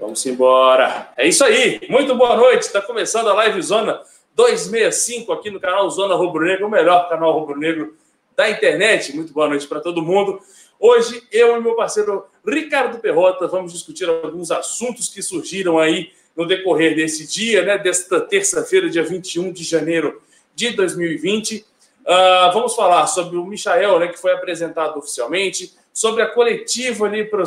Vamos 0.00 0.24
embora. 0.24 1.12
É 1.14 1.28
isso 1.28 1.44
aí. 1.44 1.78
Muito 1.90 2.14
boa 2.14 2.34
noite. 2.34 2.62
Está 2.62 2.80
começando 2.80 3.28
a 3.28 3.34
Live 3.34 3.60
Zona 3.60 4.00
265 4.34 5.30
aqui 5.30 5.50
no 5.50 5.60
canal 5.60 5.90
Zona 5.90 6.14
Rubro 6.14 6.46
Negro, 6.46 6.66
o 6.68 6.70
melhor 6.70 7.06
canal 7.10 7.38
rubro 7.38 7.58
negro 7.58 7.94
da 8.34 8.48
internet. 8.48 9.14
Muito 9.14 9.34
boa 9.34 9.46
noite 9.46 9.68
para 9.68 9.78
todo 9.78 10.00
mundo. 10.00 10.40
Hoje, 10.78 11.22
eu 11.30 11.54
e 11.54 11.60
meu 11.60 11.74
parceiro 11.74 12.24
Ricardo 12.46 12.98
Perrota 12.98 13.46
vamos 13.46 13.74
discutir 13.74 14.08
alguns 14.08 14.50
assuntos 14.50 15.10
que 15.10 15.20
surgiram 15.20 15.78
aí 15.78 16.10
no 16.34 16.46
decorrer 16.46 16.96
desse 16.96 17.26
dia, 17.26 17.62
né, 17.62 17.76
desta 17.76 18.22
terça-feira, 18.22 18.88
dia 18.88 19.02
21 19.02 19.52
de 19.52 19.62
janeiro 19.62 20.22
de 20.54 20.70
2020. 20.70 21.58
Uh, 21.58 21.64
ah, 22.10 22.50
vamos 22.54 22.74
falar 22.74 23.06
sobre 23.06 23.36
o 23.36 23.44
Michael, 23.44 23.98
né, 23.98 24.08
que 24.08 24.18
foi 24.18 24.32
apresentado 24.32 24.98
oficialmente, 24.98 25.74
sobre 25.92 26.22
a 26.22 26.26
coletiva 26.26 27.04
ali 27.04 27.26
para 27.26 27.44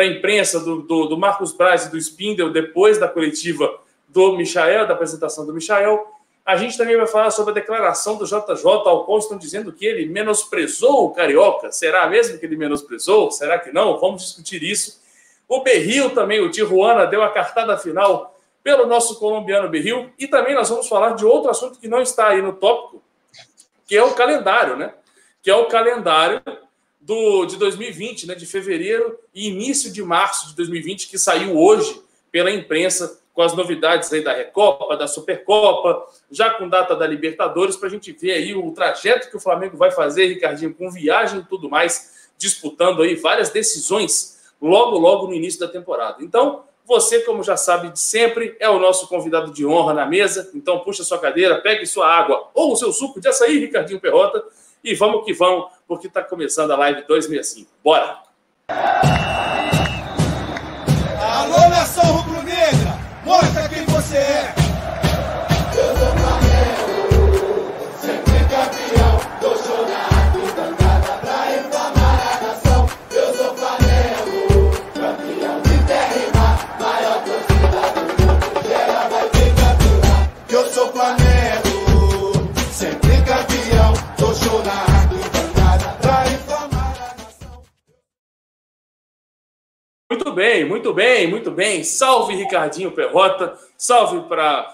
a 0.00 0.06
imprensa 0.06 0.60
do, 0.60 0.82
do, 0.82 1.06
do, 1.06 1.16
Marcos 1.16 1.52
Braz 1.52 1.86
e 1.86 1.90
do 1.90 1.96
Spindel 1.96 2.50
depois 2.50 2.98
da 2.98 3.08
coletiva 3.08 3.80
do 4.08 4.36
Michael, 4.36 4.86
da 4.86 4.94
apresentação 4.94 5.46
do 5.46 5.54
Michael. 5.54 6.06
A 6.44 6.56
gente 6.56 6.76
também 6.76 6.96
vai 6.96 7.06
falar 7.06 7.30
sobre 7.30 7.50
a 7.50 7.54
declaração 7.54 8.16
do 8.16 8.24
JJ, 8.24 8.64
ao 8.64 9.04
qual 9.04 9.18
estão 9.18 9.36
dizendo 9.36 9.72
que 9.72 9.84
ele 9.84 10.06
menosprezou 10.06 11.06
o 11.06 11.10
Carioca. 11.10 11.72
Será 11.72 12.06
mesmo 12.06 12.38
que 12.38 12.46
ele 12.46 12.56
menosprezou? 12.56 13.30
Será 13.30 13.58
que 13.58 13.72
não? 13.72 13.98
Vamos 13.98 14.22
discutir 14.22 14.62
isso. 14.62 15.00
O 15.48 15.60
Berril 15.60 16.10
também, 16.10 16.40
o 16.40 16.50
Tijuana, 16.50 17.06
deu 17.06 17.22
a 17.22 17.30
cartada 17.30 17.76
final 17.78 18.36
pelo 18.62 18.86
nosso 18.86 19.18
colombiano 19.18 19.68
Berril. 19.68 20.10
E 20.18 20.28
também 20.28 20.54
nós 20.54 20.68
vamos 20.68 20.88
falar 20.88 21.14
de 21.14 21.24
outro 21.24 21.50
assunto 21.50 21.80
que 21.80 21.88
não 21.88 22.02
está 22.02 22.28
aí 22.28 22.42
no 22.42 22.52
tópico, 22.52 23.02
que 23.86 23.96
é 23.96 24.02
o 24.02 24.14
calendário, 24.14 24.76
né? 24.76 24.92
Que 25.42 25.50
é 25.50 25.56
o 25.56 25.66
calendário 25.66 26.42
do, 27.06 27.46
de 27.46 27.56
2020, 27.56 28.26
né? 28.26 28.34
De 28.34 28.44
fevereiro 28.44 29.16
e 29.32 29.48
início 29.48 29.92
de 29.92 30.02
março 30.02 30.48
de 30.48 30.56
2020, 30.56 31.08
que 31.08 31.16
saiu 31.16 31.56
hoje 31.56 32.02
pela 32.32 32.50
imprensa 32.50 33.20
com 33.32 33.42
as 33.42 33.54
novidades 33.54 34.12
aí 34.12 34.24
da 34.24 34.32
Recopa, 34.32 34.96
da 34.96 35.06
Supercopa, 35.06 36.04
já 36.30 36.50
com 36.50 36.68
data 36.68 36.96
da 36.96 37.06
Libertadores, 37.06 37.76
para 37.76 37.88
a 37.88 37.90
gente 37.90 38.10
ver 38.10 38.32
aí 38.32 38.54
o 38.54 38.72
trajeto 38.72 39.30
que 39.30 39.36
o 39.36 39.40
Flamengo 39.40 39.76
vai 39.76 39.92
fazer, 39.92 40.26
Ricardinho, 40.26 40.74
com 40.74 40.90
viagem 40.90 41.40
e 41.40 41.44
tudo 41.44 41.70
mais, 41.70 42.30
disputando 42.36 43.02
aí 43.02 43.14
várias 43.14 43.50
decisões 43.50 44.40
logo, 44.60 44.98
logo 44.98 45.28
no 45.28 45.34
início 45.34 45.60
da 45.60 45.68
temporada. 45.68 46.24
Então, 46.24 46.64
você, 46.84 47.20
como 47.20 47.42
já 47.42 47.56
sabe 47.56 47.90
de 47.90 48.00
sempre, 48.00 48.56
é 48.58 48.68
o 48.68 48.80
nosso 48.80 49.06
convidado 49.06 49.52
de 49.52 49.66
honra 49.66 49.92
na 49.92 50.06
mesa. 50.06 50.50
Então, 50.54 50.80
puxa 50.80 51.04
sua 51.04 51.18
cadeira, 51.18 51.60
pegue 51.60 51.86
sua 51.86 52.08
água 52.08 52.48
ou 52.54 52.72
o 52.72 52.76
seu 52.76 52.92
suco 52.92 53.20
de 53.20 53.28
açaí, 53.28 53.58
Ricardinho 53.58 54.00
Perrota, 54.00 54.42
e 54.86 54.94
vamos 54.94 55.24
que 55.24 55.32
vamos, 55.34 55.66
porque 55.88 56.06
está 56.06 56.22
começando 56.22 56.70
a 56.70 56.76
live 56.76 57.02
265. 57.08 57.68
Bora! 57.82 58.20
Alô, 61.18 61.68
nação 61.68 62.04
rubro-negra! 62.04 62.96
Mostra 63.24 63.68
quem 63.68 63.84
você 63.86 64.16
é! 64.16 64.65
Muito 90.08 90.30
bem, 90.30 90.64
muito 90.64 90.94
bem, 90.94 91.26
muito 91.26 91.50
bem. 91.50 91.82
Salve 91.82 92.36
Ricardinho 92.36 92.92
Perrota, 92.92 93.58
salve 93.76 94.20
para 94.28 94.72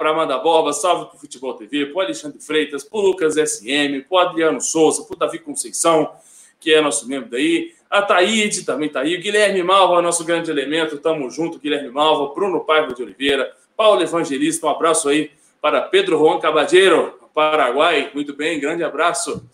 Amanda 0.00 0.38
Borba, 0.38 0.72
salve 0.72 1.06
para 1.06 1.16
o 1.16 1.18
Futebol 1.18 1.54
TV, 1.54 1.86
para 1.86 2.04
Alexandre 2.04 2.40
Freitas, 2.40 2.84
para 2.84 3.00
Lucas 3.00 3.34
SM, 3.34 4.02
para 4.08 4.28
Adriano 4.28 4.60
Souza, 4.60 5.02
para 5.02 5.26
Davi 5.26 5.40
Conceição, 5.40 6.12
que 6.60 6.72
é 6.72 6.80
nosso 6.80 7.08
membro 7.08 7.30
daí, 7.30 7.74
a 7.90 8.00
Taíde 8.00 8.64
também 8.64 8.86
está 8.86 9.00
aí, 9.00 9.16
o 9.16 9.20
Guilherme 9.20 9.60
Malva, 9.60 10.00
nosso 10.00 10.24
grande 10.24 10.52
elemento, 10.52 10.98
tamo 10.98 11.28
junto, 11.28 11.58
Guilherme 11.58 11.90
Malva, 11.90 12.32
Bruno 12.32 12.60
Paiva 12.60 12.94
de 12.94 13.02
Oliveira, 13.02 13.52
Paulo 13.76 14.00
Evangelista, 14.00 14.68
um 14.68 14.70
abraço 14.70 15.08
aí 15.08 15.32
para 15.60 15.80
Pedro 15.80 16.16
Juan 16.16 16.38
Cabadeiro, 16.38 17.18
Paraguai, 17.34 18.12
muito 18.14 18.36
bem, 18.36 18.60
grande 18.60 18.84
abraço. 18.84 19.44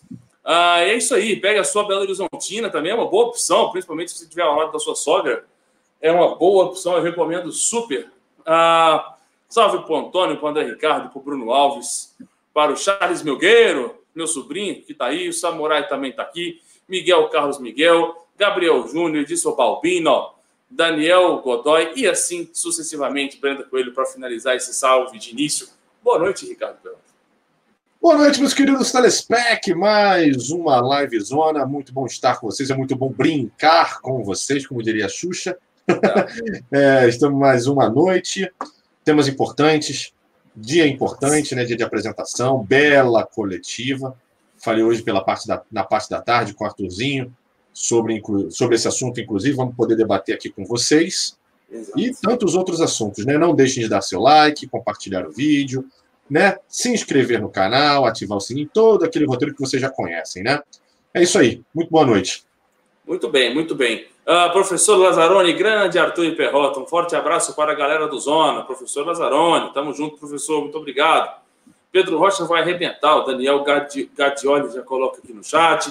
Ah, 0.48 0.78
é 0.80 0.94
isso 0.94 1.12
aí, 1.12 1.34
pega 1.34 1.60
a 1.60 1.64
sua 1.64 1.88
Belo 1.88 2.02
Horizontina 2.02 2.70
também, 2.70 2.92
é 2.92 2.94
uma 2.94 3.08
boa 3.08 3.26
opção, 3.26 3.72
principalmente 3.72 4.12
se 4.12 4.18
você 4.18 4.24
estiver 4.26 4.44
ao 4.44 4.54
lado 4.54 4.70
da 4.70 4.78
sua 4.78 4.94
sogra, 4.94 5.44
é 6.00 6.12
uma 6.12 6.36
boa 6.36 6.66
opção, 6.66 6.94
eu 6.94 7.02
recomendo 7.02 7.50
super. 7.50 8.08
Ah, 8.46 9.16
salve 9.48 9.78
para 9.78 9.92
o 9.92 9.96
Antônio, 9.96 10.36
para 10.36 10.46
o 10.46 10.48
André 10.48 10.62
Ricardo, 10.66 11.10
para 11.10 11.18
o 11.18 11.20
Bruno 11.20 11.50
Alves, 11.50 12.14
para 12.54 12.70
o 12.70 12.76
Charles 12.76 13.24
Melgueiro, 13.24 14.00
meu 14.14 14.28
sobrinho, 14.28 14.80
que 14.82 14.92
está 14.92 15.06
aí, 15.06 15.28
o 15.28 15.32
Samurai 15.32 15.88
também 15.88 16.10
está 16.10 16.22
aqui, 16.22 16.62
Miguel 16.88 17.28
Carlos 17.28 17.58
Miguel, 17.58 18.14
Gabriel 18.38 18.86
Júnior, 18.86 19.24
Edson 19.24 19.50
Balbino, 19.56 20.30
Daniel 20.70 21.38
Godoy 21.38 21.92
e 21.96 22.06
assim 22.06 22.48
sucessivamente, 22.52 23.36
Brenda 23.38 23.64
Coelho, 23.64 23.92
para 23.92 24.06
finalizar 24.06 24.54
esse 24.54 24.72
salve 24.72 25.18
de 25.18 25.32
início. 25.32 25.66
Boa 26.04 26.20
noite, 26.20 26.46
Ricardo. 26.46 26.78
Boa 28.06 28.18
noite, 28.18 28.38
meus 28.38 28.54
queridos 28.54 28.92
Telespec. 28.92 29.74
Mais 29.74 30.50
uma 30.50 30.80
live 30.80 31.18
zona. 31.18 31.66
Muito 31.66 31.92
bom 31.92 32.06
estar 32.06 32.38
com 32.38 32.46
vocês. 32.46 32.70
É 32.70 32.76
muito 32.76 32.94
bom 32.94 33.10
brincar 33.10 34.00
com 34.00 34.22
vocês, 34.22 34.64
como 34.64 34.80
diria 34.80 35.06
a 35.06 35.08
Xuxa. 35.08 35.58
É, 36.70 37.08
estamos 37.08 37.36
mais 37.36 37.66
uma 37.66 37.90
noite. 37.90 38.48
Temas 39.04 39.26
importantes. 39.26 40.12
Dia 40.54 40.86
importante, 40.86 41.52
né? 41.56 41.64
Dia 41.64 41.76
de 41.76 41.82
apresentação. 41.82 42.62
Bela 42.62 43.26
coletiva. 43.26 44.16
Falei 44.56 44.84
hoje 44.84 45.02
pela 45.02 45.24
parte 45.24 45.48
da, 45.48 45.60
na 45.68 45.82
parte 45.82 46.08
da 46.08 46.22
tarde 46.22 46.54
com 46.54 46.62
o 46.62 46.66
Arthurzinho 46.68 47.36
sobre, 47.72 48.22
sobre 48.50 48.76
esse 48.76 48.86
assunto, 48.86 49.20
inclusive. 49.20 49.56
Vamos 49.56 49.74
poder 49.74 49.96
debater 49.96 50.32
aqui 50.32 50.48
com 50.48 50.64
vocês. 50.64 51.36
E 51.96 52.12
tantos 52.22 52.54
outros 52.54 52.80
assuntos, 52.80 53.26
né? 53.26 53.36
Não 53.36 53.52
deixem 53.52 53.82
de 53.82 53.88
dar 53.88 54.00
seu 54.00 54.20
like, 54.20 54.68
compartilhar 54.68 55.26
o 55.26 55.32
vídeo, 55.32 55.84
né? 56.28 56.56
Se 56.68 56.92
inscrever 56.92 57.40
no 57.40 57.48
canal, 57.48 58.04
ativar 58.06 58.38
o 58.38 58.40
sininho, 58.40 58.68
todo 58.72 59.04
aquele 59.04 59.26
roteiro 59.26 59.54
que 59.54 59.60
vocês 59.60 59.80
já 59.80 59.88
conhecem, 59.90 60.42
né? 60.42 60.62
É 61.14 61.22
isso 61.22 61.38
aí. 61.38 61.62
Muito 61.74 61.90
boa 61.90 62.04
noite. 62.04 62.44
Muito 63.06 63.28
bem, 63.28 63.54
muito 63.54 63.74
bem. 63.74 64.06
Ah, 64.26 64.48
professor 64.48 64.96
Lazzaroni, 64.96 65.52
grande 65.52 65.98
Arthur 65.98 66.24
e 66.24 66.34
Perrota, 66.34 66.80
um 66.80 66.86
forte 66.86 67.14
abraço 67.14 67.54
para 67.54 67.70
a 67.72 67.74
galera 67.74 68.08
do 68.08 68.18
Zona. 68.18 68.62
Professor 68.64 69.06
Lazzaroni, 69.06 69.72
tamo 69.72 69.92
junto, 69.94 70.16
professor, 70.18 70.60
muito 70.62 70.76
obrigado. 70.76 71.40
Pedro 71.92 72.18
Rocha 72.18 72.44
vai 72.44 72.60
arrebentar, 72.62 73.16
o 73.16 73.22
Daniel 73.22 73.62
Gadi- 73.62 74.10
Gadioli 74.16 74.72
já 74.74 74.82
coloca 74.82 75.18
aqui 75.22 75.32
no 75.32 75.44
chat. 75.44 75.90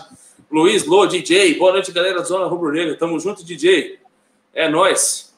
Luiz 0.52 0.85
Lô, 0.85 1.06
DJ, 1.07 1.56
boa 1.57 1.72
noite, 1.72 1.91
galera 1.91 2.22
do 2.22 2.28
Zona 2.28 2.46
Rubro 2.46 2.72
Negra, 2.72 2.96
tamo 2.97 3.17
junto, 3.19 3.44
DJ. 3.44 3.97
É 4.53 4.67
nóis. 4.69 5.34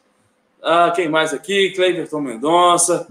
Ah, 0.61 0.91
quem 0.93 1.07
mais 1.07 1.33
aqui? 1.33 1.71
Cleiverton 1.75 2.19
Mendonça, 2.19 3.07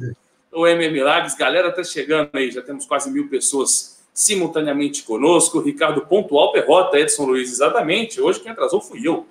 o 0.56 0.66
MM 0.66 0.90
Milagres, 0.92 1.34
galera 1.36 1.70
tá 1.70 1.84
chegando 1.84 2.30
aí, 2.32 2.50
já 2.50 2.62
temos 2.62 2.86
quase 2.86 3.10
mil 3.10 3.28
pessoas 3.28 4.02
simultaneamente 4.14 5.02
conosco. 5.02 5.60
Ricardo 5.60 6.06
Pontual 6.06 6.50
Perrota, 6.52 6.98
Edson 6.98 7.24
Luiz, 7.26 7.52
exatamente. 7.52 8.20
Hoje 8.20 8.40
quem 8.40 8.50
atrasou 8.50 8.80
fui 8.80 9.06
eu. 9.06 9.26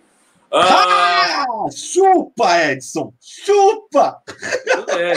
Ah, 0.52 1.44
Ah, 1.47 1.72
chupa, 1.75 2.72
Edson! 2.72 3.12
Chupa! 3.19 4.22
é, 4.97 5.14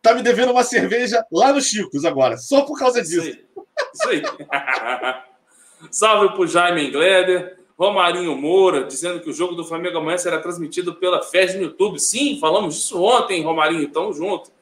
Tá 0.00 0.14
me 0.14 0.22
devendo 0.22 0.52
uma 0.52 0.62
cerveja 0.62 1.24
lá 1.32 1.52
no 1.52 1.60
Chicos 1.60 2.04
agora, 2.04 2.36
só 2.38 2.62
por 2.62 2.78
causa 2.78 3.00
isso 3.00 3.20
disso. 3.20 3.26
aí. 3.26 3.64
Isso 3.92 4.08
aí. 4.08 4.22
Salve 5.90 6.34
pro 6.34 6.46
Jaime 6.46 6.90
Gleder. 6.90 7.58
Romarinho 7.76 8.36
Moura, 8.36 8.84
dizendo 8.84 9.20
que 9.20 9.30
o 9.30 9.32
jogo 9.32 9.54
do 9.54 9.64
Flamengo 9.64 9.96
amanhã 9.96 10.18
será 10.18 10.38
transmitido 10.38 10.94
pela 10.96 11.22
FES 11.22 11.54
no 11.54 11.62
YouTube. 11.62 11.98
Sim, 11.98 12.38
falamos 12.38 12.74
disso 12.74 13.02
ontem, 13.02 13.42
Romarinho. 13.42 13.88
Tamo 13.88 14.12
junto. 14.12 14.52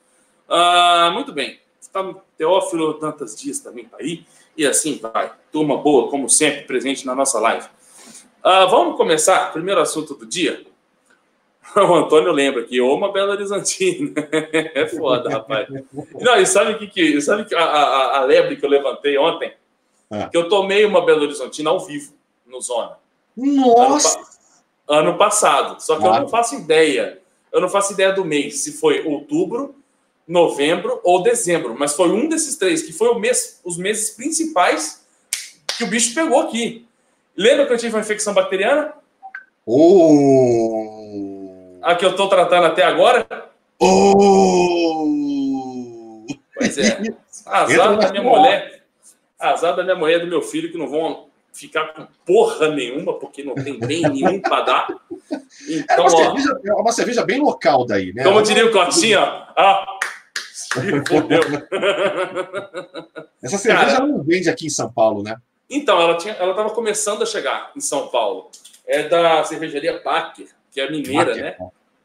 Ah, 0.48 1.10
muito 1.12 1.32
bem. 1.32 1.58
Tá, 1.92 2.14
Teófilo 2.36 2.98
Dantas 2.98 3.34
Dias 3.36 3.60
também 3.60 3.84
tá 3.86 3.96
aí. 4.00 4.24
E 4.56 4.66
assim 4.66 4.98
vai. 4.98 5.32
Turma 5.52 5.76
boa, 5.78 6.10
como 6.10 6.28
sempre, 6.28 6.62
presente 6.62 7.06
na 7.06 7.14
nossa 7.14 7.38
live. 7.40 7.66
Ah, 8.42 8.66
vamos 8.66 8.96
começar. 8.96 9.52
Primeiro 9.52 9.80
assunto 9.80 10.14
do 10.14 10.26
dia. 10.26 10.64
O 11.76 11.94
Antônio 11.94 12.32
lembra 12.32 12.64
que 12.64 12.80
uma 12.80 13.12
Belo 13.12 13.32
Horizontina. 13.32 14.10
É 14.74 14.86
foda, 14.88 15.28
rapaz. 15.28 15.68
Não, 16.18 16.36
e 16.36 16.46
sabe 16.46 16.72
o 16.72 16.78
que, 16.78 16.86
que 16.86 17.20
sabe 17.20 17.44
que 17.44 17.54
a, 17.54 17.62
a, 17.62 18.18
a 18.18 18.24
lebre 18.24 18.56
que 18.56 18.64
eu 18.64 18.70
levantei 18.70 19.18
ontem? 19.18 19.52
Ah. 20.10 20.28
Que 20.28 20.36
eu 20.38 20.48
tomei 20.48 20.86
uma 20.86 21.04
Belo 21.04 21.22
Horizontina 21.24 21.68
ao 21.68 21.80
vivo 21.80 22.14
no 22.46 22.58
Zona. 22.62 22.96
Ano, 23.36 23.66
Nossa! 23.66 24.18
pa- 24.18 24.28
ano 24.88 25.18
passado. 25.18 25.78
Só 25.82 25.98
que 25.98 26.06
eu 26.06 26.12
não 26.14 26.28
faço 26.28 26.54
ideia. 26.54 27.20
Eu 27.52 27.60
não 27.60 27.68
faço 27.68 27.92
ideia 27.92 28.12
do 28.12 28.24
mês, 28.24 28.60
se 28.60 28.72
foi 28.72 29.06
outubro, 29.06 29.74
novembro 30.28 31.00
ou 31.02 31.22
dezembro. 31.22 31.74
Mas 31.76 31.94
foi 31.94 32.10
um 32.10 32.28
desses 32.28 32.56
três, 32.56 32.82
que 32.82 32.92
foi 32.92 33.08
o 33.08 33.18
mês, 33.18 33.60
os 33.64 33.78
meses 33.78 34.10
principais 34.10 35.04
que 35.76 35.84
o 35.84 35.86
bicho 35.88 36.14
pegou 36.14 36.40
aqui. 36.40 36.86
Lembra 37.36 37.66
que 37.66 37.72
eu 37.72 37.78
tive 37.78 37.94
uma 37.94 38.02
infecção 38.02 38.34
bacteriana? 38.34 38.92
Oh. 39.64 40.98
A 41.82 41.94
que 41.94 42.04
eu 42.04 42.14
tô 42.16 42.28
tratando 42.28 42.66
até 42.66 42.82
agora? 42.82 43.26
Oh! 43.78 45.06
Pois 46.54 46.76
é. 46.76 47.00
Azar 47.46 47.96
da 47.96 48.10
minha 48.10 48.22
mulher. 48.22 48.82
Azar 49.38 49.76
da 49.76 49.84
minha 49.84 49.94
mulher 49.94 50.18
e 50.18 50.20
do 50.20 50.26
meu 50.26 50.42
filho 50.42 50.70
que 50.70 50.76
não 50.76 50.88
vão 50.88 51.28
ficar 51.52 51.92
com 51.92 52.06
porra 52.24 52.68
nenhuma, 52.68 53.14
porque 53.14 53.42
não 53.42 53.54
tem 53.54 53.78
bem 53.78 54.02
nenhum 54.02 54.40
para 54.40 54.62
dar. 54.62 54.88
Então, 55.68 56.06
uma, 56.06 56.14
ó, 56.14 56.16
cerveja, 56.16 56.60
é 56.64 56.72
uma 56.72 56.92
cerveja 56.92 57.24
bem 57.24 57.40
local 57.40 57.84
daí, 57.84 58.12
né? 58.12 58.22
Como 58.24 58.42
diria 58.42 58.66
o 58.66 58.72
Cotinha, 58.72 59.20
ah, 59.56 59.97
Essa 63.42 63.58
cerveja 63.58 63.92
Cara, 63.92 64.06
não 64.06 64.22
vende 64.22 64.50
aqui 64.50 64.66
em 64.66 64.70
São 64.70 64.90
Paulo, 64.90 65.22
né? 65.22 65.36
Então, 65.70 66.00
ela 66.00 66.16
tinha, 66.16 66.34
ela 66.34 66.50
estava 66.50 66.70
começando 66.70 67.22
a 67.22 67.26
chegar 67.26 67.70
em 67.76 67.80
São 67.80 68.08
Paulo. 68.08 68.50
É 68.86 69.06
da 69.06 69.44
cervejaria 69.44 70.00
Baker, 70.02 70.46
que 70.70 70.80
é 70.80 70.90
mineira, 70.90 71.34
né? 71.34 71.56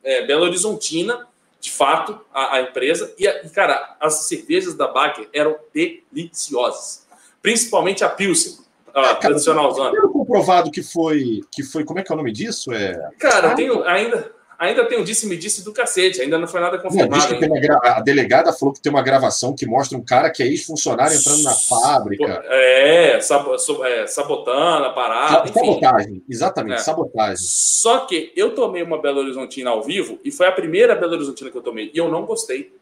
É, 0.03 0.25
Belo 0.25 0.43
Horizontina, 0.43 1.27
de 1.61 1.71
fato, 1.71 2.19
a, 2.33 2.57
a 2.57 2.61
empresa. 2.61 3.13
E, 3.17 3.25
e, 3.25 3.49
cara, 3.49 3.95
as 3.99 4.25
cervejas 4.25 4.75
da 4.75 4.87
Baker 4.87 5.29
eram 5.33 5.55
deliciosas. 5.73 7.07
Principalmente 7.41 8.03
a 8.03 8.09
Pilsen 8.09 8.57
ah, 8.93 9.15
tradicionalzona. 9.15 9.91
Tem 9.91 10.11
comprovado 10.11 10.69
que 10.69 10.83
foi, 10.83 11.41
que 11.51 11.63
foi. 11.63 11.85
Como 11.85 11.99
é 11.99 12.03
que 12.03 12.11
é 12.11 12.15
o 12.15 12.17
nome 12.17 12.31
disso? 12.31 12.71
É... 12.73 13.11
Cara, 13.17 13.51
ah, 13.51 13.55
tenho, 13.55 13.83
ainda, 13.85 14.31
ainda 14.69 14.85
tem 14.85 14.99
um 14.99 15.03
disse-me-disse 15.03 15.63
do 15.63 15.73
cacete, 15.73 16.21
ainda 16.21 16.37
não 16.37 16.47
foi 16.47 16.61
nada 16.61 16.77
confirmado. 16.77 17.39
Não, 17.39 17.59
gra... 17.59 17.79
A 17.83 18.01
delegada 18.01 18.53
falou 18.53 18.73
que 18.73 18.81
tem 18.81 18.91
uma 18.91 19.01
gravação 19.01 19.53
que 19.55 19.65
mostra 19.65 19.97
um 19.97 20.01
cara 20.01 20.29
que 20.29 20.41
é 20.41 20.47
ex-funcionário 20.47 21.15
entrando 21.15 21.43
na 21.43 21.53
fábrica. 21.53 22.43
É, 22.47 23.19
sab... 23.19 23.47
é 23.85 24.07
sabotando 24.07 24.85
a 24.85 24.89
parada. 24.91 25.51
Sabotagem, 25.51 26.23
exatamente, 26.29 26.79
é. 26.79 26.83
sabotagem. 26.83 27.37
Só 27.39 27.99
que 28.05 28.31
eu 28.35 28.55
tomei 28.55 28.83
uma 28.83 29.01
Belo 29.01 29.19
Horizontina 29.19 29.69
ao 29.69 29.83
vivo 29.83 30.19
e 30.23 30.31
foi 30.31 30.47
a 30.47 30.51
primeira 30.51 30.95
Belo 30.95 31.13
Horizontina 31.13 31.51
que 31.51 31.57
eu 31.57 31.61
tomei 31.61 31.91
e 31.93 31.97
eu 31.97 32.09
não 32.09 32.25
gostei. 32.25 32.73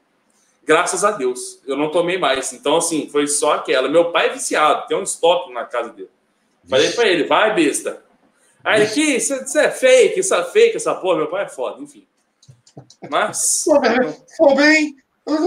Graças 0.64 1.04
a 1.04 1.12
Deus, 1.12 1.60
eu 1.66 1.76
não 1.76 1.90
tomei 1.90 2.18
mais. 2.18 2.54
Então, 2.54 2.78
assim, 2.78 3.10
foi 3.10 3.26
só 3.28 3.54
aquela. 3.54 3.90
Meu 3.90 4.12
pai 4.12 4.28
é 4.28 4.34
viciado, 4.34 4.88
tem 4.88 4.96
um 4.96 5.04
estoque 5.04 5.52
na 5.52 5.66
casa 5.66 5.90
dele. 5.90 6.10
Falei 6.70 6.92
pra 6.92 7.08
ele, 7.08 7.24
vai, 7.24 7.56
besta. 7.56 8.04
Aí 8.64 8.84
aqui, 8.84 9.16
isso 9.16 9.34
é 9.60 9.72
fake, 9.72 10.20
isso 10.20 10.36
é 10.36 10.44
fake, 10.44 10.78
essa 10.78 10.94
porra. 10.96 11.18
Meu 11.18 11.28
pai 11.28 11.46
é 11.46 11.50
foda, 11.50 11.82
enfim. 11.82 12.06
Mas. 13.10 13.62
Sou 14.38 14.56
bem, 14.56 14.96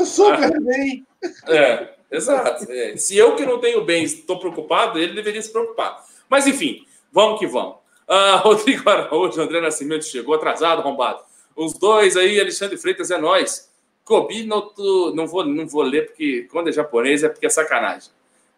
super 0.05 0.61
bem. 0.61 1.07
É, 1.49 1.95
exato. 2.11 2.71
É. 2.71 2.97
Se 2.97 3.17
eu 3.17 3.37
que 3.37 3.47
não 3.47 3.61
tenho 3.61 3.85
bem 3.85 4.05
estou 4.05 4.39
preocupado, 4.39 4.99
ele 4.99 5.15
deveria 5.15 5.41
se 5.41 5.51
preocupar. 5.51 6.05
Mas, 6.29 6.47
enfim, 6.47 6.85
vamos 7.13 7.39
que 7.39 7.47
vamos. 7.47 7.77
Ah, 8.07 8.37
Rodrigo 8.45 8.89
Araújo, 8.89 9.41
André 9.41 9.61
Nascimento 9.61 10.05
chegou 10.05 10.35
atrasado, 10.35 10.81
arrombado. 10.81 11.21
Os 11.57 11.75
dois 11.75 12.17
aí, 12.17 12.41
Alexandre 12.41 12.77
Freitas, 12.77 13.11
é 13.11 13.19
nós. 13.19 13.71
Kobi 14.05 14.45
no, 14.45 14.71
não 15.15 15.27
vou 15.27 15.47
não 15.47 15.67
vou 15.67 15.83
ler 15.83 16.09
porque 16.09 16.47
quando 16.51 16.69
é 16.69 16.73
japonês 16.73 17.23
é 17.23 17.29
porque 17.29 17.47
é 17.47 17.49
sacanagem. 17.49 18.11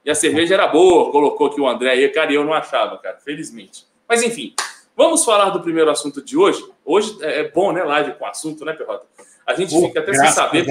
E 0.04 0.10
a 0.10 0.14
cerveja 0.14 0.54
era 0.54 0.66
boa, 0.66 1.10
colocou 1.12 1.48
aqui 1.48 1.60
o 1.60 1.68
André 1.68 1.90
aí, 1.90 2.08
cara, 2.08 2.32
e 2.32 2.34
eu 2.34 2.44
não 2.44 2.52
achava, 2.52 2.98
cara, 2.98 3.18
felizmente. 3.18 3.84
Mas 4.08 4.22
enfim, 4.22 4.54
vamos 4.96 5.24
falar 5.24 5.50
do 5.50 5.60
primeiro 5.60 5.90
assunto 5.90 6.22
de 6.22 6.36
hoje. 6.36 6.64
Hoje 6.84 7.16
é, 7.20 7.40
é 7.40 7.48
bom, 7.48 7.72
né, 7.72 7.82
live 7.82 8.14
com 8.14 8.26
assunto, 8.26 8.64
né, 8.64 8.72
Perrota? 8.72 9.06
A 9.46 9.54
gente 9.54 9.78
fica 9.78 10.00
até 10.00 10.12
sem 10.12 10.28
saber 10.28 10.66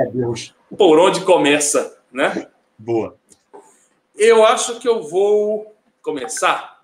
por 0.78 1.00
onde 1.00 1.22
começa, 1.22 1.98
né? 2.12 2.48
Boa. 2.78 3.16
Eu 4.18 4.46
acho 4.46 4.80
que 4.80 4.88
eu 4.88 5.02
vou 5.02 5.74
começar 6.02 6.84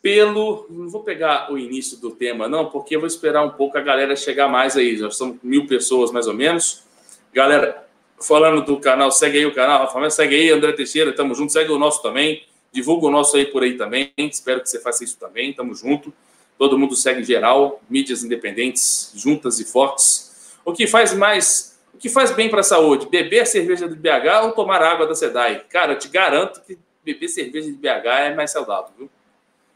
pelo. 0.00 0.66
Não 0.68 0.88
vou 0.88 1.02
pegar 1.02 1.52
o 1.52 1.58
início 1.58 1.98
do 1.98 2.10
tema, 2.10 2.48
não, 2.48 2.70
porque 2.70 2.96
eu 2.96 3.00
vou 3.00 3.06
esperar 3.06 3.42
um 3.44 3.50
pouco 3.50 3.76
a 3.78 3.80
galera 3.80 4.16
chegar 4.16 4.48
mais 4.48 4.76
aí. 4.76 4.96
Já 4.96 5.10
são 5.10 5.38
mil 5.42 5.66
pessoas 5.66 6.10
mais 6.10 6.26
ou 6.26 6.34
menos. 6.34 6.84
Galera, 7.32 7.86
falando 8.20 8.62
do 8.62 8.78
canal, 8.78 9.10
segue 9.10 9.38
aí 9.38 9.46
o 9.46 9.54
canal, 9.54 9.80
Rafael, 9.80 10.10
segue 10.10 10.34
aí, 10.34 10.50
André 10.50 10.72
Teixeira, 10.72 11.12
tamo 11.12 11.34
junto, 11.34 11.52
segue 11.52 11.70
o 11.70 11.78
nosso 11.78 12.02
também, 12.02 12.44
divulga 12.74 13.06
o 13.06 13.10
nosso 13.10 13.36
aí 13.36 13.46
por 13.46 13.62
aí 13.62 13.76
também, 13.76 14.12
espero 14.18 14.60
que 14.60 14.68
você 14.68 14.80
faça 14.80 15.04
isso 15.04 15.16
também, 15.16 15.52
tamo 15.52 15.74
junto. 15.74 16.12
Todo 16.58 16.76
mundo 16.76 16.96
segue 16.96 17.20
em 17.20 17.24
geral, 17.24 17.80
mídias 17.88 18.24
independentes, 18.24 19.12
juntas 19.14 19.60
e 19.60 19.64
fortes. 19.64 20.56
O 20.64 20.72
que 20.72 20.86
faz 20.86 21.14
mais, 21.14 21.78
o 21.94 21.98
que 21.98 22.08
faz 22.08 22.32
bem 22.32 22.50
para 22.50 22.60
a 22.60 22.64
saúde? 22.64 23.08
Beber 23.08 23.46
cerveja 23.46 23.86
do 23.86 23.94
BH 23.94 24.44
ou 24.44 24.52
tomar 24.52 24.82
água 24.82 25.06
da 25.06 25.14
SEDAI? 25.14 25.64
Cara, 25.70 25.92
eu 25.92 25.98
te 25.98 26.08
garanto 26.08 26.60
que 26.62 26.76
beber 27.04 27.28
cerveja 27.28 27.70
de 27.70 27.76
BH 27.76 28.06
é 28.06 28.34
mais 28.34 28.50
saudável, 28.50 28.90
viu? 28.98 29.10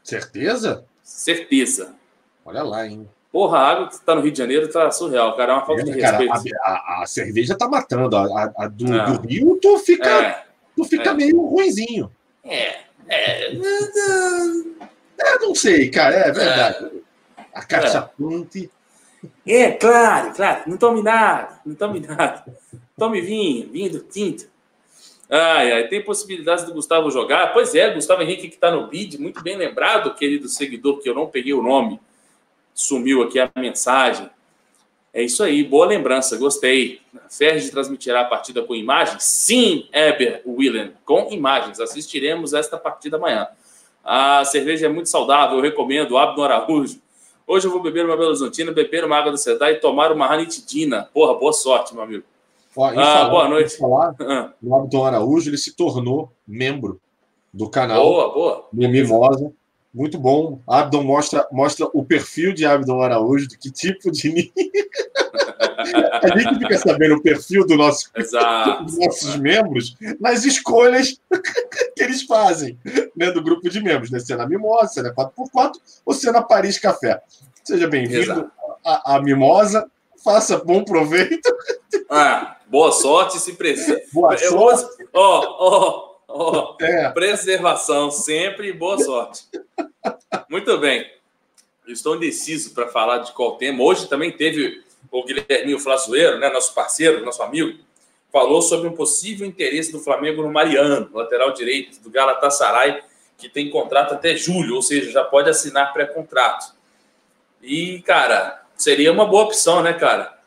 Certeza? 0.03 0.85
Certeza. 1.03 1.95
Olha 2.45 2.63
lá, 2.63 2.87
hein? 2.87 3.09
Porra, 3.31 3.59
a 3.59 3.69
água 3.69 3.89
que 3.89 4.01
tá 4.01 4.15
no 4.15 4.23
Rio 4.23 4.33
de 4.33 4.39
Janeiro 4.39 4.69
tá 4.69 4.91
surreal, 4.91 5.37
cara. 5.37 5.53
É 5.53 5.57
uma 5.57 5.67
falta 5.67 5.83
é, 5.83 5.85
de 5.85 6.01
cara, 6.01 6.19
respeito. 6.19 6.57
A, 6.63 6.71
a, 6.71 7.03
a, 7.03 7.07
cerveja 7.07 7.57
tá 7.57 7.69
matando. 7.69 8.17
A, 8.17 8.53
a 8.57 8.67
do, 8.69 8.93
é. 8.93 9.05
do, 9.05 9.27
Rio, 9.27 9.59
tu 9.61 9.79
fica, 9.79 10.09
é. 10.09 10.45
tu 10.75 10.85
fica 10.85 11.11
é. 11.11 11.15
meio 11.15 11.41
ruimzinho. 11.43 12.11
É. 12.43 12.88
É. 13.09 13.53
é. 13.53 15.39
Não 15.41 15.55
sei, 15.55 15.91
cara. 15.91 16.17
É 16.17 16.33
verdade. 16.33 17.03
A 17.53 17.65
caixa 17.65 18.03
ponte. 18.03 18.71
É, 19.47 19.73
claro, 19.73 20.33
claro. 20.35 20.63
Não 20.67 20.77
tome 20.77 21.03
nada. 21.03 21.61
Não 21.65 21.75
tome 21.75 22.01
nada. 22.01 22.45
Tome 22.97 23.21
vinho, 23.21 23.69
vinho 23.71 23.91
do 23.91 24.01
tinto. 24.01 24.47
Ai, 25.31 25.73
ai, 25.73 25.89
tem 25.89 26.03
possibilidades 26.03 26.65
do 26.65 26.73
Gustavo 26.73 27.11
jogar? 27.11 27.53
Pois 27.53 27.75
é, 27.75 27.93
Gustavo 27.93 28.23
Henrique 28.23 28.49
que 28.49 28.55
está 28.55 28.71
no 28.71 28.87
bid, 28.87 29.19
muito 29.19 29.43
bem 29.43 29.57
lembrado, 29.57 30.15
querido 30.15 30.49
seguidor, 30.49 31.01
que 31.01 31.09
eu 31.09 31.15
não 31.15 31.27
peguei 31.27 31.53
o 31.53 31.63
nome 31.63 32.01
sumiu 32.79 33.23
aqui 33.23 33.41
a 33.41 33.51
mensagem. 33.57 34.31
É 35.13 35.23
isso 35.23 35.43
aí, 35.43 35.65
boa 35.65 35.87
lembrança, 35.87 36.37
gostei. 36.37 37.01
Ferdi 37.31 37.71
transmitirá 37.71 38.21
a 38.21 38.25
partida 38.25 38.63
com 38.63 38.75
imagens? 38.75 39.25
Sim, 39.25 39.89
Eber 39.93 40.43
Willen, 40.47 40.93
com 41.05 41.29
imagens. 41.31 41.81
Assistiremos 41.81 42.53
esta 42.53 42.77
partida 42.77 43.17
amanhã. 43.17 43.49
A 44.05 44.45
cerveja 44.45 44.87
é 44.87 44.89
muito 44.89 45.09
saudável, 45.09 45.59
eu 45.59 45.63
recomendo. 45.63 46.17
Abdo 46.17 46.43
Araújo. 46.43 47.01
Hoje 47.47 47.67
eu 47.67 47.71
vou 47.71 47.83
beber 47.83 48.05
uma 48.05 48.15
Belo 48.15 48.29
Horizontina, 48.29 48.71
beber 48.71 49.05
uma 49.05 49.17
água 49.17 49.33
do 49.33 49.39
Sedai 49.39 49.73
e 49.73 49.81
tomar 49.81 50.13
uma 50.13 50.27
ranitidina. 50.27 51.09
Porra, 51.15 51.35
boa 51.35 51.53
sorte, 51.53 51.95
meu 51.95 52.03
amigo. 52.03 52.25
Ó, 52.77 52.87
ah, 52.87 52.95
falar, 52.95 53.31
boa 53.31 53.49
noite. 53.49 53.77
Falar, 53.77 54.15
ah. 54.21 54.53
O 54.63 54.77
Abdon 54.77 55.05
Araújo 55.05 55.49
ele 55.49 55.57
se 55.57 55.75
tornou 55.75 56.31
membro 56.47 57.01
do 57.53 57.69
canal. 57.69 58.05
Boa, 58.05 58.33
boa. 58.33 58.69
Mimosa. 58.73 59.53
Muito 59.93 60.19
bom. 60.19 60.61
Abdon 60.67 61.03
mostra, 61.03 61.47
mostra 61.51 61.89
o 61.95 62.05
perfil 62.05 62.53
de 62.53 62.67
Abdon 62.67 63.01
Araújo, 63.01 63.49
de 63.49 63.57
que 63.57 63.71
tipo 63.71 64.11
de. 64.11 64.53
a 66.23 66.39
gente 66.39 66.59
fica 66.59 66.79
sabendo 66.79 67.15
o 67.17 67.23
perfil 67.23 67.67
do 67.67 67.77
nosso, 67.77 68.11
dos 68.85 68.99
nossos 68.99 69.37
membros 69.37 69.97
nas 70.21 70.45
escolhas 70.45 71.19
que 71.97 72.03
eles 72.03 72.23
fazem 72.23 72.79
né, 73.17 73.31
do 73.31 73.43
grupo 73.43 73.69
de 73.71 73.83
membros, 73.83 74.11
né? 74.11 74.19
Se 74.21 74.33
é 74.33 74.37
na 74.37 74.47
Mimosa, 74.47 74.89
se 74.89 75.01
é 75.01 75.03
na 75.05 75.15
4x4 75.15 75.73
ou 76.05 76.13
se 76.13 76.29
é 76.29 76.33
na 76.33 76.43
Paris 76.43 76.79
Café. 76.79 77.23
Seja 77.65 77.89
bem-vindo 77.89 78.51
à 78.85 79.21
Mimosa, 79.21 79.91
faça 80.23 80.59
bom 80.59 80.85
proveito. 80.85 81.49
Ah, 82.11 82.59
boa 82.69 82.93
sorte 82.93 83.39
se 83.39 83.55
precisa. 83.55 84.01
Boa 84.13 84.37
sorte. 84.37 85.05
Ó, 85.13 85.57
ó, 85.59 86.09
Oh, 86.31 86.77
é. 86.79 87.09
Preservação 87.11 88.11
sempre 88.11 88.69
e 88.69 88.73
boa 88.73 88.99
sorte. 88.99 89.45
Muito 90.49 90.79
bem. 90.79 91.11
estou 91.87 92.17
indeciso 92.17 92.75
para 92.75 92.89
falar 92.89 93.19
de 93.19 93.33
qual 93.33 93.57
tema. 93.57 93.83
Hoje 93.83 94.09
também 94.09 94.31
teve 94.31 94.83
o 95.11 95.25
Guilherme 95.25 95.79
Flazoeiro, 95.79 96.39
né, 96.39 96.51
nosso 96.51 96.75
parceiro, 96.75 97.25
nosso 97.25 97.43
amigo, 97.43 97.79
falou 98.33 98.61
sobre 98.61 98.89
um 98.89 98.93
possível 98.93 99.47
interesse 99.47 99.91
do 99.91 100.01
Flamengo 100.01 100.43
no 100.43 100.53
Mariano, 100.53 101.09
lateral 101.13 101.53
direito 101.53 102.01
do 102.01 102.11
Galatasaray, 102.11 103.03
que 103.37 103.49
tem 103.49 103.71
contrato 103.71 104.15
até 104.15 104.37
julho, 104.37 104.75
ou 104.75 104.83
seja, 104.83 105.11
já 105.11 105.25
pode 105.25 105.49
assinar 105.49 105.93
pré-contrato. 105.93 106.75
E, 107.63 108.03
cara, 108.03 108.63
seria 108.77 109.13
uma 109.13 109.27
boa 109.27 109.45
opção, 109.45 109.83
né, 109.83 109.93
cara? 109.93 110.39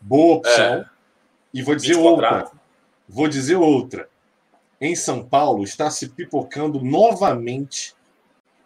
Boa 0.00 0.36
opção. 0.36 0.74
É, 0.74 0.84
e 1.52 1.62
vou 1.62 1.74
dizer 1.74 1.96
outra. 1.96 2.50
Vou 3.08 3.28
dizer 3.28 3.56
outra 3.56 4.08
em 4.80 4.96
São 4.96 5.22
Paulo 5.22 5.62
está 5.62 5.90
se 5.90 6.08
pipocando 6.08 6.82
novamente 6.82 7.94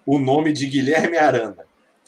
o 0.06 0.18
nome 0.18 0.52
de 0.52 0.66
Guilherme 0.66 1.16
Arana. 1.16 1.64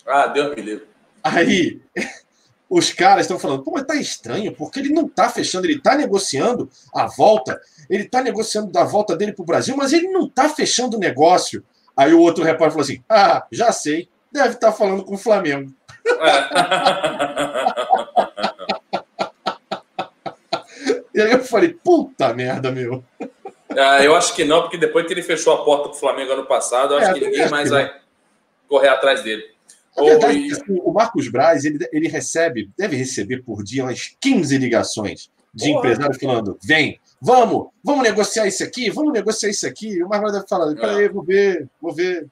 Ah, 0.06 0.26
Deus 0.28 0.54
me 0.54 0.62
livre. 0.62 0.86
Aí, 1.22 1.80
os 2.70 2.92
caras 2.92 3.22
estão 3.22 3.38
falando, 3.38 3.62
pô, 3.62 3.72
mas 3.72 3.84
tá 3.84 3.94
estranho, 3.96 4.52
porque 4.52 4.80
ele 4.80 4.92
não 4.92 5.08
tá 5.08 5.28
fechando, 5.28 5.66
ele 5.66 5.80
tá 5.80 5.96
negociando 5.96 6.70
a 6.94 7.06
volta, 7.06 7.60
ele 7.88 8.04
tá 8.04 8.22
negociando 8.22 8.70
da 8.70 8.84
volta 8.84 9.16
dele 9.16 9.32
pro 9.32 9.44
Brasil, 9.44 9.76
mas 9.76 9.92
ele 9.92 10.08
não 10.08 10.28
tá 10.28 10.48
fechando 10.48 10.96
o 10.96 11.00
negócio. 11.00 11.64
Aí 11.96 12.12
o 12.12 12.20
outro 12.20 12.44
repórter 12.44 12.72
falou 12.72 12.84
assim: 12.84 13.02
ah, 13.08 13.46
já 13.50 13.72
sei, 13.72 14.08
deve 14.30 14.54
estar 14.54 14.70
tá 14.70 14.76
falando 14.76 15.04
com 15.04 15.14
o 15.14 15.18
Flamengo. 15.18 15.72
É. 16.06 16.46
e 21.18 21.22
aí 21.22 21.32
eu 21.32 21.42
falei, 21.44 21.72
puta 21.72 22.34
merda, 22.34 22.70
meu. 22.70 23.02
Ah, 23.76 24.02
eu 24.02 24.14
acho 24.14 24.34
que 24.34 24.44
não, 24.44 24.62
porque 24.62 24.78
depois 24.78 25.06
que 25.06 25.12
ele 25.12 25.22
fechou 25.22 25.52
a 25.52 25.64
porta 25.64 25.88
para 25.88 25.96
o 25.96 26.00
Flamengo 26.00 26.32
ano 26.32 26.46
passado, 26.46 26.94
eu 26.94 26.98
acho 26.98 27.10
é, 27.10 27.14
que 27.14 27.20
ninguém 27.20 27.48
mais 27.50 27.70
vai 27.70 27.94
correr 28.66 28.88
atrás 28.88 29.22
dele. 29.22 29.44
Verdade 29.96 30.48
é 30.48 30.52
assim, 30.52 30.80
o 30.82 30.92
Marcos 30.92 31.28
Braz, 31.28 31.64
ele, 31.64 31.86
ele 31.92 32.08
recebe, 32.08 32.70
deve 32.76 32.96
receber 32.96 33.42
por 33.42 33.62
dia 33.62 33.84
umas 33.84 34.14
15 34.20 34.58
ligações 34.58 35.30
de 35.54 35.68
Porra. 35.68 35.78
empresário 35.78 36.20
falando: 36.20 36.58
vem, 36.62 37.00
vamos, 37.20 37.68
vamos 37.82 38.02
negociar 38.02 38.46
isso 38.46 38.62
aqui, 38.62 38.90
vamos 38.90 39.12
negociar 39.12 39.48
isso 39.48 39.66
aqui. 39.66 40.02
O 40.02 40.08
Marcos 40.08 40.30
Braz 40.30 40.32
deve 40.34 40.48
falar: 40.48 40.74
peraí, 40.74 41.08
vou 41.08 41.22
ver, 41.22 41.68
vou 41.80 41.94
ver. 41.94 42.26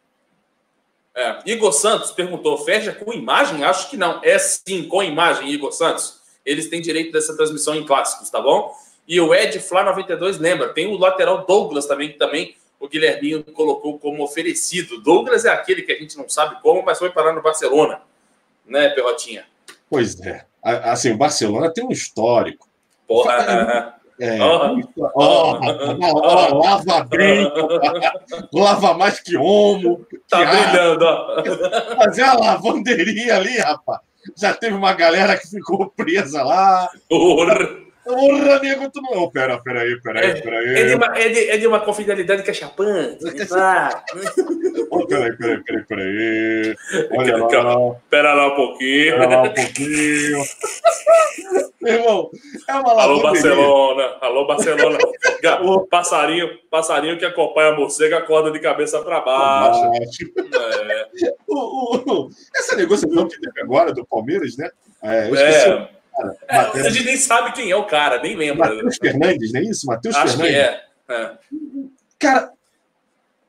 É, 1.15 1.39
Igor 1.47 1.73
Santos 1.73 2.11
perguntou: 2.13 2.59
fecha 2.59 2.93
com 2.93 3.13
imagem? 3.13 3.65
Acho 3.65 3.89
que 3.89 3.97
não. 3.97 4.21
É 4.23 4.39
sim, 4.39 4.87
com 4.89 5.03
imagem, 5.03 5.51
Igor 5.51 5.73
Santos. 5.73 6.23
Eles 6.45 6.69
têm 6.69 6.83
direito 6.83 7.13
dessa 7.13 7.35
transmissão 7.35 7.75
em 7.75 7.87
clássicos, 7.87 8.29
tá 8.29 8.41
bom? 8.41 8.75
E 9.07 9.21
o 9.21 9.35
Ed 9.35 9.59
Flá 9.61 9.83
92 9.85 10.39
lembra, 10.39 10.73
tem 10.73 10.87
o 10.87 10.97
lateral 10.99 11.45
Douglas 11.47 11.87
também, 11.87 12.09
que 12.13 12.19
também 12.19 12.55
o 12.81 12.89
Guilherminho 12.89 13.43
colocou 13.45 13.99
como 13.99 14.23
oferecido. 14.25 15.01
Douglas 15.03 15.45
é 15.45 15.51
aquele 15.51 15.83
que 15.83 15.93
a 15.93 15.99
gente 15.99 16.17
não 16.17 16.29
sabe 16.29 16.61
como, 16.63 16.83
mas 16.83 16.99
foi 16.99 17.11
parar 17.11 17.33
no 17.33 17.43
Barcelona, 17.43 18.01
né, 18.67 18.89
Perrotinha? 18.91 19.45
Pois 19.91 20.19
é. 20.21 20.45
Assim, 20.63 21.13
o 21.13 21.17
Barcelona 21.19 21.71
tem 21.73 21.85
um 21.85 21.91
histórico. 21.93 22.67
Porra, 23.07 23.95
É, 24.19 24.41
Ó. 24.41 24.69
muito- 24.75 24.91
ó, 25.17 25.59
ó, 25.61 26.59
lava 26.59 27.03
bem, 27.05 27.51
lava 28.55 28.95
mais 28.95 29.19
que 29.21 29.37
homo. 29.37 30.07
tá 30.29 30.39
brilhando, 30.45 31.05
ó. 31.05 31.43
Fazer 31.97 32.23
a 32.23 32.35
lavanderia 32.35 33.35
ali, 33.37 33.59
rapaz. 33.59 33.99
Já 34.39 34.55
teve 34.55 34.75
uma 34.75 34.93
galera 34.95 35.37
que 35.37 35.49
ficou 35.49 35.91
presa 35.91 36.43
lá. 36.45 36.89
Porra. 37.09 37.84
Porra, 38.05 38.59
nego, 38.61 38.91
tu 38.91 39.01
não. 39.03 39.31
Pera, 39.31 39.59
pera 39.63 39.81
aí, 39.83 40.01
pera 40.01 40.21
aí, 40.21 40.43
pera 40.43 40.59
aí. 40.59 40.75
É 40.75 40.85
de 40.87 40.95
uma, 40.95 41.19
é 41.19 41.29
de, 41.29 41.51
é 41.51 41.57
de 41.57 41.67
uma 41.67 41.81
confidencialidade 41.81 42.43
que 42.43 42.51
é 42.51 42.55
chapante. 42.55 43.19
Ah, 43.57 44.03
Ô, 44.91 45.07
Peraí, 45.07 45.37
peraí, 45.37 45.63
peraí, 45.65 45.85
peraí. 45.85 46.77
Olha 47.13 47.37
lá, 47.39 47.97
Pera 48.11 48.35
lá 48.35 48.47
um 48.49 48.57
pouquinho. 48.57 49.13
pera 49.19 49.27
lá 49.29 49.43
um 49.43 49.53
pouquinho. 49.55 50.39
Meu 51.81 51.95
irmão, 51.95 52.31
é 52.69 52.73
uma 52.75 52.91
Alô, 53.03 53.17
lavanderia. 53.17 53.23
Barcelona. 53.57 54.17
Alô, 54.21 54.47
Barcelona. 54.47 54.99
Passarinho, 55.91 56.49
passarinho 56.71 57.19
que 57.19 57.25
acompanha 57.25 57.71
a 57.71 57.77
morcega 57.77 58.19
acorda 58.19 58.51
de 58.51 58.59
cabeça 58.59 59.01
para 59.03 59.21
baixo. 59.21 59.81
É, 59.85 61.35
O- 61.47 61.97
o- 61.97 62.13
o- 62.27 62.31
essa 62.57 62.75
negociação 62.77 63.29
que 63.29 63.39
teve 63.41 63.61
agora 63.61 63.93
do 63.93 64.05
Palmeiras, 64.07 64.57
né? 64.57 64.71
É, 65.03 65.29
eu 65.29 65.35
esqueci. 65.35 65.69
é, 65.69 65.89
cara. 66.16 66.37
é, 66.49 66.56
a 66.87 66.90
gente 66.90 67.04
nem 67.04 67.16
sabe 67.16 67.52
quem 67.52 67.71
é 67.71 67.76
o 67.76 67.85
cara, 67.85 68.21
nem 68.23 68.37
lembra. 68.37 68.75
Matheus 68.75 68.97
Fernandes, 68.97 69.52
não 69.52 69.61
é 69.61 69.64
isso? 69.64 69.87
Matheus 69.87 70.14
Acho 70.16 70.37
que 70.37 70.42
Fernandes. 70.42 70.80
é. 71.09 71.12
é. 71.14 71.30
Cara, 72.18 72.50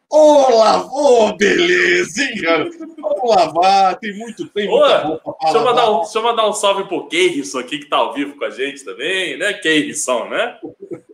ô, 0.09 0.49
lava, 0.57 0.87
ô, 0.91 1.33
beleza, 1.37 2.21
hein, 2.21 2.41
cara? 2.41 2.69
Vamos 2.97 3.35
lavar, 3.35 3.97
tem 3.97 4.17
muito 4.17 4.47
tempo. 4.49 4.73
Ô, 4.73 4.79
pra 4.79 5.33
Deixa 5.43 5.57
eu, 5.57 5.63
mandar 5.63 5.91
um, 5.91 5.99
deixa 6.01 6.17
eu 6.17 6.23
mandar 6.23 6.49
um 6.49 6.53
salve 6.53 6.83
pro 6.85 7.07
Keirson 7.07 7.59
aqui, 7.59 7.79
que 7.79 7.89
tá 7.89 7.97
ao 7.97 8.13
vivo 8.13 8.37
com 8.37 8.45
a 8.45 8.49
gente 8.49 8.83
também, 8.83 9.37
né? 9.37 9.53
Keirson, 9.53 10.27
né? 10.29 10.57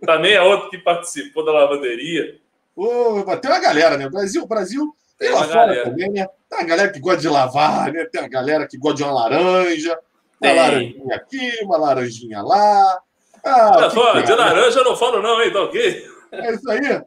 Também 0.06 0.34
é 0.34 0.42
outro 0.42 0.70
que 0.70 0.78
participou 0.78 1.46
da 1.46 1.52
lavanderia. 1.52 2.38
Ô, 2.76 3.24
tem 3.38 3.52
uma 3.52 3.60
galera, 3.60 3.98
né? 3.98 4.10
Brasil, 4.10 4.46
Brasil 4.48 4.96
tem 5.20 5.30
Tem 5.30 5.38
lá 5.38 5.44
fora 5.44 5.54
galera. 5.68 5.84
também, 5.84 6.10
né? 6.10 6.28
Tem 6.50 6.60
uma 6.60 6.68
galera 6.68 6.92
que 6.92 7.00
gosta 7.00 7.22
de 7.22 7.30
lavar, 7.30 7.94
né? 7.94 8.06
Tem 8.06 8.22
uma 8.22 8.28
galera 8.28 8.68
que 8.68 8.78
gosta 8.78 8.98
de 8.98 9.04
uma 9.04 9.14
laranja, 9.14 10.00
uma 10.42 10.50
Tem. 10.50 10.56
laranjinha 10.56 11.16
aqui, 11.16 11.52
uma 11.64 11.78
laranjinha 11.78 12.42
lá. 12.42 13.00
Ah, 13.44 13.72
Olha 13.78 13.90
só, 13.90 14.14
que 14.14 14.24
de 14.24 14.32
é? 14.32 14.36
laranja 14.36 14.80
eu 14.80 14.84
não 14.86 14.96
falo 14.96 15.22
não, 15.22 15.42
hein? 15.42 15.52
Tá 15.52 15.64
ok? 15.64 16.06
É 16.32 16.54
isso 16.54 16.72
aí? 16.72 17.02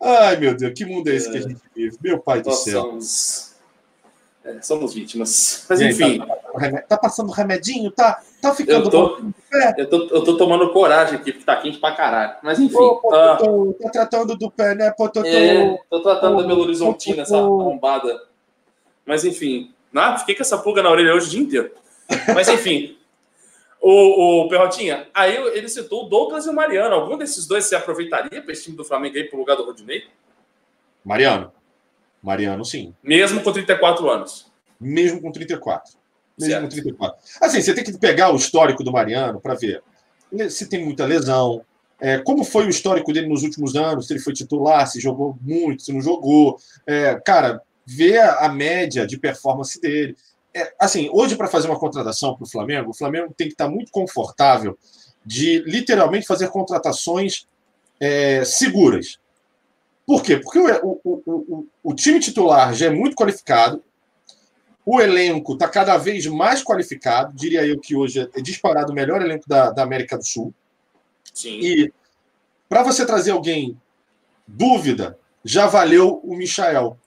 Ai, 0.00 0.36
meu 0.36 0.56
Deus, 0.56 0.72
que 0.74 0.84
mundo 0.84 1.08
é 1.08 1.14
esse 1.14 1.30
que 1.30 1.38
a 1.38 1.40
gente 1.42 1.60
vive? 1.74 1.96
Meu 2.02 2.18
pai 2.18 2.42
do 2.42 2.48
Nós 2.50 2.58
céu. 2.64 2.82
somos... 2.82 3.54
é, 4.44 4.60
somos 4.60 4.94
vítimas. 4.94 5.64
Mas 5.68 5.80
aí, 5.80 5.90
enfim, 5.90 6.18
Tá, 6.18 6.26
tá, 6.26 6.82
tá 6.88 6.98
passando 6.98 7.30
remedinho? 7.30 7.90
Tá, 7.92 8.20
tá 8.40 8.52
ficando 8.54 8.86
Eu 8.86 8.90
tô-? 8.90 9.18
É. 9.54 9.80
eu 9.82 9.88
tô, 9.88 9.96
eu 10.08 10.24
tô 10.24 10.36
tomando 10.36 10.72
coragem 10.72 11.16
aqui, 11.16 11.32
porque 11.32 11.44
tá 11.46 11.56
quente 11.56 11.78
pra 11.78 11.94
caralho. 11.94 12.34
Mas 12.42 12.58
enfim, 12.58 12.74
Ô, 12.76 13.00
ah, 13.14 13.36
Pototô, 13.36 13.76
tá 13.80 13.90
tratando 13.90 14.36
do 14.36 14.50
pé, 14.50 14.74
né, 14.74 14.90
Pototô? 14.90 15.26
é, 15.28 15.78
tô 15.88 16.00
tratando 16.02 16.38
da 16.38 16.44
Ô, 16.44 16.46
Belo 16.48 16.62
Horizontina, 16.62 17.22
essa 17.22 17.36
arrombada. 17.36 18.20
Mas 19.06 19.24
enfim, 19.24 19.72
ah, 19.94 20.18
fiquei 20.18 20.34
com 20.34 20.42
essa 20.42 20.58
pulga 20.58 20.82
na 20.82 20.90
orelha 20.90 21.14
hoje 21.14 21.26
o 21.26 21.30
dia 21.30 21.40
inteiro. 21.40 21.70
Mas 22.34 22.48
enfim, 22.48 22.96
o, 23.80 24.44
o 24.44 24.48
Perrotinha, 24.48 25.08
aí 25.12 25.36
ele 25.56 25.68
citou 25.68 26.06
o 26.06 26.08
Douglas 26.08 26.46
e 26.46 26.48
o 26.50 26.52
Mariano. 26.52 26.94
Algum 26.94 27.18
desses 27.18 27.46
dois 27.46 27.64
se 27.64 27.74
aproveitaria 27.74 28.42
para 28.42 28.52
esse 28.52 28.64
time 28.64 28.76
do 28.76 28.84
Flamengo 28.84 29.16
aí 29.16 29.24
pro 29.24 29.38
lugar 29.38 29.56
do 29.56 29.64
Rodinei? 29.64 30.04
Mariano. 31.04 31.52
Mariano, 32.22 32.64
sim. 32.64 32.94
Mesmo 33.02 33.42
com 33.42 33.52
34 33.52 34.08
anos. 34.08 34.50
Mesmo 34.80 35.20
com 35.20 35.32
34. 35.32 35.94
Mesmo 36.38 36.52
Certo. 36.52 36.62
com 36.62 36.68
34. 36.68 37.18
Assim, 37.40 37.60
você 37.60 37.74
tem 37.74 37.84
que 37.84 37.98
pegar 37.98 38.32
o 38.32 38.36
histórico 38.36 38.84
do 38.84 38.92
Mariano 38.92 39.40
para 39.40 39.54
ver 39.54 39.82
se 40.48 40.68
tem 40.68 40.84
muita 40.84 41.04
lesão, 41.04 41.62
é, 42.00 42.18
como 42.18 42.42
foi 42.42 42.66
o 42.66 42.70
histórico 42.70 43.12
dele 43.12 43.28
nos 43.28 43.42
últimos 43.42 43.76
anos, 43.76 44.06
se 44.06 44.12
ele 44.12 44.20
foi 44.20 44.32
titular, 44.32 44.86
se 44.86 45.00
jogou 45.00 45.36
muito, 45.40 45.82
se 45.82 45.92
não 45.92 46.00
jogou. 46.00 46.56
É, 46.86 47.14
cara, 47.24 47.62
ver 47.86 48.18
a, 48.20 48.48
média 48.48 49.06
de 49.06 49.18
performance 49.18 49.80
dele. 49.80 50.16
É, 50.54 50.74
assim, 50.78 51.08
hoje, 51.12 51.36
para 51.36 51.48
fazer 51.48 51.68
uma 51.68 51.78
contratação 51.78 52.34
para 52.34 52.44
o 52.44 52.48
Flamengo, 52.48 52.90
o 52.90 52.94
Flamengo 52.94 53.32
tem 53.36 53.48
que 53.48 53.54
estar 53.54 53.68
muito 53.68 53.90
confortável 53.90 54.78
de 55.24 55.60
literalmente 55.60 56.26
fazer 56.26 56.48
contratações 56.48 57.46
é, 58.00 58.44
seguras. 58.44 59.18
Por 60.06 60.22
quê? 60.22 60.36
Porque 60.36 60.58
o, 60.58 61.00
o, 61.04 61.22
o, 61.24 61.32
o, 61.32 61.66
o 61.82 61.94
time 61.94 62.18
titular 62.20 62.74
já 62.74 62.86
é 62.86 62.90
muito 62.90 63.16
qualificado, 63.16 63.82
o 64.84 65.00
elenco 65.00 65.52
está 65.52 65.68
cada 65.68 65.96
vez 65.96 66.26
mais 66.26 66.62
qualificado, 66.62 67.36
diria 67.36 67.64
eu 67.64 67.78
que 67.78 67.94
hoje 67.94 68.28
é 68.34 68.40
disparado 68.40 68.92
o 68.92 68.94
melhor 68.94 69.22
elenco 69.22 69.48
da, 69.48 69.70
da 69.70 69.82
América 69.82 70.18
do 70.18 70.26
Sul. 70.26 70.52
Sim. 71.32 71.60
E 71.60 71.92
para 72.68 72.82
você 72.82 73.06
trazer 73.06 73.30
alguém 73.30 73.80
dúvida, 74.46 75.18
já 75.44 75.66
valeu 75.66 76.20
o 76.24 76.36
Michael, 76.36 76.98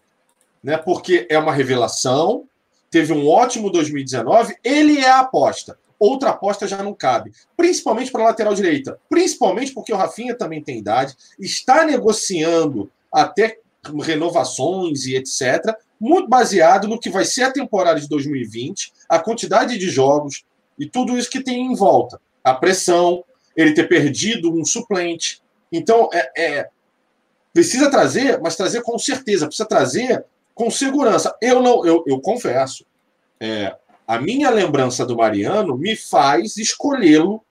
né? 0.65 0.77
Porque 0.77 1.27
é 1.29 1.37
uma 1.37 1.53
revelação, 1.53 2.45
teve 2.89 3.13
um 3.13 3.29
ótimo 3.29 3.69
2019, 3.69 4.55
ele 4.63 4.97
é 4.97 5.07
a 5.07 5.19
aposta. 5.19 5.77
Outra 5.99 6.31
aposta 6.31 6.67
já 6.67 6.81
não 6.81 6.93
cabe, 6.93 7.31
principalmente 7.55 8.11
para 8.11 8.23
a 8.23 8.25
lateral 8.25 8.53
direita, 8.55 8.99
principalmente 9.07 9.71
porque 9.73 9.93
o 9.93 9.95
Rafinha 9.95 10.35
também 10.35 10.61
tem 10.61 10.79
idade, 10.79 11.15
está 11.39 11.85
negociando 11.85 12.91
até 13.13 13.59
renovações 14.01 15.05
e 15.05 15.15
etc, 15.15 15.73
muito 16.01 16.27
baseado 16.27 16.87
no 16.87 16.99
que 16.99 17.11
vai 17.11 17.23
ser 17.23 17.43
a 17.43 17.51
temporada 17.51 18.01
de 18.01 18.09
2020, 18.09 18.91
a 19.07 19.19
quantidade 19.19 19.77
de 19.77 19.89
jogos 19.89 20.43
e 20.77 20.89
tudo 20.89 21.17
isso 21.17 21.29
que 21.29 21.43
tem 21.43 21.61
em 21.61 21.75
volta, 21.75 22.19
a 22.43 22.55
pressão, 22.55 23.23
ele 23.55 23.73
ter 23.73 23.87
perdido 23.87 24.51
um 24.51 24.65
suplente. 24.65 25.41
Então, 25.71 26.09
é, 26.11 26.31
é, 26.35 26.69
precisa 27.53 27.89
trazer, 27.89 28.41
mas 28.41 28.55
trazer 28.55 28.81
com 28.81 28.97
certeza, 28.97 29.45
precisa 29.45 29.69
trazer 29.69 30.25
com 30.55 30.71
segurança. 30.71 31.35
Eu 31.39 31.61
não, 31.61 31.85
eu, 31.85 32.03
eu 32.07 32.19
confesso, 32.19 32.83
é, 33.39 33.75
a 34.07 34.19
minha 34.19 34.49
lembrança 34.49 35.05
do 35.05 35.15
Mariano 35.15 35.77
me 35.77 35.95
faz 35.95 36.57
escolhê-lo 36.57 37.43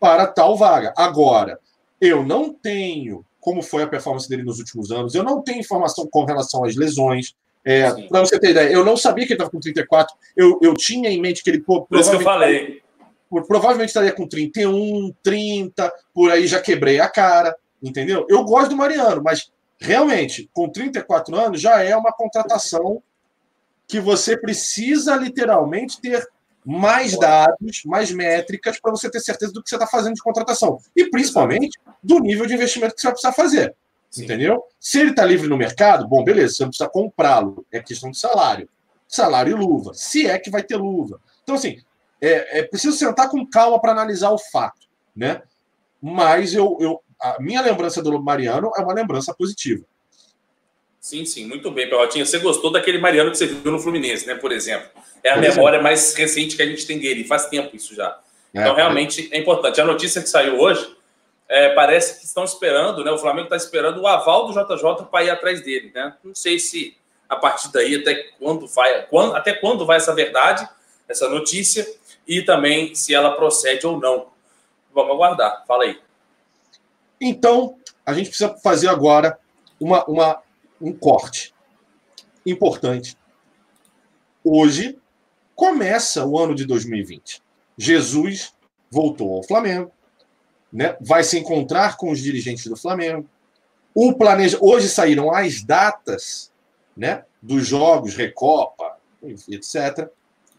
para 0.00 0.26
tal 0.26 0.56
vaga. 0.56 0.92
Agora, 0.96 1.60
eu 2.00 2.24
não 2.24 2.52
tenho 2.52 3.24
como 3.46 3.62
foi 3.62 3.84
a 3.84 3.86
performance 3.86 4.28
dele 4.28 4.42
nos 4.42 4.58
últimos 4.58 4.90
anos, 4.90 5.14
eu 5.14 5.22
não 5.22 5.40
tenho 5.40 5.60
informação 5.60 6.04
com 6.10 6.24
relação 6.24 6.64
às 6.64 6.74
lesões. 6.74 7.32
É, 7.64 7.88
para 8.08 8.18
você 8.18 8.40
ter 8.40 8.50
ideia, 8.50 8.72
eu 8.72 8.84
não 8.84 8.96
sabia 8.96 9.24
que 9.24 9.32
ele 9.32 9.36
estava 9.36 9.52
com 9.52 9.60
34, 9.60 10.16
eu, 10.36 10.58
eu 10.60 10.74
tinha 10.74 11.08
em 11.08 11.20
mente 11.20 11.44
que 11.44 11.50
ele 11.50 11.60
pô, 11.60 11.82
Por 11.82 11.96
isso 11.96 12.10
que 12.10 12.16
eu 12.16 12.20
falei. 12.22 12.82
provavelmente 13.46 13.90
estaria 13.90 14.10
com 14.10 14.26
31, 14.26 15.14
30, 15.22 15.92
por 16.12 16.32
aí 16.32 16.48
já 16.48 16.60
quebrei 16.60 16.98
a 16.98 17.08
cara, 17.08 17.54
entendeu? 17.80 18.26
Eu 18.28 18.42
gosto 18.42 18.70
do 18.70 18.76
Mariano, 18.76 19.22
mas 19.22 19.52
realmente, 19.78 20.50
com 20.52 20.68
34 20.68 21.34
anos, 21.36 21.60
já 21.60 21.82
é 21.82 21.96
uma 21.96 22.12
contratação 22.12 23.02
que 23.86 24.00
você 24.00 24.36
precisa 24.36 25.14
literalmente 25.16 26.00
ter 26.00 26.26
mais 26.64 27.16
dados, 27.16 27.82
mais 27.84 28.10
métricas 28.10 28.80
para 28.80 28.90
você 28.90 29.08
ter 29.08 29.20
certeza 29.20 29.52
do 29.52 29.62
que 29.62 29.68
você 29.68 29.76
está 29.76 29.86
fazendo 29.86 30.14
de 30.14 30.22
contratação. 30.22 30.78
E 30.96 31.08
principalmente 31.08 31.78
do 32.02 32.18
nível 32.18 32.44
de 32.44 32.54
investimento 32.54 32.94
que 32.94 33.00
você 33.00 33.06
vai 33.06 33.12
precisar 33.12 33.32
fazer. 33.32 33.74
Sim. 34.10 34.24
Entendeu? 34.24 34.64
Se 34.80 34.98
ele 34.98 35.10
está 35.10 35.24
livre 35.24 35.48
no 35.48 35.56
mercado, 35.56 36.08
bom, 36.08 36.24
beleza, 36.24 36.54
você 36.54 36.62
não 36.64 36.70
precisa 36.70 36.90
comprá-lo. 36.90 37.64
É 37.70 37.80
questão 37.80 38.10
de 38.10 38.18
salário. 38.18 38.68
Salário 39.06 39.52
e 39.52 39.54
luva. 39.54 39.92
Se 39.94 40.26
é 40.26 40.38
que 40.38 40.50
vai 40.50 40.62
ter 40.62 40.76
luva. 40.76 41.20
Então, 41.44 41.54
assim, 41.54 41.78
é, 42.20 42.60
é 42.60 42.62
preciso 42.64 42.96
sentar 42.96 43.28
com 43.28 43.46
calma 43.46 43.80
para 43.80 43.92
analisar 43.92 44.30
o 44.30 44.38
fato, 44.38 44.88
né? 45.14 45.42
Mas 46.02 46.54
eu, 46.54 46.76
eu, 46.80 47.00
a 47.20 47.36
minha 47.40 47.60
lembrança 47.62 48.02
do 48.02 48.20
Mariano 48.22 48.70
é 48.76 48.80
uma 48.80 48.92
lembrança 48.92 49.34
positiva. 49.34 49.84
Sim, 51.00 51.24
sim, 51.24 51.46
muito 51.46 51.70
bem, 51.70 51.88
Perrotinha. 51.88 52.26
Você 52.26 52.38
gostou 52.38 52.70
daquele 52.72 52.98
Mariano 52.98 53.30
que 53.30 53.38
você 53.38 53.46
viu 53.46 53.70
no 53.70 53.78
Fluminense, 53.78 54.26
né? 54.26 54.34
Por 54.34 54.50
exemplo. 54.50 54.88
É 55.22 55.30
a 55.30 55.36
memória 55.36 55.80
mais 55.80 56.14
recente 56.14 56.56
que 56.56 56.62
a 56.62 56.66
gente 56.66 56.86
tem 56.86 56.98
dele. 56.98 57.24
Faz 57.24 57.46
tempo 57.46 57.74
isso 57.74 57.94
já. 57.94 58.08
né? 58.52 58.62
Então, 58.62 58.74
realmente 58.74 59.28
é 59.32 59.38
importante. 59.38 59.80
A 59.80 59.84
notícia 59.84 60.20
que 60.20 60.28
saiu 60.28 60.58
hoje 60.58 60.96
é, 61.48 61.70
parece 61.74 62.18
que 62.18 62.26
estão 62.26 62.44
esperando, 62.44 63.04
né? 63.04 63.10
O 63.12 63.18
Flamengo 63.18 63.44
está 63.44 63.56
esperando 63.56 64.00
o 64.00 64.06
aval 64.06 64.46
do 64.46 64.52
JJ 64.52 65.06
para 65.10 65.24
ir 65.24 65.30
atrás 65.30 65.60
dele, 65.62 65.92
né? 65.94 66.14
Não 66.24 66.34
sei 66.34 66.58
se 66.58 66.96
a 67.28 67.36
partir 67.36 67.72
daí 67.72 67.96
até 67.96 68.14
quando 68.38 68.66
vai, 68.66 69.06
quando, 69.06 69.34
até 69.36 69.52
quando 69.52 69.86
vai 69.86 69.96
essa 69.96 70.14
verdade, 70.14 70.68
essa 71.08 71.28
notícia, 71.28 71.86
e 72.26 72.42
também 72.42 72.94
se 72.94 73.14
ela 73.14 73.30
procede 73.36 73.86
ou 73.86 74.00
não. 74.00 74.26
Vamos 74.92 75.12
aguardar. 75.12 75.64
Fala 75.66 75.84
aí. 75.84 75.98
Então, 77.20 77.76
a 78.04 78.12
gente 78.12 78.28
precisa 78.28 78.56
fazer 78.58 78.88
agora 78.88 79.38
uma, 79.80 80.04
uma, 80.04 80.42
um 80.80 80.92
corte 80.92 81.54
importante. 82.44 83.16
Hoje 84.44 84.98
começa 85.54 86.24
o 86.24 86.38
ano 86.38 86.54
de 86.54 86.64
2020. 86.64 87.42
Jesus 87.76 88.54
voltou 88.90 89.36
ao 89.36 89.42
Flamengo, 89.42 89.90
né? 90.72 90.96
vai 91.00 91.24
se 91.24 91.38
encontrar 91.38 91.96
com 91.96 92.10
os 92.10 92.20
dirigentes 92.20 92.66
do 92.66 92.76
Flamengo. 92.76 93.28
O 93.94 94.14
planeja... 94.14 94.58
Hoje 94.60 94.88
saíram 94.88 95.34
as 95.34 95.62
datas 95.62 96.52
né, 96.96 97.24
dos 97.40 97.66
jogos, 97.66 98.14
Recopa, 98.14 98.96
etc. 99.22 100.08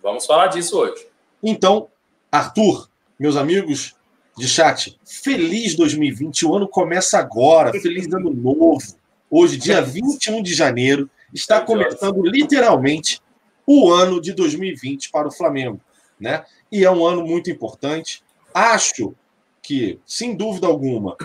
Vamos 0.01 0.25
falar 0.25 0.47
disso 0.47 0.77
hoje. 0.77 1.07
Então, 1.41 1.87
Arthur, 2.31 2.89
meus 3.19 3.35
amigos 3.35 3.95
de 4.37 4.47
chat, 4.47 4.97
feliz 5.03 5.75
2020. 5.75 6.45
O 6.45 6.55
ano 6.55 6.67
começa 6.67 7.17
agora. 7.17 7.71
Feliz 7.71 8.05
ano 8.13 8.31
novo. 8.31 8.95
Hoje, 9.29 9.57
dia 9.57 9.81
21 9.81 10.43
de 10.43 10.53
janeiro, 10.53 11.09
está 11.33 11.59
começando 11.59 12.21
literalmente 12.23 13.19
o 13.65 13.91
ano 13.91 14.21
de 14.21 14.31
2020 14.33 15.09
para 15.09 15.27
o 15.27 15.31
Flamengo, 15.31 15.81
né? 16.19 16.45
E 16.71 16.85
é 16.85 16.91
um 16.91 17.05
ano 17.05 17.25
muito 17.25 17.49
importante. 17.49 18.23
Acho 18.53 19.13
que, 19.61 19.99
sem 20.05 20.35
dúvida 20.35 20.67
alguma, 20.67 21.17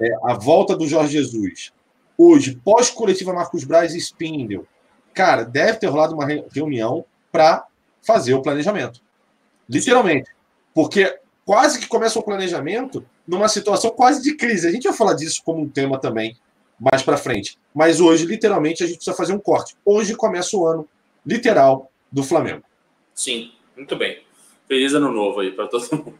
é, 0.00 0.10
a 0.24 0.34
volta 0.34 0.76
do 0.76 0.86
Jorge 0.86 1.12
Jesus, 1.12 1.72
hoje, 2.18 2.60
pós-coletiva 2.62 3.32
Marcos 3.32 3.64
Braz 3.64 3.94
e 3.94 3.98
Spindle, 3.98 4.66
cara, 5.14 5.44
deve 5.44 5.78
ter 5.78 5.86
rolado 5.86 6.14
uma 6.14 6.26
reunião 6.52 7.04
para 7.32 7.64
fazer 8.02 8.34
o 8.34 8.42
planejamento. 8.42 9.00
Literalmente. 9.68 10.30
Porque 10.74 11.18
quase 11.48 11.80
que 11.80 11.86
começa 11.86 12.18
o 12.18 12.22
planejamento 12.22 13.02
numa 13.26 13.48
situação 13.48 13.90
quase 13.90 14.22
de 14.22 14.36
crise. 14.36 14.68
A 14.68 14.70
gente 14.70 14.86
vai 14.86 14.92
falar 14.92 15.14
disso 15.14 15.40
como 15.42 15.62
um 15.62 15.66
tema 15.66 15.98
também 15.98 16.36
mais 16.78 17.02
para 17.02 17.16
frente. 17.16 17.58
Mas 17.74 18.00
hoje, 18.00 18.26
literalmente, 18.26 18.84
a 18.84 18.86
gente 18.86 18.96
precisa 18.96 19.16
fazer 19.16 19.32
um 19.32 19.38
corte. 19.38 19.74
Hoje 19.82 20.14
começa 20.14 20.54
o 20.54 20.66
ano 20.66 20.86
literal 21.24 21.90
do 22.12 22.22
Flamengo. 22.22 22.62
Sim, 23.14 23.50
muito 23.74 23.96
bem. 23.96 24.22
Feliz 24.68 24.92
ano 24.92 25.10
novo 25.10 25.40
aí 25.40 25.50
para 25.50 25.66
todo 25.68 25.88
mundo. 25.90 26.18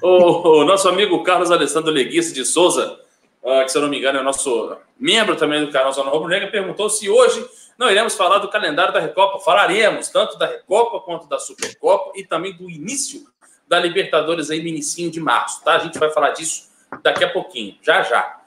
o, 0.00 0.60
o, 0.60 0.64
nosso 0.64 0.88
amigo 0.88 1.24
Carlos 1.24 1.50
Alessandro 1.50 1.90
Leguice 1.90 2.32
de 2.32 2.44
Souza, 2.44 3.00
uh, 3.42 3.64
que 3.64 3.70
se 3.70 3.78
eu 3.78 3.82
não 3.82 3.88
me 3.88 3.98
engano 3.98 4.20
é 4.20 4.22
nosso 4.22 4.76
membro 4.96 5.34
também 5.34 5.60
do 5.60 5.72
canal 5.72 5.92
Zona 5.92 6.08
Rubro 6.08 6.28
Negra, 6.28 6.52
perguntou 6.52 6.88
se 6.88 7.10
hoje 7.10 7.44
não 7.76 7.90
iremos 7.90 8.14
falar 8.14 8.38
do 8.38 8.48
calendário 8.48 8.94
da 8.94 9.00
Recopa. 9.00 9.40
Falaremos 9.40 10.08
tanto 10.08 10.38
da 10.38 10.46
Recopa 10.46 11.00
quanto 11.00 11.26
da 11.26 11.40
Supercopa 11.40 12.12
e 12.14 12.24
também 12.24 12.56
do 12.56 12.70
início 12.70 13.26
da 13.68 13.78
Libertadores 13.78 14.50
aí 14.50 14.60
no 14.60 14.68
início 14.68 15.10
de 15.10 15.20
março, 15.20 15.62
tá? 15.62 15.74
A 15.74 15.78
gente 15.80 15.98
vai 15.98 16.10
falar 16.10 16.30
disso 16.30 16.70
daqui 17.02 17.22
a 17.22 17.30
pouquinho, 17.30 17.76
já 17.82 18.02
já. 18.02 18.40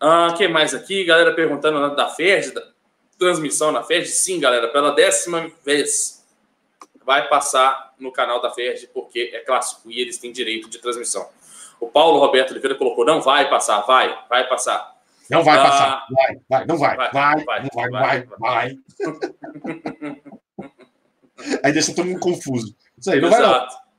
Ah, 0.00 0.34
que 0.36 0.48
mais 0.48 0.74
aqui? 0.74 1.04
Galera 1.04 1.32
perguntando 1.34 1.94
da 1.94 2.08
FED, 2.08 2.52
da 2.52 2.62
transmissão 3.18 3.70
na 3.70 3.82
FED. 3.82 4.08
Sim, 4.08 4.40
galera, 4.40 4.68
pela 4.68 4.90
décima 4.92 5.50
vez 5.64 6.26
vai 7.04 7.28
passar 7.28 7.94
no 7.98 8.10
canal 8.10 8.40
da 8.40 8.50
FED, 8.50 8.88
porque 8.92 9.30
é 9.32 9.40
clássico 9.40 9.90
e 9.90 10.00
eles 10.00 10.18
têm 10.18 10.32
direito 10.32 10.68
de 10.68 10.78
transmissão. 10.78 11.28
O 11.78 11.86
Paulo 11.86 12.18
Roberto 12.18 12.50
Oliveira 12.50 12.76
colocou: 12.76 13.04
não 13.04 13.20
vai 13.20 13.48
passar, 13.48 13.80
vai, 13.82 14.18
vai 14.28 14.48
passar. 14.48 14.98
Não 15.30 15.44
vai 15.44 15.58
ah, 15.58 15.62
passar. 15.62 16.06
Vai, 16.10 16.40
vai, 16.48 16.66
não 16.66 16.76
vai. 16.76 16.96
Vai, 16.96 17.10
vai, 17.12 17.44
vai, 17.44 17.62
não 17.62 17.70
vai, 17.72 17.90
vai. 17.90 18.26
vai, 18.26 18.28
vai. 18.38 18.78
Aí 21.62 21.72
deixa 21.72 21.94
todo 21.94 22.06
mundo 22.06 22.20
confuso. 22.20 22.74
Isso 22.98 23.10
aí, 23.10 23.20
não 23.20 23.28
Exato. 23.28 23.42
vai 23.42 23.60
não. 23.60 23.89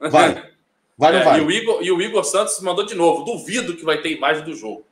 Vai. 0.00 0.50
Vai, 0.96 1.12
não 1.12 1.20
é, 1.20 1.24
vai. 1.24 1.38
E 1.38 1.42
o, 1.42 1.50
Igor, 1.50 1.82
e 1.82 1.92
o 1.92 2.00
Igor 2.00 2.24
Santos 2.24 2.60
mandou 2.60 2.84
de 2.84 2.94
novo. 2.94 3.24
Duvido 3.24 3.76
que 3.76 3.84
vai 3.84 4.00
ter 4.00 4.10
imagem 4.10 4.44
do 4.44 4.54
jogo. 4.54 4.84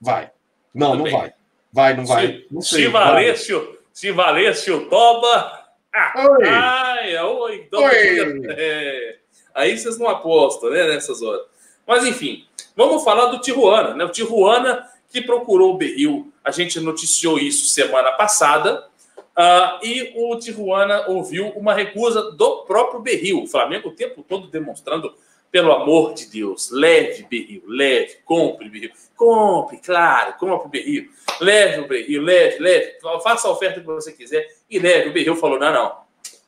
Vai. 0.00 0.30
Não, 0.74 0.92
Tudo 0.92 1.04
não 1.04 1.10
vai. 1.10 1.32
Vai, 1.72 1.96
não 1.96 2.06
vai. 2.06 2.26
Se, 2.26 2.46
não 2.50 2.62
sei, 2.62 2.84
se 2.84 2.88
Valêcio, 2.88 3.78
se 3.92 4.12
Valêcio 4.12 4.88
toba. 4.88 5.66
Ah, 5.92 6.12
oi. 6.16 6.48
Ai, 6.48 7.18
oi, 7.18 7.56
então, 7.66 7.82
oi. 7.82 8.42
É, 8.50 9.18
aí 9.54 9.76
vocês 9.76 9.98
não 9.98 10.08
apostam, 10.08 10.70
né, 10.70 10.88
nessas 10.88 11.22
horas. 11.22 11.42
Mas 11.86 12.04
enfim, 12.06 12.46
Vamos 12.76 13.04
falar 13.04 13.26
do 13.26 13.38
Tijuana, 13.38 13.94
né? 13.94 14.04
O 14.04 14.08
Tijuana 14.08 14.88
que 15.10 15.20
procurou 15.20 15.74
o 15.74 15.76
Berril. 15.76 16.32
A 16.42 16.50
gente 16.50 16.80
noticiou 16.80 17.38
isso 17.38 17.66
semana 17.66 18.12
passada. 18.12 18.88
Uh, 19.36 19.84
e 19.84 20.12
o 20.14 20.38
Tijuana 20.38 21.08
ouviu 21.08 21.48
uma 21.50 21.72
recusa 21.72 22.32
do 22.32 22.64
próprio 22.64 23.00
Berril. 23.00 23.42
O 23.42 23.46
Flamengo 23.46 23.88
o 23.88 23.94
tempo 23.94 24.22
todo 24.22 24.46
demonstrando, 24.48 25.14
pelo 25.50 25.72
amor 25.72 26.14
de 26.14 26.26
Deus, 26.26 26.70
leve 26.70 27.26
Berril, 27.30 27.62
leve, 27.66 28.18
compre 28.24 28.68
Berril. 28.68 28.90
Compre, 29.16 29.78
claro, 29.78 30.34
compre 30.34 30.66
o 30.66 30.70
Berril. 30.70 31.10
Leve 31.40 31.80
o 31.80 31.88
Berril, 31.88 32.22
leve, 32.22 32.58
leve. 32.58 32.92
Faça 33.22 33.48
a 33.48 33.50
oferta 33.50 33.80
que 33.80 33.86
você 33.86 34.12
quiser 34.12 34.46
e 34.68 34.78
leve. 34.78 35.08
O 35.08 35.12
Berril 35.12 35.36
falou: 35.36 35.58
não, 35.58 35.72
não, 35.72 35.96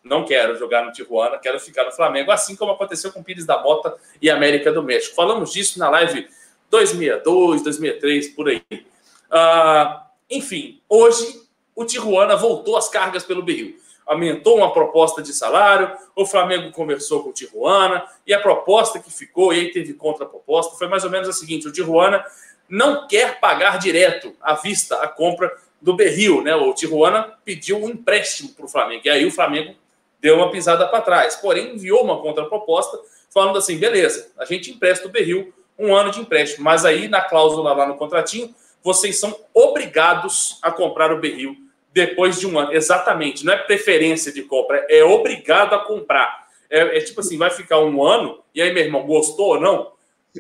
não 0.05 0.25
quero 0.25 0.59
jogar 0.59 0.85
no 0.85 0.93
Tijuana, 0.93 1.39
quero 1.39 1.59
ficar 1.59 1.85
no 1.85 1.93
Flamengo, 1.93 2.31
assim 2.31 2.55
como 2.55 2.73
aconteceu 2.73 3.11
com 3.11 3.23
Pires 3.23 3.47
da 3.47 3.63
Mota 3.63 3.97
e 4.21 4.29
América 4.29 4.71
do 4.71 4.83
México. 4.83 5.15
Falamos 5.15 5.53
disso 5.53 5.79
na 5.79 5.89
live 5.89 6.29
2062, 6.71 7.63
2003, 7.63 8.29
por 8.29 8.49
aí. 8.49 8.63
Uh, 8.71 10.01
enfim, 10.31 10.81
hoje 10.89 11.44
o 11.75 11.85
Tijuana 11.85 12.37
voltou 12.37 12.77
às 12.77 12.89
cargas 12.89 13.25
pelo 13.25 13.43
Berril. 13.43 13.77
Aumentou 14.07 14.59
uma 14.59 14.73
proposta 14.73 15.23
de 15.23 15.33
salário, 15.33 15.91
o 16.15 16.27
Flamengo 16.27 16.71
conversou 16.73 17.23
com 17.23 17.31
o 17.31 17.33
Tijuana, 17.33 18.05
e 18.27 18.35
a 18.35 18.41
proposta 18.41 18.99
que 18.99 19.11
ficou, 19.11 19.53
e 19.53 19.61
aí 19.61 19.73
teve 19.73 19.95
contraproposta, 19.95 20.77
foi 20.77 20.89
mais 20.89 21.05
ou 21.05 21.11
menos 21.11 21.29
a 21.29 21.33
seguinte: 21.33 21.67
o 21.67 21.73
Tijuana 21.73 22.25
não 22.69 23.09
quer 23.09 23.41
pagar 23.41 23.79
direto 23.79 24.35
à 24.41 24.55
vista 24.55 24.97
a 24.97 25.09
compra 25.09 25.51
do 25.81 25.95
Berril, 25.95 26.43
né? 26.43 26.55
O 26.55 26.75
Tijuana 26.75 27.35
pediu 27.45 27.83
um 27.83 27.89
empréstimo 27.89 28.51
para 28.51 28.67
o 28.67 28.69
Flamengo, 28.69 29.03
e 29.05 29.11
aí 29.11 29.25
o 29.25 29.31
Flamengo 29.31 29.75
deu 30.21 30.37
uma 30.37 30.51
pisada 30.51 30.87
para 30.87 31.01
trás. 31.01 31.37
Porém, 31.37 31.75
enviou 31.75 32.05
uma 32.05 32.21
contraproposta 32.21 32.99
falando 33.31 33.59
assim: 33.59 33.79
beleza, 33.79 34.33
a 34.39 34.45
gente 34.45 34.71
empresta 34.71 35.07
o 35.07 35.11
Berril 35.11 35.53
um 35.79 35.95
ano 35.95 36.11
de 36.11 36.21
empréstimo, 36.21 36.63
mas 36.63 36.85
aí 36.85 37.09
na 37.09 37.21
cláusula 37.21 37.73
lá 37.73 37.87
no 37.87 37.97
contratinho, 37.97 38.55
vocês 38.83 39.19
são 39.19 39.35
obrigados 39.53 40.59
a 40.63 40.71
comprar 40.71 41.11
o 41.11 41.19
Berril 41.19 41.57
depois 41.95 42.41
de 42.41 42.47
um 42.47 42.59
ano. 42.59 42.73
Exatamente, 42.73 43.47
não 43.47 43.53
é 43.53 43.57
preferência 43.57 44.33
de 44.33 44.43
compra, 44.43 44.85
é 44.91 45.05
obrigado 45.05 45.75
a 45.75 45.79
comprar. 45.79 46.49
É, 46.69 46.99
é 46.99 47.01
tipo 47.01 47.21
assim: 47.21 47.39
vai 47.39 47.51
ficar 47.51 47.79
um 47.81 48.05
ano, 48.05 48.43
e 48.53 48.61
aí, 48.61 48.75
meu 48.75 48.83
irmão, 48.83 49.07
gostou 49.07 49.51
ou 49.51 49.61
não? 49.61 49.93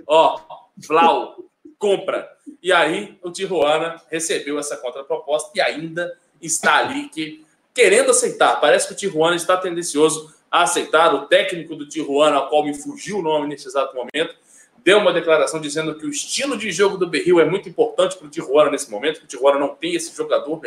Ó, 0.08 0.40
Flau, 0.84 1.36
compra. 1.78 2.28
E 2.60 2.72
aí 2.72 3.16
o 3.22 3.30
Tijuana 3.30 4.02
recebeu 4.10 4.58
essa 4.58 4.76
contraproposta 4.76 5.52
e 5.54 5.60
ainda 5.60 6.12
está 6.42 6.78
ali 6.78 7.08
que 7.08 7.44
querendo 7.72 8.10
aceitar. 8.10 8.60
Parece 8.60 8.88
que 8.88 8.94
o 8.94 8.96
Tijuana 8.96 9.36
está 9.36 9.56
tendencioso 9.56 10.34
a 10.50 10.62
aceitar. 10.62 11.14
O 11.14 11.26
técnico 11.26 11.76
do 11.76 11.86
Tijuana, 11.86 12.36
ao 12.36 12.48
qual 12.48 12.64
me 12.64 12.74
fugiu 12.74 13.18
o 13.18 13.22
nome 13.22 13.46
nesse 13.46 13.68
exato 13.68 13.94
momento, 13.94 14.34
deu 14.82 14.98
uma 14.98 15.12
declaração 15.12 15.60
dizendo 15.60 15.94
que 15.96 16.04
o 16.04 16.10
estilo 16.10 16.56
de 16.56 16.72
jogo 16.72 16.96
do 16.96 17.06
Berril 17.06 17.38
é 17.38 17.44
muito 17.44 17.68
importante 17.68 18.16
para 18.16 18.26
o 18.26 18.30
Tijuana 18.30 18.70
nesse 18.70 18.90
momento, 18.90 19.20
que 19.20 19.26
o 19.26 19.28
Tijuana 19.28 19.58
não 19.58 19.68
tem 19.68 19.94
esse 19.94 20.14
jogador 20.16 20.60
que 20.60 20.66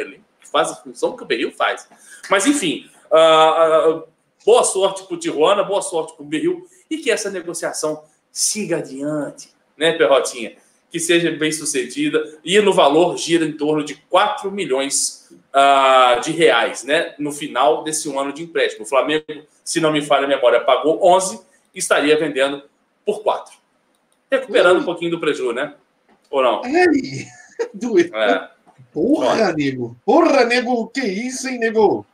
faz 0.51 0.71
a 0.71 0.75
função 0.75 1.15
que 1.15 1.23
o 1.23 1.25
Berril 1.25 1.51
faz. 1.51 1.87
Mas, 2.29 2.45
enfim, 2.45 2.89
uh, 3.11 3.97
uh, 3.97 4.03
boa 4.45 4.63
sorte 4.63 5.03
para 5.03 5.15
o 5.15 5.17
Tijuana, 5.17 5.63
boa 5.63 5.81
sorte 5.81 6.13
para 6.15 6.23
o 6.23 6.27
Berril 6.27 6.67
e 6.89 6.97
que 6.97 7.11
essa 7.11 7.29
negociação 7.29 8.03
siga 8.31 8.77
adiante, 8.77 9.49
né, 9.75 9.93
Perrotinha? 9.93 10.55
Que 10.89 10.99
seja 10.99 11.31
bem 11.31 11.51
sucedida 11.51 12.39
e 12.43 12.59
no 12.61 12.73
valor 12.73 13.17
gira 13.17 13.45
em 13.45 13.51
torno 13.51 13.83
de 13.83 13.95
4 13.95 14.49
milhões 14.49 15.29
uh, 15.53 16.21
de 16.21 16.31
reais, 16.31 16.83
né? 16.83 17.13
No 17.19 17.31
final 17.31 17.83
desse 17.83 18.07
um 18.07 18.19
ano 18.19 18.31
de 18.31 18.43
empréstimo. 18.43 18.85
O 18.85 18.87
Flamengo, 18.87 19.25
se 19.63 19.81
não 19.81 19.91
me 19.91 20.01
falha 20.01 20.25
a 20.25 20.29
memória, 20.29 20.61
pagou 20.61 21.05
11 21.05 21.41
e 21.75 21.79
estaria 21.79 22.17
vendendo 22.17 22.63
por 23.05 23.21
4. 23.21 23.53
Recuperando 24.31 24.79
um 24.79 24.85
pouquinho 24.85 25.11
do 25.11 25.19
prejuízo, 25.19 25.53
né? 25.53 25.73
Ou 26.29 26.41
não? 26.41 26.61
Ai, 26.63 27.27
doido. 27.73 28.15
É. 28.15 28.49
Porra, 28.93 29.53
nego. 29.53 29.95
Porra, 30.05 30.45
nego. 30.45 30.87
Que 30.87 31.01
isso, 31.01 31.47
hein, 31.47 31.59
nego? 31.59 32.05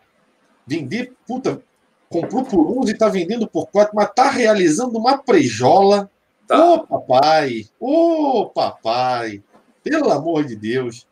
Vender, 0.65 1.13
puta, 1.27 1.61
comprou 2.09 2.43
por 2.43 2.79
11 2.79 2.91
e 2.91 2.97
tá 2.97 3.09
vendendo 3.09 3.47
por 3.47 3.67
4, 3.67 3.95
mas 3.95 4.11
tá 4.13 4.29
realizando 4.29 4.97
uma 4.97 5.17
prejola. 5.17 6.09
Ô, 6.43 6.47
tá. 6.47 6.73
oh, 6.73 6.79
papai. 6.87 7.65
Ô, 7.79 8.39
oh, 8.39 8.49
papai. 8.49 9.43
Pelo 9.83 10.11
amor 10.11 10.45
de 10.45 10.55
Deus. 10.55 11.07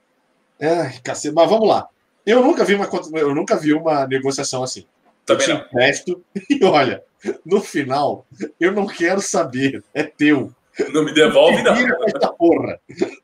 Ai, 0.59 0.99
cacete. 1.03 1.33
Mas 1.33 1.49
vamos 1.49 1.67
lá. 1.67 1.87
Eu 2.25 2.43
nunca 2.43 2.63
vi 2.63 2.75
uma, 2.75 2.87
eu 3.15 3.33
nunca 3.33 3.57
vi 3.57 3.73
uma 3.73 4.05
negociação 4.05 4.63
assim. 4.63 4.85
Também 5.25 5.49
eu 5.49 5.57
te 5.57 5.65
empresto 5.65 6.23
e 6.49 6.63
olha, 6.63 7.03
no 7.45 7.61
final, 7.61 8.25
eu 8.59 8.71
não 8.71 8.85
quero 8.85 9.21
saber, 9.21 9.83
é 9.93 10.03
teu. 10.03 10.53
Não 10.93 11.03
me 11.03 11.13
devolve, 11.13 11.61
não. 11.63 11.73
Te 11.73 11.81
vira 11.81 11.97
com 11.97 12.05
essa 12.05 12.33
porra. 12.33 12.79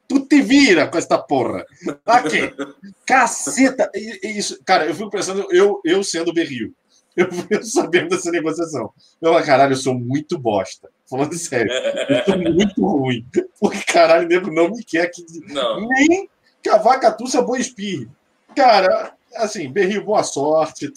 Tu 0.07 0.19
te 0.27 0.41
vira 0.41 0.87
com 0.87 0.97
essa 0.97 1.17
porra. 1.17 1.65
Aqui. 2.05 2.53
Caceta. 3.05 3.89
Isso, 4.23 4.59
cara, 4.65 4.85
eu 4.85 4.95
fico 4.95 5.09
pensando, 5.09 5.47
eu, 5.51 5.81
eu 5.83 6.03
sendo 6.03 6.33
Berril. 6.33 6.73
Eu 7.49 7.63
sabendo 7.63 8.09
dessa 8.09 8.29
negociação. 8.29 8.91
Eu 9.19 9.33
falo, 9.33 9.43
caralho, 9.43 9.73
eu 9.73 9.77
sou 9.77 9.95
muito 9.95 10.37
bosta. 10.37 10.87
Falando 11.09 11.33
sério. 11.33 11.71
Eu 11.71 12.23
sou 12.23 12.37
muito 12.37 12.85
ruim. 12.85 13.25
Porque, 13.59 13.81
caralho, 13.91 14.25
o 14.25 14.29
nego 14.29 14.51
não 14.51 14.69
me 14.69 14.83
quer 14.83 15.07
que 15.07 15.25
Não. 15.51 15.87
nem 15.87 16.29
que 16.61 16.69
a 16.69 16.77
vaca 16.77 17.11
tussa 17.11 17.41
boa 17.41 17.57
espirre. 17.57 18.07
Cara, 18.55 19.15
assim, 19.35 19.67
Berril, 19.67 20.05
boa 20.05 20.21
sorte. 20.21 20.93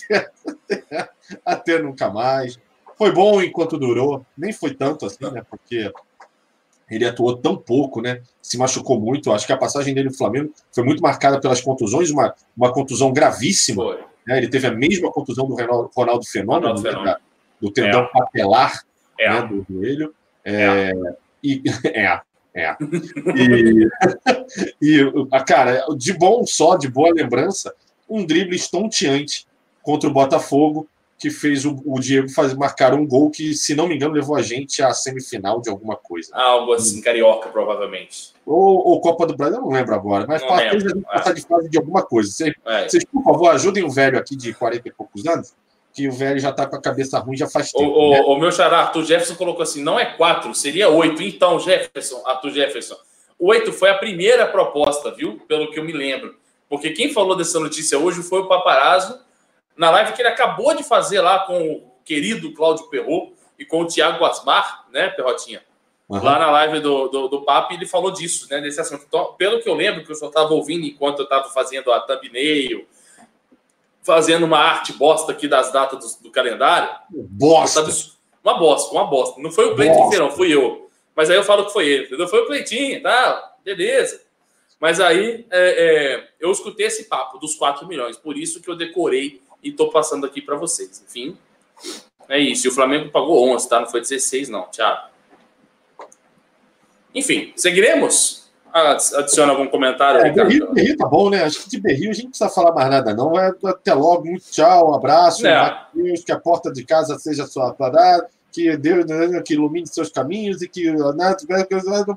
Até, 0.68 1.09
até 1.42 1.79
nunca 1.79 2.11
mais. 2.11 2.59
Foi 2.99 3.12
bom 3.12 3.40
enquanto 3.40 3.79
durou. 3.79 4.27
Nem 4.37 4.53
foi 4.53 4.75
tanto 4.75 5.07
assim, 5.07 5.31
né? 5.33 5.42
Porque 5.49 5.90
ele 6.90 7.05
atuou 7.07 7.37
tão 7.37 7.57
pouco, 7.57 8.03
né? 8.03 8.20
Se 8.42 8.59
machucou 8.59 9.00
muito. 9.00 9.33
Acho 9.33 9.46
que 9.46 9.53
a 9.53 9.57
passagem 9.57 9.94
dele 9.94 10.09
no 10.09 10.16
Flamengo 10.16 10.53
foi 10.72 10.83
muito 10.83 11.03
marcada 11.03 11.40
pelas 11.40 11.61
contusões, 11.61 12.11
uma, 12.11 12.35
uma 12.57 12.72
contusão 12.72 13.12
gravíssima. 13.12 13.96
Né? 14.26 14.38
Ele 14.38 14.48
teve 14.48 14.66
a 14.66 14.72
mesma 14.72 15.11
contusão 15.12 15.46
do 15.46 15.55
Ronaldo, 15.55 15.90
Ronaldo 15.94 16.26
Fenômeno, 16.26 16.66
Ronaldo 16.68 16.83
né? 16.83 16.90
Fenômeno. 16.90 17.16
Do 17.61 17.70
tendão 17.70 18.09
papelar 18.12 18.83
É. 19.18 19.31
né, 19.31 19.42
do 19.42 19.66
joelho. 19.70 20.14
É, 20.44 20.92
E, 21.42 21.62
é, 21.94 22.20
é. 22.55 22.76
E, 23.37 23.88
e, 24.83 25.26
a 25.31 25.44
cara, 25.44 25.85
de 25.96 26.12
bom 26.12 26.44
só, 26.44 26.76
de 26.76 26.88
boa 26.88 27.12
lembrança, 27.14 27.72
um 28.09 28.24
drible 28.24 28.57
estonteante 28.57 29.46
contra 29.83 30.09
o 30.09 30.12
Botafogo, 30.12 30.88
que 31.20 31.28
fez 31.30 31.66
o, 31.66 31.80
o 31.85 32.00
Diego 32.00 32.30
faz, 32.30 32.54
marcar 32.54 32.94
um 32.94 33.06
gol 33.06 33.30
que, 33.30 33.52
se 33.52 33.74
não 33.74 33.87
me 33.87 33.94
engano, 33.94 34.14
levou 34.14 34.35
a 34.37 34.40
gente 34.42 34.83
à 34.83 34.92
semifinal 34.94 35.61
de 35.61 35.68
alguma 35.68 35.94
coisa. 35.94 36.35
Algo 36.35 36.72
assim, 36.72 37.00
carioca, 37.02 37.50
provavelmente. 37.50 38.33
Ou, 38.46 38.88
ou 38.88 39.00
Copa 39.02 39.26
do 39.26 39.37
Brasil, 39.37 39.59
eu 39.59 39.62
não 39.62 39.70
lembro 39.70 39.94
agora, 39.94 40.26
mas 40.26 40.42
para 40.42 40.70
a 40.70 40.78
gente 40.78 41.00
passar 41.02 41.35
de 41.35 41.42
fase 41.42 41.68
de 41.68 41.76
alguma 41.76 42.02
coisa. 42.02 42.30
Vocês, 42.33 42.54
É. 42.66 42.88
vocês, 42.88 43.04
por 43.04 43.22
favor, 43.22 43.50
ajudem 43.50 43.85
o 43.85 43.90
velho 43.90 44.18
aqui 44.18 44.35
de 44.35 44.54
40 44.54 44.88
e 44.88 44.92
poucos 44.92 45.26
anos, 45.26 45.52
que 45.92 46.09
o 46.09 46.12
velho 46.12 46.40
já 46.40 46.48
está 46.50 46.66
com 46.66 46.76
a 46.76 46.80
cabeça 46.80 47.18
ruim 47.18 47.37
já 47.37 47.46
faz 47.48 47.70
O, 47.74 47.78
tempo. 47.78 47.90
o- 47.92 48.11
né? 48.12 48.20
o 48.22 48.38
meu 48.38 48.50
xará, 48.50 48.78
Arthur 48.78 49.04
Jefferson, 49.04 49.35
colocou 49.35 49.62
assim: 49.62 49.83
não 49.83 50.00
é 50.00 50.06
quatro, 50.06 50.54
seria 50.54 50.88
oito. 50.88 51.22
Então, 51.22 51.59
Jefferson, 51.61 52.22
Arthur 52.24 52.50
Jefferson, 52.52 52.96
oito 53.38 53.72
foi 53.74 53.90
a 53.90 53.94
primeira 53.98 54.46
proposta, 54.46 55.11
viu? 55.14 55.38
Pelo 55.46 55.70
que 55.70 55.78
eu 55.78 55.85
me 55.85 55.92
lembro. 55.92 56.35
Porque 56.68 56.90
quem 56.90 57.12
falou 57.12 57.37
dessa 57.37 57.61
notícia 57.61 57.98
hoje 57.98 58.22
foi 58.22 58.40
o 58.40 58.46
Paparazzo, 58.48 59.18
na 59.81 59.90
live 59.90 60.12
que 60.12 60.21
ele 60.21 60.29
acabou 60.29 60.77
de 60.77 60.85
fazer 60.85 61.23
lá 61.23 61.38
com 61.38 61.73
o 61.73 61.90
querido 62.05 62.53
Cláudio 62.53 62.90
Perrot 62.90 63.33
e 63.59 63.64
com 63.64 63.81
o 63.81 63.87
Thiago 63.87 64.23
Asmar, 64.27 64.87
né, 64.93 65.09
Perrotinha? 65.09 65.62
Aham. 66.11 66.23
Lá 66.23 66.38
na 66.38 66.51
live 66.51 66.81
do, 66.81 67.09
do, 67.09 67.29
do 67.29 67.43
Papo, 67.47 67.73
ele 67.73 67.87
falou 67.87 68.11
disso, 68.11 68.47
né, 68.51 68.61
desse 68.61 68.79
assunto. 68.79 69.07
Então, 69.09 69.33
pelo 69.38 69.59
que 69.62 69.66
eu 69.66 69.73
lembro, 69.73 70.05
que 70.05 70.12
eu 70.12 70.16
só 70.16 70.29
estava 70.29 70.53
ouvindo 70.53 70.85
enquanto 70.85 71.21
eu 71.21 71.23
estava 71.23 71.49
fazendo 71.49 71.90
a 71.90 71.99
thumbnail, 71.99 72.87
fazendo 74.03 74.45
uma 74.45 74.59
arte 74.59 74.93
bosta 74.93 75.33
aqui 75.33 75.49
das 75.49 75.73
datas 75.73 76.16
do, 76.16 76.25
do 76.25 76.31
calendário, 76.31 76.90
Bosta! 77.09 77.83
Uma 78.45 78.59
bosta, 78.59 78.93
uma 78.93 79.07
bosta. 79.07 79.40
Não 79.40 79.51
foi 79.51 79.64
o 79.64 79.75
Cleitinho 79.75 80.05
Bosta. 80.05 80.19
não, 80.19 80.31
fui 80.31 80.55
eu. 80.55 80.90
Mas 81.16 81.31
aí 81.31 81.37
eu 81.37 81.43
falo 81.43 81.64
que 81.64 81.73
foi 81.73 81.88
ele, 81.88 82.05
entendeu? 82.05 82.29
Foi 82.29 82.40
o 82.40 82.47
Cleitinho, 82.47 83.03
tá? 83.03 83.55
Beleza. 83.64 84.21
Mas 84.79 85.01
aí 85.01 85.47
é, 85.51 85.71
é, 86.14 86.29
eu 86.38 86.51
escutei 86.53 86.87
esse 86.87 87.05
papo 87.05 87.38
dos 87.38 87.55
4 87.55 87.87
milhões, 87.87 88.19
por 88.19 88.37
isso 88.37 88.61
que 88.61 88.69
eu 88.69 88.77
decorei 88.77 89.40
e 89.62 89.73
tô 89.73 89.90
passando 89.90 90.27
aqui 90.27 90.40
para 90.40 90.57
vocês. 90.57 91.03
Enfim, 91.07 91.37
é 92.29 92.38
isso. 92.38 92.66
E 92.66 92.70
o 92.70 92.73
Flamengo 92.73 93.11
pagou 93.11 93.49
11, 93.51 93.68
tá? 93.68 93.81
Não 93.81 93.88
foi 93.88 94.01
16, 94.01 94.49
não, 94.49 94.64
Thiago. 94.64 95.09
Enfim, 97.14 97.53
seguiremos? 97.57 98.40
Adiciona 98.73 99.51
algum 99.51 99.66
comentário, 99.66 100.20
É, 100.20 100.29
Ricardo? 100.29 100.49
Berril, 100.49 100.73
Berril 100.73 100.96
tá 100.96 101.07
bom, 101.07 101.29
né? 101.29 101.42
Acho 101.42 101.64
que 101.64 101.70
de 101.70 101.81
Berril 101.81 102.11
a 102.11 102.12
gente 102.12 102.25
não 102.25 102.31
precisa 102.31 102.51
falar 102.51 102.73
mais 102.73 102.88
nada, 102.88 103.12
não. 103.12 103.38
É, 103.38 103.53
até 103.64 103.92
logo, 103.92 104.27
muito 104.27 104.44
tchau, 104.49 104.92
um 104.92 104.94
abraço, 104.94 105.44
É. 105.46 105.87
Que 106.25 106.31
a 106.31 106.38
porta 106.38 106.70
de 106.73 106.85
casa 106.85 107.18
seja 107.18 107.46
sua 107.46 107.75
parada, 107.75 108.29
que 108.53 108.77
Deus 108.77 109.05
né, 109.07 109.42
que 109.42 109.55
ilumine 109.55 109.87
seus 109.88 110.11
caminhos 110.11 110.62
e 110.62 110.68
que 110.68 110.88
né, 110.92 111.35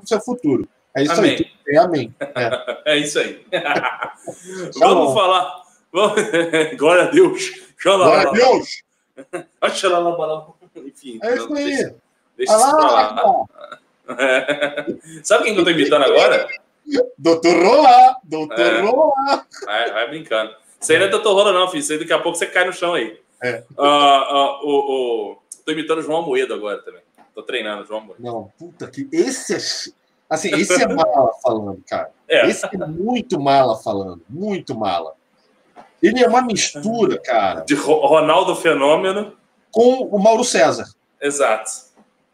o 0.00 0.06
seu 0.06 0.20
futuro. 0.20 0.68
É 0.96 1.02
isso 1.02 1.12
Amém. 1.12 1.32
aí. 1.32 1.46
bem, 1.66 1.76
amém. 1.76 2.14
É. 2.20 2.74
É 2.94 2.98
isso 2.98 3.18
aí. 3.18 3.44
Vamos 4.78 5.12
falar. 5.12 5.63
Glória 6.76 7.04
a 7.04 7.06
Deus. 7.06 7.52
Glória 7.82 8.28
a 8.28 8.32
Deus! 8.32 8.82
Enfim. 10.76 11.20
É 11.22 11.34
isso 11.36 11.54
aí. 11.54 11.94
Deixa, 12.36 12.52
isso 12.52 12.76
pra 12.76 12.90
lá, 12.90 13.10
lá. 13.12 13.46
Sabe 15.22 15.44
quem 15.44 15.54
que 15.54 15.60
eu 15.60 15.64
tô 15.64 15.70
imitando 15.70 16.02
agora? 16.02 16.48
doutor 17.16 17.54
Rola! 17.62 18.16
Doutor 18.24 18.58
É. 18.58 18.80
Rola! 18.80 19.46
Vai, 19.64 19.92
vai 19.92 20.08
brincando. 20.08 20.54
Aí 20.90 20.98
não 20.98 21.06
é 21.06 21.08
doutor 21.08 21.32
Rola, 21.32 21.52
não, 21.52 21.68
filho. 21.68 21.80
Isso 21.80 21.92
aí 21.92 21.98
daqui 21.98 22.12
a 22.12 22.18
pouco 22.18 22.36
você 22.36 22.46
cai 22.46 22.66
no 22.66 22.72
chão 22.72 22.94
aí. 22.94 23.18
É. 23.42 23.62
Ah, 23.78 24.26
ah, 24.28 24.60
o, 24.64 24.70
o... 25.32 25.38
Tô 25.64 25.72
imitando 25.72 25.98
o 25.98 26.02
João 26.02 26.22
Moedo 26.22 26.52
agora 26.52 26.78
também. 26.82 27.02
Tô 27.34 27.42
treinando 27.42 27.84
o 27.84 27.86
João 27.86 28.00
Moedo. 28.00 28.22
Não, 28.22 28.52
puta 28.58 28.88
que. 28.88 29.08
Esse 29.12 29.54
é. 29.54 29.94
Assim, 30.28 30.52
esse 30.54 30.82
é 30.82 30.88
mala 30.88 31.32
falando, 31.42 31.82
cara. 31.88 32.10
É. 32.26 32.48
Esse 32.48 32.66
é 32.66 32.86
muito 32.86 33.40
mala 33.40 33.76
falando. 33.76 34.22
Muito 34.28 34.74
mala. 34.74 35.14
Ele 36.06 36.22
é 36.22 36.28
uma 36.28 36.42
mistura, 36.42 37.18
cara, 37.20 37.60
De 37.60 37.74
Ro- 37.74 38.06
Ronaldo 38.06 38.54
Fenômeno. 38.56 39.36
com 39.70 40.02
o 40.04 40.18
Mauro 40.18 40.44
César. 40.44 40.84
Exato. 41.20 41.70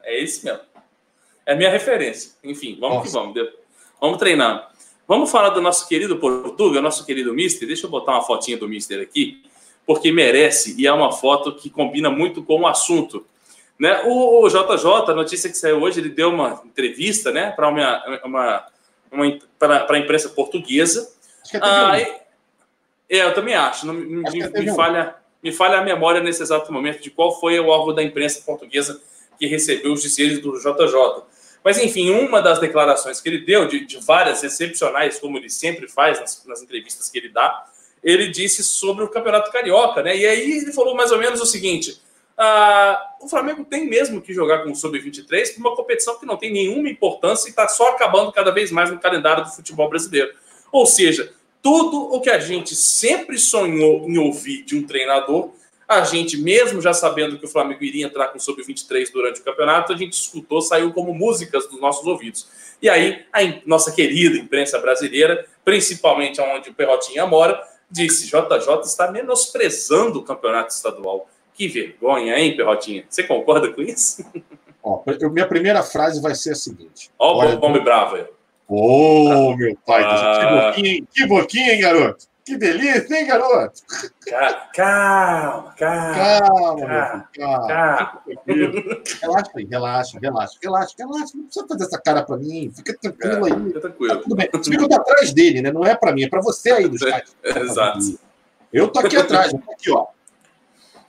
É 0.02 0.18
isso 0.18 0.44
mesmo. 0.44 0.61
É 1.46 1.52
a 1.52 1.56
minha 1.56 1.70
referência. 1.70 2.33
Enfim, 2.44 2.76
vamos 2.80 2.98
que 2.98 3.04
Nossa. 3.14 3.18
vamos. 3.20 3.35
De- 3.35 3.61
Vamos 4.00 4.18
treinando. 4.18 4.62
Vamos 5.06 5.30
falar 5.30 5.50
do 5.50 5.61
nosso 5.61 5.87
querido 5.87 6.16
Portuga, 6.16 6.80
nosso 6.80 7.04
querido 7.04 7.35
Mister. 7.35 7.66
Deixa 7.68 7.85
eu 7.87 7.90
botar 7.90 8.12
uma 8.12 8.22
fotinha 8.22 8.56
do 8.56 8.66
Mister 8.68 9.00
aqui, 9.02 9.42
porque 9.85 10.11
merece 10.11 10.74
e 10.80 10.87
é 10.87 10.92
uma 10.92 11.12
foto 11.12 11.54
que 11.54 11.68
combina 11.68 12.09
muito 12.09 12.42
com 12.42 12.61
o 12.61 12.66
assunto. 12.66 13.26
Né? 13.78 14.02
O, 14.06 14.46
JJ, 14.48 15.11
a 15.11 15.14
notícia 15.14 15.50
que 15.50 15.56
saiu 15.56 15.83
hoje, 15.83 16.00
ele 16.00 16.09
deu 16.11 16.30
uma 16.30 16.62
entrevista 16.64 17.30
né, 17.30 17.50
para 17.50 17.68
uma, 17.68 18.20
uma, 18.24 18.66
uma, 19.12 19.98
imprensa 19.98 20.28
portuguesa. 20.30 21.12
Acho 21.42 21.50
que 21.50 21.56
até 21.56 21.66
Ah, 21.66 22.19
é, 23.18 23.25
eu 23.25 23.35
também 23.35 23.55
acho. 23.55 23.87
Não, 23.87 23.94
me, 23.94 24.23
me- 24.23 24.75
falha, 24.75 25.16
me 25.42 25.53
falha 25.53 25.79
a 25.79 25.85
memória 25.85 26.20
nesse 26.20 26.42
exato 26.42 26.73
momento 26.73 27.03
de 27.03 27.11
qual 27.11 27.38
foi 27.40 27.59
o 27.59 27.66
órgão 27.66 27.94
da 27.94 28.03
imprensa 28.03 28.40
portuguesa 28.44 29.01
que 29.38 29.46
recebeu 29.46 29.92
os 29.92 30.03
dizeres 30.03 30.38
do 30.40 30.53
JJ. 30.59 31.25
Mas, 31.62 31.79
enfim, 31.79 32.11
uma 32.11 32.40
das 32.40 32.59
declarações 32.59 33.20
que 33.20 33.29
ele 33.29 33.38
deu, 33.44 33.66
de, 33.66 33.85
de 33.85 33.99
várias 33.99 34.42
excepcionais, 34.42 35.18
como 35.18 35.37
ele 35.37 35.51
sempre 35.51 35.88
faz 35.88 36.18
nas, 36.20 36.44
nas 36.46 36.62
entrevistas 36.62 37.09
que 37.09 37.18
ele 37.18 37.29
dá, 37.29 37.66
ele 38.03 38.29
disse 38.29 38.64
sobre 38.64 39.05
o 39.05 39.09
Campeonato 39.09 39.53
Carioca, 39.53 40.03
né? 40.03 40.16
E 40.16 40.27
aí 40.27 40.59
ele 40.59 40.73
falou 40.73 40.94
mais 40.94 41.12
ou 41.12 41.18
menos 41.18 41.40
o 41.40 41.46
seguinte: 41.46 42.01
ah, 42.38 42.99
o 43.20 43.29
Flamengo 43.29 43.64
tem 43.64 43.87
mesmo 43.87 44.23
que 44.23 44.33
jogar 44.33 44.64
com 44.64 44.70
o 44.70 44.75
Sub-23 44.75 45.55
por 45.55 45.61
uma 45.61 45.77
competição 45.77 46.18
que 46.18 46.25
não 46.25 46.38
tem 46.38 46.51
nenhuma 46.51 46.88
importância 46.88 47.46
e 47.49 47.51
está 47.51 47.68
só 47.68 47.90
acabando 47.90 48.33
cada 48.33 48.51
vez 48.51 48.70
mais 48.70 48.90
no 48.90 48.99
calendário 48.99 49.44
do 49.44 49.51
futebol 49.51 49.88
brasileiro. 49.90 50.33
Ou 50.73 50.87
seja, 50.87 51.31
tudo 51.62 52.14
o 52.14 52.20
que 52.20 52.31
a 52.31 52.38
gente 52.38 52.75
sempre 52.75 53.38
sonhou 53.38 54.09
em 54.09 54.18
ouvir 54.18 54.62
de 54.62 54.77
um 54.77 54.87
treinador, 54.87 55.51
a 55.87 56.03
gente, 56.05 56.37
mesmo 56.37 56.81
já 56.81 56.92
sabendo 56.92 57.37
que 57.37 57.44
o 57.44 57.49
Flamengo 57.49 57.83
iria 57.83 58.07
entrar 58.07 58.29
com 58.29 58.38
o 58.38 58.40
Sub-23 58.40 59.11
durante 59.12 59.40
o 59.40 59.44
campeonato, 59.44 59.92
a 59.92 59.96
gente 59.96 60.12
escutou, 60.12 60.62
saiu 60.62 60.92
como 60.92 61.12
músicas 61.12 61.66
dos 61.66 61.81
nossos 61.81 62.07
ouvidos. 62.07 62.49
E 62.81 62.88
aí, 62.88 63.25
a 63.33 63.40
nossa 63.66 63.90
querida 63.90 64.37
imprensa 64.37 64.79
brasileira, 64.79 65.44
principalmente 65.64 66.40
onde 66.40 66.70
o 66.70 66.75
Perrotinha 66.75 67.27
mora, 67.27 67.61
disse: 67.90 68.27
JJ 68.27 68.83
está 68.85 69.11
menosprezando 69.11 70.20
o 70.20 70.23
campeonato 70.23 70.73
estadual. 70.73 71.29
Que 71.55 71.66
vergonha, 71.66 72.38
hein, 72.38 72.57
Perrotinha? 72.57 73.05
Você 73.09 73.25
concorda 73.25 73.73
com 73.73 73.83
isso? 73.83 74.25
Ó, 74.83 75.03
minha 75.33 75.46
primeira 75.46 75.83
frase 75.83 76.23
vai 76.23 76.35
ser 76.35 76.53
a 76.53 76.55
seguinte. 76.55 77.11
Ó, 77.18 77.44
o 77.44 77.64
homem 77.64 77.83
bravo 77.83 78.16
Ô, 78.72 79.56
meu 79.56 79.76
pai, 79.85 80.02
Ah. 80.04 80.40
que 80.40 80.83
boquinha, 80.87 80.90
hein? 80.94 81.09
que 81.12 81.26
boquinha, 81.26 81.72
hein, 81.74 81.80
garoto? 81.80 82.30
Que 82.44 82.56
delícia, 82.56 83.16
hein, 83.16 83.26
garoto? 83.26 83.80
Ca- 84.26 84.68
Calma, 84.74 85.74
calma. 85.76 86.14
Calma, 86.14 86.76
meu 86.76 86.87
Calma, 86.88 87.28
filho, 87.33 87.46
calma. 87.46 87.66
calma. 87.68 88.22
Relaxa 89.20 89.50
aí, 89.56 89.64
relaxa, 89.70 90.18
relaxa, 90.20 90.59
relaxa, 90.62 90.94
relaxa. 90.98 91.33
Não 91.37 91.44
precisa 91.44 91.66
fazer 91.68 91.85
essa 91.85 92.00
cara 92.00 92.22
pra 92.22 92.37
mim. 92.37 92.72
Fica 92.74 92.96
tranquilo 92.96 93.44
aí. 93.44 93.52
Fica 93.52 93.72
Tá 93.74 93.80
tranquilo. 93.80 94.16
tudo 94.22 94.37
bem. 94.37 94.48
Se 94.62 94.74
eu 94.74 94.88
tô 94.88 94.94
atrás 94.94 95.33
dele, 95.35 95.62
né? 95.62 95.70
Não 95.72 95.85
é 95.85 95.94
pra 95.96 96.12
mim, 96.12 96.24
é 96.24 96.28
pra 96.28 96.40
você 96.40 96.70
aí 96.70 96.88
do 96.88 96.96
chat. 96.98 97.24
Exato. 97.44 98.18
Eu 98.72 98.88
tô 98.88 99.00
aqui 99.00 99.16
atrás, 99.16 99.52
eu 99.52 99.59
tô 99.59 99.72
aqui, 99.72 99.90
ó. 99.90 100.06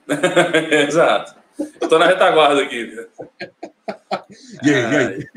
Exato. 0.88 1.34
Eu 1.80 1.88
tô 1.88 1.98
na 1.98 2.06
retaguarda 2.06 2.60
aqui. 2.62 3.06
E 4.62 4.74
aí, 4.74 4.92
e 4.92 4.96
aí? 4.96 5.28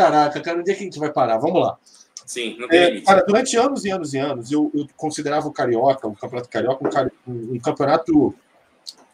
Caraca, 0.00 0.40
cara, 0.40 0.60
onde 0.60 0.70
é 0.70 0.74
que 0.74 0.80
a 0.80 0.84
gente 0.84 0.98
vai 0.98 1.12
parar? 1.12 1.36
Vamos 1.38 1.60
lá. 1.60 1.76
Sim, 2.24 2.56
não 2.58 2.68
tem 2.68 2.78
É, 2.78 3.00
cara, 3.00 3.22
durante 3.26 3.56
anos 3.56 3.84
e 3.84 3.90
anos 3.90 4.14
e 4.14 4.18
anos, 4.18 4.50
eu, 4.52 4.70
eu 4.74 4.86
considerava 4.96 5.46
o 5.48 5.52
Carioca, 5.52 6.06
o 6.06 6.14
Campeonato 6.16 6.48
Carioca, 6.48 6.86
um, 6.86 6.90
cari- 6.90 7.12
um- 7.26 7.54
um 7.54 7.58
campeonato 7.58 8.34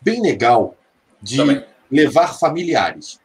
bem 0.01 0.23
legal 0.23 0.77
de 1.21 1.37
Também. 1.39 1.65
levar 1.91 2.39
familiares. 2.39 3.19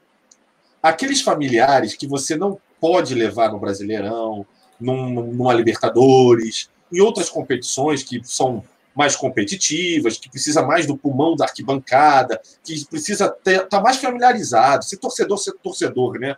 aqueles 0.81 1.21
familiares 1.21 1.93
que 1.93 2.07
você 2.07 2.35
não 2.35 2.59
pode 2.79 3.13
levar 3.13 3.51
no 3.51 3.59
Brasileirão, 3.59 4.43
num, 4.79 5.11
numa 5.31 5.53
Libertadores, 5.53 6.71
em 6.91 6.99
outras 6.99 7.29
competições 7.29 8.01
que 8.01 8.19
são 8.23 8.63
mais 8.95 9.15
competitivas, 9.15 10.17
que 10.17 10.27
precisa 10.29 10.63
mais 10.63 10.87
do 10.87 10.97
pulmão 10.97 11.35
da 11.35 11.45
arquibancada, 11.45 12.41
que 12.63 12.83
precisa 12.85 13.25
estar 13.27 13.67
tá 13.67 13.79
mais 13.79 13.97
familiarizado, 13.97 14.83
ser 14.83 14.97
torcedor, 14.97 15.37
ser 15.37 15.53
torcedor, 15.61 16.19
né? 16.19 16.35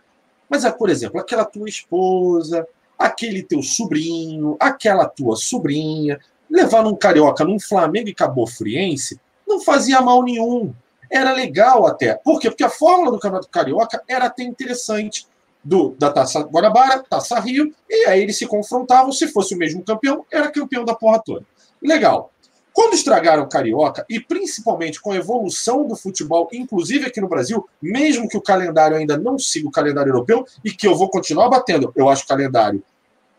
Mas, 0.48 0.64
é, 0.64 0.70
por 0.70 0.90
exemplo, 0.90 1.20
aquela 1.20 1.44
tua 1.44 1.68
esposa, 1.68 2.66
aquele 2.98 3.42
teu 3.42 3.62
sobrinho, 3.62 4.56
aquela 4.60 5.06
tua 5.06 5.36
sobrinha, 5.36 6.18
levar 6.50 6.82
num 6.82 6.94
carioca, 6.94 7.44
num 7.44 7.58
Flamengo 7.58 8.08
e 8.08 8.14
Cabo 8.14 8.46
Friense, 8.46 9.20
não 9.46 9.60
fazia 9.60 10.00
mal 10.00 10.22
nenhum. 10.22 10.72
Era 11.10 11.32
legal 11.32 11.86
até. 11.86 12.14
Por 12.14 12.40
quê? 12.40 12.50
Porque 12.50 12.64
a 12.64 12.70
fórmula 12.70 13.12
do 13.12 13.18
Campeonato 13.18 13.48
Carioca 13.48 14.02
era 14.08 14.26
até 14.26 14.42
interessante. 14.42 15.26
Do, 15.62 15.94
da 15.98 16.12
Taça 16.12 16.40
Guanabara, 16.40 17.02
Taça 17.08 17.40
Rio, 17.40 17.74
e 17.88 18.04
aí 18.06 18.20
eles 18.20 18.36
se 18.36 18.46
confrontavam. 18.46 19.10
Se 19.10 19.28
fosse 19.28 19.54
o 19.54 19.58
mesmo 19.58 19.82
campeão, 19.82 20.26
era 20.30 20.50
campeão 20.50 20.84
da 20.84 20.94
porra 20.94 21.22
toda. 21.24 21.46
Legal. 21.80 22.30
Quando 22.74 22.94
estragaram 22.94 23.44
o 23.44 23.48
Carioca, 23.48 24.04
e 24.10 24.18
principalmente 24.18 25.00
com 25.00 25.12
a 25.12 25.16
evolução 25.16 25.86
do 25.86 25.94
futebol, 25.94 26.48
inclusive 26.52 27.06
aqui 27.06 27.20
no 27.20 27.28
Brasil, 27.28 27.66
mesmo 27.80 28.28
que 28.28 28.36
o 28.36 28.42
calendário 28.42 28.96
ainda 28.96 29.16
não 29.16 29.38
siga 29.38 29.68
o 29.68 29.70
calendário 29.70 30.10
europeu, 30.10 30.44
e 30.64 30.72
que 30.72 30.84
eu 30.84 30.96
vou 30.96 31.08
continuar 31.08 31.48
batendo, 31.48 31.92
eu 31.94 32.08
acho 32.08 32.24
o 32.24 32.26
calendário 32.26 32.82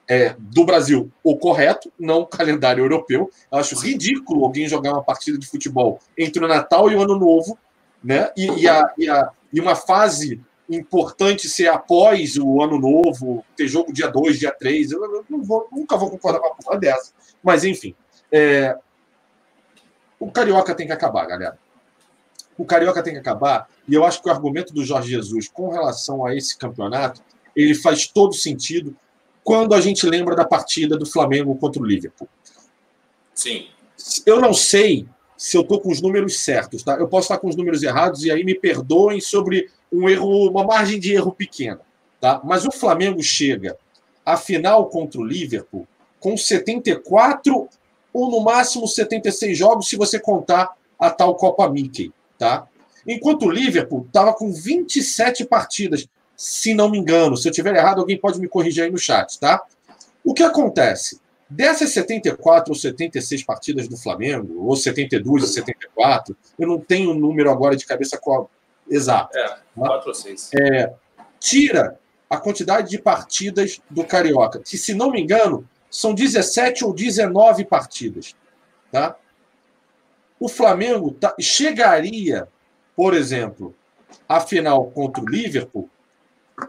é, 0.07 0.35
do 0.39 0.63
Brasil 0.63 1.11
o 1.23 1.37
correto, 1.37 1.91
não 1.99 2.21
o 2.21 2.25
calendário 2.25 2.83
europeu. 2.83 3.29
Eu 3.51 3.57
acho 3.57 3.75
ridículo 3.75 4.45
alguém 4.45 4.69
jogar 4.69 4.93
uma 4.93 5.03
partida 5.03 5.37
de 5.37 5.47
futebol 5.47 5.99
entre 6.17 6.43
o 6.43 6.47
Natal 6.47 6.89
e 6.89 6.95
o 6.95 7.01
Ano 7.01 7.19
Novo, 7.19 7.57
né? 8.03 8.31
E, 8.37 8.45
e, 8.45 8.69
a, 8.69 8.93
e, 8.97 9.09
a, 9.09 9.31
e 9.51 9.59
uma 9.59 9.75
fase 9.75 10.39
importante 10.69 11.49
ser 11.49 11.67
após 11.67 12.37
o 12.37 12.61
Ano 12.61 12.79
Novo, 12.79 13.43
ter 13.55 13.67
jogo 13.67 13.91
dia 13.91 14.07
2, 14.07 14.39
dia 14.39 14.51
3. 14.51 14.91
Eu, 14.91 15.25
eu 15.29 15.43
vou, 15.43 15.67
nunca 15.71 15.97
vou 15.97 16.09
concordar 16.09 16.39
com 16.39 16.47
uma 16.47 16.55
porra 16.55 16.79
dessa. 16.79 17.11
Mas, 17.43 17.63
enfim. 17.63 17.93
É, 18.31 18.77
o 20.25 20.31
Carioca 20.31 20.73
tem 20.73 20.87
que 20.87 20.93
acabar, 20.93 21.27
galera. 21.27 21.55
O 22.57 22.65
Carioca 22.65 23.03
tem 23.03 23.13
que 23.13 23.19
acabar. 23.19 23.69
E 23.87 23.93
eu 23.93 24.03
acho 24.03 24.23
que 24.23 24.27
o 24.27 24.31
argumento 24.31 24.73
do 24.73 24.83
Jorge 24.83 25.09
Jesus 25.09 25.47
com 25.47 25.69
relação 25.69 26.25
a 26.25 26.35
esse 26.35 26.57
campeonato 26.57 27.21
ele 27.55 27.75
faz 27.75 28.07
todo 28.07 28.33
sentido 28.33 28.95
quando 29.43 29.75
a 29.75 29.81
gente 29.81 30.03
lembra 30.07 30.35
da 30.35 30.43
partida 30.43 30.97
do 30.97 31.05
Flamengo 31.05 31.55
contra 31.55 31.79
o 31.79 31.85
Liverpool. 31.85 32.27
Sim. 33.35 33.67
Eu 34.25 34.41
não 34.41 34.51
sei 34.51 35.07
se 35.37 35.55
eu 35.55 35.61
estou 35.61 35.79
com 35.79 35.91
os 35.91 36.01
números 36.01 36.39
certos, 36.39 36.81
tá? 36.81 36.95
Eu 36.95 37.07
posso 37.07 37.25
estar 37.25 37.37
com 37.37 37.47
os 37.47 37.55
números 37.55 37.83
errados 37.83 38.23
e 38.23 38.31
aí 38.31 38.43
me 38.43 38.55
perdoem 38.55 39.21
sobre 39.21 39.69
um 39.91 40.09
erro, 40.09 40.49
uma 40.49 40.63
margem 40.63 40.99
de 40.99 41.13
erro 41.13 41.31
pequena, 41.31 41.81
tá? 42.19 42.41
Mas 42.43 42.65
o 42.65 42.71
Flamengo 42.71 43.21
chega 43.21 43.77
à 44.25 44.35
final 44.35 44.89
contra 44.89 45.21
o 45.21 45.23
Liverpool 45.23 45.87
com 46.19 46.35
74 46.35 47.69
ou 48.15 48.31
no 48.31 48.39
máximo 48.39 48.87
76 48.87 49.57
jogos, 49.57 49.89
se 49.89 49.97
você 49.97 50.17
contar 50.17 50.73
a 50.97 51.09
tal 51.09 51.35
Copa 51.35 51.69
Mickey, 51.69 52.13
tá? 52.39 52.65
Enquanto 53.05 53.43
o 53.43 53.51
Liverpool 53.51 54.05
estava 54.07 54.33
com 54.33 54.53
27 54.53 55.43
partidas 55.43 56.07
se 56.35 56.73
não 56.73 56.89
me 56.89 56.97
engano. 56.97 57.35
Se 57.35 57.47
eu 57.47 57.51
tiver 57.51 57.75
errado, 57.75 57.99
alguém 57.99 58.17
pode 58.17 58.39
me 58.39 58.47
corrigir 58.47 58.85
aí 58.85 58.91
no 58.91 58.97
chat, 58.97 59.37
tá? 59.37 59.61
O 60.23 60.33
que 60.33 60.43
acontece? 60.43 61.19
Dessas 61.49 61.91
74 61.91 62.71
ou 62.71 62.75
76 62.75 63.43
partidas 63.43 63.87
do 63.87 63.97
Flamengo, 63.97 64.65
ou 64.65 64.75
72 64.75 65.43
ou 65.43 65.49
74, 65.49 66.35
eu 66.57 66.67
não 66.67 66.79
tenho 66.79 67.11
o 67.11 67.13
número 67.13 67.51
agora 67.51 67.75
de 67.75 67.85
cabeça 67.85 68.17
qual 68.17 68.49
exato. 68.89 69.37
É, 69.37 69.57
4 69.75 69.99
tá? 69.99 70.07
ou 70.07 70.13
6. 70.13 70.51
É, 70.59 70.93
tira 71.39 71.99
a 72.29 72.37
quantidade 72.37 72.89
de 72.89 72.97
partidas 72.97 73.79
do 73.89 74.03
Carioca, 74.03 74.59
que, 74.59 74.77
se 74.77 74.93
não 74.93 75.11
me 75.11 75.21
engano, 75.21 75.67
são 75.95 76.13
17 76.13 76.83
ou 76.83 76.93
19 76.93 77.63
partidas. 77.65 78.35
Tá? 78.91 79.15
O 80.39 80.49
Flamengo 80.49 81.11
tá, 81.11 81.33
chegaria, 81.39 82.47
por 82.95 83.13
exemplo, 83.13 83.73
à 84.27 84.41
final 84.41 84.91
contra 84.91 85.23
o 85.23 85.27
Liverpool 85.27 85.89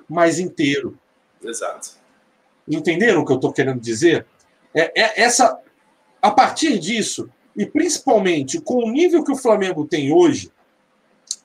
mais 0.08 0.38
inteiro. 0.38 0.96
Exato. 1.42 1.90
Entenderam 2.68 3.22
o 3.22 3.26
que 3.26 3.32
eu 3.32 3.36
estou 3.36 3.52
querendo 3.52 3.80
dizer? 3.80 4.26
É, 4.72 4.92
é, 5.00 5.22
essa, 5.22 5.60
a 6.22 6.30
partir 6.30 6.78
disso, 6.78 7.28
e 7.56 7.66
principalmente 7.66 8.60
com 8.60 8.84
o 8.84 8.90
nível 8.90 9.24
que 9.24 9.32
o 9.32 9.36
Flamengo 9.36 9.86
tem 9.86 10.12
hoje, 10.12 10.52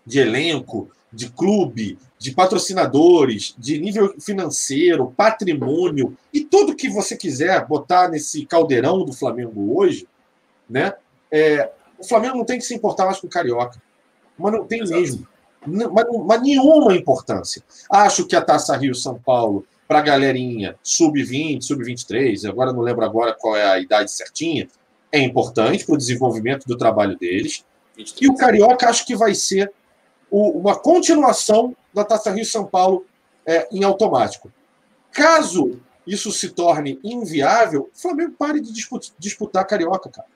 de 0.06 0.20
elenco, 0.20 0.92
de 1.12 1.30
clube, 1.30 1.98
de 2.18 2.32
patrocinadores, 2.32 3.54
de 3.58 3.80
nível 3.80 4.16
financeiro, 4.20 5.14
patrimônio 5.16 6.16
e 6.34 6.42
tudo 6.42 6.76
que 6.76 6.90
você 6.90 7.18
quiser 7.18 7.66
botar 7.68 8.08
nesse 8.10 8.46
caldeirão 8.46 9.04
do 9.04 9.12
Flamengo 9.12 9.78
hoje, 9.78 10.08
né? 10.70 10.94
É, 11.30 11.72
o 11.98 12.04
Flamengo 12.04 12.38
não 12.38 12.46
tem 12.46 12.58
que 12.58 12.66
se 12.66 12.74
importar 12.74 13.06
mais 13.06 13.20
com 13.20 13.28
o 13.28 13.30
Carioca. 13.30 13.82
Mas 14.38 14.54
não 14.54 14.66
tem 14.66 14.82
Exato. 14.82 15.02
mesmo 15.02 15.28
mas, 15.66 16.06
mas 16.26 16.42
nenhuma 16.42 16.96
importância. 16.96 17.64
Acho 17.90 18.26
que 18.26 18.36
a 18.36 18.42
Taça 18.42 18.76
Rio 18.76 18.96
São 18.96 19.20
Paulo, 19.20 19.66
para 19.88 20.00
a 20.00 20.04
galerinha 20.04 20.76
sub-20, 20.82 21.62
sub-23, 21.62 22.50
agora 22.50 22.74
não 22.74 22.82
lembro 22.82 23.06
agora 23.06 23.36
qual 23.38 23.56
é 23.56 23.64
a 23.64 23.80
idade 23.80 24.12
certinha, 24.12 24.68
é 25.12 25.20
importante 25.20 25.86
para 25.86 25.96
o 25.96 25.98
desenvolvimento 25.98 26.66
do 26.66 26.78
trabalho 26.78 27.18
deles. 27.18 27.66
23. 27.98 28.22
E 28.22 28.34
o 28.34 28.36
Carioca 28.36 28.90
acho 28.90 29.06
que 29.06 29.16
vai 29.16 29.36
ser 29.36 29.72
o, 30.32 30.58
uma 30.58 30.76
continuação 30.76 31.76
da 31.94 32.04
Taça 32.04 32.32
Rio 32.32 32.46
São 32.46 32.66
Paulo 32.66 33.06
é, 33.46 33.68
em 33.72 33.84
automático. 33.84 34.52
Caso 35.12 35.80
isso 36.08 36.32
se 36.32 36.50
torne 36.50 37.00
inviável, 37.04 37.90
o 37.94 38.00
Flamengo 38.00 38.34
pare 38.38 38.60
de 38.60 38.72
disputar, 38.72 39.12
disputar 39.20 39.68
Carioca, 39.68 40.10
cara. 40.10 40.28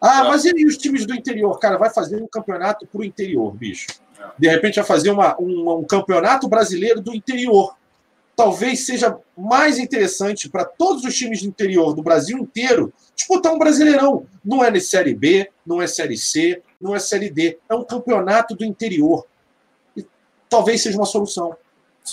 Ah, 0.00 0.24
mas 0.24 0.44
e 0.44 0.64
os 0.64 0.76
times 0.76 1.04
do 1.04 1.14
interior? 1.14 1.58
Cara, 1.58 1.76
vai 1.76 1.90
fazer 1.90 2.22
um 2.22 2.26
campeonato 2.26 2.86
para 2.86 3.00
o 3.00 3.04
interior, 3.04 3.52
bicho. 3.52 3.88
De 4.38 4.48
repente 4.48 4.76
vai 4.76 4.84
fazer 4.84 5.10
uma, 5.10 5.36
um, 5.40 5.78
um 5.78 5.84
campeonato 5.84 6.48
brasileiro 6.48 7.00
do 7.00 7.14
interior. 7.14 7.76
Talvez 8.36 8.86
seja 8.86 9.18
mais 9.36 9.78
interessante 9.78 10.48
para 10.48 10.64
todos 10.64 11.04
os 11.04 11.16
times 11.16 11.42
do 11.42 11.48
interior 11.48 11.94
do 11.94 12.02
Brasil 12.02 12.38
inteiro 12.38 12.92
disputar 13.16 13.52
um 13.52 13.58
brasileirão. 13.58 14.24
Não 14.44 14.64
é 14.64 14.78
Série 14.78 15.14
B, 15.14 15.50
não 15.66 15.82
é 15.82 15.88
Série 15.88 16.16
C, 16.16 16.62
não 16.80 16.94
é 16.94 17.00
Série 17.00 17.30
D. 17.30 17.58
É 17.68 17.74
um 17.74 17.82
campeonato 17.82 18.54
do 18.54 18.64
interior. 18.64 19.26
Talvez 20.48 20.82
seja 20.82 20.96
uma 20.96 21.06
solução. 21.06 21.56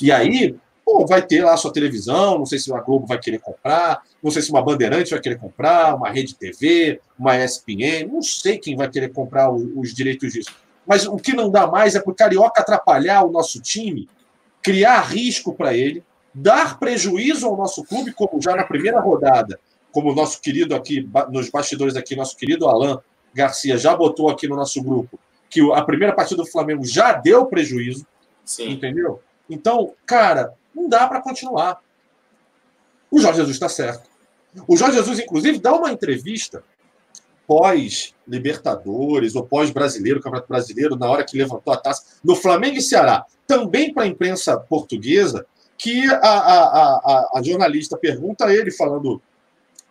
E 0.02 0.12
aí, 0.12 0.56
pô, 0.84 1.06
vai 1.06 1.26
ter 1.26 1.43
lá 1.43 1.54
a 1.54 1.58
sua 1.58 1.71
televisão, 1.71 2.38
não 2.38 2.45
sei 2.45 2.60
se 2.60 2.74
a 2.74 2.80
Globo 2.80 3.08
vai 3.08 3.19
querer 3.19 3.39
comprar, 3.39 4.02
não 4.21 4.30
sei 4.30 4.41
se 4.41 4.50
uma 4.52 4.62
Bandeirante 4.62 5.12
vai 5.12 5.19
querer 5.19 5.38
comprar, 5.38 5.95
uma 5.95 6.10
Rede 6.10 6.36
TV, 6.36 7.00
uma 7.17 7.38
ESPN, 7.38 8.08
não 8.12 8.21
sei 8.21 8.58
quem 8.58 8.76
vai 8.76 8.89
querer 8.89 9.10
comprar 9.12 9.52
os 9.52 9.93
direitos 9.93 10.34
disso. 10.34 10.52
Mas 10.86 11.08
o 11.08 11.17
que 11.17 11.34
não 11.34 11.50
dá 11.50 11.65
mais 11.65 11.95
é 11.95 12.00
para 12.00 12.12
o 12.12 12.15
Carioca 12.15 12.62
atrapalhar 12.62 13.24
o 13.24 13.32
nosso 13.32 13.62
time, 13.62 14.08
criar 14.62 15.02
risco 15.02 15.54
para 15.54 15.74
ele, 15.74 16.04
dar 16.34 16.78
prejuízo 16.78 17.48
ao 17.48 17.56
nosso 17.56 17.84
clube, 17.84 18.12
como 18.12 18.41
já 18.41 18.56
na 18.56 18.63
primeira 18.63 19.00
rodada, 19.00 19.60
como 19.91 20.12
o 20.12 20.15
nosso 20.15 20.41
querido 20.41 20.76
aqui, 20.76 21.10
nos 21.32 21.50
bastidores 21.50 21.95
aqui, 21.95 22.15
nosso 22.15 22.36
querido 22.36 22.67
Alain 22.67 22.98
Garcia 23.36 23.78
já 23.78 23.95
botou 23.95 24.30
aqui 24.30 24.48
no 24.48 24.56
nosso 24.56 24.82
grupo, 24.82 25.19
que 25.50 25.62
a 25.74 25.82
primeira 25.84 26.13
partida 26.13 26.41
do 26.41 26.50
Flamengo 26.50 26.86
já 26.86 27.13
deu 27.13 27.45
prejuízo. 27.45 28.06
Sim. 28.46 28.72
Entendeu? 28.72 29.22
Então, 29.50 29.94
cara, 30.06 30.54
não 30.74 30.88
dá 30.88 31.08
para 31.08 31.22
continuar. 31.22 31.82
O 33.10 33.20
Jorge 33.20 33.40
Jesus 33.40 33.56
está 33.56 33.70
certo. 33.70 34.10
O 34.68 34.78
Jorge 34.78 34.98
Jesus, 34.98 35.20
inclusive, 35.20 35.60
dá 35.60 35.74
uma 35.74 35.92
entrevista 35.92 36.64
pós-Libertadores 37.48 39.36
ou 39.36 39.46
pós-Brasileiro, 39.46 40.20
Campeonato 40.20 40.48
Brasileiro, 40.48 40.96
na 40.96 41.10
hora 41.10 41.24
que 41.24 41.38
levantou 41.38 41.74
a 41.74 41.78
taça, 41.78 42.18
no 42.24 42.36
Flamengo 42.36 42.78
e 42.78 42.82
Ceará, 42.82 43.26
também 43.48 43.94
para 43.94 44.04
a 44.04 44.08
imprensa 44.08 44.58
portuguesa, 44.58 45.46
que 45.78 46.10
a, 46.10 46.18
a, 46.18 46.64
a, 46.96 47.30
a, 47.36 47.42
jornalista 47.44 47.98
pergunta 47.98 48.46
a 48.46 48.54
ele, 48.54 48.72
falando: 48.72 49.22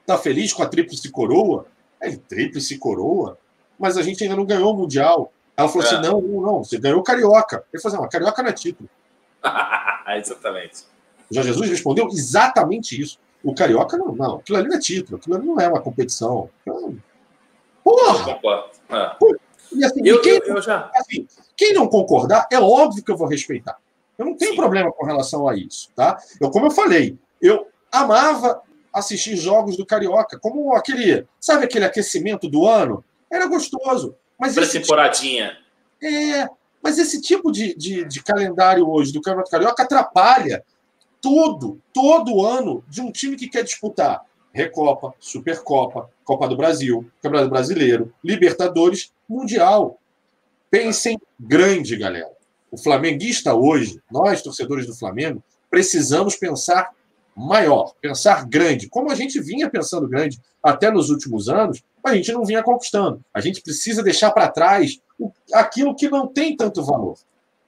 tá 0.07 0.17
feliz 0.19 0.53
com 0.53 0.63
a 0.63 0.67
tríplice 0.67 1.11
coroa? 1.11 1.67
Ele, 2.01 2.17
tríplice 2.17 2.79
coroa? 2.79 3.39
Mas 3.79 3.97
a 3.97 4.03
gente 4.03 4.23
ainda 4.23 4.37
não 4.37 4.47
ganhou 4.47 4.73
o 4.73 4.77
Mundial. 4.77 5.33
Ela 5.57 5.69
falou 5.69 5.87
assim, 5.87 5.97
é. 5.97 5.99
assim: 5.99 6.09
não, 6.09 6.21
não, 6.21 6.41
não, 6.41 6.65
você 6.65 6.79
ganhou 6.79 7.01
o 7.01 7.05
Carioca. 7.05 7.65
Ele 7.73 7.83
falou 7.83 7.95
assim: 7.95 8.03
não, 8.03 8.11
Carioca 8.11 8.43
não 8.43 8.51
é 8.51 8.53
título. 8.53 8.89
exatamente. 10.17 10.85
Jorge 11.31 11.49
Jesus 11.51 11.71
respondeu 11.71 12.09
exatamente 12.09 13.01
isso. 13.01 13.19
O 13.43 13.55
Carioca 13.55 13.97
não, 13.97 14.15
não, 14.15 14.37
aquilo 14.37 14.59
ali 14.59 14.69
não 14.69 14.77
é 14.77 14.81
título, 14.81 15.19
aquilo 15.19 15.37
ali 15.37 15.47
não 15.47 15.61
é 15.61 15.69
uma 15.69 15.81
competição. 15.81 16.49
Então, 16.63 16.97
Porra! 17.85 18.41
É. 18.89 19.17
E 19.73 19.85
assim, 19.85 20.01
eu, 20.05 20.23
quem, 20.23 20.35
eu, 20.35 20.57
eu 20.57 20.63
já... 20.63 20.91
assim, 20.95 21.27
quem 21.55 21.75
não 21.75 21.87
concordar, 21.87 22.49
é 22.51 22.59
óbvio 22.59 23.05
que 23.05 23.11
eu 23.11 23.17
vou 23.17 23.29
respeitar. 23.29 23.77
Eu 24.17 24.25
não 24.25 24.37
tenho 24.37 24.53
Sim. 24.53 24.57
problema 24.57 24.91
com 24.91 25.05
relação 25.05 25.47
a 25.49 25.55
isso, 25.55 25.91
tá? 25.95 26.19
Eu, 26.41 26.51
como 26.51 26.67
eu 26.67 26.71
falei, 26.71 27.19
eu 27.43 27.67
amava 27.93 28.63
assistir 28.93 29.37
jogos 29.37 29.77
do 29.77 29.85
Carioca, 29.85 30.39
como 30.39 30.75
aquele, 30.75 31.27
sabe 31.39 31.65
aquele 31.65 31.85
aquecimento 31.85 32.49
do 32.49 32.67
ano? 32.67 33.05
Era 33.31 33.47
gostoso. 33.47 34.17
Mas 34.39 34.57
esse, 34.57 34.81
temporadinha. 34.81 35.57
É, 36.03 36.49
Mas 36.83 36.99
esse 36.99 37.21
tipo 37.21 37.51
de, 37.51 37.75
de, 37.75 38.05
de 38.05 38.23
calendário 38.23 38.89
hoje 38.89 39.13
do 39.13 39.23
Campeonato 39.23 39.51
Carioca 39.51 39.83
atrapalha 39.83 40.65
tudo, 41.21 41.81
todo 41.93 42.45
ano 42.45 42.85
de 42.89 43.01
um 43.01 43.11
time 43.11 43.37
que 43.37 43.49
quer 43.49 43.65
disputar 43.65 44.23
Recopa, 44.53 45.13
Supercopa, 45.19 46.09
Copa 46.25 46.47
do 46.47 46.57
Brasil, 46.57 47.11
Campeonato 47.21 47.51
Brasileiro, 47.51 48.15
Libertadores, 48.23 49.13
Mundial. 49.29 49.99
Pensem 50.71 51.19
grande, 51.41 51.97
galera. 51.97 52.31
O 52.71 52.79
flamenguista 52.79 53.55
hoje, 53.55 54.01
nós, 54.11 54.43
torcedores 54.43 54.87
do 54.87 54.95
Flamengo, 54.95 55.43
precisamos 55.69 56.37
pensar 56.37 56.91
maior, 57.35 57.95
pensar 58.01 58.47
grande. 58.47 58.89
Como 58.89 59.11
a 59.11 59.15
gente 59.15 59.41
vinha 59.41 59.69
pensando 59.69 60.09
grande 60.09 60.41
até 60.63 60.89
nos 60.91 61.11
últimos 61.11 61.49
anos, 61.49 61.83
a 62.05 62.15
gente 62.15 62.33
não 62.33 62.45
vinha 62.45 62.63
conquistando. 62.63 63.25
A 63.33 63.41
gente 63.41 63.63
precisa 63.63 64.03
deixar 64.03 64.31
para 64.31 64.49
trás 64.49 65.01
aquilo 65.53 65.95
que 65.95 66.09
não 66.09 66.27
tem 66.27 66.57
tanto 66.57 66.85
valor. 66.85 67.17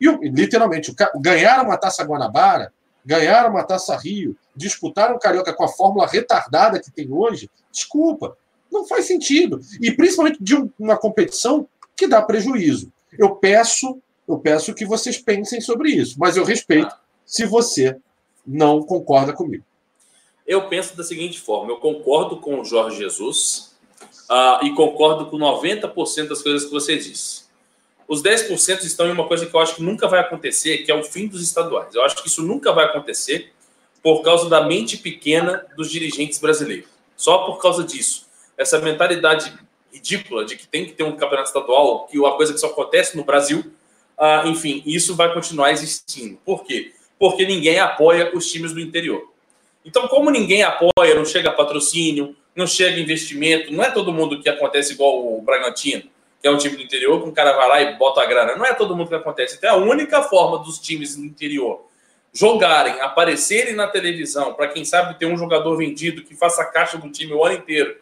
E, 0.00 0.08
literalmente, 0.28 0.94
ganhar 1.16 1.64
uma 1.64 1.76
taça 1.76 2.04
Guanabara, 2.04 2.72
ganhar 3.04 3.48
uma 3.48 3.64
taça 3.64 3.96
Rio, 3.96 4.36
disputar 4.54 5.14
um 5.14 5.18
Carioca 5.18 5.54
com 5.54 5.64
a 5.64 5.68
fórmula 5.68 6.06
retardada 6.06 6.80
que 6.80 6.90
tem 6.90 7.10
hoje, 7.10 7.50
desculpa, 7.72 8.36
não 8.70 8.86
faz 8.86 9.06
sentido. 9.06 9.60
E 9.80 9.90
principalmente 9.92 10.38
de 10.42 10.54
uma 10.78 10.98
competição 10.98 11.66
que 11.96 12.06
dá 12.06 12.20
prejuízo. 12.20 12.92
Eu 13.18 13.36
peço, 13.36 14.00
eu 14.28 14.38
peço 14.38 14.74
que 14.74 14.84
vocês 14.84 15.16
pensem 15.16 15.60
sobre 15.60 15.90
isso, 15.90 16.16
mas 16.18 16.36
eu 16.36 16.44
respeito 16.44 16.94
se 17.24 17.46
você 17.46 17.96
não 18.46 18.82
concorda 18.82 19.32
comigo. 19.32 19.64
Eu 20.46 20.68
penso 20.68 20.96
da 20.96 21.02
seguinte 21.02 21.40
forma: 21.40 21.72
eu 21.72 21.78
concordo 21.78 22.38
com 22.38 22.60
o 22.60 22.64
Jorge 22.64 22.98
Jesus 22.98 23.75
uh, 24.30 24.64
e 24.64 24.74
concordo 24.74 25.26
com 25.26 25.38
90% 25.38 26.28
das 26.28 26.42
coisas 26.42 26.64
que 26.64 26.70
você 26.70 26.96
disse. 26.96 27.46
Os 28.08 28.22
10% 28.22 28.84
estão 28.84 29.06
em 29.08 29.10
uma 29.10 29.26
coisa 29.26 29.46
que 29.46 29.54
eu 29.54 29.60
acho 29.60 29.76
que 29.76 29.82
nunca 29.82 30.06
vai 30.06 30.20
acontecer, 30.20 30.78
que 30.78 30.90
é 30.90 30.94
o 30.94 31.02
fim 31.02 31.26
dos 31.26 31.42
estaduais. 31.42 31.94
Eu 31.94 32.02
acho 32.02 32.16
que 32.22 32.28
isso 32.28 32.42
nunca 32.42 32.72
vai 32.72 32.84
acontecer 32.84 33.52
por 34.02 34.22
causa 34.22 34.48
da 34.48 34.64
mente 34.64 34.96
pequena 34.96 35.66
dos 35.76 35.90
dirigentes 35.90 36.38
brasileiros. 36.38 36.88
Só 37.16 37.38
por 37.38 37.60
causa 37.60 37.82
disso. 37.82 38.26
Essa 38.56 38.78
mentalidade 38.80 39.52
ridícula 39.92 40.44
de 40.44 40.56
que 40.56 40.68
tem 40.68 40.84
que 40.84 40.92
ter 40.92 41.02
um 41.02 41.16
campeonato 41.16 41.48
estadual, 41.48 42.06
que 42.06 42.16
é 42.16 42.20
uma 42.20 42.36
coisa 42.36 42.52
que 42.52 42.60
só 42.60 42.68
acontece 42.68 43.16
no 43.16 43.24
Brasil, 43.24 43.64
uh, 44.16 44.46
enfim, 44.46 44.82
isso 44.86 45.16
vai 45.16 45.32
continuar 45.34 45.72
existindo. 45.72 46.38
Por 46.44 46.62
quê? 46.64 46.92
Porque 47.18 47.44
ninguém 47.44 47.80
apoia 47.80 48.30
os 48.36 48.50
times 48.50 48.72
do 48.72 48.80
interior. 48.80 49.32
Então, 49.84 50.06
como 50.06 50.30
ninguém 50.30 50.62
apoia, 50.62 51.14
não 51.14 51.24
chega 51.24 51.50
patrocínio, 51.50 52.36
não 52.56 52.66
chega 52.66 52.98
investimento, 52.98 53.72
não 53.72 53.84
é 53.84 53.90
todo 53.90 54.12
mundo 54.12 54.40
que 54.40 54.48
acontece 54.48 54.94
igual 54.94 55.36
o 55.36 55.42
Bragantino, 55.42 56.04
que 56.40 56.48
é 56.48 56.50
um 56.50 56.56
time 56.56 56.76
do 56.76 56.82
interior, 56.82 57.22
que 57.22 57.28
um 57.28 57.32
cara 57.32 57.52
vai 57.52 57.68
lá 57.68 57.82
e 57.82 57.96
bota 57.96 58.22
a 58.22 58.26
grana. 58.26 58.56
Não 58.56 58.64
é 58.64 58.72
todo 58.72 58.96
mundo 58.96 59.08
que 59.08 59.14
acontece. 59.14 59.56
Então, 59.56 59.70
é 59.70 59.72
a 59.72 59.76
única 59.76 60.22
forma 60.22 60.58
dos 60.58 60.78
times 60.78 61.16
do 61.16 61.24
interior 61.24 61.86
jogarem, 62.32 63.00
aparecerem 63.00 63.74
na 63.74 63.86
televisão, 63.86 64.52
para 64.54 64.68
quem 64.68 64.84
sabe 64.84 65.18
ter 65.18 65.26
um 65.26 65.38
jogador 65.38 65.76
vendido 65.76 66.22
que 66.22 66.34
faça 66.34 66.62
a 66.62 66.66
caixa 66.66 66.98
do 66.98 67.10
time 67.10 67.32
o 67.32 67.44
ano 67.44 67.56
inteiro 67.56 67.96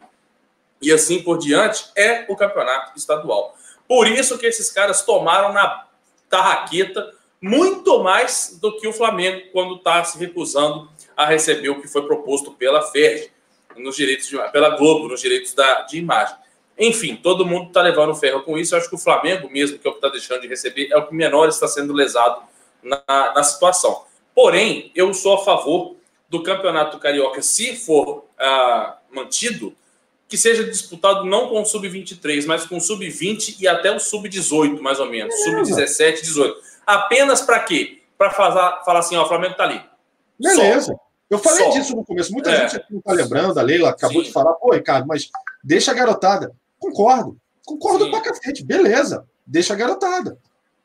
e 0.85 0.93
assim 0.93 1.23
por 1.23 1.39
diante, 1.39 1.87
é 1.97 2.27
o 2.29 2.37
campeonato 2.37 2.93
estadual. 2.97 3.57
Por 3.89 4.07
isso 4.07 4.37
que 4.39 4.47
esses 4.47 4.71
caras 4.71 5.03
tomaram 5.03 5.53
na 5.53 5.87
tarraqueta 6.29 7.15
muito 7.41 8.03
mais 8.03 8.59
do 8.61 8.77
que 8.77 8.87
o 8.87 8.93
Flamengo 8.93 9.47
quando 9.53 9.77
está 9.77 10.03
se 10.05 10.19
recusando 10.19 10.91
a 11.17 11.25
receber 11.27 11.71
o 11.71 11.81
que 11.81 11.89
foi 11.89 12.07
proposto 12.07 12.53
pela 12.53 12.83
FERJ, 12.83 13.31
nos 13.77 13.97
direitos 13.97 14.29
de, 14.29 14.37
pela 14.51 14.77
Globo, 14.77 15.09
nos 15.09 15.21
direitos 15.21 15.55
da, 15.55 15.83
de 15.83 15.99
imagem. 15.99 16.37
Enfim, 16.79 17.17
todo 17.17 17.47
mundo 17.47 17.69
está 17.69 17.81
levando 17.83 18.15
ferro 18.15 18.43
com 18.43 18.59
isso. 18.59 18.75
Eu 18.75 18.79
acho 18.79 18.89
que 18.89 18.95
o 18.95 18.99
Flamengo, 18.99 19.49
mesmo 19.51 19.79
que 19.79 19.87
é 19.87 19.91
o 19.91 19.93
que 19.93 19.99
está 19.99 20.09
deixando 20.09 20.41
de 20.41 20.49
receber, 20.49 20.89
é 20.91 20.97
o 20.97 21.07
que 21.07 21.15
menor 21.15 21.49
está 21.49 21.69
sendo 21.69 21.93
lesado 21.93 22.43
na, 22.83 23.03
na 23.35 23.43
situação. 23.43 24.05
Porém, 24.35 24.91
eu 24.95 25.15
sou 25.15 25.35
a 25.35 25.45
favor 25.45 25.97
do 26.29 26.43
campeonato 26.43 26.99
carioca, 26.99 27.41
se 27.43 27.77
for 27.77 28.25
ah, 28.39 28.99
mantido, 29.13 29.75
que 30.27 30.37
seja 30.37 30.65
disputado 30.65 31.25
não 31.25 31.49
com 31.49 31.63
o 31.63 31.65
sub-23, 31.65 32.45
mas 32.47 32.67
com 32.67 32.77
o 32.77 32.81
sub-20 32.81 33.61
e 33.61 33.69
até 33.69 33.95
o 33.95 34.01
sub-18, 34.01 34.81
mais 34.81 34.99
ou 34.99 35.07
menos. 35.07 35.33
Sub-17, 35.45 36.23
18. 36.23 36.61
Apenas 36.85 37.41
para 37.41 37.61
quê? 37.61 38.03
Para 38.19 38.31
falar 38.31 38.99
assim, 38.99 39.17
ó, 39.17 39.25
o 39.25 39.29
Flamengo 39.29 39.53
está 39.53 39.65
ali. 39.65 39.81
Beleza. 40.39 40.93
Só. 40.93 41.05
Eu 41.35 41.39
falei 41.39 41.65
Só. 41.65 41.71
disso 41.71 41.97
no 41.97 42.05
começo. 42.05 42.33
Muita 42.33 42.51
é. 42.51 42.69
gente 42.69 42.85
não 42.91 43.01
está 43.01 43.13
lembrando, 43.13 43.59
a 43.59 43.63
Leila 43.63 43.91
acabou 43.91 44.23
Sim. 44.23 44.29
de 44.29 44.33
falar, 44.33 44.53
pô, 44.55 44.73
Ricardo, 44.73 45.07
mas 45.07 45.29
deixa 45.63 45.91
a 45.91 45.95
garotada. 45.95 46.55
Concordo. 46.79 47.37
Concordo 47.65 48.05
Sim. 48.05 48.11
pra 48.13 48.21
cacete. 48.21 48.65
Beleza. 48.65 49.27
Deixa 49.45 49.75
a 49.75 49.77
garotada. 49.77 50.39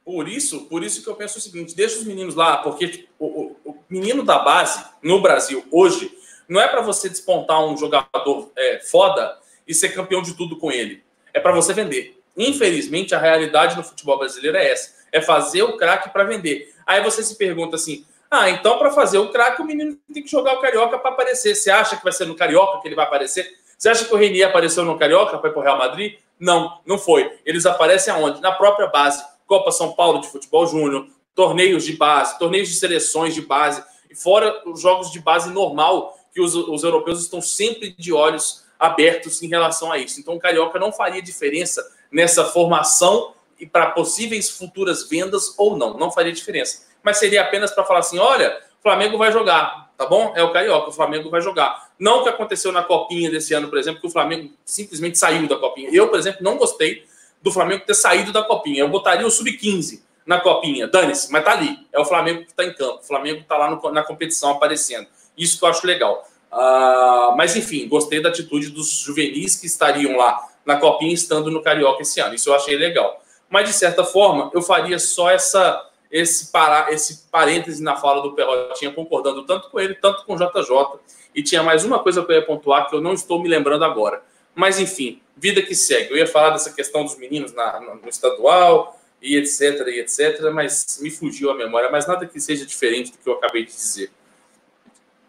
Por 0.03 0.27
isso, 0.27 0.61
por 0.61 0.83
isso 0.83 1.03
que 1.03 1.07
eu 1.07 1.15
penso 1.15 1.37
o 1.37 1.41
seguinte: 1.41 1.75
deixa 1.75 1.99
os 1.99 2.03
meninos 2.03 2.33
lá, 2.33 2.57
porque 2.57 2.87
tipo, 2.87 3.07
o, 3.19 3.25
o, 3.63 3.71
o, 3.71 3.77
menino 3.87 4.23
da 4.23 4.39
base 4.39 4.83
no 5.03 5.21
Brasil 5.21 5.63
hoje 5.71 6.11
não 6.47 6.59
é 6.59 6.67
para 6.67 6.81
você 6.81 7.07
despontar 7.07 7.63
um 7.63 7.77
jogador 7.77 8.51
é, 8.57 8.79
foda 8.79 9.37
e 9.67 9.73
ser 9.73 9.89
campeão 9.89 10.23
de 10.23 10.33
tudo 10.33 10.57
com 10.57 10.71
ele. 10.71 11.03
É 11.31 11.39
para 11.39 11.51
você 11.51 11.73
vender. 11.73 12.19
Infelizmente, 12.35 13.13
a 13.13 13.19
realidade 13.19 13.77
no 13.77 13.83
futebol 13.83 14.17
brasileiro 14.17 14.57
é 14.57 14.71
essa: 14.71 14.95
é 15.11 15.21
fazer 15.21 15.61
o 15.61 15.77
craque 15.77 16.09
para 16.09 16.23
vender. 16.23 16.73
Aí 16.87 17.03
você 17.03 17.21
se 17.21 17.35
pergunta 17.35 17.75
assim: 17.75 18.03
ah, 18.31 18.49
então 18.49 18.77
para 18.77 18.91
fazer 18.91 19.17
o 19.17 19.31
craque, 19.31 19.61
o 19.61 19.65
menino 19.65 19.97
tem 20.13 20.21
que 20.23 20.29
jogar 20.29 20.53
o 20.53 20.61
carioca 20.61 20.97
para 20.99 21.11
aparecer. 21.11 21.55
Você 21.55 21.71
acha 21.71 21.97
que 21.97 22.03
vai 22.03 22.13
ser 22.13 22.25
no 22.25 22.35
carioca 22.35 22.79
que 22.81 22.87
ele 22.87 22.95
vai 22.95 23.05
aparecer? 23.05 23.57
Você 23.77 23.89
acha 23.89 24.05
que 24.05 24.13
o 24.13 24.17
Renier 24.17 24.47
apareceu 24.47 24.83
no 24.83 24.97
carioca 24.97 25.37
para 25.37 25.49
ir 25.49 25.53
para 25.53 25.59
o 25.59 25.63
Real 25.63 25.77
Madrid? 25.77 26.17
Não, 26.39 26.79
não 26.85 26.97
foi. 26.97 27.39
Eles 27.45 27.65
aparecem 27.65 28.13
aonde? 28.13 28.41
Na 28.41 28.51
própria 28.51 28.87
base 28.87 29.23
Copa 29.47 29.71
São 29.71 29.93
Paulo 29.93 30.21
de 30.21 30.27
Futebol 30.27 30.67
Júnior, 30.67 31.07
torneios 31.33 31.83
de 31.83 31.93
base, 31.93 32.37
torneios 32.37 32.69
de 32.69 32.75
seleções 32.75 33.33
de 33.33 33.41
base, 33.41 33.83
e 34.09 34.15
fora 34.15 34.61
os 34.65 34.79
jogos 34.79 35.11
de 35.11 35.19
base 35.19 35.49
normal, 35.49 36.15
que 36.31 36.39
os, 36.39 36.53
os 36.53 36.83
europeus 36.83 37.19
estão 37.21 37.41
sempre 37.41 37.95
de 37.97 38.13
olhos 38.13 38.63
abertos 38.77 39.41
em 39.41 39.47
relação 39.47 39.91
a 39.91 39.97
isso. 39.97 40.19
Então, 40.19 40.35
o 40.35 40.39
Carioca 40.39 40.77
não 40.77 40.91
faria 40.91 41.21
diferença 41.21 41.83
nessa 42.11 42.45
formação 42.45 43.33
e 43.59 43.65
para 43.65 43.91
possíveis 43.91 44.49
futuras 44.49 45.09
vendas 45.09 45.53
ou 45.57 45.75
não, 45.77 45.97
não 45.97 46.11
faria 46.11 46.31
diferença. 46.31 46.87
Mas 47.03 47.17
seria 47.17 47.41
apenas 47.41 47.71
para 47.71 47.83
falar 47.83 47.99
assim: 47.99 48.19
olha, 48.19 48.59
o 48.79 48.81
Flamengo 48.81 49.17
vai 49.17 49.31
jogar, 49.31 49.91
tá 49.97 50.05
bom? 50.05 50.33
É 50.35 50.43
o 50.43 50.51
Carioca, 50.51 50.89
o 50.89 50.93
Flamengo 50.93 51.29
vai 51.29 51.41
jogar. 51.41 51.89
Não 51.99 52.19
o 52.19 52.23
que 52.23 52.29
aconteceu 52.29 52.71
na 52.71 52.83
Copinha 52.83 53.29
desse 53.29 53.53
ano, 53.53 53.67
por 53.67 53.77
exemplo, 53.77 53.99
que 53.99 54.07
o 54.07 54.11
Flamengo 54.11 54.51
simplesmente 54.63 55.17
saiu 55.17 55.47
da 55.47 55.57
Copinha. 55.57 55.89
Eu, 55.91 56.07
por 56.07 56.17
exemplo, 56.17 56.39
não 56.41 56.57
gostei 56.57 57.05
do 57.41 57.51
Flamengo 57.51 57.83
ter 57.85 57.93
saído 57.93 58.31
da 58.31 58.43
Copinha. 58.43 58.81
Eu 58.81 58.89
botaria 58.89 59.25
o 59.25 59.31
Sub-15 59.31 60.01
na 60.25 60.39
Copinha. 60.39 60.87
Dane-se, 60.87 61.31
mas 61.31 61.43
tá 61.43 61.51
ali. 61.51 61.77
É 61.91 61.99
o 61.99 62.05
Flamengo 62.05 62.43
que 62.43 62.51
está 62.51 62.63
em 62.63 62.73
campo. 62.73 62.99
O 62.99 63.03
Flamengo 63.03 63.41
está 63.41 63.57
lá 63.57 63.69
no, 63.69 63.91
na 63.91 64.03
competição 64.03 64.51
aparecendo. 64.51 65.07
Isso 65.37 65.57
que 65.57 65.65
eu 65.65 65.69
acho 65.69 65.85
legal. 65.85 66.25
Uh, 66.51 67.35
mas, 67.35 67.55
enfim, 67.55 67.87
gostei 67.87 68.21
da 68.21 68.29
atitude 68.29 68.69
dos 68.69 68.89
juvenis 68.89 69.55
que 69.55 69.65
estariam 69.65 70.17
lá 70.17 70.39
na 70.65 70.77
Copinha, 70.77 71.13
estando 71.13 71.49
no 71.49 71.61
Carioca 71.61 72.01
esse 72.01 72.19
ano. 72.19 72.35
Isso 72.35 72.49
eu 72.49 72.55
achei 72.55 72.77
legal. 72.77 73.21
Mas, 73.49 73.67
de 73.67 73.73
certa 73.73 74.03
forma, 74.03 74.51
eu 74.53 74.61
faria 74.61 74.99
só 74.99 75.29
essa 75.29 75.88
esse, 76.11 76.51
para, 76.51 76.91
esse 76.91 77.27
parêntese 77.31 77.83
na 77.83 77.95
fala 77.95 78.21
do 78.21 78.33
Perrotinha, 78.33 78.91
concordando 78.91 79.45
tanto 79.45 79.69
com 79.69 79.79
ele, 79.79 79.93
tanto 79.93 80.25
com 80.25 80.33
o 80.33 80.37
JJ. 80.37 80.99
E 81.35 81.43
tinha 81.43 81.61
mais 81.61 81.85
uma 81.85 81.99
coisa 81.99 82.23
que 82.25 82.31
eu 82.31 82.35
ia 82.35 82.45
pontuar 82.45 82.89
que 82.89 82.95
eu 82.95 83.01
não 83.01 83.13
estou 83.13 83.41
me 83.41 83.47
lembrando 83.47 83.85
agora. 83.85 84.23
Mas, 84.55 84.79
enfim, 84.79 85.21
vida 85.37 85.61
que 85.61 85.75
segue. 85.75 86.11
Eu 86.11 86.17
ia 86.17 86.27
falar 86.27 86.49
dessa 86.49 86.73
questão 86.73 87.03
dos 87.03 87.17
meninos 87.17 87.53
na, 87.53 87.79
no 87.79 88.09
estadual 88.09 88.99
e 89.21 89.37
etc, 89.37 89.87
e 89.87 89.99
etc, 89.99 90.51
mas 90.51 90.99
me 91.01 91.11
fugiu 91.11 91.51
a 91.51 91.53
memória. 91.53 91.89
Mas 91.91 92.07
nada 92.07 92.25
que 92.25 92.39
seja 92.39 92.65
diferente 92.65 93.11
do 93.11 93.17
que 93.19 93.29
eu 93.29 93.33
acabei 93.33 93.63
de 93.65 93.71
dizer. 93.71 94.11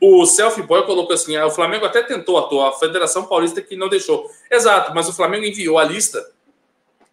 O 0.01 0.25
Selfie 0.25 0.63
Boy 0.63 0.87
colocou 0.87 1.15
assim: 1.15 1.37
ah, 1.37 1.47
o 1.47 1.51
Flamengo 1.51 1.85
até 1.85 2.03
tentou 2.03 2.39
atuar, 2.39 2.71
a 2.71 2.73
Federação 2.73 3.27
Paulista 3.27 3.61
que 3.61 3.77
não 3.77 3.89
deixou. 3.89 4.31
Exato, 4.51 4.95
mas 4.95 5.09
o 5.09 5.13
Flamengo 5.13 5.45
enviou 5.45 5.79
a 5.79 5.85
lista 5.85 6.33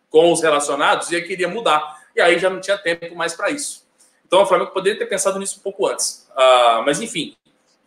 com 0.10 0.32
os 0.32 0.42
relacionados 0.42 1.12
e 1.12 1.22
queria 1.22 1.50
mudar. 1.50 1.97
E 2.18 2.22
aí 2.22 2.40
já 2.40 2.50
não 2.50 2.60
tinha 2.60 2.76
tempo 2.80 3.16
mais 3.16 3.36
para 3.36 3.52
isso. 3.52 3.86
Então 4.26 4.42
o 4.42 4.46
Flamengo 4.48 4.72
poderia 4.72 4.98
ter 4.98 5.06
pensado 5.06 5.38
nisso 5.38 5.60
um 5.60 5.62
pouco 5.62 5.86
antes. 5.86 6.28
Uh, 6.32 6.84
mas 6.84 7.00
enfim, 7.00 7.38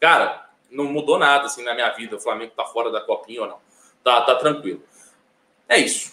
cara, 0.01 0.49
não 0.71 0.85
mudou 0.85 1.19
nada 1.19 1.47
assim 1.47 1.65
na 1.65 1.75
minha 1.75 1.91
vida. 1.91 2.15
O 2.15 2.21
Flamengo 2.21 2.53
tá 2.57 2.65
fora 2.65 2.93
da 2.93 3.01
copinha 3.01 3.43
ou 3.43 3.49
não. 3.49 3.57
Tá, 4.05 4.21
tá 4.23 4.37
tranquilo. 4.37 4.81
É 5.69 5.79
isso. 5.79 6.13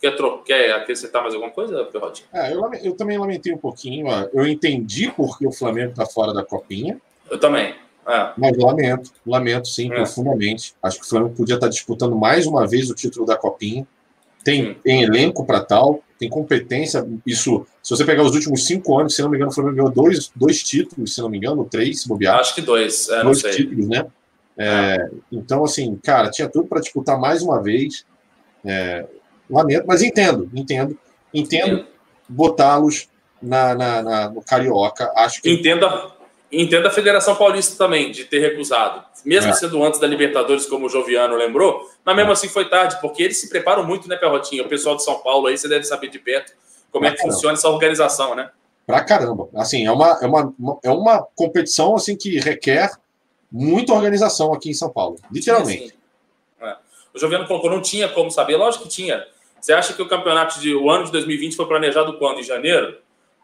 Quer, 0.00 0.16
quer 0.46 0.72
acrescentar 0.72 1.20
mais 1.20 1.34
alguma 1.34 1.52
coisa, 1.52 1.84
Perrotinho? 1.84 2.26
É, 2.32 2.54
eu, 2.54 2.72
eu, 2.82 2.96
também 2.96 3.18
lamentei 3.18 3.52
um 3.52 3.58
pouquinho. 3.58 4.06
Ó. 4.06 4.28
Eu 4.32 4.46
entendi 4.46 5.12
porque 5.14 5.46
o 5.46 5.52
Flamengo 5.52 5.90
está 5.90 6.06
fora 6.06 6.32
da 6.32 6.42
copinha. 6.42 6.98
Eu 7.30 7.38
também. 7.38 7.74
É. 8.08 8.32
Mas 8.34 8.56
lamento, 8.56 9.12
lamento 9.26 9.68
sim, 9.68 9.92
é. 9.92 9.96
profundamente. 9.96 10.74
Acho 10.82 10.98
que 10.98 11.04
o 11.04 11.08
Flamengo 11.08 11.34
podia 11.34 11.56
estar 11.56 11.68
disputando 11.68 12.16
mais 12.16 12.46
uma 12.46 12.66
vez 12.66 12.88
o 12.90 12.94
título 12.94 13.26
da 13.26 13.36
copinha. 13.36 13.86
Tem, 14.42 14.72
tem 14.72 15.02
elenco 15.02 15.44
para 15.44 15.60
tal, 15.60 16.02
tem 16.20 16.28
competência. 16.28 17.04
Isso, 17.26 17.66
se 17.82 17.96
você 17.96 18.04
pegar 18.04 18.22
os 18.22 18.34
últimos 18.34 18.66
cinco 18.66 18.98
anos, 18.98 19.16
se 19.16 19.22
não 19.22 19.30
me 19.30 19.38
engano, 19.38 19.50
o 19.50 19.54
Flamengo 19.54 19.76
ganhou 19.76 19.90
dois, 19.90 20.30
dois 20.36 20.62
títulos, 20.62 21.14
se 21.14 21.22
não 21.22 21.30
me 21.30 21.38
engano, 21.38 21.64
três, 21.64 22.04
bobear. 22.04 22.38
Acho 22.38 22.54
que 22.54 22.60
dois, 22.60 23.08
é, 23.08 23.22
dois 23.22 23.40
títulos, 23.40 23.88
né? 23.88 24.06
É, 24.58 25.08
então, 25.32 25.64
assim, 25.64 25.98
cara, 26.02 26.30
tinha 26.30 26.46
tudo 26.46 26.68
para 26.68 26.82
disputar 26.82 27.18
mais 27.18 27.42
uma 27.42 27.62
vez. 27.62 28.04
É, 28.62 29.06
lamento, 29.48 29.86
mas 29.86 30.02
entendo, 30.02 30.50
entendo, 30.54 30.98
entendo. 31.32 31.86
botá-los 32.28 33.08
na, 33.40 33.74
na, 33.74 34.02
na, 34.02 34.28
no 34.28 34.42
Carioca. 34.42 35.10
Acho 35.16 35.40
que. 35.40 35.50
Entenda, 35.50 36.12
entenda 36.52 36.88
a 36.88 36.90
Federação 36.90 37.36
Paulista 37.36 37.76
também 37.76 38.10
de 38.10 38.24
ter 38.24 38.40
recusado. 38.40 39.04
Mesmo 39.24 39.50
é. 39.50 39.54
sendo 39.54 39.82
antes 39.84 40.00
da 40.00 40.06
Libertadores, 40.06 40.66
como 40.66 40.86
o 40.86 40.88
Joviano 40.88 41.36
lembrou, 41.36 41.88
mas 42.04 42.16
mesmo 42.16 42.30
é. 42.30 42.32
assim 42.32 42.48
foi 42.48 42.68
tarde, 42.68 42.98
porque 43.00 43.22
eles 43.22 43.38
se 43.38 43.48
preparam 43.48 43.84
muito, 43.84 44.08
né, 44.08 44.16
Perrotinha? 44.16 44.62
O 44.62 44.68
pessoal 44.68 44.96
de 44.96 45.04
São 45.04 45.18
Paulo 45.18 45.46
aí, 45.46 45.56
você 45.56 45.68
deve 45.68 45.84
saber 45.84 46.08
de 46.08 46.18
perto 46.18 46.52
como 46.90 47.06
é 47.06 47.12
que 47.12 47.22
funciona 47.22 47.54
essa 47.54 47.68
organização, 47.68 48.34
né? 48.34 48.50
Pra 48.86 49.04
caramba. 49.04 49.48
Assim, 49.54 49.86
é 49.86 49.92
uma, 49.92 50.18
é 50.20 50.26
uma, 50.26 50.54
é 50.82 50.90
uma 50.90 51.22
competição 51.34 51.94
assim 51.94 52.16
que 52.16 52.40
requer 52.40 52.90
muita 53.50 53.92
organização 53.92 54.52
aqui 54.52 54.70
em 54.70 54.74
São 54.74 54.90
Paulo. 54.90 55.16
Literalmente. 55.30 55.82
Sim, 55.82 55.88
sim. 55.88 56.66
É. 56.66 56.76
O 57.14 57.18
Joviano 57.18 57.46
colocou, 57.46 57.70
não 57.70 57.80
tinha 57.80 58.08
como 58.08 58.30
saber. 58.30 58.56
Lógico 58.56 58.84
que 58.84 58.90
tinha. 58.90 59.24
Você 59.60 59.72
acha 59.72 59.92
que 59.92 60.02
o 60.02 60.08
campeonato 60.08 60.58
de 60.58 60.74
o 60.74 60.90
ano 60.90 61.04
de 61.04 61.12
2020 61.12 61.54
foi 61.54 61.66
planejado 61.66 62.18
quando? 62.18 62.40
Em 62.40 62.42
janeiro? 62.42 62.96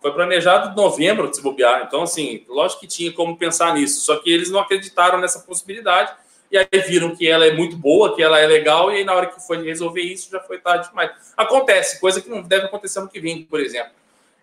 Foi 0.07 0.13
planejado 0.13 0.71
em 0.71 0.77
novembro 0.77 1.29
de 1.29 1.35
se 1.35 1.43
bobear. 1.43 1.83
Então, 1.85 2.05
assim, 2.05 2.45
lógico 2.49 2.83
que 2.83 2.87
tinha 2.87 3.13
como 3.13 3.37
pensar 3.37 3.75
nisso. 3.75 4.03
Só 4.03 4.15
que 4.15 4.33
eles 4.33 4.49
não 4.53 4.61
acreditaram 4.61 5.19
nessa 5.19 5.41
possibilidade. 5.41 6.13
E 6.49 6.57
aí 6.57 6.65
viram 6.87 7.17
que 7.17 7.27
ela 7.27 7.45
é 7.45 7.53
muito 7.53 7.77
boa, 7.77 8.15
que 8.15 8.23
ela 8.23 8.39
é 8.39 8.47
legal, 8.47 8.93
e 8.93 8.99
aí 8.99 9.05
na 9.05 9.13
hora 9.13 9.27
que 9.27 9.45
foi 9.45 9.61
resolver 9.65 10.01
isso 10.01 10.31
já 10.31 10.39
foi 10.39 10.59
tarde 10.59 10.91
demais. 10.91 11.11
Acontece, 11.37 11.99
coisa 11.99 12.21
que 12.21 12.31
não 12.31 12.41
deve 12.41 12.67
acontecer 12.67 13.01
no 13.01 13.09
que 13.09 13.19
vem, 13.19 13.43
por 13.43 13.59
exemplo. 13.59 13.91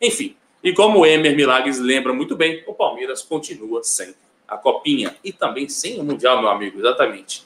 Enfim, 0.01 0.35
e 0.61 0.73
como 0.73 0.99
o 0.99 1.05
Emer 1.05 1.33
Milagres 1.33 1.79
lembra 1.79 2.11
muito 2.11 2.35
bem, 2.35 2.61
o 2.67 2.73
Palmeiras 2.73 3.21
continua 3.21 3.85
sem 3.85 4.13
a 4.45 4.57
Copinha 4.57 5.15
e 5.23 5.31
também 5.31 5.69
sem 5.69 5.97
o 5.97 6.03
Mundial, 6.03 6.41
meu 6.41 6.49
amigo, 6.49 6.77
exatamente. 6.77 7.45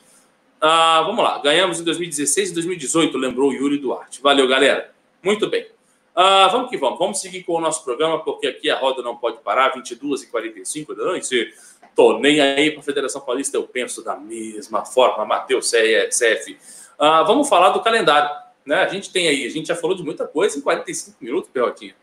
Ah, 0.59 1.03
vamos 1.05 1.24
lá, 1.24 1.38
ganhamos 1.38 1.80
em 1.80 1.84
2016 1.84 2.49
e 2.49 2.53
2018, 2.55 3.15
lembrou 3.15 3.51
o 3.51 3.53
Yuri 3.53 3.78
Duarte. 3.78 4.24
Valeu, 4.24 4.47
galera. 4.47 4.91
Muito 5.22 5.47
bem. 5.47 5.76
Ah, 6.20 6.47
vamos 6.47 6.72
que 6.72 6.78
vamos. 6.78 6.97
Vamos 6.97 7.22
seguir 7.22 7.43
com 7.43 7.53
o 7.53 7.61
nosso 7.61 7.84
programa, 7.84 8.18
porque 8.24 8.47
aqui 8.47 8.72
a 8.72 8.80
roda 8.80 9.03
não 9.03 9.15
pode 9.15 9.38
parar, 9.38 9.76
22 9.76 10.24
e 10.24 10.28
45 10.32 10.95
da 10.95 11.03
noite. 11.03 11.53
Tô 11.95 12.18
nem 12.18 12.41
aí 12.41 12.72
para 12.72 12.80
a 12.80 12.84
Federação 12.84 13.22
Paulista, 13.22 13.55
eu 13.55 13.68
penso 13.68 14.03
da 14.03 14.15
mesma 14.15 14.84
forma. 14.84 15.24
Matheus 15.26 15.70
CF. 15.70 16.57
Ah, 16.97 17.22
vamos 17.22 17.47
falar 17.47 17.70
do 17.70 17.84
calendário. 17.84 18.36
Né? 18.65 18.78
A 18.78 18.88
gente 18.88 19.11
tem 19.11 19.28
aí, 19.28 19.45
a 19.45 19.49
gente 19.51 19.68
já 19.68 19.76
falou 19.76 19.95
de 19.95 20.01
muita 20.01 20.28
coisa 20.28 20.57
em 20.57 20.61
45 20.61 21.18
minutos, 21.22 21.51
Perrotinha. 21.53 21.95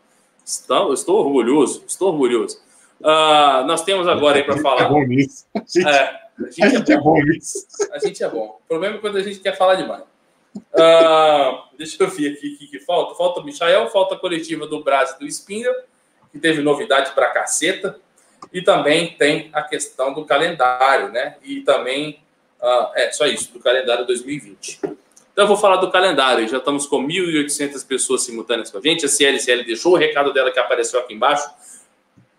Estou, 0.45 0.93
estou 0.93 1.19
orgulhoso, 1.19 1.83
estou 1.85 2.13
orgulhoso. 2.13 2.57
Uh, 3.01 3.67
nós 3.67 3.83
temos 3.83 4.07
agora 4.07 4.37
aí 4.37 4.45
para 4.45 4.57
falar. 4.61 4.83
É 4.83 4.89
bom 4.89 5.03
nisso. 5.03 5.45
A 5.53 5.59
gente, 5.59 5.87
é, 5.89 6.21
a 6.39 6.43
gente, 6.43 6.63
a 6.63 6.69
gente 6.69 6.91
é, 6.93 6.97
bom. 6.97 7.17
é, 7.17 7.19
bom 7.19 7.31
nisso. 7.31 7.67
A 7.91 7.99
gente 7.99 8.23
é 8.23 8.29
bom. 8.29 8.59
O 8.63 8.67
problema 8.69 8.95
é 8.95 8.99
quando 8.99 9.17
a 9.17 9.21
gente 9.21 9.39
quer 9.39 9.57
falar 9.57 9.75
demais. 9.75 10.03
Uh, 10.55 11.63
deixa 11.77 12.01
eu 12.01 12.09
ver 12.09 12.33
aqui 12.33 12.53
o 12.53 12.57
que, 12.57 12.67
que, 12.67 12.79
falta. 12.79 13.15
Falta 13.15 13.41
o 13.41 13.43
Michael, 13.43 13.89
falta 13.89 14.15
a 14.15 14.17
coletiva 14.17 14.65
do 14.65 14.83
Brasil 14.83 15.17
do 15.19 15.25
Espinha, 15.25 15.73
que 16.31 16.39
teve 16.39 16.61
novidade 16.61 17.11
para 17.11 17.31
caceta. 17.31 17.99
E 18.53 18.61
também 18.61 19.15
tem 19.17 19.49
a 19.53 19.61
questão 19.61 20.13
do 20.13 20.23
calendário, 20.25 21.09
né? 21.11 21.37
E 21.43 21.61
também, 21.61 22.19
uh, 22.61 22.91
é 22.95 23.11
só 23.11 23.25
isso, 23.25 23.51
do 23.51 23.59
calendário 23.59 24.05
2020. 24.05 24.79
Então 24.81 25.43
eu 25.43 25.47
vou 25.47 25.57
falar 25.57 25.77
do 25.77 25.91
calendário. 25.91 26.47
Já 26.47 26.57
estamos 26.57 26.85
com 26.85 27.05
1.800 27.05 27.85
pessoas 27.85 28.23
simultâneas 28.23 28.71
com 28.71 28.77
a 28.77 28.81
gente. 28.81 29.05
A 29.05 29.09
CLCL 29.09 29.65
deixou 29.65 29.93
o 29.93 29.97
recado 29.97 30.31
dela 30.31 30.51
que 30.51 30.59
apareceu 30.59 30.99
aqui 30.99 31.13
embaixo. 31.13 31.49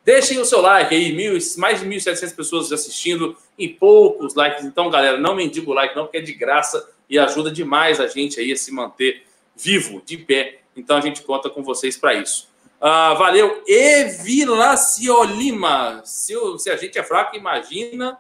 Deixem 0.03 0.39
o 0.39 0.45
seu 0.45 0.61
like 0.61 0.95
aí, 0.95 1.13
mil, 1.13 1.37
mais 1.59 1.81
de 1.81 1.87
1.700 1.87 2.35
pessoas 2.35 2.73
assistindo 2.73 3.37
e 3.59 3.69
poucos 3.69 4.35
likes. 4.35 4.65
Então, 4.65 4.89
galera, 4.89 5.19
não 5.19 5.35
mendigo 5.35 5.73
o 5.73 5.75
like 5.75 5.97
não, 5.97 6.05
porque 6.05 6.19
é 6.19 6.21
de 6.23 6.33
graça 6.33 6.89
e 7.09 7.19
ajuda 7.19 7.51
demais 7.51 8.01
a 8.01 8.07
gente 8.07 8.41
aí 8.41 8.53
a 8.53 8.57
se 8.57 8.73
manter 8.73 9.25
vivo, 9.57 10.03
de 10.05 10.19
pé. 10.19 10.61
Então, 10.77 10.97
a 10.97 11.01
gente 11.01 11.23
conta 11.23 11.49
com 11.49 11.63
vocês 11.63 11.97
para 11.97 12.15
isso. 12.15 12.49
Ah, 12.81 13.15
valeu. 13.15 13.63
Evilacio 13.67 15.25
Lima. 15.25 16.03
Se, 16.05 16.35
se 16.59 16.71
a 16.71 16.77
gente 16.77 16.99
é 16.99 17.03
fraco, 17.03 17.37
imagina 17.37 18.19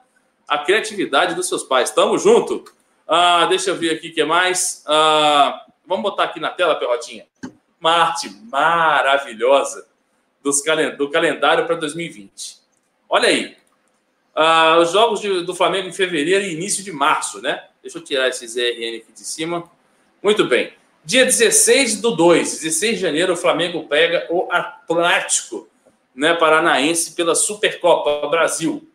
a 0.49 0.59
criatividade 0.59 1.35
dos 1.35 1.49
seus 1.49 1.63
pais. 1.63 1.91
Tamo 1.91 2.17
junto. 2.19 2.65
Ah, 3.07 3.47
deixa 3.47 3.71
eu 3.71 3.77
ver 3.77 3.91
aqui 3.91 4.09
o 4.09 4.15
que 4.15 4.25
mais. 4.25 4.83
Ah, 4.87 5.67
vamos 5.87 6.03
botar 6.03 6.25
aqui 6.25 6.41
na 6.41 6.51
tela, 6.51 6.75
Perrotinha. 6.77 7.27
Uma 7.81 7.93
arte 7.93 8.31
maravilhosa 8.51 9.87
dos 10.43 10.63
do 10.97 11.11
calendário 11.11 11.67
para 11.67 11.77
2020. 11.77 12.59
Olha 13.09 13.29
aí. 13.29 13.57
Ah, 14.37 14.79
os 14.79 14.93
jogos 14.93 15.21
de, 15.21 15.45
do 15.45 15.55
Flamengo 15.55 15.89
em 15.89 15.93
fevereiro 15.93 16.45
e 16.45 16.53
início 16.53 16.85
de 16.85 16.93
março, 16.93 17.41
né? 17.41 17.65
Deixa 17.83 17.97
eu 17.97 18.05
tirar 18.05 18.29
esse 18.29 18.47
ZRN 18.47 18.99
aqui 18.99 19.13
de 19.15 19.25
cima. 19.25 19.65
Muito 20.23 20.45
bem. 20.45 20.75
Dia 21.03 21.25
16 21.25 22.03
do 22.03 22.11
2, 22.11 22.61
16 22.61 22.97
de 22.97 23.01
janeiro, 23.01 23.33
o 23.33 23.37
Flamengo 23.37 23.85
pega 23.89 24.27
o 24.29 24.47
Atlético 24.51 25.67
né, 26.15 26.35
Paranaense 26.35 27.13
pela 27.13 27.35
Supercopa 27.35 28.29
Brasil. 28.29 28.87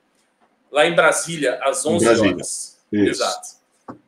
Lá 0.71 0.85
em 0.85 0.93
Brasília, 0.93 1.59
às 1.63 1.83
11 1.85 2.05
Brasília. 2.05 2.33
horas. 2.33 2.79
Isso. 2.91 3.09
Exato. 3.09 3.47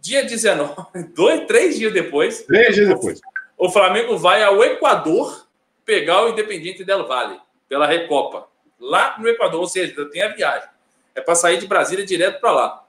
Dia 0.02 0.24
19, 0.24 0.76
dois, 1.16 1.48
três 1.48 1.78
dias 1.78 1.94
depois. 1.94 2.44
Três 2.44 2.76
dias 2.76 2.90
depois. 2.90 3.20
O 3.58 3.72
Flamengo 3.72 4.18
vai 4.18 4.44
ao 4.44 4.64
Equador 4.64 5.48
pegar 5.86 6.26
o 6.26 6.30
Independiente 6.30 6.84
del 6.84 7.08
Valle 7.08 7.40
pela 7.68 7.88
Recopa. 7.88 8.48
Lá 8.80 9.16
no 9.18 9.28
Equador, 9.28 9.62
ou 9.62 9.68
seja, 9.68 10.06
tem 10.10 10.22
a 10.22 10.30
viagem. 10.30 10.68
É 11.16 11.22
para 11.22 11.36
sair 11.36 11.58
de 11.58 11.68
Brasília 11.68 12.06
direto 12.06 12.40
para 12.40 12.52
lá. 12.52 12.84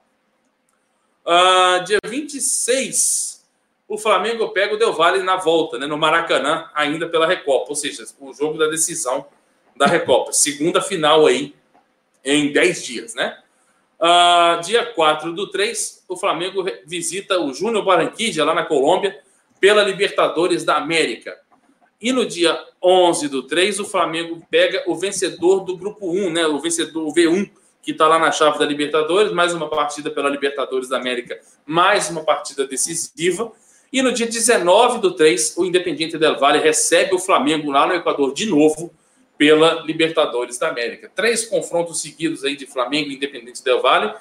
Uh, 1.25 1.83
dia 1.83 1.99
26, 2.05 3.45
o 3.87 3.97
Flamengo 3.97 4.49
pega 4.49 4.73
o 4.73 4.77
Del 4.77 4.93
Valle 4.93 5.23
na 5.23 5.37
volta, 5.37 5.77
né, 5.77 5.85
no 5.85 5.97
Maracanã, 5.97 6.69
ainda 6.73 7.07
pela 7.07 7.27
Recopa. 7.27 7.69
Ou 7.69 7.75
seja, 7.75 8.03
o 8.19 8.33
jogo 8.33 8.57
da 8.57 8.67
decisão 8.67 9.25
da 9.75 9.85
Recopa. 9.85 10.31
Segunda 10.33 10.81
final 10.81 11.25
aí, 11.25 11.55
em 12.23 12.51
10 12.51 12.83
dias, 12.83 13.15
né? 13.15 13.37
Uh, 13.99 14.61
dia 14.61 14.85
4 14.85 15.31
do 15.33 15.49
3, 15.49 16.03
o 16.07 16.17
Flamengo 16.17 16.65
visita 16.85 17.39
o 17.39 17.53
Júnior 17.53 17.85
Barranquilla, 17.85 18.43
lá 18.43 18.53
na 18.53 18.65
Colômbia, 18.65 19.19
pela 19.59 19.83
Libertadores 19.83 20.63
da 20.63 20.75
América. 20.75 21.37
E 22.01 22.11
no 22.11 22.25
dia 22.25 22.59
11 22.83 23.29
do 23.29 23.43
3, 23.43 23.79
o 23.79 23.85
Flamengo 23.85 24.45
pega 24.49 24.83
o 24.87 24.95
vencedor 24.95 25.61
do 25.61 25.77
grupo 25.77 26.11
1, 26.11 26.29
né? 26.29 26.45
O 26.45 26.59
vencedor, 26.59 27.07
o 27.07 27.13
V1, 27.13 27.49
que 27.85 27.91
está 27.91 28.07
lá 28.07 28.17
na 28.17 28.31
chave 28.31 28.57
da 28.57 28.65
Libertadores, 28.65 29.31
mais 29.31 29.53
uma 29.53 29.69
partida 29.69 30.09
pela 30.09 30.27
Libertadores 30.27 30.89
da 30.89 30.97
América, 30.97 31.39
mais 31.67 32.09
uma 32.09 32.23
partida 32.23 32.65
decisiva. 32.65 33.51
E 33.93 34.01
no 34.01 34.11
dia 34.11 34.25
19 34.25 34.97
do 34.97 35.11
3, 35.11 35.55
o 35.55 35.65
Independiente 35.65 36.17
del 36.17 36.39
Valle 36.39 36.57
recebe 36.57 37.13
o 37.13 37.19
Flamengo 37.19 37.69
lá 37.69 37.85
no 37.85 37.93
Equador 37.93 38.33
de 38.33 38.47
novo 38.47 38.91
pela 39.37 39.83
Libertadores 39.83 40.57
da 40.57 40.69
América. 40.69 41.11
Três 41.13 41.45
confrontos 41.45 42.01
seguidos 42.01 42.43
aí 42.43 42.55
de 42.55 42.65
Flamengo 42.65 43.11
e 43.11 43.15
Independente 43.17 43.63
Del 43.63 43.83
Valle, 43.83 44.15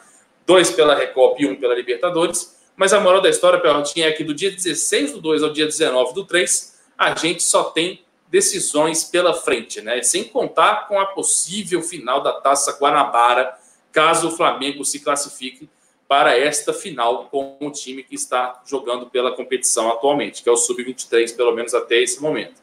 dois 0.47 0.71
pela 0.71 0.95
Recopa 0.95 1.43
e 1.43 1.47
um 1.47 1.57
pela 1.57 1.75
Libertadores. 1.75 2.55
Mas 2.77 2.93
a 2.93 3.01
moral 3.01 3.23
da 3.23 3.31
história, 3.31 3.59
Perrotinha, 3.59 4.09
é 4.09 4.13
que 4.13 4.23
do 4.23 4.35
dia 4.35 4.51
16 4.51 5.13
do 5.13 5.23
2 5.23 5.43
ao 5.43 5.51
dia 5.51 5.65
19 5.65 6.13
do 6.13 6.25
3, 6.27 6.81
a 6.99 7.15
gente 7.15 7.43
só 7.43 7.65
tem 7.65 8.04
decisões 8.35 9.05
pela 9.05 9.33
frente, 9.33 9.81
né? 9.81 10.03
Sem 10.03 10.25
contar 10.25 10.89
com 10.89 10.99
a 10.99 11.07
possível 11.07 11.81
final 11.81 12.21
da 12.21 12.33
Taça 12.33 12.77
Guanabara, 12.81 13.57
caso 13.93 14.27
o 14.27 14.31
Flamengo 14.33 14.85
se 14.85 14.99
classifique 14.99 15.69
para 16.09 16.37
esta 16.37 16.73
final 16.73 17.29
com 17.31 17.57
o 17.61 17.71
time 17.71 18.03
que 18.03 18.17
está 18.17 18.61
jogando 18.67 19.07
pela 19.07 19.37
competição 19.37 19.89
atualmente, 19.89 20.43
que 20.43 20.49
é 20.49 20.53
o 20.53 20.57
Sub-23, 20.57 21.37
pelo 21.37 21.55
menos 21.55 21.75
até 21.75 22.03
esse 22.03 22.21
momento. 22.21 22.61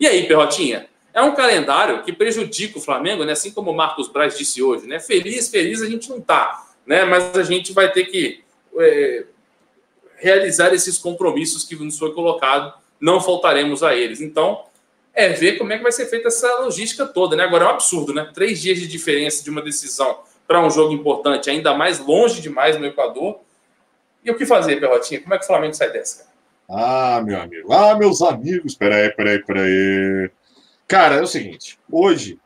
E 0.00 0.06
aí, 0.08 0.26
Perrotinha, 0.26 0.88
é 1.14 1.22
um 1.22 1.32
calendário 1.32 2.02
que 2.02 2.12
prejudica 2.12 2.78
o 2.78 2.82
Flamengo, 2.82 3.24
né? 3.24 3.34
assim 3.34 3.52
como 3.52 3.70
o 3.70 3.76
Marcos 3.76 4.08
Braz 4.08 4.36
disse 4.36 4.60
hoje. 4.60 4.88
Né? 4.88 4.98
Feliz, 4.98 5.48
feliz 5.48 5.80
a 5.80 5.86
gente 5.86 6.10
não 6.10 6.18
está, 6.18 6.72
né? 6.84 7.04
mas 7.04 7.38
a 7.38 7.44
gente 7.44 7.72
vai 7.72 7.92
ter 7.92 8.06
que 8.06 8.42
é, 8.76 9.26
realizar 10.16 10.74
esses 10.74 10.98
compromissos 10.98 11.62
que 11.62 11.76
nos 11.76 11.96
foi 11.96 12.12
colocado, 12.12 12.74
não 13.00 13.20
faltaremos 13.20 13.84
a 13.84 13.94
eles. 13.94 14.20
Então, 14.20 14.66
é 15.18 15.30
ver 15.30 15.58
como 15.58 15.72
é 15.72 15.76
que 15.76 15.82
vai 15.82 15.90
ser 15.90 16.06
feita 16.06 16.28
essa 16.28 16.60
logística 16.60 17.04
toda. 17.04 17.34
Né? 17.34 17.42
Agora 17.42 17.64
é 17.64 17.66
um 17.66 17.70
absurdo, 17.72 18.14
né? 18.14 18.30
Três 18.32 18.60
dias 18.60 18.78
de 18.78 18.86
diferença 18.86 19.42
de 19.42 19.50
uma 19.50 19.60
decisão 19.60 20.20
para 20.46 20.64
um 20.64 20.70
jogo 20.70 20.94
importante, 20.94 21.50
ainda 21.50 21.74
mais 21.74 21.98
longe 21.98 22.40
demais 22.40 22.78
no 22.78 22.86
Equador. 22.86 23.40
E 24.24 24.30
o 24.30 24.36
que 24.36 24.46
fazer, 24.46 24.78
Perrotinha? 24.78 25.20
Como 25.20 25.34
é 25.34 25.38
que 25.38 25.42
o 25.42 25.46
Flamengo 25.48 25.74
sai 25.74 25.90
dessa? 25.90 26.28
Ah, 26.70 27.20
meu 27.24 27.40
amigo. 27.40 27.72
Ah, 27.72 27.96
meus 27.96 28.22
amigos. 28.22 28.76
Peraí, 28.76 29.10
peraí, 29.10 29.42
peraí. 29.44 30.30
Cara, 30.86 31.16
é 31.16 31.20
o 31.20 31.26
seguinte. 31.26 31.80
Hoje, 31.90 32.38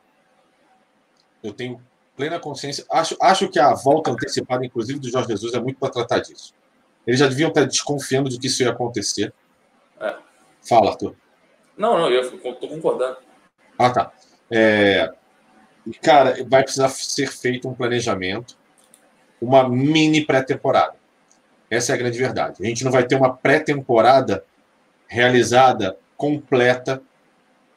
eu 1.43 1.53
tenho 1.53 1.79
plena 2.17 2.39
consciência. 2.39 2.83
Acho, 2.91 3.15
acho 3.21 3.49
que 3.49 3.59
a 3.59 3.75
volta 3.75 4.09
antecipada, 4.09 4.65
inclusive, 4.65 4.99
do 4.99 5.11
Jorge 5.11 5.29
Jesus 5.29 5.53
é 5.53 5.59
muito 5.59 5.77
para 5.77 5.91
tratar 5.93 6.19
disso. 6.19 6.55
Eles 7.05 7.19
já 7.19 7.27
deviam 7.27 7.49
estar 7.49 7.65
desconfiando 7.65 8.29
de 8.29 8.39
que 8.39 8.47
isso 8.47 8.63
ia 8.63 8.71
acontecer. 8.71 9.31
É. 10.01 10.15
Fala, 10.67 10.89
Arthur. 10.89 11.15
Não, 11.77 11.97
não, 11.97 12.09
eu 12.09 12.21
estou 12.21 12.69
concordando. 12.69 13.17
Ah, 13.77 13.89
tá. 13.89 14.11
É, 14.49 15.11
cara, 16.01 16.43
vai 16.47 16.63
precisar 16.63 16.89
ser 16.89 17.27
feito 17.31 17.67
um 17.67 17.73
planejamento, 17.73 18.57
uma 19.41 19.67
mini 19.67 20.25
pré-temporada. 20.25 20.95
Essa 21.69 21.91
é 21.91 21.95
a 21.95 21.97
grande 21.97 22.17
verdade. 22.17 22.61
A 22.61 22.65
gente 22.65 22.83
não 22.83 22.91
vai 22.91 23.03
ter 23.03 23.15
uma 23.15 23.35
pré-temporada 23.35 24.45
realizada 25.07 25.97
completa 26.15 27.01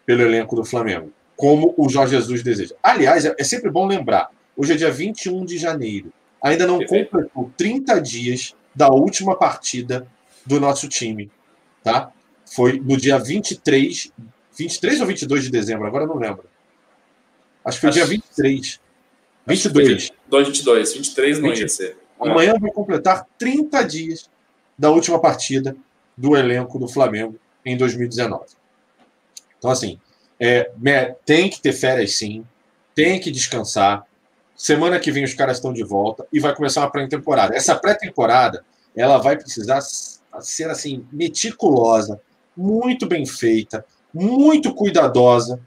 pelo 0.04 0.22
elenco 0.22 0.54
do 0.54 0.64
Flamengo, 0.64 1.12
como 1.34 1.74
o 1.76 1.88
Jorge 1.88 2.16
Jesus 2.16 2.42
deseja. 2.42 2.74
Aliás, 2.82 3.24
é, 3.24 3.34
é 3.38 3.44
sempre 3.44 3.70
bom 3.70 3.86
lembrar: 3.86 4.30
hoje 4.56 4.74
é 4.74 4.76
dia 4.76 4.90
21 4.90 5.44
de 5.44 5.58
janeiro. 5.58 6.12
Ainda 6.42 6.66
não 6.66 6.78
Perfeito. 6.78 7.10
completou 7.10 7.50
30 7.56 8.00
dias 8.00 8.54
da 8.74 8.88
última 8.88 9.34
partida 9.34 10.06
do 10.44 10.60
nosso 10.60 10.88
time, 10.88 11.30
tá? 11.82 12.12
Foi 12.46 12.78
no 12.80 12.96
dia 12.96 13.18
23, 13.18 14.12
23 14.56 15.00
ou 15.00 15.06
22 15.06 15.44
de 15.44 15.50
dezembro, 15.50 15.86
agora 15.86 16.04
eu 16.04 16.08
não 16.08 16.16
lembro. 16.16 16.44
Acho 17.64 17.76
que 17.78 17.80
foi 17.82 17.90
Acho- 17.90 17.98
dia 17.98 18.06
23. 18.06 18.80
Acho 19.46 19.62
que 19.62 19.68
22. 19.68 20.12
2, 20.28 20.46
22. 20.48 20.94
23 20.94 21.38
não 21.38 21.48
ia 21.48 21.54
20. 21.56 21.68
ser. 21.68 21.98
Amanhã 22.20 22.54
vai 22.58 22.70
completar 22.70 23.26
30 23.38 23.82
dias 23.82 24.30
da 24.78 24.90
última 24.90 25.20
partida 25.20 25.76
do 26.16 26.36
elenco 26.36 26.78
do 26.78 26.88
Flamengo 26.88 27.38
em 27.64 27.76
2019. 27.76 28.44
Então, 29.58 29.70
assim, 29.70 29.98
é, 30.40 30.70
tem 31.24 31.50
que 31.50 31.60
ter 31.60 31.72
férias 31.72 32.14
sim, 32.16 32.44
tem 32.94 33.20
que 33.20 33.30
descansar. 33.30 34.04
Semana 34.56 34.98
que 34.98 35.10
vem 35.12 35.24
os 35.24 35.34
caras 35.34 35.58
estão 35.58 35.72
de 35.72 35.82
volta 35.84 36.26
e 36.32 36.40
vai 36.40 36.54
começar 36.54 36.80
uma 36.80 36.90
pré-temporada. 36.90 37.54
Essa 37.54 37.74
pré-temporada, 37.74 38.64
ela 38.96 39.18
vai 39.18 39.36
precisar 39.36 39.80
ser, 40.40 40.70
assim, 40.70 41.06
meticulosa, 41.12 42.20
muito 42.56 43.06
bem 43.06 43.26
feita, 43.26 43.84
muito 44.12 44.74
cuidadosa. 44.74 45.60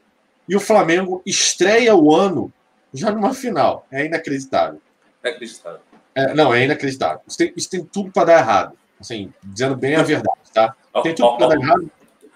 E 0.47 0.55
o 0.55 0.59
Flamengo 0.59 1.21
estreia 1.25 1.95
o 1.95 2.15
ano 2.15 2.51
já 2.93 3.11
numa 3.11 3.33
final. 3.33 3.85
É 3.91 4.05
inacreditável. 4.05 4.81
É 5.23 5.29
acreditável. 5.29 5.81
É, 6.15 6.33
não, 6.33 6.53
é 6.53 6.63
inacreditável. 6.63 7.21
Isso 7.27 7.37
tem, 7.37 7.53
isso 7.55 7.69
tem 7.69 7.83
tudo 7.83 8.11
para 8.11 8.25
dar 8.25 8.39
errado. 8.39 8.73
Assim, 8.99 9.31
dizendo 9.43 9.75
bem 9.75 9.95
a 9.95 10.03
verdade, 10.03 10.39
tá? 10.53 10.75
Tem 11.03 11.13
tudo 11.13 11.37
para 11.37 11.47
dar 11.47 11.55
errado. 11.55 11.91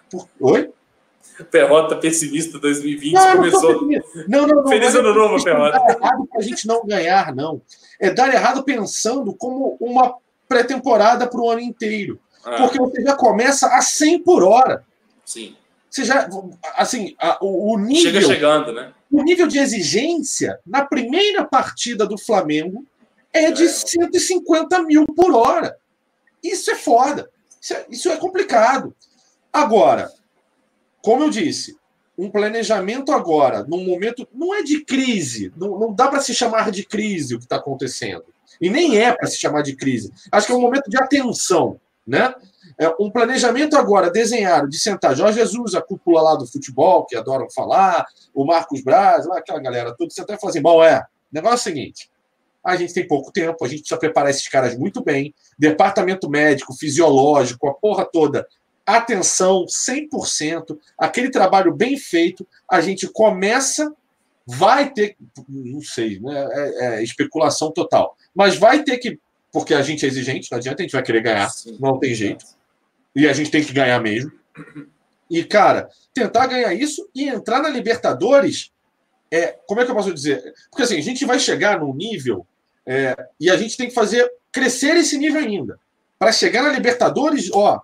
Por... 0.09 0.29
Oi? 0.39 0.71
Perrota 1.49 1.95
pessimista 1.95 2.59
2020 2.59 3.13
Não, 3.13 3.35
começou. 3.37 3.81
não, 4.27 4.47
não, 4.47 4.47
não. 4.47 4.67
Feliz 4.67 4.93
é 4.93 4.99
ano 4.99 5.13
novo, 5.13 5.37
não 5.37 5.43
Perrota. 5.43 5.79
Dar 5.79 5.89
errado 5.89 6.27
para 6.27 6.39
a 6.39 6.43
gente 6.43 6.67
não 6.67 6.85
ganhar, 6.85 7.33
não. 7.35 7.61
É 7.99 8.11
dar 8.11 8.31
errado 8.31 8.63
pensando 8.63 9.33
como 9.33 9.75
uma 9.79 10.15
pré-temporada 10.47 11.27
para 11.27 11.41
o 11.41 11.49
ano 11.49 11.61
inteiro. 11.61 12.19
Ah, 12.45 12.57
Porque 12.57 12.77
você 12.79 13.01
já 13.01 13.15
começa 13.15 13.67
a 13.67 13.81
100 13.81 14.19
por 14.23 14.43
hora. 14.43 14.85
sim. 15.25 15.55
Você 15.89 16.05
já, 16.05 16.27
assim, 16.75 17.15
a- 17.19 17.37
o, 17.39 17.73
o 17.75 17.77
nível, 17.77 18.13
Chega 18.19 18.21
chegando, 18.25 18.73
né? 18.73 18.91
o 19.11 19.21
nível 19.21 19.45
de 19.45 19.59
exigência 19.59 20.59
na 20.65 20.83
primeira 20.83 21.45
partida 21.45 22.07
do 22.07 22.17
Flamengo 22.17 22.83
é 23.31 23.51
de 23.51 23.65
É. 23.65 23.67
150 23.67 24.81
mil 24.81 25.05
por 25.05 25.31
hora. 25.35 25.77
Isso 26.43 26.71
é 26.71 26.75
foda. 26.75 27.29
Isso 27.61 27.73
é, 27.75 27.85
isso 27.91 28.09
é 28.09 28.17
complicado. 28.17 28.95
Agora, 29.51 30.11
como 31.03 31.25
eu 31.25 31.29
disse, 31.29 31.77
um 32.17 32.27
planejamento 32.31 33.11
agora, 33.11 33.63
num 33.63 33.85
momento. 33.85 34.27
Não 34.33 34.51
é 34.55 34.63
de 34.63 34.83
crise. 34.83 35.53
Não, 35.55 35.77
não 35.79 35.93
dá 35.93 36.07
para 36.07 36.21
se 36.21 36.33
chamar 36.33 36.71
de 36.71 36.83
crise 36.83 37.35
o 37.35 37.37
que 37.37 37.45
está 37.45 37.57
acontecendo. 37.57 38.25
E 38.59 38.67
nem 38.67 38.97
é 38.97 39.11
para 39.13 39.27
se 39.27 39.37
chamar 39.37 39.61
de 39.61 39.75
crise. 39.75 40.11
Acho 40.31 40.47
que 40.47 40.53
é 40.53 40.55
um 40.55 40.61
momento 40.61 40.89
de 40.89 40.97
atenção. 40.97 41.79
Né? 42.05 42.33
É 42.77 42.89
um 42.99 43.09
planejamento 43.09 43.77
agora 43.77 44.11
desenhado 44.11 44.67
de 44.67 44.77
sentar 44.77 45.15
Jorge 45.15 45.39
Jesus, 45.39 45.75
a 45.75 45.81
cúpula 45.81 46.21
lá 46.21 46.35
do 46.35 46.45
futebol, 46.45 47.05
que 47.05 47.15
adoram 47.15 47.49
falar, 47.49 48.05
o 48.33 48.45
Marcos 48.45 48.81
Braz, 48.81 49.25
lá, 49.25 49.37
aquela 49.37 49.59
galera 49.59 49.95
toda, 49.97 50.09
sentar 50.11 50.35
e 50.35 50.39
falar 50.39 50.51
assim: 50.51 50.61
bom, 50.61 50.83
é, 50.83 51.05
negócio 51.31 51.69
é 51.69 51.71
o 51.71 51.75
seguinte. 51.75 52.09
A 52.63 52.77
gente 52.77 52.93
tem 52.93 53.05
pouco 53.05 53.31
tempo, 53.31 53.63
a 53.63 53.67
gente 53.67 53.79
precisa 53.79 53.99
preparar 53.99 54.29
esses 54.29 54.47
caras 54.47 54.77
muito 54.77 55.03
bem. 55.03 55.35
Departamento 55.59 56.29
médico, 56.29 56.73
fisiológico, 56.73 57.67
a 57.67 57.73
porra 57.73 58.05
toda. 58.05 58.47
Atenção, 58.85 59.65
100%. 59.65 60.77
Aquele 60.97 61.29
trabalho 61.29 61.73
bem 61.73 61.97
feito. 61.97 62.47
A 62.69 62.79
gente 62.79 63.07
começa, 63.09 63.93
vai 64.45 64.89
ter. 64.89 65.17
Não 65.49 65.81
sei, 65.81 66.21
né? 66.21 66.47
é, 66.51 66.85
é 66.85 67.03
especulação 67.03 67.69
total. 67.71 68.15
Mas 68.33 68.55
vai 68.55 68.81
ter 68.83 68.97
que. 68.97 69.19
Porque 69.53 69.75
a 69.75 69.83
gente 69.83 70.03
é 70.03 70.07
exigente, 70.09 70.51
não 70.51 70.57
adianta, 70.57 70.81
a 70.81 70.83
gente 70.83 70.91
vai 70.91 71.03
querer 71.03 71.21
ganhar. 71.21 71.47
Sim. 71.49 71.77
Não 71.79 71.99
tem 71.99 72.15
jeito. 72.15 72.43
E 73.15 73.27
a 73.27 73.33
gente 73.33 73.51
tem 73.51 73.63
que 73.63 73.71
ganhar 73.71 74.01
mesmo. 74.01 74.31
E, 75.29 75.43
cara, 75.43 75.87
tentar 76.11 76.47
ganhar 76.47 76.73
isso 76.73 77.07
e 77.13 77.29
entrar 77.29 77.61
na 77.61 77.69
Libertadores. 77.69 78.71
É, 79.31 79.55
como 79.67 79.79
é 79.79 79.85
que 79.85 79.91
eu 79.91 79.95
posso 79.95 80.13
dizer? 80.13 80.53
Porque 80.69 80.83
assim, 80.83 80.97
a 80.97 81.01
gente 81.01 81.23
vai 81.23 81.39
chegar 81.39 81.79
num 81.79 81.93
nível 81.93 82.45
é, 82.85 83.15
e 83.39 83.49
a 83.49 83.55
gente 83.55 83.77
tem 83.77 83.87
que 83.87 83.93
fazer 83.93 84.29
crescer 84.51 84.97
esse 84.97 85.17
nível 85.17 85.39
ainda. 85.39 85.79
Para 86.17 86.31
chegar 86.31 86.63
na 86.63 86.69
Libertadores, 86.69 87.51
ó, 87.53 87.81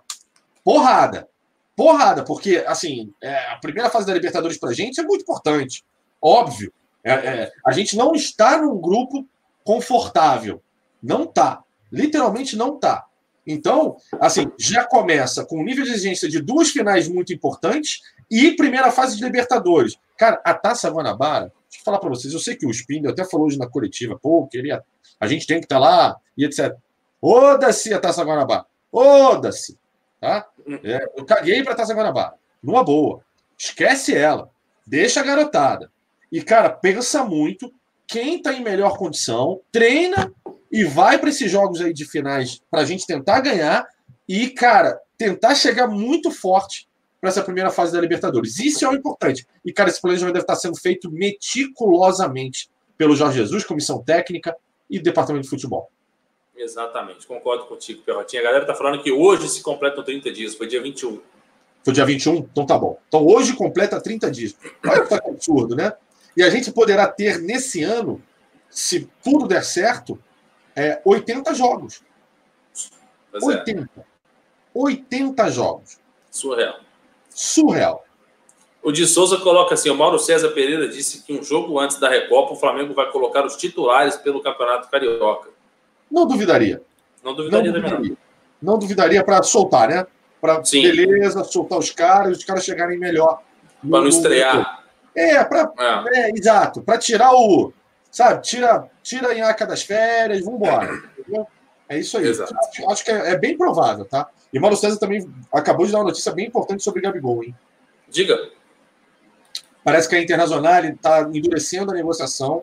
porrada. 0.64 1.28
Porrada, 1.76 2.24
porque 2.24 2.64
assim, 2.66 3.12
é, 3.22 3.52
a 3.52 3.56
primeira 3.56 3.88
fase 3.88 4.06
da 4.06 4.14
Libertadores 4.14 4.58
pra 4.58 4.72
gente 4.72 5.00
é 5.00 5.04
muito 5.04 5.22
importante. 5.22 5.84
Óbvio. 6.20 6.72
É, 7.02 7.12
é, 7.12 7.52
a 7.64 7.72
gente 7.72 7.96
não 7.96 8.14
está 8.14 8.58
num 8.58 8.78
grupo 8.80 9.26
confortável. 9.64 10.60
Não 11.02 11.26
tá. 11.26 11.62
Literalmente 11.90 12.56
não 12.56 12.78
tá. 12.78 13.06
Então, 13.46 13.96
assim, 14.20 14.50
já 14.58 14.84
começa 14.84 15.44
com 15.44 15.60
um 15.60 15.64
nível 15.64 15.84
de 15.84 15.90
exigência 15.90 16.28
de 16.28 16.40
duas 16.40 16.70
finais 16.70 17.08
muito 17.08 17.32
importantes 17.32 18.00
e 18.30 18.52
primeira 18.52 18.90
fase 18.90 19.16
de 19.16 19.24
Libertadores. 19.24 19.96
Cara, 20.16 20.40
a 20.44 20.54
Taça 20.54 20.90
Guanabara, 20.90 21.52
deixa 21.68 21.80
eu 21.80 21.84
falar 21.84 21.98
para 21.98 22.10
vocês, 22.10 22.32
eu 22.32 22.38
sei 22.38 22.54
que 22.54 22.66
o 22.66 22.70
Spindle 22.70 23.10
até 23.10 23.24
falou 23.24 23.46
hoje 23.46 23.58
na 23.58 23.68
coletiva, 23.68 24.18
pô, 24.20 24.46
queria, 24.46 24.84
a 25.18 25.26
gente 25.26 25.46
tem 25.46 25.58
que 25.58 25.64
estar 25.64 25.78
lá 25.78 26.16
e 26.36 26.44
etc. 26.44 26.76
Oda-se 27.20 27.92
a 27.92 27.98
Taça 27.98 28.22
Guanabara. 28.22 28.66
Oda-se. 28.92 29.78
Tá? 30.20 30.46
É, 30.84 31.04
eu 31.16 31.24
caguei 31.24 31.62
para 31.62 31.72
a 31.72 31.76
Taça 31.76 31.94
Guanabara. 31.94 32.34
Numa 32.62 32.84
boa. 32.84 33.22
Esquece 33.58 34.14
ela. 34.14 34.50
Deixa 34.86 35.20
a 35.20 35.24
garotada. 35.24 35.90
E, 36.30 36.42
cara, 36.42 36.70
pensa 36.70 37.24
muito. 37.24 37.72
Quem 38.06 38.36
está 38.36 38.52
em 38.52 38.62
melhor 38.62 38.96
condição, 38.96 39.60
treina 39.70 40.32
e 40.70 40.84
vai 40.84 41.18
para 41.18 41.30
esses 41.30 41.50
jogos 41.50 41.80
aí 41.80 41.92
de 41.92 42.04
finais 42.04 42.62
para 42.70 42.82
a 42.82 42.84
gente 42.84 43.06
tentar 43.06 43.40
ganhar 43.40 43.86
e, 44.28 44.50
cara, 44.50 45.00
tentar 45.18 45.54
chegar 45.54 45.88
muito 45.88 46.30
forte 46.30 46.88
para 47.20 47.28
essa 47.28 47.42
primeira 47.42 47.70
fase 47.70 47.92
da 47.92 48.00
Libertadores. 48.00 48.58
Isso 48.58 48.84
é 48.84 48.88
o 48.88 48.94
importante. 48.94 49.46
E, 49.64 49.72
cara, 49.72 49.90
esse 49.90 50.00
planejamento 50.00 50.34
deve 50.34 50.44
estar 50.44 50.56
sendo 50.56 50.76
feito 50.76 51.10
meticulosamente 51.10 52.70
pelo 52.96 53.16
Jorge 53.16 53.38
Jesus, 53.38 53.64
comissão 53.64 54.02
técnica 54.02 54.56
e 54.88 54.98
departamento 54.98 55.44
de 55.44 55.50
futebol. 55.50 55.90
Exatamente, 56.56 57.26
concordo 57.26 57.64
contigo, 57.64 58.02
Perrotinha. 58.02 58.42
A 58.42 58.44
galera 58.44 58.66
tá 58.66 58.74
falando 58.74 59.02
que 59.02 59.10
hoje 59.10 59.48
se 59.48 59.62
completam 59.62 60.04
30 60.04 60.30
dias, 60.30 60.54
foi 60.54 60.66
dia 60.66 60.82
21. 60.82 61.20
Foi 61.82 61.94
dia 61.94 62.04
21? 62.04 62.36
Então 62.36 62.66
tá 62.66 62.78
bom. 62.78 62.98
Então 63.08 63.26
hoje 63.26 63.54
completa 63.54 64.00
30 64.00 64.30
dias. 64.30 64.54
Olha 64.86 65.06
que 65.06 65.14
absurdo, 65.14 65.74
né? 65.74 65.94
E 66.36 66.42
a 66.42 66.50
gente 66.50 66.70
poderá 66.70 67.08
ter 67.08 67.40
nesse 67.40 67.82
ano, 67.82 68.22
se 68.68 69.08
tudo 69.22 69.48
der 69.48 69.64
certo, 69.64 70.18
é, 70.80 71.02
80 71.04 71.54
jogos. 71.54 72.02
Mas 73.32 73.42
é, 73.42 73.46
80. 73.46 73.88
80 74.74 75.50
jogos. 75.50 75.98
surreal. 76.30 76.80
Surreal. 77.28 78.04
O 78.82 78.90
de 78.92 79.06
Souza 79.06 79.36
coloca 79.38 79.74
assim: 79.74 79.90
o 79.90 79.94
Mauro 79.94 80.18
César 80.18 80.50
Pereira 80.50 80.88
disse 80.88 81.22
que 81.22 81.32
um 81.32 81.42
jogo 81.42 81.78
antes 81.78 81.98
da 81.98 82.08
Recopa, 82.08 82.52
o 82.52 82.56
Flamengo 82.56 82.94
vai 82.94 83.10
colocar 83.10 83.44
os 83.44 83.56
titulares 83.56 84.16
pelo 84.16 84.42
Campeonato 84.42 84.88
Carioca. 84.90 85.50
Não 86.10 86.26
duvidaria. 86.26 86.82
Não 87.22 87.34
duvidaria 87.34 87.72
também, 87.72 87.82
não. 87.90 87.96
duvidaria. 87.98 88.16
Não 88.62 88.78
duvidaria 88.78 89.24
para 89.24 89.42
soltar, 89.42 89.88
né? 89.88 90.06
Para 90.40 90.60
beleza, 90.60 91.44
soltar 91.44 91.78
os 91.78 91.90
caras, 91.90 92.38
os 92.38 92.44
caras 92.44 92.64
chegarem 92.64 92.98
melhor. 92.98 93.42
Para 93.80 93.88
não 93.90 94.02
No- 94.02 94.08
estrear. 94.08 94.82
É, 95.14 95.44
para 95.44 95.70
É. 95.78 96.20
É, 96.20 96.30
exato. 96.30 96.82
Para 96.82 96.96
tirar 96.98 97.32
o. 97.34 97.72
Sabe, 98.10 98.42
tira, 98.42 98.90
tira 99.02 99.30
a 99.30 99.34
nhaca 99.34 99.66
das 99.66 99.82
férias, 99.82 100.44
vambora. 100.44 100.92
Entendeu? 101.18 101.46
É 101.88 101.98
isso 101.98 102.18
aí. 102.18 102.26
Exato. 102.26 102.54
Acho, 102.88 103.04
que 103.04 103.10
é, 103.10 103.32
é 103.32 103.38
bem 103.38 103.56
provável, 103.56 104.04
tá? 104.04 104.28
E 104.52 104.58
Mauro 104.58 104.76
César 104.76 104.98
também 104.98 105.28
acabou 105.52 105.86
de 105.86 105.92
dar 105.92 105.98
uma 105.98 106.04
notícia 106.04 106.32
bem 106.32 106.46
importante 106.46 106.82
sobre 106.82 107.00
Gabigol, 107.02 107.44
hein? 107.44 107.54
Diga. 108.08 108.36
Parece 109.84 110.08
que 110.08 110.16
a 110.16 110.22
Internacional 110.22 110.84
está 110.84 111.22
endurecendo 111.22 111.90
a 111.90 111.94
negociação 111.94 112.62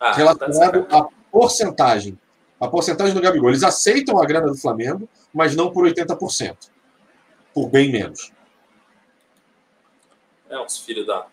Ah, 0.00 0.10
tá 0.10 0.16
relacionada 0.16 0.54
certo. 0.80 0.94
à 0.96 1.08
porcentagem. 1.30 2.18
A 2.60 2.66
porcentagem 2.68 3.14
do 3.14 3.20
Gabigol. 3.20 3.50
Eles 3.50 3.62
aceitam 3.62 4.20
a 4.20 4.26
grana 4.26 4.48
do 4.48 4.56
Flamengo, 4.56 5.08
mas 5.32 5.54
não 5.54 5.70
por 5.72 5.84
80%. 5.86 6.56
Por 7.54 7.68
bem 7.68 7.90
menos. 7.90 8.32
É 10.50 10.58
uns 10.60 10.78
filhos 10.78 11.06
da. 11.06 11.26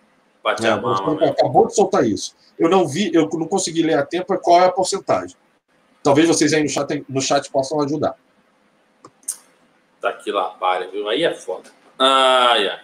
Bate 0.43 0.65
É, 0.65 0.69
a 0.69 0.77
mão, 0.77 1.15
né? 1.15 1.29
acabou 1.29 1.65
de 1.67 1.73
soltar 1.75 2.05
isso. 2.05 2.35
Eu 2.57 2.69
não 2.69 2.87
vi, 2.87 3.11
eu 3.13 3.29
não 3.33 3.47
consegui 3.47 3.83
ler 3.83 3.97
a 3.97 4.05
tempo 4.05 4.37
qual 4.39 4.61
é 4.61 4.65
a 4.65 4.71
porcentagem. 4.71 5.35
Talvez 6.01 6.27
vocês 6.27 6.53
aí 6.53 6.63
no 6.63 6.69
chat, 6.69 7.05
no 7.09 7.21
chat 7.21 7.49
possam 7.49 7.81
ajudar. 7.81 8.15
Tá 9.99 10.09
aqui 10.09 10.31
lá, 10.31 10.49
para, 10.51 10.87
viu? 10.87 11.09
Aí 11.09 11.23
é 11.23 11.33
foda. 11.33 11.69
Ai, 11.97 12.67
ai. 12.67 12.79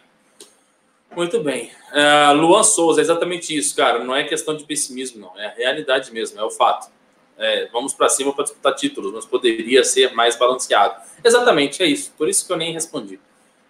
Muito 1.16 1.42
bem. 1.42 1.72
É, 1.94 2.32
Luan 2.32 2.64
Souza, 2.64 3.02
é 3.02 3.04
exatamente 3.04 3.56
isso, 3.56 3.76
cara. 3.76 4.04
Não 4.04 4.16
é 4.16 4.24
questão 4.24 4.56
de 4.56 4.64
pessimismo, 4.64 5.22
não. 5.22 5.40
É 5.40 5.48
a 5.48 5.54
realidade 5.54 6.12
mesmo, 6.12 6.40
é 6.40 6.44
o 6.44 6.50
fato. 6.50 6.90
É, 7.38 7.68
vamos 7.72 7.94
para 7.94 8.08
cima 8.08 8.34
para 8.34 8.46
disputar 8.46 8.76
títulos, 8.76 9.12
mas 9.14 9.26
poderia 9.26 9.84
ser 9.84 10.14
mais 10.14 10.36
balanceado. 10.38 10.96
Exatamente, 11.24 11.84
é 11.84 11.86
isso. 11.86 12.14
Por 12.18 12.30
isso 12.30 12.46
que 12.46 12.54
eu 12.54 12.58
nem 12.58 12.74
respondi. 12.74 13.20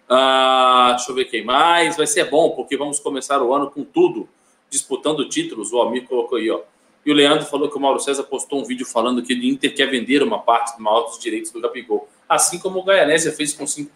Ah, 0.08 0.94
deixa 0.96 1.10
eu 1.10 1.14
ver 1.14 1.24
quem 1.24 1.44
mais. 1.44 1.96
Vai 1.96 2.06
ser 2.06 2.30
bom, 2.30 2.50
porque 2.50 2.76
vamos 2.76 3.00
começar 3.00 3.42
o 3.42 3.52
ano 3.52 3.70
com 3.70 3.82
tudo, 3.82 4.28
disputando 4.72 5.28
títulos. 5.28 5.72
O 5.72 5.78
Almir 5.78 6.04
colocou 6.04 6.38
aí, 6.38 6.50
ó. 6.50 6.60
E 7.04 7.10
o 7.10 7.14
Leandro 7.14 7.44
falou 7.44 7.68
que 7.68 7.76
o 7.76 7.80
Mauro 7.80 8.00
César 8.00 8.22
postou 8.22 8.60
um 8.60 8.64
vídeo 8.64 8.86
falando 8.86 9.22
que 9.22 9.34
o 9.34 9.44
Inter 9.44 9.74
quer 9.74 9.86
vender 9.86 10.22
uma 10.22 10.38
parte 10.38 10.76
do 10.76 10.82
maior 10.82 11.02
dos 11.02 11.18
direitos 11.18 11.50
do 11.50 11.60
Gabigol. 11.60 12.08
Assim 12.28 12.58
como 12.58 12.78
o 12.78 12.82
Goianésia 12.82 13.32
fez 13.32 13.52
com 13.52 13.64
5% 13.64 13.88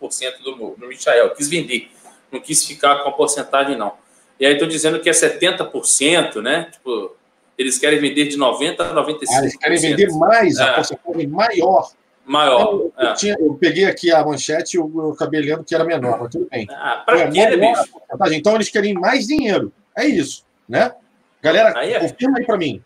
do, 0.44 0.74
do 0.76 0.86
Michael. 0.86 1.30
Quis 1.30 1.48
vender. 1.48 1.88
Não 2.30 2.40
quis 2.40 2.64
ficar 2.64 3.02
com 3.02 3.08
a 3.08 3.12
porcentagem, 3.12 3.76
não. 3.76 3.94
E 4.38 4.44
aí 4.44 4.52
estou 4.52 4.68
dizendo 4.68 5.00
que 5.00 5.08
é 5.08 5.12
70%, 5.12 6.42
né? 6.42 6.68
Tipo, 6.72 7.16
eles 7.56 7.78
querem 7.78 7.98
vender 7.98 8.26
de 8.26 8.36
90% 8.36 8.80
a 8.80 8.94
95%. 8.94 9.18
Ah, 9.30 9.38
eles 9.38 9.56
querem 9.56 9.78
vender 9.78 10.12
mais, 10.12 10.58
é. 10.58 10.62
a 10.62 10.74
porcentagem 10.74 11.26
maior. 11.28 11.90
Maior. 12.24 12.60
Eu, 12.60 12.92
eu, 12.98 13.08
é. 13.08 13.14
tinha, 13.14 13.36
eu, 13.38 13.54
peguei 13.54 13.84
aqui 13.84 14.10
a 14.10 14.24
manchete 14.24 14.76
e 14.76 14.80
eu, 14.80 15.12
acabei 15.12 15.40
lendo 15.40 15.62
que 15.62 15.74
era 15.74 15.84
menor, 15.84 16.18
mas 16.20 16.30
tudo 16.32 16.48
bem. 16.50 16.66
Ah, 16.70 17.04
para 17.06 17.30
quê, 17.30 17.46
né, 17.46 17.56
bicho? 17.56 17.88
Então 18.32 18.56
eles 18.56 18.68
querem 18.68 18.94
mais 18.94 19.28
dinheiro. 19.28 19.72
É 19.96 20.04
isso, 20.04 20.44
né? 20.68 20.94
Galera, 21.42 21.78
aí 21.78 21.92
é... 21.92 22.00
confirma 22.00 22.38
aí 22.38 22.44
para 22.44 22.56
mim. 22.56 22.82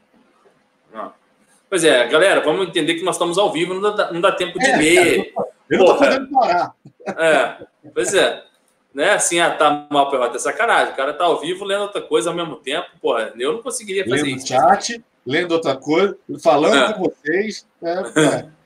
Não. 0.93 1.13
Pois 1.69 1.85
é, 1.85 2.07
galera, 2.09 2.41
vamos 2.41 2.67
entender 2.67 2.95
que 2.95 3.05
nós 3.05 3.15
estamos 3.15 3.39
ao 3.39 3.53
vivo, 3.53 3.75
não 3.75 3.95
dá, 3.95 4.13
não 4.13 4.21
dá 4.21 4.33
tempo 4.33 4.59
de 4.59 4.67
é, 4.67 4.77
ler. 4.77 5.33
Cara, 5.33 5.49
eu 5.71 5.79
não 5.79 5.85
estou 5.85 5.99
podendo 5.99 6.31
parar. 6.31 6.75
É, 7.07 7.67
pois 7.95 8.13
é. 8.15 8.45
Né, 8.93 9.13
assim, 9.13 9.39
ah, 9.39 9.55
tá 9.55 9.87
mal 9.89 10.11
pelota, 10.11 10.37
é 10.37 10.41
sacanagem. 10.41 10.93
O 10.93 10.97
cara 10.97 11.15
tá 11.15 11.25
ao 11.25 11.39
vivo 11.39 11.65
lendo 11.65 11.83
outra 11.83 12.03
coisa 12.03 12.29
ao 12.29 12.35
mesmo 12.35 12.57
tempo, 12.57 12.89
porra, 13.01 13.33
eu 13.39 13.53
não 13.53 13.63
conseguiria 13.63 14.05
fazer 14.05 14.23
lendo 14.25 14.39
isso. 14.39 14.49
chat, 14.49 15.05
lendo 15.25 15.53
outra 15.53 15.77
coisa, 15.77 16.19
falando 16.43 16.77
é. 16.77 16.93
com 16.93 17.05
vocês. 17.05 17.65
É, 17.81 18.49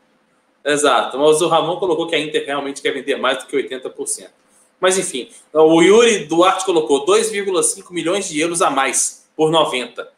Exato, 0.72 1.18
mas 1.18 1.42
o 1.42 1.48
Ramon 1.48 1.76
colocou 1.76 2.06
que 2.06 2.14
a 2.14 2.18
Inter 2.18 2.46
realmente 2.46 2.80
quer 2.80 2.92
vender 2.92 3.16
mais 3.16 3.36
do 3.36 3.46
que 3.46 3.54
80%. 3.54 4.30
Mas 4.80 4.98
enfim, 4.98 5.30
o 5.52 5.82
Yuri 5.82 6.26
Duarte 6.26 6.64
colocou 6.64 7.06
2,5 7.06 7.90
milhões 7.90 8.28
de 8.28 8.38
euros 8.40 8.60
a 8.60 8.70
mais 8.70 9.26
por 9.36 9.50
90. 9.50 10.08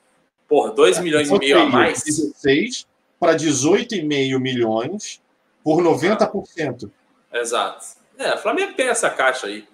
Por 0.49 0.73
2 0.73 1.01
milhões 1.01 1.31
e 1.31 1.39
meio 1.39 1.61
a 1.61 1.67
mais. 1.67 2.03
16 2.03 2.87
para 3.19 3.35
18,5 3.35 4.39
milhões 4.39 5.21
por 5.63 5.83
90%. 5.83 6.91
Exato. 7.33 7.85
É, 8.19 8.35
o 8.35 8.39
Flamengo 8.39 8.75
tem 8.75 8.89
essa 8.89 9.11
caixa 9.11 9.47
aí. 9.47 9.67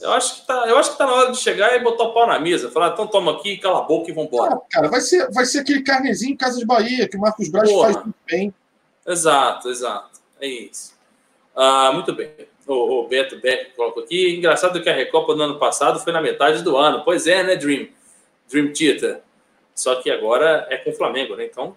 Eu 0.00 0.12
acho 0.12 0.40
que 0.40 0.46
tá, 0.46 0.66
eu 0.66 0.78
acho 0.78 0.92
que 0.92 0.98
tá 0.98 1.06
na 1.06 1.12
hora 1.12 1.32
de 1.32 1.38
chegar 1.38 1.76
e 1.76 1.80
botar 1.80 2.04
o 2.04 2.14
pau 2.14 2.26
na 2.26 2.38
mesa. 2.38 2.70
Falar, 2.70 2.92
então 2.92 3.06
toma 3.06 3.32
aqui, 3.32 3.58
cala 3.58 3.80
a 3.80 3.82
boca 3.82 4.10
e 4.10 4.14
vambora. 4.14 4.54
Ah, 4.54 4.60
cara, 4.70 4.88
vai 4.88 5.00
ser, 5.00 5.30
vai 5.30 5.44
ser 5.44 5.60
aquele 5.60 5.82
carnezinho 5.82 6.32
em 6.32 6.36
Casa 6.36 6.58
de 6.58 6.64
Bahia, 6.64 7.08
que 7.08 7.16
o 7.16 7.20
Marcos 7.20 7.48
Braz 7.48 7.70
Porra. 7.70 7.92
faz 7.92 8.04
muito 8.04 8.18
bem. 8.26 8.54
Exato, 9.06 9.68
exato. 9.68 10.20
É 10.40 10.46
isso. 10.46 10.94
Ah, 11.54 11.90
muito 11.92 12.14
bem. 12.14 12.30
O, 12.72 13.04
o 13.04 13.08
Beto 13.08 13.38
Beck 13.40 13.74
coloca 13.76 14.00
aqui. 14.00 14.36
Engraçado 14.36 14.82
que 14.82 14.88
a 14.88 14.94
Recopa 14.94 15.34
do 15.34 15.42
ano 15.42 15.58
passado 15.58 16.00
foi 16.00 16.12
na 16.12 16.20
metade 16.20 16.62
do 16.62 16.76
ano. 16.76 17.02
Pois 17.04 17.26
é, 17.26 17.42
né, 17.42 17.56
Dream? 17.56 17.88
Dream 18.48 18.72
Theater. 18.72 19.20
Só 19.74 19.96
que 19.96 20.10
agora 20.10 20.66
é 20.70 20.76
com 20.76 20.90
o 20.90 20.94
Flamengo, 20.94 21.34
né? 21.34 21.44
Então, 21.44 21.74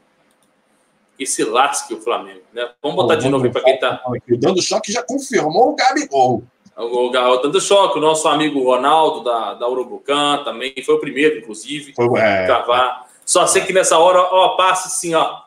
que 1.18 1.26
se 1.26 1.44
lasque 1.44 1.94
o 1.94 2.02
Flamengo, 2.02 2.42
né? 2.54 2.70
Vamos 2.82 2.98
botar 2.98 3.14
oh, 3.14 3.18
de 3.18 3.30
novo 3.30 3.50
para 3.52 3.62
quem 3.62 3.80
tá. 3.80 4.02
O 4.08 4.38
Dando 4.38 4.62
Choque 4.62 4.92
já 4.92 5.02
confirmou 5.02 5.70
o 5.70 5.76
Gabigol. 5.76 6.44
O, 6.78 7.08
o 7.08 7.38
Dando 7.38 7.62
Choque, 7.62 7.98
o 7.98 8.02
nosso 8.02 8.28
amigo 8.28 8.62
Ronaldo 8.64 9.24
da, 9.24 9.54
da 9.54 9.68
Urubucan 9.68 10.44
também 10.44 10.74
foi 10.86 10.96
o 10.96 11.00
primeiro, 11.00 11.40
inclusive, 11.40 11.94
foi, 11.94 12.20
é, 12.20 12.46
gravar. 12.46 13.08
Só 13.26 13.48
sei 13.48 13.64
que 13.64 13.72
nessa 13.72 13.98
hora, 13.98 14.20
ó, 14.20 14.58
passa 14.58 14.88
assim, 14.88 15.16
ó. 15.16 15.42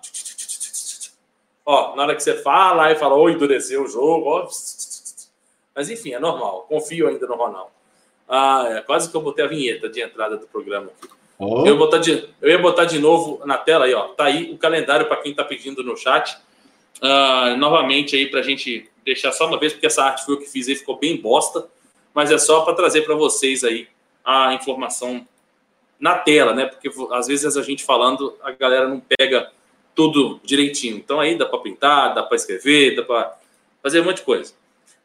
Ó, 1.67 1.95
na 1.95 2.05
hora 2.05 2.17
que 2.17 2.23
você 2.23 2.35
fala, 2.43 2.87
aí 2.87 2.97
fala, 2.97 3.15
oi, 3.15 3.33
endureceu 3.33 3.85
o 3.85 3.89
jogo, 3.89 4.27
ó. 4.27 4.49
Mas 5.79 5.89
enfim, 5.89 6.13
é 6.13 6.19
normal. 6.19 6.67
Confio 6.69 7.07
ainda 7.07 7.25
no 7.25 7.37
Ronaldo. 7.37 7.71
Ah, 8.29 8.67
é, 8.69 8.81
quase 8.81 9.09
que 9.09 9.17
eu 9.17 9.21
botei 9.21 9.45
a 9.45 9.49
vinheta 9.49 9.89
de 9.89 10.03
entrada 10.03 10.37
do 10.37 10.45
programa 10.49 10.87
aqui. 10.87 11.09
Oh. 11.39 11.61
Eu, 11.61 11.67
ia 11.67 11.75
botar 11.77 11.99
de, 11.99 12.29
eu 12.43 12.51
ia 12.51 12.59
botar 12.59 12.85
de 12.85 12.99
novo 12.99 13.41
na 13.47 13.57
tela 13.57 13.85
aí, 13.85 13.95
ó. 13.95 14.09
Tá 14.09 14.25
aí 14.25 14.51
o 14.51 14.59
calendário 14.59 15.07
para 15.07 15.19
quem 15.19 15.33
tá 15.33 15.45
pedindo 15.45 15.85
no 15.85 15.97
chat. 15.97 16.37
Uh, 17.01 17.57
novamente 17.59 18.17
aí 18.17 18.27
para 18.27 18.41
a 18.41 18.43
gente 18.43 18.91
deixar 19.05 19.31
só 19.31 19.47
uma 19.47 19.57
vez, 19.57 19.73
porque 19.73 19.87
essa 19.87 20.03
arte 20.03 20.25
foi 20.25 20.35
o 20.35 20.39
que 20.39 20.47
fiz 20.47 20.67
aí, 20.67 20.75
ficou 20.75 20.99
bem 20.99 21.17
bosta. 21.17 21.69
Mas 22.13 22.33
é 22.33 22.39
só 22.39 22.63
para 22.63 22.75
trazer 22.75 23.03
para 23.03 23.15
vocês 23.15 23.63
aí 23.63 23.87
a 24.25 24.55
informação 24.55 25.25
na 26.01 26.19
tela, 26.19 26.53
né? 26.55 26.67
Porque 26.67 26.91
às 27.13 27.29
vezes 27.29 27.57
a 27.57 27.63
gente 27.63 27.85
falando, 27.85 28.35
a 28.43 28.51
galera 28.51 28.89
não 28.89 29.01
pega 29.17 29.53
tudo 29.95 30.41
direitinho. 30.43 30.97
Então 30.97 31.21
aí 31.21 31.39
dá 31.39 31.47
para 31.47 31.61
pintar, 31.61 32.15
dá 32.17 32.25
para 32.25 32.35
escrever, 32.35 32.97
dá 32.97 33.05
para 33.05 33.39
fazer 33.81 34.01
um 34.01 34.07
monte 34.07 34.17
de 34.17 34.23
coisa. 34.25 34.59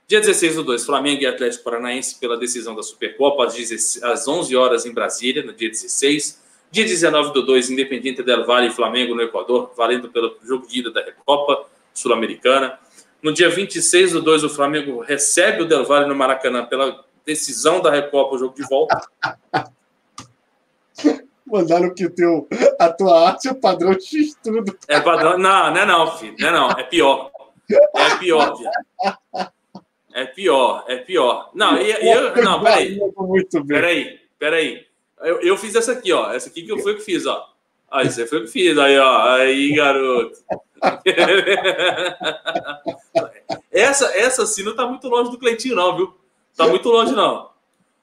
Dia 0.08 0.20
16 0.20 0.56
do 0.56 0.64
2, 0.64 0.86
Flamengo 0.86 1.24
e 1.24 1.26
Atlético 1.26 1.64
Paranaense 1.64 2.20
pela 2.20 2.38
decisão 2.38 2.76
da 2.76 2.84
Supercopa, 2.84 3.46
às 3.46 4.28
11 4.28 4.56
horas 4.56 4.86
em 4.86 4.94
Brasília, 4.94 5.44
no 5.44 5.54
dia 5.54 5.70
16. 5.70 6.42
Dia 6.70 6.84
19 6.84 7.34
do 7.34 7.46
2, 7.46 7.70
Independiente 7.70 8.22
del 8.22 8.46
Valle 8.46 8.68
e 8.68 8.72
Flamengo 8.72 9.16
no 9.16 9.22
Equador, 9.22 9.72
valendo 9.78 10.10
pelo 10.10 10.38
jogo 10.44 10.68
de 10.68 10.80
ida 10.80 10.92
da 10.92 11.04
Recopa 11.04 11.66
Sul-Americana. 11.94 12.80
No 13.22 13.32
dia 13.32 13.50
26 13.50 14.12
do 14.14 14.22
2, 14.22 14.44
o 14.44 14.50
Flamengo 14.50 15.00
recebe 15.00 15.64
o 15.64 15.66
Del 15.66 15.86
Valle 15.86 16.08
no 16.08 16.16
Maracanã 16.16 16.66
pela 16.66 17.06
decisão 17.26 17.82
da 17.82 17.90
Recopa, 17.90 18.36
o 18.36 18.38
jogo 18.38 18.56
de 18.56 18.64
volta. 18.64 19.00
Mandaram 21.46 21.94
que 21.94 22.10
teu, 22.10 22.48
a 22.80 22.90
tua 22.90 23.30
arte 23.30 23.48
é 23.48 23.54
padrão 23.54 23.94
X 23.94 24.36
tudo. 24.44 24.78
É 24.88 25.00
padrão. 25.00 25.38
Não, 25.38 25.72
não 25.72 25.78
é 25.78 25.86
não, 25.86 26.18
filho. 26.18 26.36
Não 26.40 26.48
é 26.48 26.52
não. 26.52 26.72
É 26.72 26.84
pior. 26.84 27.32
É 27.70 28.16
pior, 28.18 28.58
viado. 28.58 29.54
É 30.14 30.26
pior, 30.26 30.86
é 30.88 30.98
pior. 30.98 31.50
Não, 31.56 31.76
e, 31.78 31.90
eu, 31.90 32.36
não, 32.44 32.62
peraí. 32.62 33.00
Muito 33.18 33.64
bem. 33.64 33.80
Peraí, 33.80 34.20
peraí. 34.38 34.86
Eu, 35.22 35.42
eu 35.42 35.58
fiz 35.58 35.74
essa 35.74 35.94
aqui, 35.94 36.14
ó. 36.14 36.32
Essa 36.32 36.50
aqui 36.50 36.62
que 36.62 36.72
eu 36.72 36.78
fui 36.78 36.94
que 36.94 37.02
fiz, 37.02 37.26
ó. 37.26 37.50
Ah, 37.90 38.02
aí 38.02 38.10
foi 38.10 38.40
o 38.40 38.44
que 38.44 38.48
fiz. 38.48 38.78
Aí, 38.78 39.00
ó. 39.00 39.22
Aí, 39.32 39.74
garoto. 39.74 40.38
essa, 43.72 44.06
essa 44.18 44.46
sim 44.46 44.64
não 44.64 44.76
tá 44.76 44.86
muito 44.86 45.08
longe 45.08 45.32
do 45.32 45.40
Cleitinho, 45.40 45.76
não, 45.76 45.98
viu? 45.98 46.14
Tá 46.56 46.68
muito 46.68 46.88
longe, 46.90 47.14
não. 47.14 47.50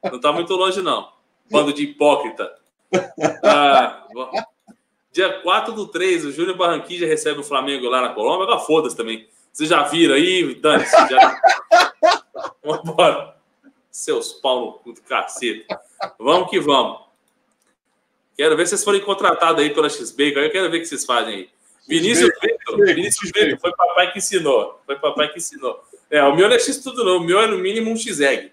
Não 0.02 0.18
tá 0.18 0.32
muito 0.32 0.52
longe, 0.54 0.82
não. 0.82 1.12
Bando 1.50 1.72
de 1.72 1.84
hipócrita. 1.84 2.52
Ah, 3.44 4.04
dia 5.12 5.40
4 5.42 5.74
do 5.74 5.86
3, 5.86 6.24
o 6.24 6.32
Júnior 6.32 6.56
Barranquilla 6.56 7.06
recebe 7.06 7.38
o 7.40 7.44
Flamengo 7.44 7.88
lá 7.88 8.00
na 8.00 8.14
Colômbia. 8.14 8.44
Agora 8.44 8.61
foda-se 8.61 8.96
também. 8.96 9.28
Vocês 9.53 9.68
já 9.68 9.82
viram 9.84 10.14
aí? 10.14 10.55
Dani, 10.55 10.84
já... 10.84 11.40
Vambora. 12.64 13.36
Seus 13.90 14.32
pau 14.34 14.80
no 14.86 14.94
cacete. 14.94 15.66
Vamos 16.18 16.48
que 16.48 16.61
vamos. 16.61 17.01
Quero 18.36 18.57
ver 18.57 18.66
se 18.66 18.70
vocês 18.70 18.84
forem 18.84 19.01
contratados 19.01 19.62
aí 19.62 19.70
pela 19.70 19.88
XB. 19.88 20.28
Eu 20.30 20.51
quero 20.51 20.70
ver 20.70 20.78
o 20.78 20.80
que 20.80 20.86
vocês 20.86 21.05
fazem 21.05 21.34
aí. 21.34 21.51
Vinícius 21.88 22.30
Vitor. 22.40 22.86
Vinícius 22.86 23.30
Vitor. 23.32 23.59
Foi 23.59 23.72
papai 23.72 24.12
que 24.12 24.18
ensinou. 24.18 24.80
Foi 24.86 24.96
papai 24.96 25.28
que 25.28 25.38
ensinou. 25.38 25.82
É, 26.11 26.22
o 26.22 26.34
meu 26.34 26.48
não 26.48 26.57
é 26.57 26.59
X 26.59 26.78
tudo 26.78 27.05
não. 27.05 27.18
O 27.18 27.20
meu 27.20 27.40
é 27.40 27.46
no 27.46 27.59
mínimo 27.59 27.90
um 27.90 27.96
X-Egg. 27.96 28.53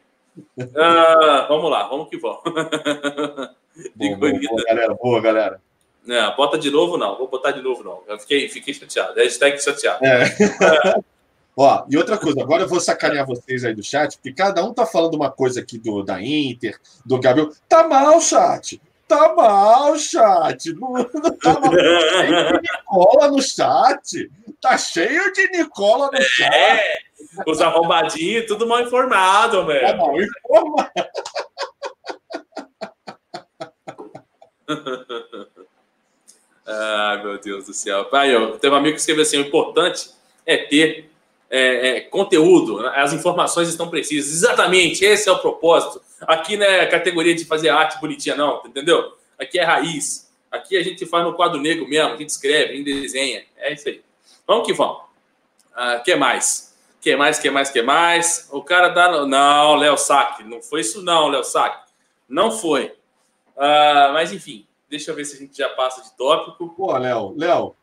Ah, 0.75 1.45
vamos 1.47 1.69
lá. 1.69 1.87
Vamos 1.87 2.09
que 2.09 2.17
vamos. 2.17 2.41
Boa, 3.95 4.17
boa, 4.17 4.31
boa, 4.31 4.63
galera. 4.65 4.95
Boa, 4.95 5.21
galera. 5.21 5.61
É, 6.07 6.35
bota 6.35 6.57
de 6.57 6.71
novo, 6.71 6.97
não. 6.97 7.17
Vou 7.17 7.27
botar 7.27 7.51
de 7.51 7.61
novo, 7.61 7.83
não. 7.83 8.01
Eu 8.07 8.17
fiquei, 8.19 8.47
fiquei 8.47 8.73
chateado. 8.73 9.15
Hashtag 9.15 9.61
chateado. 9.61 10.05
É. 10.05 10.23
é. 10.23 10.99
Ó, 11.59 11.85
e 11.89 11.97
outra 11.97 12.19
coisa, 12.19 12.39
agora 12.43 12.63
eu 12.63 12.67
vou 12.67 12.79
sacanear 12.79 13.25
vocês 13.25 13.65
aí 13.65 13.73
do 13.73 13.81
chat, 13.81 14.15
porque 14.15 14.31
cada 14.31 14.63
um 14.63 14.71
tá 14.71 14.85
falando 14.85 15.15
uma 15.15 15.31
coisa 15.31 15.59
aqui 15.59 15.79
do, 15.79 16.03
da 16.03 16.21
Inter, 16.21 16.79
do 17.03 17.19
Gabriel. 17.19 17.49
Tá 17.67 17.87
mal, 17.87 18.21
chat. 18.21 18.79
Tá 19.07 19.33
mal, 19.33 19.97
chat. 19.97 20.71
Não, 20.77 20.91
não 20.91 21.03
tá 21.37 21.59
mal. 21.59 21.71
Tá 21.71 21.97
cheio 21.97 22.51
de 22.51 22.61
Nicola 22.61 23.27
no 23.29 23.41
chat. 23.41 24.31
Tá 24.61 24.77
cheio 24.77 25.33
de 25.33 25.47
Nicola 25.49 26.11
no 26.11 26.21
chat. 26.21 26.53
É, 26.53 26.99
os 27.47 27.59
arrombadinhos, 27.59 28.45
tudo 28.45 28.67
mal 28.67 28.81
informado, 28.81 29.65
velho. 29.65 29.87
Tá 29.87 29.95
mal 29.95 30.21
informado. 30.21 30.91
ah, 36.67 37.21
meu 37.23 37.39
Deus 37.39 37.65
do 37.65 37.73
céu. 37.73 38.07
Aí, 38.11 38.35
ó, 38.35 38.57
teve 38.57 38.73
um 38.73 38.77
amigo 38.77 38.95
que 38.95 38.99
escreveu 38.99 39.23
assim: 39.23 39.37
o 39.37 39.47
importante 39.47 40.09
é 40.45 40.57
ter 40.57 41.09
é, 41.49 41.87
é, 41.87 42.01
conteúdo, 42.01 42.85
as 42.87 43.13
informações 43.13 43.69
estão 43.69 43.89
precisas. 43.89 44.31
Exatamente, 44.31 45.05
esse 45.05 45.29
é 45.29 45.31
o 45.31 45.39
propósito. 45.39 46.01
Aqui 46.21 46.57
não 46.57 46.65
é 46.65 46.85
categoria 46.85 47.33
de 47.33 47.45
fazer 47.45 47.69
arte 47.69 47.99
bonitinha, 48.01 48.35
não, 48.35 48.61
entendeu? 48.65 49.13
Aqui 49.39 49.59
é 49.59 49.63
raiz. 49.63 50.27
Aqui 50.51 50.75
a 50.77 50.83
gente 50.83 51.05
faz 51.05 51.23
no 51.23 51.33
quadro 51.33 51.59
negro 51.59 51.87
mesmo, 51.87 52.13
a 52.13 52.17
gente 52.17 52.29
escreve, 52.29 52.73
a 52.73 52.75
gente 52.75 53.01
desenha. 53.01 53.45
É 53.57 53.73
isso 53.73 53.87
aí. 53.87 54.01
Vamos 54.45 54.67
que 54.67 54.73
vamos. 54.73 55.01
Ah, 55.73 55.99
que 56.03 56.15
mais? 56.15 56.75
Que 56.99 57.15
mais, 57.15 57.39
que 57.39 57.49
mais, 57.49 57.69
que 57.69 57.81
mais? 57.81 58.49
O 58.51 58.61
cara 58.61 58.89
dá. 58.89 59.25
Não, 59.25 59.75
Léo 59.75 59.97
Saque. 59.97 60.43
Não 60.43 60.61
foi 60.61 60.81
isso, 60.81 61.01
não, 61.01 61.29
Léo 61.29 61.43
Saque. 61.43 61.87
Não 62.27 62.51
foi. 62.51 62.93
Ah, 63.55 64.11
mas 64.13 64.33
enfim, 64.33 64.66
deixa 64.89 65.11
eu 65.11 65.15
ver 65.15 65.25
se 65.25 65.35
a 65.35 65.39
gente 65.39 65.57
já 65.57 65.69
passa 65.69 66.01
de 66.01 66.15
tópico. 66.15 66.73
Pô, 66.75 66.97
Léo, 66.97 67.33
Léo, 67.37 67.75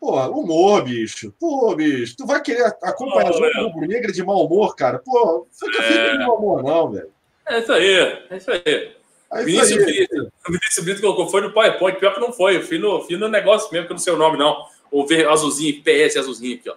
Pô, 0.00 0.16
humor, 0.28 0.84
bicho. 0.84 1.34
Pô, 1.40 1.74
bicho, 1.74 2.16
tu 2.16 2.24
vai 2.24 2.40
querer 2.40 2.64
acompanhar 2.82 3.32
Pô, 3.32 3.38
o 3.38 3.52
jogo 3.52 3.68
rubro-negra 3.68 4.12
de 4.12 4.24
mau 4.24 4.46
humor, 4.46 4.76
cara? 4.76 5.00
Pô, 5.00 5.46
fica 5.52 5.82
é. 5.82 6.12
de 6.12 6.18
mau 6.18 6.36
humor, 6.38 6.62
não, 6.62 6.90
velho. 6.92 7.10
É 7.48 7.58
isso 7.58 7.72
aí, 7.72 7.94
é 8.30 8.36
isso 8.36 8.50
aí. 8.50 8.96
É 9.32 9.44
Vinícius, 9.44 9.82
aí. 9.82 10.06
Brito, 10.06 10.32
Vinícius 10.46 10.84
Brito 10.84 11.00
colocou, 11.00 11.28
foi 11.28 11.40
no 11.40 11.52
PowerPoint, 11.52 11.98
pior 11.98 12.14
que 12.14 12.20
não 12.20 12.32
foi, 12.32 12.56
eu 12.56 12.62
fui 12.62 12.78
no, 12.78 13.02
fui 13.02 13.16
no 13.16 13.28
negócio 13.28 13.72
mesmo, 13.72 13.86
que 13.86 13.92
eu 13.92 13.96
não 13.96 14.02
sei 14.02 14.12
o 14.12 14.16
nome, 14.16 14.38
não. 14.38 14.64
O 14.90 15.04
ver 15.04 15.28
azulzinho, 15.28 15.82
PS 15.82 16.16
azulzinho 16.16 16.56
aqui, 16.56 16.70
ó. 16.70 16.76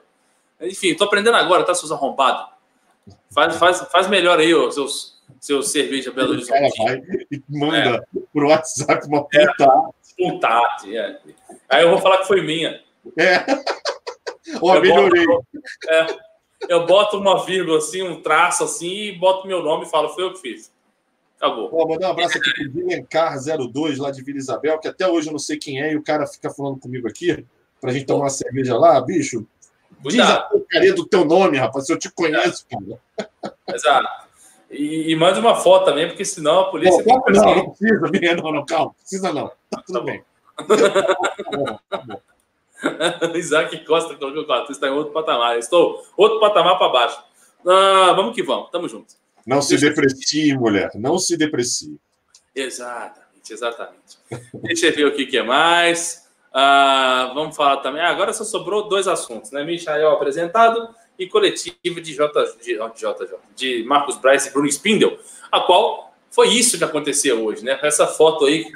Enfim, 0.61 0.95
tô 0.95 1.03
aprendendo 1.03 1.37
agora, 1.37 1.63
tá, 1.63 1.73
seus 1.73 1.91
arrombados? 1.91 2.51
Faz, 3.29 3.55
faz, 3.57 3.81
faz 3.91 4.07
melhor 4.07 4.39
aí, 4.39 4.53
ó, 4.53 4.69
seus, 4.71 5.20
seus 5.41 5.71
cerveja 5.71 6.11
Belo 6.11 6.33
Horizonte. 6.33 6.77
vai 6.83 7.01
e 7.31 7.41
manda 7.49 7.97
é. 8.15 8.19
pro 8.31 8.47
WhatsApp 8.47 9.07
uma 9.07 9.23
puta. 9.23 9.87
É, 10.85 10.97
é. 10.97 11.19
Aí 11.67 11.83
eu 11.83 11.89
vou 11.89 11.99
falar 11.99 12.19
que 12.19 12.27
foi 12.27 12.43
minha. 12.43 12.79
É. 13.17 13.43
Ó, 14.61 14.79
melhorei. 14.79 15.25
Boto, 15.25 15.47
é, 15.89 16.07
eu 16.69 16.85
boto 16.85 17.17
uma 17.17 17.43
vírgula 17.43 17.79
assim, 17.79 18.03
um 18.03 18.21
traço 18.21 18.63
assim, 18.63 19.07
e 19.07 19.17
boto 19.17 19.47
meu 19.47 19.63
nome 19.63 19.85
e 19.85 19.89
falo, 19.89 20.09
foi 20.09 20.25
eu 20.25 20.33
que 20.33 20.41
fiz. 20.41 20.71
Acabou. 21.37 21.71
Ó, 21.73 21.87
mandar 21.87 22.09
um 22.09 22.11
abraço 22.11 22.37
aqui 22.37 22.53
pro 22.53 22.71
Vilencar02, 22.71 23.97
lá 23.97 24.11
de 24.11 24.21
Vila 24.21 24.37
Isabel, 24.37 24.77
que 24.77 24.87
até 24.87 25.07
hoje 25.07 25.27
eu 25.27 25.31
não 25.31 25.39
sei 25.39 25.57
quem 25.57 25.81
é, 25.81 25.93
e 25.93 25.97
o 25.97 26.03
cara 26.03 26.27
fica 26.27 26.51
falando 26.51 26.79
comigo 26.79 27.07
aqui, 27.07 27.43
pra 27.79 27.91
gente 27.91 28.05
tomar 28.05 28.25
uma 28.25 28.29
cerveja 28.29 28.77
lá. 28.77 29.01
Bicho, 29.01 29.47
Cuidado. 30.03 30.11
diz 30.11 30.19
a 30.19 30.41
porcaria 30.41 30.93
do 30.93 31.07
teu 31.07 31.25
nome, 31.25 31.57
rapaz, 31.57 31.87
se 31.87 31.93
eu 31.93 31.97
te 31.97 32.11
conheço, 32.11 32.67
cara. 32.69 33.49
Exato. 33.73 34.30
E, 34.71 35.11
e 35.11 35.15
manda 35.15 35.39
uma 35.39 35.55
foto 35.55 35.85
também, 35.85 36.07
porque 36.07 36.23
senão 36.23 36.61
a 36.61 36.71
polícia. 36.71 37.03
Não, 37.05 37.23
não, 37.27 37.55
não 37.55 37.69
precisa, 37.71 38.35
não, 38.35 38.51
não, 38.51 38.65
calma, 38.65 38.93
precisa 38.93 39.33
não. 39.33 39.51
Tá 39.69 39.83
tudo 39.85 39.99
tá 39.99 40.05
bem. 40.05 40.23
Tá 40.55 41.57
bom, 41.57 41.79
tá 41.89 41.97
bom. 41.97 42.21
Isaac 43.35 43.85
Costa 43.85 44.15
colocou 44.15 44.45
4. 44.45 44.71
Está 44.71 44.87
em 44.87 44.91
outro 44.91 45.13
patamar. 45.13 45.57
Estou 45.57 46.03
outro 46.17 46.39
patamar 46.39 46.77
para 46.77 46.89
baixo. 46.89 47.23
Ah, 47.67 48.13
vamos 48.15 48.33
que 48.33 48.41
vamos. 48.41 48.71
Tamo 48.71 48.87
junto. 48.87 49.13
Não 49.45 49.61
se 49.61 49.77
deprecie, 49.77 50.57
mulher. 50.57 50.91
Não 50.95 51.17
se 51.17 51.35
deprecie. 51.37 51.99
Exatamente, 52.55 53.51
exatamente. 53.51 54.17
Deixa 54.53 54.87
eu 54.87 54.95
ver 54.95 55.05
o 55.05 55.15
que, 55.15 55.25
que 55.25 55.37
é 55.37 55.43
mais. 55.43 56.29
Ah, 56.53 57.31
vamos 57.33 57.55
falar 57.55 57.77
também. 57.77 58.01
Ah, 58.01 58.09
agora 58.09 58.33
só 58.33 58.43
sobrou 58.43 58.87
dois 58.87 59.07
assuntos, 59.07 59.51
né? 59.51 59.63
Michael 59.63 60.09
apresentado 60.09 60.89
e 61.21 61.27
coletivo 61.27 62.01
de, 62.01 62.15
J, 62.15 62.57
de, 62.63 62.73
JJ, 62.73 63.37
de 63.55 63.83
Marcos 63.83 64.17
Braz 64.17 64.47
e 64.47 64.51
Bruno 64.51 64.67
Spindel, 64.67 65.19
a 65.51 65.59
qual 65.59 66.11
foi 66.31 66.47
isso 66.49 66.79
que 66.79 66.83
aconteceu 66.83 67.45
hoje, 67.45 67.63
né? 67.63 67.77
Essa 67.83 68.07
foto 68.07 68.45
aí, 68.45 68.71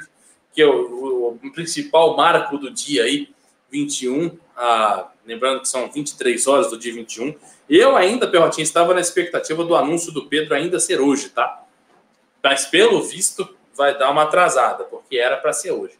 que 0.52 0.62
é 0.62 0.66
o, 0.66 1.38
o 1.42 1.52
principal 1.52 2.16
marco 2.16 2.56
do 2.56 2.70
dia 2.70 3.02
aí, 3.02 3.28
21, 3.68 4.38
ah, 4.56 5.10
lembrando 5.26 5.60
que 5.60 5.68
são 5.68 5.90
23 5.90 6.46
horas 6.46 6.70
do 6.70 6.78
dia 6.78 6.94
21. 6.94 7.34
Eu 7.68 7.96
ainda, 7.96 8.28
Perrotinha, 8.28 8.62
estava 8.62 8.94
na 8.94 9.00
expectativa 9.00 9.64
do 9.64 9.74
anúncio 9.74 10.12
do 10.12 10.26
Pedro 10.26 10.54
ainda 10.54 10.78
ser 10.78 11.00
hoje, 11.00 11.30
tá? 11.30 11.64
Mas 12.40 12.64
pelo 12.66 13.02
visto 13.02 13.56
vai 13.74 13.98
dar 13.98 14.08
uma 14.12 14.22
atrasada, 14.22 14.84
porque 14.84 15.16
era 15.16 15.36
para 15.36 15.52
ser 15.52 15.72
hoje. 15.72 15.98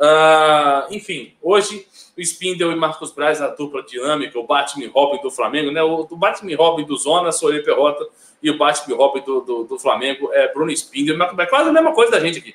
Ah, 0.00 0.86
enfim, 0.90 1.34
hoje 1.42 1.86
o 2.16 2.20
Spindle 2.20 2.72
e 2.72 2.76
Marcos 2.76 3.12
Braz, 3.12 3.42
a 3.42 3.48
dupla 3.48 3.82
dinâmica, 3.82 4.38
o 4.38 4.46
Batman 4.46 4.90
Robin 4.92 5.20
do 5.20 5.30
Flamengo, 5.30 5.70
né? 5.70 5.82
O, 5.82 6.06
o 6.08 6.16
Batman 6.16 6.56
Robin 6.56 6.84
do 6.84 6.96
Zona, 6.96 7.32
sou 7.32 7.52
eu, 7.52 7.62
Perrota, 7.64 8.06
e 8.42 8.50
o 8.50 8.58
Batman 8.58 8.96
Robin 8.96 9.20
do, 9.22 9.40
do, 9.40 9.64
do 9.64 9.78
Flamengo 9.78 10.32
é 10.32 10.52
Bruno 10.52 10.70
Spindle 10.70 11.14
e 11.14 11.18
Marcos 11.18 11.36
Braz. 11.36 11.50
Quase 11.50 11.68
a 11.68 11.72
mesma 11.72 11.92
coisa 11.92 12.12
da 12.12 12.20
gente 12.20 12.38
aqui. 12.38 12.54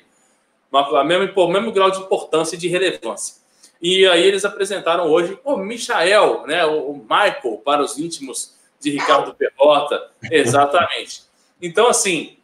O 0.70 1.04
mesmo, 1.04 1.72
grau 1.72 1.90
de 1.90 2.00
importância 2.00 2.56
e 2.56 2.58
de 2.58 2.66
relevância. 2.66 3.36
E 3.80 4.06
aí 4.06 4.24
eles 4.24 4.44
apresentaram 4.44 5.08
hoje 5.08 5.38
o 5.44 5.56
Michael, 5.56 6.46
né, 6.46 6.64
o 6.64 6.94
Michael, 6.94 7.60
para 7.64 7.82
os 7.82 7.98
íntimos 7.98 8.54
de 8.80 8.90
Ricardo 8.90 9.34
Perrota. 9.34 10.10
Exatamente. 10.30 11.22
Então, 11.60 11.86
assim, 11.86 12.36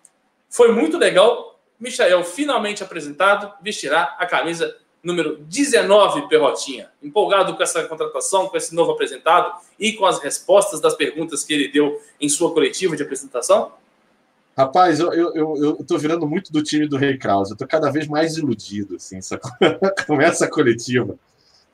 foi 0.48 0.70
muito 0.70 0.96
legal. 0.96 1.58
Michael 1.78 2.22
finalmente 2.22 2.82
apresentado, 2.82 3.52
vestirá 3.62 4.14
a 4.18 4.26
camisa 4.26 4.76
número 5.02 5.38
19, 5.38 6.28
Perrotinha. 6.28 6.88
Empolgado 7.02 7.56
com 7.56 7.62
essa 7.62 7.82
contratação, 7.84 8.48
com 8.48 8.56
esse 8.56 8.74
novo 8.74 8.92
apresentado 8.92 9.52
e 9.78 9.92
com 9.92 10.06
as 10.06 10.18
respostas 10.20 10.80
das 10.80 10.94
perguntas 10.94 11.42
que 11.44 11.52
ele 11.52 11.68
deu 11.68 12.00
em 12.20 12.28
sua 12.28 12.52
coletiva 12.52 12.96
de 12.96 13.02
apresentação? 13.02 13.72
Rapaz, 14.56 15.00
eu, 15.00 15.12
eu, 15.12 15.34
eu, 15.34 15.56
eu 15.56 15.84
tô 15.86 15.96
virando 15.96 16.26
muito 16.26 16.52
do 16.52 16.62
time 16.62 16.86
do 16.86 16.96
Rei 16.96 17.16
Krause. 17.16 17.52
Eu 17.52 17.56
tô 17.56 17.66
cada 17.66 17.90
vez 17.90 18.06
mais 18.06 18.36
iludido, 18.36 18.96
assim, 18.96 19.18
com 20.06 20.20
essa 20.20 20.48
coletiva. 20.48 21.16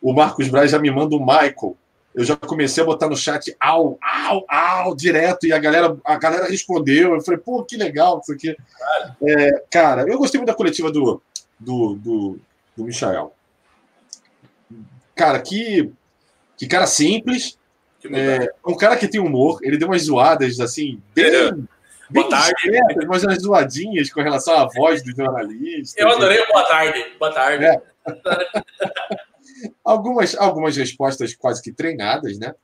O 0.01 0.13
Marcos 0.13 0.49
Braz 0.49 0.71
já 0.71 0.79
me 0.79 0.91
manda 0.91 1.17
o 1.17 1.21
Michael. 1.21 1.77
Eu 2.15 2.25
já 2.25 2.37
comecei 2.37 2.83
a 2.83 2.87
botar 2.87 3.09
no 3.09 3.17
chat 3.17 3.55
au, 3.61 3.99
au, 4.01 4.47
au, 4.49 4.95
direto, 4.95 5.47
e 5.47 5.53
a 5.53 5.59
galera, 5.59 5.99
a 6.05 6.17
galera 6.17 6.49
respondeu. 6.49 7.15
Eu 7.15 7.21
falei, 7.21 7.41
pô, 7.41 7.63
que 7.65 7.77
legal 7.77 8.21
isso 8.23 8.33
aqui. 8.33 8.57
É, 9.23 9.65
cara, 9.71 10.09
eu 10.09 10.19
gostei 10.19 10.39
muito 10.39 10.49
da 10.49 10.55
coletiva 10.55 10.91
do, 10.91 11.21
do, 11.59 11.95
do, 11.95 12.41
do 12.77 12.85
Michael. 12.85 13.33
Cara, 15.15 15.41
que, 15.41 15.91
que 16.57 16.67
cara 16.67 16.87
simples. 16.87 17.59
É, 18.13 18.53
um 18.65 18.77
cara 18.77 18.97
que 18.97 19.09
tem 19.09 19.21
humor. 19.21 19.59
Ele 19.63 19.79
deu 19.79 19.89
umas 19.89 20.03
zoadas, 20.03 20.61
assim, 20.61 21.01
bem. 21.15 21.25
É. 21.25 21.53
Bem 22.09 22.23
boa 22.23 22.29
tarde. 22.29 22.55
Discretas, 22.63 23.05
mas 23.07 23.25
umas 23.25 23.43
zoadinhas 23.43 24.13
com 24.13 24.21
relação 24.21 24.55
à 24.55 24.69
voz 24.69 25.03
do 25.03 25.11
jornalista. 25.11 26.01
Eu 26.01 26.09
adorei 26.09 26.41
o 26.41 26.47
boa 26.47 26.63
tarde. 26.65 27.05
Boa 27.19 27.33
tarde. 27.33 27.65
É. 27.65 27.83
algumas, 29.85 30.37
algumas 30.37 30.77
respostas 30.77 31.35
quase 31.35 31.63
que 31.63 31.73
treinadas, 31.73 32.39
né? 32.39 32.55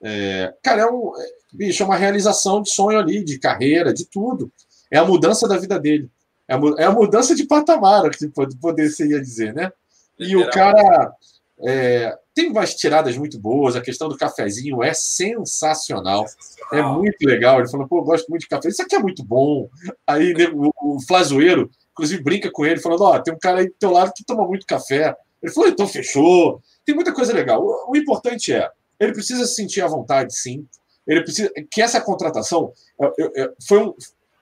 É, 0.00 0.52
cara, 0.62 0.82
é 0.82 0.86
um, 0.86 1.12
é, 1.16 1.26
bicho, 1.52 1.82
é 1.82 1.86
uma 1.86 1.96
realização 1.96 2.62
de 2.62 2.70
sonho 2.70 2.98
ali, 2.98 3.24
de 3.24 3.38
carreira, 3.38 3.92
de 3.92 4.04
tudo. 4.04 4.50
É 4.90 4.98
a 4.98 5.04
mudança 5.04 5.46
da 5.46 5.58
vida 5.58 5.78
dele. 5.78 6.10
É 6.48 6.54
a, 6.54 6.60
é 6.78 6.84
a 6.84 6.92
mudança 6.92 7.34
de 7.34 7.46
patamar, 7.46 8.10
que 8.10 8.28
poder 8.60 8.90
ia 9.00 9.20
dizer, 9.20 9.54
né? 9.54 9.70
E 10.18 10.36
o 10.36 10.50
cara 10.50 11.12
é, 11.60 12.16
tem 12.34 12.50
umas 12.50 12.74
tiradas 12.74 13.16
muito 13.16 13.38
boas. 13.38 13.76
A 13.76 13.80
questão 13.80 14.08
do 14.08 14.16
cafezinho 14.16 14.82
é 14.82 14.94
sensacional. 14.94 16.24
É 16.72 16.82
muito 16.82 17.22
legal. 17.22 17.58
Ele 17.58 17.68
falou, 17.68 17.86
pô, 17.86 18.02
gosto 18.02 18.28
muito 18.28 18.42
de 18.42 18.48
café. 18.48 18.68
Isso 18.68 18.82
aqui 18.82 18.94
é 18.94 18.98
muito 18.98 19.24
bom. 19.24 19.68
Aí 20.06 20.32
né, 20.34 20.48
o, 20.52 20.72
o 20.80 21.00
Flazoeiro, 21.06 21.70
inclusive, 21.92 22.22
brinca 22.22 22.50
com 22.50 22.64
ele, 22.64 22.80
falando: 22.80 23.02
Ó, 23.02 23.16
oh, 23.16 23.22
tem 23.22 23.34
um 23.34 23.38
cara 23.38 23.60
aí 23.60 23.66
do 23.66 23.74
teu 23.78 23.90
lado 23.90 24.12
que 24.14 24.24
toma 24.24 24.46
muito 24.46 24.66
café. 24.66 25.14
Ele 25.42 25.52
falou, 25.52 25.68
então 25.68 25.86
fechou. 25.86 26.62
Tem 26.84 26.94
muita 26.94 27.12
coisa 27.12 27.32
legal. 27.32 27.62
O, 27.62 27.92
o 27.92 27.96
importante 27.96 28.52
é, 28.52 28.68
ele 28.98 29.12
precisa 29.12 29.44
se 29.46 29.54
sentir 29.54 29.82
à 29.82 29.86
vontade, 29.86 30.34
sim. 30.36 30.66
Ele 31.06 31.22
precisa 31.22 31.50
que 31.70 31.80
essa 31.80 32.00
contratação 32.00 32.72
eu, 33.16 33.32
eu, 33.34 33.54
foi 33.66 33.78
um, 33.78 33.94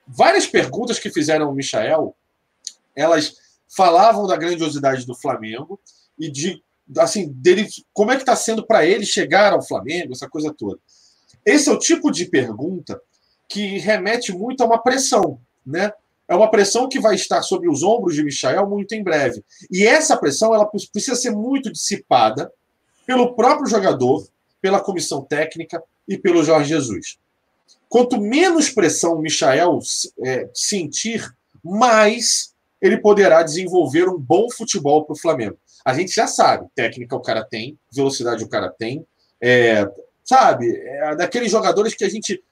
várias 0.06 0.46
perguntas 0.46 0.98
que 0.98 1.10
fizeram 1.10 1.50
o 1.50 1.54
Michael, 1.54 2.14
elas 2.94 3.36
falavam 3.68 4.26
da 4.26 4.36
grandiosidade 4.36 5.06
do 5.06 5.14
Flamengo 5.14 5.80
e 6.18 6.30
de 6.30 6.62
assim 6.98 7.28
dele 7.32 7.66
como 7.92 8.12
é 8.12 8.16
que 8.16 8.22
está 8.22 8.36
sendo 8.36 8.64
para 8.64 8.86
ele 8.86 9.04
chegar 9.04 9.52
ao 9.52 9.62
Flamengo, 9.62 10.12
essa 10.12 10.28
coisa 10.28 10.54
toda. 10.56 10.78
Esse 11.44 11.68
é 11.68 11.72
o 11.72 11.78
tipo 11.78 12.10
de 12.10 12.26
pergunta 12.26 13.00
que 13.48 13.78
remete 13.78 14.32
muito 14.32 14.62
a 14.62 14.66
uma 14.66 14.78
pressão, 14.78 15.40
né? 15.64 15.92
é 16.28 16.34
uma 16.34 16.50
pressão 16.50 16.88
que 16.88 16.98
vai 16.98 17.14
estar 17.14 17.42
sobre 17.42 17.68
os 17.68 17.82
ombros 17.82 18.14
de 18.14 18.24
Michael 18.24 18.68
muito 18.68 18.94
em 18.94 19.02
breve. 19.02 19.44
E 19.70 19.86
essa 19.86 20.16
pressão 20.16 20.54
ela 20.54 20.66
precisa 20.66 21.14
ser 21.14 21.30
muito 21.30 21.70
dissipada 21.70 22.52
pelo 23.06 23.34
próprio 23.34 23.68
jogador, 23.68 24.26
pela 24.60 24.80
comissão 24.80 25.22
técnica 25.22 25.82
e 26.08 26.18
pelo 26.18 26.42
Jorge 26.42 26.70
Jesus. 26.70 27.18
Quanto 27.88 28.20
menos 28.20 28.70
pressão 28.70 29.14
o 29.14 29.20
Michael 29.20 29.78
é, 30.24 30.48
sentir, 30.52 31.34
mais 31.62 32.54
ele 32.80 32.98
poderá 32.98 33.42
desenvolver 33.42 34.08
um 34.08 34.18
bom 34.18 34.50
futebol 34.50 35.04
para 35.04 35.14
o 35.14 35.18
Flamengo. 35.18 35.58
A 35.84 35.94
gente 35.94 36.14
já 36.14 36.26
sabe, 36.26 36.68
técnica 36.74 37.16
o 37.16 37.22
cara 37.22 37.44
tem, 37.44 37.78
velocidade 37.92 38.44
o 38.44 38.48
cara 38.48 38.68
tem, 38.68 39.06
é, 39.40 39.88
sabe, 40.24 40.76
é 40.76 41.14
daqueles 41.14 41.50
jogadores 41.50 41.94
que 41.94 42.04
a 42.04 42.08
gente 42.08 42.42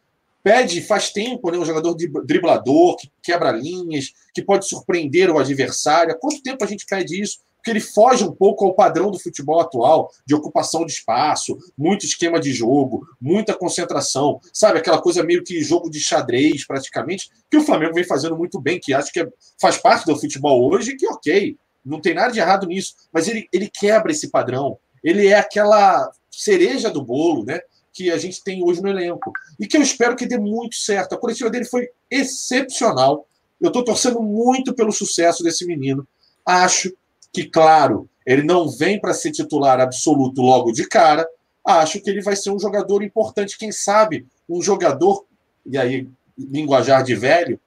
pede 0.43 0.83
faz 0.83 1.11
tempo 1.11 1.51
né, 1.51 1.59
um 1.59 1.65
jogador 1.65 1.97
driblador, 2.25 2.97
que 2.97 3.11
quebra 3.23 3.51
linhas, 3.51 4.13
que 4.33 4.43
pode 4.43 4.69
surpreender 4.69 5.31
o 5.31 5.39
adversário. 5.39 6.13
Há 6.13 6.19
quanto 6.19 6.43
tempo 6.43 6.63
a 6.63 6.67
gente 6.67 6.85
pede 6.87 7.21
isso? 7.21 7.41
Porque 7.65 7.71
ele 7.71 7.81
foge 7.81 8.23
um 8.23 8.31
pouco 8.31 8.67
ao 8.67 8.75
padrão 8.75 9.11
do 9.11 9.19
futebol 9.19 9.59
atual, 9.59 10.13
de 10.27 10.35
ocupação 10.35 10.85
de 10.85 10.93
espaço, 10.93 11.57
muito 11.79 12.05
esquema 12.05 12.39
de 12.39 12.53
jogo, 12.53 13.09
muita 13.19 13.55
concentração, 13.55 14.39
sabe? 14.53 14.81
Aquela 14.81 15.01
coisa 15.01 15.23
meio 15.23 15.43
que 15.43 15.65
jogo 15.65 15.89
de 15.89 15.99
xadrez, 15.99 16.67
praticamente, 16.67 17.31
que 17.51 17.57
o 17.57 17.63
Flamengo 17.63 17.95
vem 17.95 18.05
fazendo 18.05 18.37
muito 18.37 18.61
bem, 18.61 18.79
que 18.79 18.93
acho 18.93 19.11
que 19.11 19.21
é, 19.21 19.29
faz 19.59 19.79
parte 19.79 20.05
do 20.05 20.15
futebol 20.15 20.71
hoje, 20.71 20.95
que 20.95 21.07
ok, 21.07 21.57
não 21.83 22.03
tem 22.03 22.13
nada 22.13 22.31
de 22.31 22.39
errado 22.39 22.67
nisso, 22.67 22.97
mas 23.11 23.29
ele, 23.29 23.49
ele 23.51 23.71
quebra 23.73 24.13
esse 24.13 24.29
padrão. 24.29 24.77
Ele 25.03 25.27
é 25.27 25.39
aquela 25.39 26.13
cereja 26.31 26.91
do 26.91 27.03
bolo, 27.03 27.47
né? 27.47 27.61
que 27.95 28.11
a 28.11 28.19
gente 28.19 28.45
tem 28.45 28.63
hoje 28.63 28.83
no 28.83 28.91
elenco. 28.91 29.33
E 29.59 29.67
que 29.67 29.77
eu 29.79 29.81
espero 29.81 30.17
que 30.17 30.27
dê 30.27 30.37
muito 30.37 30.75
certo. 30.77 31.15
A 31.15 31.19
coletiva 31.19 31.49
dele 31.49 31.65
foi 31.65 31.89
excepcional. 32.11 33.27
Eu 33.59 33.69
estou 33.69 33.83
torcendo 33.83 34.21
muito 34.21 34.75
pelo 34.75 34.93
sucesso 34.93 35.43
desse 35.43 35.65
menino. 35.65 36.07
Acho 36.45 36.93
que, 37.35 37.45
claro, 37.45 38.09
Ele 38.25 38.43
não 38.43 38.69
vem 38.71 39.01
para 39.01 39.13
ser 39.13 39.33
titular 39.33 39.81
absoluto 39.81 40.41
logo 40.41 40.73
de 40.73 40.87
cara. 40.89 41.29
Acho 41.67 42.01
que 42.01 42.09
ele 42.09 42.23
vai 42.23 42.37
ser 42.37 42.51
um 42.51 42.59
jogador 42.59 43.03
importante, 43.03 43.59
quem 43.59 43.73
sabe, 43.73 44.27
um 44.49 44.63
jogador, 44.63 45.25
e 45.67 45.77
aí, 45.77 46.09
linguajar 46.39 47.03
de 47.03 47.15
velho, 47.15 47.59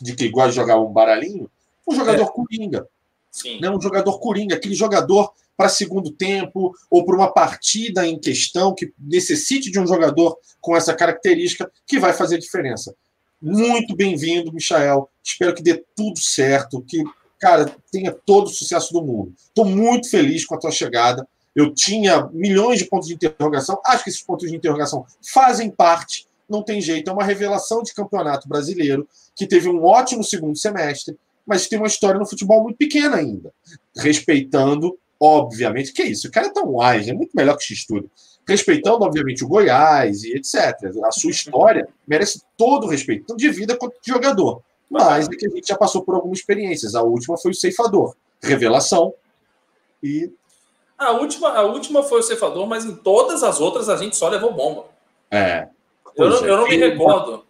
de 0.00 0.14
que 0.14 0.28
gosta 0.28 0.50
de 0.50 0.56
jogar 0.56 0.78
um 0.78 0.92
baralhinho, 0.92 1.50
um 1.86 1.94
jogador 1.94 2.24
é. 2.24 2.30
coringa. 2.30 2.88
Sim. 3.30 3.60
Né? 3.60 3.70
Um 3.70 3.80
jogador 3.80 4.18
coringa, 4.18 4.56
aquele 4.56 4.74
jogador 4.74 5.32
para 5.56 5.68
segundo 5.68 6.10
tempo 6.10 6.74
ou 6.90 7.04
para 7.04 7.14
uma 7.14 7.32
partida 7.32 8.06
em 8.06 8.18
questão 8.18 8.74
que 8.74 8.92
necessite 8.98 9.70
de 9.70 9.78
um 9.78 9.86
jogador 9.86 10.36
com 10.60 10.76
essa 10.76 10.94
característica 10.94 11.70
que 11.86 11.98
vai 11.98 12.12
fazer 12.12 12.38
diferença. 12.38 12.94
Muito 13.40 13.94
bem-vindo, 13.94 14.52
Michael. 14.52 15.08
Espero 15.22 15.54
que 15.54 15.62
dê 15.62 15.82
tudo 15.94 16.18
certo, 16.18 16.82
que, 16.82 17.02
cara, 17.42 17.74
tenha 17.90 18.12
todo 18.12 18.46
o 18.46 18.50
sucesso 18.50 18.92
do 18.92 19.02
mundo. 19.02 19.34
Estou 19.36 19.64
muito 19.64 20.08
feliz 20.08 20.46
com 20.46 20.54
a 20.54 20.58
tua 20.58 20.70
chegada. 20.70 21.26
Eu 21.56 21.74
tinha 21.74 22.30
milhões 22.32 22.78
de 22.78 22.84
pontos 22.84 23.08
de 23.08 23.14
interrogação. 23.14 23.80
Acho 23.84 24.04
que 24.04 24.10
esses 24.10 24.22
pontos 24.22 24.48
de 24.48 24.56
interrogação 24.56 25.04
fazem 25.20 25.68
parte. 25.68 26.28
Não 26.48 26.62
tem 26.62 26.80
jeito. 26.80 27.10
É 27.10 27.12
uma 27.12 27.24
revelação 27.24 27.82
de 27.82 27.92
campeonato 27.92 28.48
brasileiro 28.48 29.08
que 29.34 29.44
teve 29.44 29.68
um 29.68 29.82
ótimo 29.82 30.22
segundo 30.22 30.56
semestre, 30.56 31.18
mas 31.44 31.66
tem 31.66 31.78
uma 31.78 31.88
história 31.88 32.20
no 32.20 32.28
futebol 32.28 32.62
muito 32.62 32.76
pequena 32.76 33.16
ainda. 33.16 33.52
Respeitando, 33.96 34.96
obviamente, 35.18 35.92
que 35.92 36.02
é 36.02 36.06
isso? 36.06 36.28
O 36.28 36.30
cara 36.30 36.46
é 36.46 36.52
tão 36.52 36.76
wise, 36.76 37.10
é 37.10 37.14
muito 37.14 37.32
melhor 37.34 37.56
que 37.56 37.64
X-Tudo 37.64 38.08
respeitando, 38.46 39.04
obviamente, 39.04 39.44
o 39.44 39.48
Goiás 39.48 40.24
e 40.24 40.34
etc. 40.34 40.90
A 41.04 41.12
sua 41.12 41.30
história 41.30 41.88
merece 42.06 42.42
todo 42.56 42.88
o 42.88 42.90
respeito, 42.90 43.26
tanto 43.26 43.38
de 43.38 43.48
vida 43.50 43.76
quanto 43.76 43.94
de 44.02 44.10
jogador. 44.10 44.62
Mas 44.92 45.26
é 45.26 45.30
que 45.34 45.46
a 45.46 45.48
gente 45.48 45.66
já 45.66 45.76
passou 45.76 46.02
por 46.02 46.14
algumas 46.14 46.38
experiências. 46.38 46.94
A 46.94 47.02
última 47.02 47.38
foi 47.38 47.52
o 47.52 47.54
ceifador. 47.54 48.14
Revelação. 48.42 49.14
E. 50.02 50.30
A 50.98 51.12
última, 51.12 51.48
a 51.48 51.62
última 51.62 52.02
foi 52.02 52.20
o 52.20 52.22
ceifador, 52.22 52.66
mas 52.66 52.84
em 52.84 52.94
todas 52.96 53.42
as 53.42 53.58
outras 53.58 53.88
a 53.88 53.96
gente 53.96 54.14
só 54.14 54.28
levou 54.28 54.52
bomba. 54.52 54.84
É. 55.30 55.66
Eu 56.14 56.28
não, 56.28 56.44
é. 56.44 56.50
eu 56.50 56.56
não 56.58 56.68
me 56.68 56.76
recordo. 56.76 57.42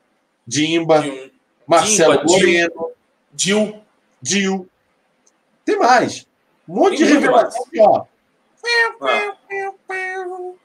Dimba, 0.46 1.04
Marcelo 1.66 2.18
Dimba, 2.18 2.30
Moreno. 2.30 2.90
Dil. 3.32 3.82
Dil. 4.20 4.68
Tem 5.64 5.76
mais. 5.76 6.24
Um 6.68 6.76
monte 6.76 6.98
Tem 6.98 7.06
de 7.06 7.12
revelação 7.12 7.64
aqui, 7.64 7.80
ó. 7.80 8.04
Ah. 9.00 9.36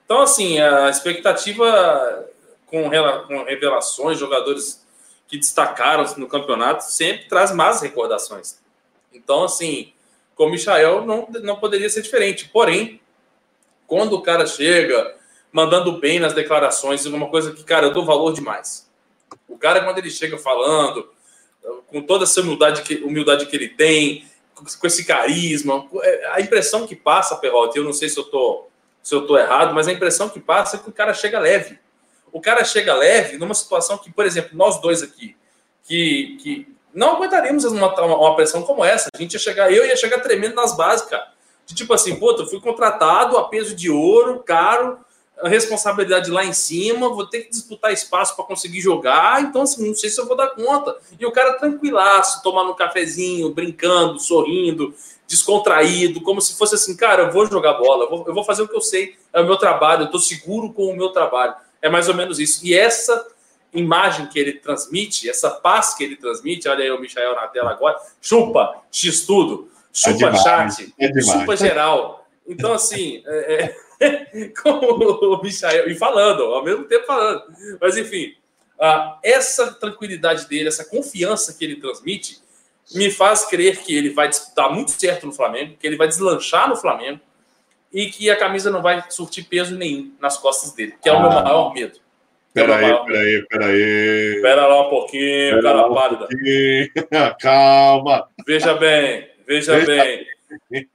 Então, 0.06 0.22
assim, 0.22 0.60
a 0.60 0.90
expectativa 0.92 2.28
com, 2.68 2.88
revelações, 2.88 4.20
jogadores 4.20 4.86
que 5.28 5.38
destacaram 5.38 6.06
no 6.18 6.28
campeonato, 6.28 6.84
sempre 6.84 7.28
traz 7.28 7.52
más 7.52 7.82
recordações. 7.82 8.60
Então, 9.14 9.44
assim, 9.44 9.94
com 10.36 10.46
o 10.46 10.52
Michael 10.52 11.06
não, 11.06 11.28
não 11.44 11.58
poderia 11.58 11.90
ser 11.90 12.02
diferente. 12.02 12.50
Porém, 12.50 13.02
quando 13.86 14.14
o 14.14 14.22
cara 14.22 14.46
chega 14.46 15.16
mandando 15.52 16.00
bem 16.00 16.20
nas 16.20 16.34
declarações, 16.34 17.06
é 17.06 17.10
uma 17.10 17.30
coisa 17.30 17.52
que, 17.52 17.64
cara, 17.64 17.88
eu 17.88 17.94
dou 17.94 18.06
valor 18.06 18.34
demais. 18.34 18.90
O 19.48 19.58
cara, 19.58 19.84
quando 19.84 19.98
ele 19.98 20.10
chega 20.10 20.38
falando, 20.38 21.10
com 21.88 22.02
toda 22.02 22.24
essa 22.24 22.42
humildade 22.42 22.82
que, 22.84 22.96
humildade 22.96 23.46
que 23.46 23.56
ele 23.56 23.70
tem, 23.70 24.26
com 24.54 24.88
esse 24.88 25.06
carisma, 25.06 25.88
é, 26.02 26.32
a 26.34 26.42
impressão 26.42 26.88
que 26.88 26.96
passa, 26.96 27.36
Perrote, 27.36 27.78
eu 27.78 27.84
não 27.84 27.94
sei 27.94 28.10
se 28.10 28.18
eu 28.18 28.24
tô 28.24 28.68
se 29.08 29.16
eu 29.16 29.22
estou 29.22 29.40
errado, 29.40 29.74
mas 29.74 29.88
a 29.88 29.94
impressão 29.94 30.28
que 30.28 30.38
passa 30.38 30.76
é 30.76 30.80
que 30.80 30.90
o 30.90 30.92
cara 30.92 31.14
chega 31.14 31.40
leve. 31.40 31.80
O 32.38 32.42
cara 32.42 32.64
chega 32.64 32.94
leve 32.94 33.36
numa 33.40 33.56
situação 33.56 33.98
que, 33.98 34.12
por 34.12 34.24
exemplo, 34.24 34.52
nós 34.54 34.80
dois 34.80 35.02
aqui, 35.02 35.36
que, 35.84 36.38
que 36.40 36.68
não 36.94 37.16
aguentaríamos 37.16 37.66
uma, 37.66 37.92
uma 38.16 38.36
pressão 38.36 38.62
como 38.62 38.86
essa. 38.86 39.10
A 39.12 39.18
gente 39.18 39.34
ia 39.34 39.40
chegar, 39.40 39.74
eu 39.74 39.84
ia 39.84 39.96
chegar 39.96 40.20
tremendo 40.20 40.54
nas 40.54 40.78
bases, 40.78 41.08
cara. 41.08 41.30
De 41.66 41.74
tipo 41.74 41.92
assim, 41.96 42.16
puta, 42.16 42.44
eu 42.44 42.48
fui 42.48 42.62
contratado 42.62 43.40
a 43.40 43.50
peso 43.50 43.76
de 43.76 43.90
ouro, 43.90 44.44
caro, 44.46 45.00
a 45.42 45.50
responsabilidade 45.50 46.30
lá 46.30 46.46
em 46.46 46.54
cima, 46.54 47.10
vou 47.10 47.26
ter 47.26 47.42
que 47.42 47.50
disputar 47.50 47.92
espaço 47.92 48.36
para 48.36 48.46
conseguir 48.46 48.82
jogar, 48.82 49.42
então 49.42 49.64
assim, 49.64 49.88
não 49.88 49.96
sei 49.96 50.12
se 50.12 50.22
eu 50.22 50.28
vou 50.28 50.38
dar 50.38 50.50
conta. 50.50 50.96
E 51.20 51.26
o 51.26 51.32
cara 51.32 51.54
tranquilaço, 51.54 52.44
tomando 52.44 52.72
um 52.72 52.76
cafezinho, 52.76 53.52
brincando, 53.52 54.20
sorrindo, 54.20 54.94
descontraído, 55.28 56.22
como 56.22 56.40
se 56.40 56.56
fosse 56.56 56.76
assim, 56.76 56.96
cara, 56.96 57.24
eu 57.24 57.32
vou 57.32 57.48
jogar 57.48 57.74
bola, 57.74 58.06
eu 58.06 58.10
vou, 58.12 58.28
eu 58.28 58.34
vou 58.34 58.44
fazer 58.44 58.62
o 58.62 58.68
que 58.68 58.76
eu 58.76 58.82
sei, 58.82 59.16
é 59.34 59.42
o 59.42 59.46
meu 59.46 59.58
trabalho, 59.58 60.04
eu 60.04 60.06
estou 60.06 60.20
seguro 60.20 60.72
com 60.72 60.86
o 60.86 60.96
meu 60.96 61.10
trabalho. 61.10 61.56
É 61.82 61.90
mais 61.90 62.10
ou 62.10 62.16
menos 62.16 62.40
isso. 62.40 62.66
E 62.66 62.74
essa 62.74 63.28
imagem 63.74 64.28
que 64.28 64.40
ele 64.40 64.54
transmite, 64.54 65.30
essa 65.30 65.50
paz 65.52 65.94
que 65.94 66.04
ele 66.04 66.16
transmite, 66.16 66.68
olha 66.68 66.84
aí 66.84 66.92
o 66.92 67.00
Michael 67.00 67.36
na 67.36 67.48
tela 67.48 67.72
agora, 67.72 67.98
chupa, 68.22 68.82
x 68.92 69.26
tudo, 69.26 69.70
chupa 69.94 70.28
é 70.28 70.32
demais, 70.32 70.44
chat, 70.76 70.94
é 71.00 71.22
chupa 71.22 71.56
geral. 71.56 72.28
Então, 72.48 72.74
assim, 72.74 73.24
é, 73.26 73.76
é, 74.00 74.48
como 74.62 75.36
o 75.36 75.42
Michael, 75.44 75.90
e 75.90 75.96
falando, 75.96 76.44
ao 76.44 76.64
mesmo 76.64 76.86
tempo 76.86 77.06
falando, 77.06 77.44
mas 77.80 77.98
enfim, 77.98 78.36
uh, 78.80 79.18
essa 79.24 79.74
tranquilidade 79.74 80.48
dele, 80.48 80.68
essa 80.70 80.86
confiança 80.86 81.54
que 81.54 81.64
ele 81.64 81.76
transmite, 81.76 82.42
me 82.96 83.12
faz 83.12 83.46
crer 83.46 83.82
que 83.82 83.96
ele 83.96 84.12
vai 84.12 84.30
disputar 84.30 84.72
muito 84.72 84.92
certo 84.92 85.26
no 85.26 85.34
Flamengo, 85.34 85.76
que 85.78 85.86
ele 85.86 85.98
vai 85.98 86.08
deslanchar 86.08 86.70
no 86.70 86.76
Flamengo 86.76 87.20
e 87.94 88.08
que 88.08 88.30
a 88.30 88.36
camisa 88.36 88.70
não 88.70 88.82
vai 88.82 89.04
surtir 89.10 89.46
peso 89.46 89.76
nenhum 89.76 90.14
nas 90.20 90.38
costas 90.38 90.74
dele, 90.74 90.96
que 91.02 91.10
é 91.10 91.14
o 91.14 91.20
meu 91.20 91.32
ah. 91.32 91.42
maior 91.42 91.74
medo. 91.74 92.00
Peraí, 92.54 92.86
é 92.86 93.04
peraí, 93.06 93.46
peraí. 93.48 94.36
Espera 94.36 94.66
lá 94.66 94.88
um 94.88 94.90
pouquinho, 94.90 95.62
Pera 95.62 95.62
cara 95.62 95.90
pálida. 95.90 96.28
Um 96.32 97.38
Calma. 97.40 98.28
Veja 98.46 98.74
bem, 98.74 99.30
veja, 99.46 99.78
veja 99.78 99.86
bem. 99.86 100.26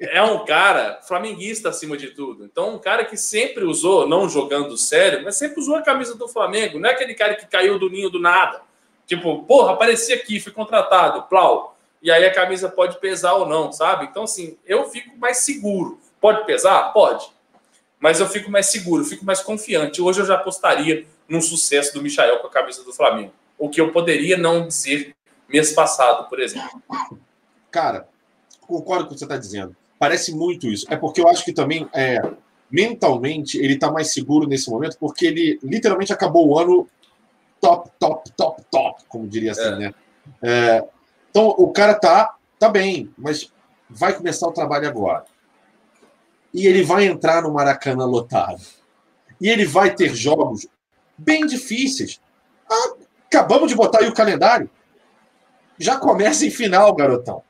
É 0.01 0.23
um 0.23 0.45
cara 0.45 1.01
flamenguista 1.07 1.69
acima 1.69 1.97
de 1.97 2.09
tudo. 2.09 2.45
Então, 2.45 2.75
um 2.75 2.79
cara 2.79 3.05
que 3.05 3.17
sempre 3.17 3.65
usou, 3.65 4.09
não 4.09 4.29
jogando 4.29 4.77
sério, 4.77 5.23
mas 5.23 5.37
sempre 5.37 5.61
usou 5.61 5.77
a 5.77 5.83
camisa 5.83 6.17
do 6.17 6.27
Flamengo. 6.27 6.81
Não 6.81 6.89
é 6.89 6.93
aquele 6.93 7.15
cara 7.15 7.35
que 7.35 7.47
caiu 7.47 7.79
do 7.79 7.89
ninho 7.89 8.11
do 8.11 8.19
nada. 8.19 8.63
Tipo, 9.07 9.45
porra, 9.45 9.75
apareci 9.75 10.13
aqui, 10.13 10.41
fui 10.41 10.53
contratado, 10.53 11.23
plau 11.25 11.73
e 12.03 12.11
aí 12.11 12.25
a 12.25 12.35
camisa 12.35 12.69
pode 12.69 12.99
pesar 12.99 13.35
ou 13.35 13.47
não, 13.47 13.71
sabe? 13.71 14.07
Então, 14.07 14.25
assim, 14.25 14.59
eu 14.67 14.91
fico 14.91 15.17
mais 15.17 15.39
seguro. 15.39 16.01
Pode 16.23 16.47
pesar? 16.47 16.93
Pode. 16.93 17.29
Mas 17.99 18.21
eu 18.21 18.29
fico 18.29 18.49
mais 18.49 18.67
seguro, 18.67 19.05
fico 19.05 19.25
mais 19.25 19.41
confiante. 19.41 20.01
Hoje 20.01 20.21
eu 20.21 20.25
já 20.25 20.37
apostaria 20.37 21.05
no 21.29 21.43
sucesso 21.43 21.93
do 21.93 22.01
Michael 22.01 22.39
com 22.39 22.47
a 22.47 22.51
camisa 22.51 22.85
do 22.85 22.93
Flamengo. 22.93 23.33
O 23.59 23.69
que 23.69 23.81
eu 23.81 23.91
poderia 23.91 24.39
não 24.39 24.69
dizer 24.69 25.17
mês 25.49 25.73
passado, 25.73 26.29
por 26.29 26.41
exemplo. 26.41 26.81
Cara, 27.73 28.07
concordo 28.61 29.07
com 29.07 29.11
o 29.11 29.15
que 29.15 29.19
você 29.19 29.25
está 29.25 29.37
dizendo. 29.37 29.75
Parece 29.99 30.33
muito 30.33 30.69
isso. 30.69 30.87
É 30.89 30.97
porque 30.97 31.21
eu 31.21 31.29
acho 31.29 31.45
que 31.45 31.53
também, 31.53 31.89
é, 31.93 32.21
mentalmente, 32.71 33.59
ele 33.59 33.75
está 33.75 33.91
mais 33.91 34.13
seguro 34.13 34.47
nesse 34.47 34.71
momento, 34.71 34.97
porque 34.99 35.27
ele 35.27 35.59
literalmente 35.61 36.13
acabou 36.13 36.49
o 36.49 36.59
ano 36.59 36.89
top, 37.61 37.91
top, 37.99 38.31
top, 38.37 38.63
top, 38.71 39.03
como 39.09 39.27
diria 39.27 39.53
assim, 39.53 39.63
é. 39.63 39.77
né? 39.77 39.95
É, 40.41 40.85
então, 41.31 41.49
o 41.49 41.73
cara 41.73 41.95
tá, 41.95 42.37
tá 42.59 42.69
bem, 42.69 43.13
mas 43.19 43.53
vai 43.91 44.13
começar 44.13 44.47
o 44.47 44.53
trabalho 44.53 44.89
agora. 44.89 45.25
E 46.53 46.67
ele 46.67 46.83
vai 46.83 47.07
entrar 47.07 47.43
no 47.43 47.53
Maracanã 47.53 48.05
lotado. 48.05 48.61
E 49.41 49.49
ele 49.49 49.65
vai 49.65 49.95
ter 49.95 50.15
jogos 50.15 50.67
bem 51.17 51.47
difíceis. 51.47 52.21
Ah, 52.71 52.95
acabamos 53.27 53.69
de 53.69 53.75
botar 53.75 54.01
aí 54.01 54.09
o 54.09 54.15
calendário. 54.15 54.69
Já 55.79 55.97
começa 55.97 56.47
em 56.47 56.51
final, 56.51 56.95
garotão. 56.95 57.43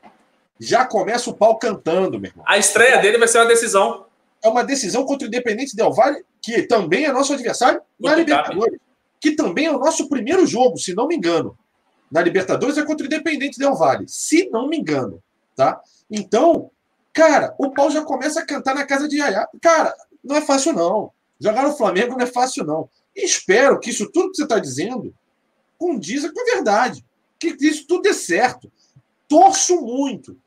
Já 0.59 0.85
começa 0.85 1.29
o 1.29 1.33
pau 1.33 1.57
cantando, 1.57 2.19
meu 2.19 2.31
irmão. 2.31 2.45
A 2.47 2.57
estreia 2.57 2.97
dele 2.99 3.17
vai 3.17 3.27
ser 3.27 3.39
uma 3.39 3.47
decisão. 3.47 4.05
É 4.41 4.47
uma 4.47 4.63
decisão 4.63 5.05
contra 5.05 5.25
o 5.25 5.27
Independente 5.27 5.75
Del 5.75 5.91
Valle, 5.91 6.23
que 6.41 6.63
também 6.63 7.05
é 7.05 7.11
nosso 7.11 7.33
adversário 7.33 7.81
na 7.99 8.15
Libertadores. 8.15 8.79
Que 9.19 9.31
também 9.31 9.65
é 9.65 9.71
o 9.71 9.79
nosso 9.79 10.09
primeiro 10.09 10.45
jogo, 10.45 10.77
se 10.77 10.93
não 10.93 11.07
me 11.07 11.15
engano 11.15 11.57
na 12.13 12.21
Libertadores 12.21 12.77
é 12.77 12.85
contra 12.85 13.03
o 13.03 13.07
Independente 13.07 13.57
Del 13.57 13.73
Vale, 13.73 14.05
se 14.07 14.47
não 14.51 14.69
me 14.69 14.77
engano, 14.77 15.19
tá? 15.55 15.81
Então, 16.11 16.69
cara, 17.13 17.55
o 17.57 17.71
pau 17.71 17.89
já 17.89 18.03
começa 18.03 18.39
a 18.39 18.45
cantar 18.45 18.75
na 18.75 18.85
casa 18.85 19.07
de 19.07 19.17
Yaya. 19.17 19.47
Cara, 19.61 19.95
não 20.23 20.35
é 20.35 20.41
fácil 20.41 20.73
não. 20.73 21.11
Jogar 21.39 21.63
no 21.63 21.75
Flamengo 21.75 22.17
não 22.17 22.23
é 22.23 22.27
fácil 22.27 22.65
não. 22.65 22.89
E 23.15 23.25
espero 23.25 23.79
que 23.79 23.89
isso 23.89 24.09
tudo 24.11 24.31
que 24.31 24.37
você 24.37 24.43
está 24.43 24.59
dizendo 24.59 25.13
condiza 25.77 26.31
com 26.31 26.39
a 26.39 26.55
verdade, 26.55 27.05
que 27.39 27.55
isso 27.59 27.85
tudo 27.85 28.03
dê 28.03 28.13
certo. 28.13 28.71
Torço 29.27 29.81
muito. 29.81 30.37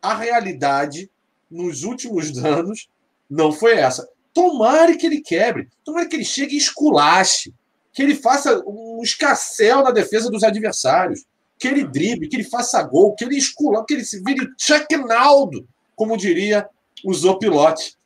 A 0.00 0.14
realidade 0.14 1.10
nos 1.50 1.84
últimos 1.84 2.36
anos 2.44 2.88
não 3.28 3.50
foi 3.50 3.72
essa. 3.74 4.08
Tomare 4.32 4.96
que 4.96 5.06
ele 5.06 5.20
quebre, 5.20 5.68
tomara 5.82 6.06
que 6.06 6.14
ele 6.14 6.24
chegue 6.24 6.54
e 6.54 6.58
esculache 6.58 7.54
que 7.96 8.02
ele 8.02 8.14
faça 8.14 8.62
um 8.66 9.00
escassel 9.02 9.82
na 9.82 9.90
defesa 9.90 10.30
dos 10.30 10.42
adversários, 10.42 11.24
que 11.58 11.68
ele 11.68 11.84
drible, 11.84 12.28
que 12.28 12.36
ele 12.36 12.44
faça 12.44 12.82
gol, 12.82 13.14
que 13.14 13.24
ele 13.24 13.36
escula, 13.36 13.84
que 13.86 13.94
ele 13.94 14.04
se 14.04 14.22
vire 14.22 14.48
Chuck 14.58 14.96
Naldo, 14.96 15.66
como 15.94 16.16
diria 16.16 16.68
o 17.04 17.12
Zopilote. 17.12 17.96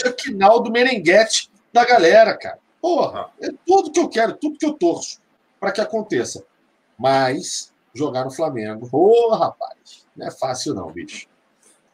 Chuck 0.00 0.32
Naldo 0.34 0.70
merenguete 0.70 1.50
da 1.72 1.84
galera, 1.84 2.36
cara. 2.36 2.58
Porra, 2.80 3.30
é 3.40 3.48
tudo 3.66 3.92
que 3.92 4.00
eu 4.00 4.08
quero, 4.08 4.36
tudo 4.36 4.58
que 4.58 4.66
eu 4.66 4.74
torço 4.74 5.20
para 5.60 5.70
que 5.72 5.80
aconteça. 5.80 6.44
Mas 6.98 7.72
jogar 7.94 8.24
no 8.24 8.30
Flamengo, 8.30 8.88
ô 8.90 9.28
oh, 9.28 9.34
rapaz, 9.34 10.04
não 10.16 10.26
é 10.26 10.30
fácil 10.30 10.74
não, 10.74 10.90
bicho. 10.90 11.28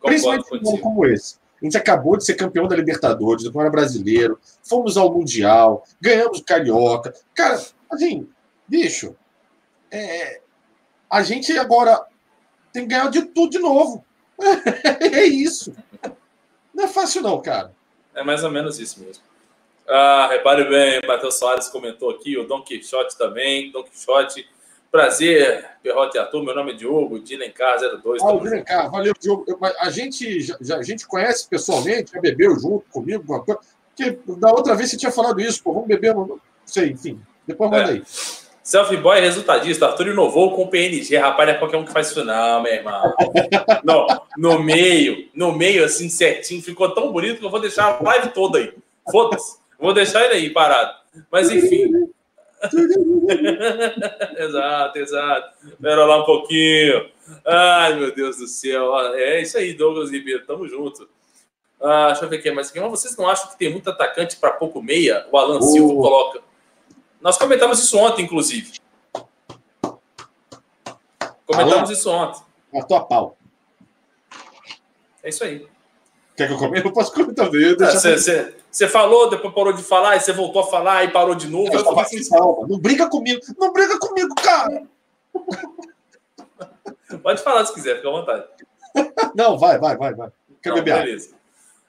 Principalmente 0.01 0.47
um 0.53 0.78
como 0.78 1.07
esse. 1.07 1.36
A 1.61 1.64
gente 1.64 1.76
acabou 1.76 2.16
de 2.16 2.24
ser 2.24 2.34
campeão 2.34 2.68
da 2.68 2.76
Libertadores, 2.76 3.43
do 3.43 3.51
Campeonato 3.51 3.72
Brasileiro, 3.72 4.39
fomos 4.62 4.97
ao 4.97 5.12
Mundial, 5.12 5.84
ganhamos 6.01 6.39
o 6.39 6.45
Carioca. 6.45 7.12
Cara, 7.34 7.61
assim, 7.91 8.28
bicho, 8.66 9.16
é, 9.91 10.41
a 11.11 11.22
gente 11.22 11.57
agora 11.59 12.07
tem 12.72 12.82
que 12.82 12.89
ganhar 12.89 13.11
de 13.11 13.22
tudo 13.22 13.51
de 13.51 13.59
novo. 13.59 14.05
é 15.01 15.24
isso. 15.24 15.74
Não 16.74 16.84
é 16.84 16.89
fácil, 16.89 17.22
não, 17.22 17.41
cara. 17.41 17.72
É 18.14 18.22
mais 18.22 18.45
ou 18.45 18.51
menos 18.51 18.78
isso 18.78 19.01
mesmo. 19.01 19.22
Ah, 19.89 20.28
repare 20.30 20.68
bem, 20.68 21.01
Matheus 21.07 21.39
Soares 21.39 21.68
comentou 21.68 22.11
aqui, 22.11 22.36
o 22.36 22.47
Don 22.47 22.62
Quixote 22.62 23.16
também. 23.16 23.72
Don 23.72 23.82
Quixote, 23.82 24.47
prazer, 24.91 25.66
Perrote 25.82 26.18
Ator. 26.18 26.45
Meu 26.45 26.55
nome 26.55 26.72
é 26.72 26.74
Diogo, 26.74 27.18
Dilencar 27.18 27.78
02. 27.78 28.22
Ah, 28.22 28.32
o 28.32 28.41
Dilencar, 28.41 28.91
valeu, 28.91 29.14
Diogo. 29.18 29.45
A 29.80 29.91
gente, 29.91 30.41
já, 30.41 30.76
a 30.76 30.82
gente 30.82 31.07
conhece 31.07 31.49
pessoalmente, 31.49 32.12
já 32.12 32.20
bebeu 32.20 32.59
junto 32.59 32.84
comigo, 32.91 33.22
alguma 33.22 33.43
coisa. 33.43 33.61
Porque 33.97 34.18
da 34.39 34.51
outra 34.51 34.74
vez 34.76 34.91
você 34.91 34.97
tinha 34.97 35.11
falado 35.11 35.41
isso, 35.41 35.62
pô, 35.62 35.72
vamos 35.72 35.89
beber, 35.89 36.14
não 36.14 36.39
sei, 36.64 36.91
enfim. 36.91 37.20
Depois 37.47 37.70
manda 37.70 37.91
é. 37.91 37.95
aí. 37.95 38.03
Selfie 38.69 38.99
Boy 38.99 39.19
resultadista, 39.19 39.87
Arthur 39.87 40.09
inovou 40.09 40.55
com 40.55 40.64
o 40.64 40.69
PNG. 40.69 41.16
Rapaz, 41.16 41.49
não 41.49 41.55
é 41.55 41.59
qualquer 41.59 41.79
um 41.79 41.87
que 41.87 41.91
faz 41.91 42.11
isso, 42.11 42.23
não, 42.23 42.62
meu 42.62 42.71
irmão. 42.71 43.14
no, 43.83 44.07
no 44.37 44.62
meio, 44.62 45.27
no 45.35 45.53
meio, 45.53 45.83
assim, 45.83 46.11
certinho, 46.11 46.62
ficou 46.62 46.91
tão 46.91 47.11
bonito 47.11 47.39
que 47.39 47.47
eu 47.47 47.51
vou 47.51 47.62
deixar 47.62 47.87
a 47.87 48.03
live 48.03 48.29
toda 48.29 48.59
aí. 48.59 48.75
Foda-se. 49.11 49.57
Vou 49.81 49.95
deixar 49.95 50.23
ele 50.27 50.35
aí 50.35 50.51
parado. 50.51 50.95
Mas 51.33 51.51
enfim. 51.51 52.11
exato, 54.37 54.99
exato. 54.99 55.49
Espera 55.66 56.05
lá 56.05 56.21
um 56.21 56.27
pouquinho. 56.27 57.09
Ai, 57.47 57.95
meu 57.95 58.14
Deus 58.14 58.37
do 58.37 58.47
céu. 58.47 58.95
É 59.14 59.41
isso 59.41 59.57
aí, 59.57 59.73
Douglas 59.73 60.11
Ribeiro. 60.11 60.45
Tamo 60.45 60.69
junto. 60.69 61.09
Ah, 61.81 62.09
deixa 62.09 62.27
eu 62.27 62.29
ver 62.29 62.37
aqui 62.37 62.51
mais 62.51 62.69
aqui. 62.69 62.79
Mas 62.79 62.91
vocês 62.91 63.16
não 63.16 63.31
acham 63.31 63.49
que 63.49 63.59
tem 63.59 63.73
muito 63.73 63.89
atacante 63.89 64.37
para 64.37 64.51
pouco 64.51 64.83
meia? 64.83 65.27
O 65.33 65.39
Alan 65.39 65.62
Silva 65.62 65.95
coloca. 65.95 66.47
Nós 67.21 67.37
comentamos 67.37 67.79
isso 67.83 67.99
ontem, 67.99 68.25
inclusive. 68.25 68.79
Comentamos 71.47 71.89
Alô? 71.89 71.93
isso 71.93 72.11
ontem. 72.11 72.43
Matou 72.73 72.97
a 72.97 73.05
pau. 73.05 73.37
É 75.23 75.31
isso 75.31 75.43
aí. 75.45 75.66
Quer 76.37 76.47
que 76.47 76.53
eu 76.55 76.59
comente? 76.59 76.87
Eu 76.87 76.93
posso 76.93 77.12
comentar 77.12 77.47
também. 77.47 77.75
Você 78.71 78.85
é, 78.85 78.89
falou, 78.89 79.29
depois 79.29 79.53
parou 79.53 79.73
de 79.73 79.83
falar, 79.83 80.16
e 80.16 80.21
você 80.21 80.33
voltou 80.33 80.62
a 80.62 80.66
falar 80.66 81.05
e 81.05 81.09
parou 81.11 81.35
de 81.35 81.49
novo. 81.49 81.73
Eu 81.73 81.81
eu 81.81 81.99
assim, 81.99 82.21
não 82.31 82.79
briga 82.79 83.09
comigo. 83.09 83.41
Não 83.59 83.73
briga 83.73 83.99
comigo, 83.99 84.35
cara. 84.37 84.85
Pode 87.23 87.43
falar 87.43 87.64
se 87.64 87.75
quiser, 87.75 87.97
fica 87.97 88.09
à 88.09 88.12
vontade. 88.12 88.45
Não, 89.35 89.59
vai, 89.59 89.79
vai, 89.79 89.97
vai, 89.97 90.14
vai. 90.14 90.31
Quer 90.62 90.75
beber 90.75 90.95
beleza. 90.95 91.31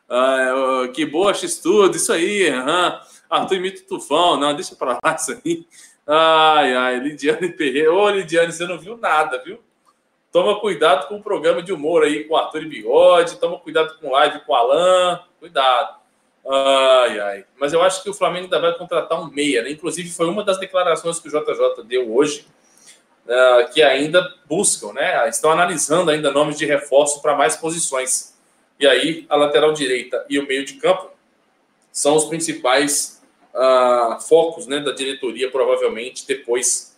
Ah, 0.09 0.87
que 0.93 1.05
boa, 1.05 1.33
X-Tudo, 1.33 1.97
isso 1.97 2.13
aí. 2.13 2.49
Uhum. 2.49 2.99
Arthur 3.29 3.55
imita 3.55 3.81
o 3.81 3.85
Tufão. 3.85 4.37
Não, 4.37 4.55
deixa 4.55 4.75
pra 4.75 4.99
lá 5.03 5.15
isso 5.15 5.31
aí. 5.31 5.65
Ai, 6.07 6.73
ai, 6.73 6.99
Lidiane 6.99 7.53
Ferreira. 7.53 7.93
Ô, 7.93 8.09
Lidiane, 8.09 8.51
você 8.51 8.65
não 8.65 8.79
viu 8.79 8.97
nada, 8.97 9.41
viu? 9.43 9.59
Toma 10.31 10.59
cuidado 10.59 11.07
com 11.07 11.17
o 11.17 11.23
programa 11.23 11.61
de 11.61 11.71
humor 11.71 12.03
aí 12.03 12.23
com 12.23 12.35
Arthur 12.35 12.63
e 12.63 12.67
Bigode. 12.67 13.37
Toma 13.37 13.59
cuidado 13.59 13.97
com 13.99 14.11
live 14.11 14.39
com 14.41 14.55
Alan. 14.55 15.23
Cuidado. 15.39 15.99
Ai, 16.47 17.19
ai. 17.19 17.45
Mas 17.59 17.73
eu 17.73 17.81
acho 17.81 18.01
que 18.03 18.09
o 18.09 18.13
Flamengo 18.13 18.45
ainda 18.45 18.59
vai 18.59 18.77
contratar 18.77 19.19
um 19.19 19.29
meia, 19.29 19.61
né? 19.63 19.71
Inclusive, 19.71 20.09
foi 20.09 20.27
uma 20.27 20.43
das 20.43 20.59
declarações 20.59 21.19
que 21.19 21.27
o 21.27 21.31
JJ 21.31 21.83
deu 21.85 22.11
hoje, 22.15 22.47
uh, 23.25 23.71
que 23.71 23.81
ainda 23.81 24.35
buscam, 24.47 24.93
né? 24.93 25.27
Estão 25.29 25.51
analisando 25.51 26.09
ainda 26.09 26.31
nomes 26.31 26.57
de 26.57 26.65
reforço 26.65 27.21
para 27.21 27.35
mais 27.35 27.55
posições. 27.55 28.35
E 28.79 28.87
aí, 28.87 29.25
a 29.29 29.35
lateral 29.35 29.73
direita 29.73 30.25
e 30.29 30.39
o 30.39 30.47
meio 30.47 30.63
de 30.63 30.75
campo 30.75 31.11
são 31.91 32.15
os 32.15 32.25
principais 32.25 33.18
focos 34.27 34.67
né, 34.67 34.79
da 34.79 34.91
diretoria, 34.91 35.49
provavelmente, 35.51 36.25
depois 36.27 36.95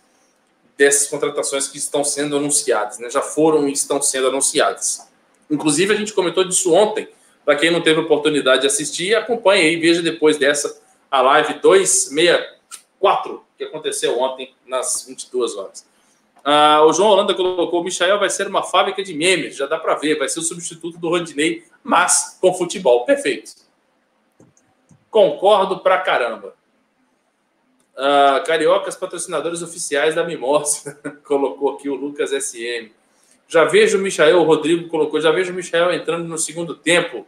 dessas 0.76 1.06
contratações 1.08 1.68
que 1.68 1.78
estão 1.78 2.02
sendo 2.02 2.36
anunciadas, 2.36 2.98
né? 2.98 3.10
já 3.10 3.22
foram 3.22 3.68
e 3.68 3.72
estão 3.72 4.00
sendo 4.00 4.28
anunciadas. 4.28 5.08
Inclusive, 5.50 5.92
a 5.92 5.96
gente 5.96 6.12
comentou 6.12 6.44
disso 6.44 6.72
ontem. 6.72 7.08
Para 7.44 7.56
quem 7.56 7.70
não 7.70 7.80
teve 7.80 8.00
oportunidade 8.00 8.62
de 8.62 8.68
assistir, 8.68 9.14
acompanhe 9.14 9.62
aí, 9.62 9.76
veja 9.76 10.00
depois 10.00 10.38
dessa 10.38 10.80
a 11.10 11.20
live 11.20 11.54
264, 11.60 13.44
que 13.58 13.64
aconteceu 13.64 14.18
ontem, 14.18 14.54
nas 14.66 15.04
22 15.06 15.56
horas. 15.56 15.84
Ah, 16.44 16.84
o 16.84 16.92
João 16.92 17.10
Holanda 17.10 17.34
colocou: 17.34 17.80
o 17.80 17.84
Michael 17.84 18.18
vai 18.18 18.30
ser 18.30 18.46
uma 18.46 18.62
fábrica 18.62 19.02
de 19.02 19.14
memes, 19.14 19.56
já 19.56 19.66
dá 19.66 19.78
para 19.78 19.94
ver, 19.94 20.18
vai 20.18 20.28
ser 20.28 20.40
o 20.40 20.42
substituto 20.42 20.98
do 20.98 21.08
Rodinei, 21.08 21.64
mas 21.82 22.38
com 22.40 22.54
futebol. 22.54 23.04
Perfeito. 23.04 23.52
Concordo 25.12 25.80
pra 25.80 25.98
caramba. 25.98 26.54
Uh, 27.94 28.42
Cariocas, 28.46 28.96
patrocinadores 28.96 29.60
oficiais 29.60 30.14
da 30.14 30.24
Mimosa. 30.24 30.98
colocou 31.22 31.74
aqui 31.74 31.90
o 31.90 31.94
Lucas 31.94 32.30
SM. 32.30 32.90
Já 33.46 33.64
vejo 33.64 33.98
o 33.98 34.00
Michael, 34.00 34.40
o 34.40 34.44
Rodrigo 34.44 34.88
colocou, 34.88 35.20
já 35.20 35.30
vejo 35.30 35.52
o 35.52 35.54
Michael 35.54 35.92
entrando 35.92 36.26
no 36.26 36.38
segundo 36.38 36.74
tempo 36.74 37.26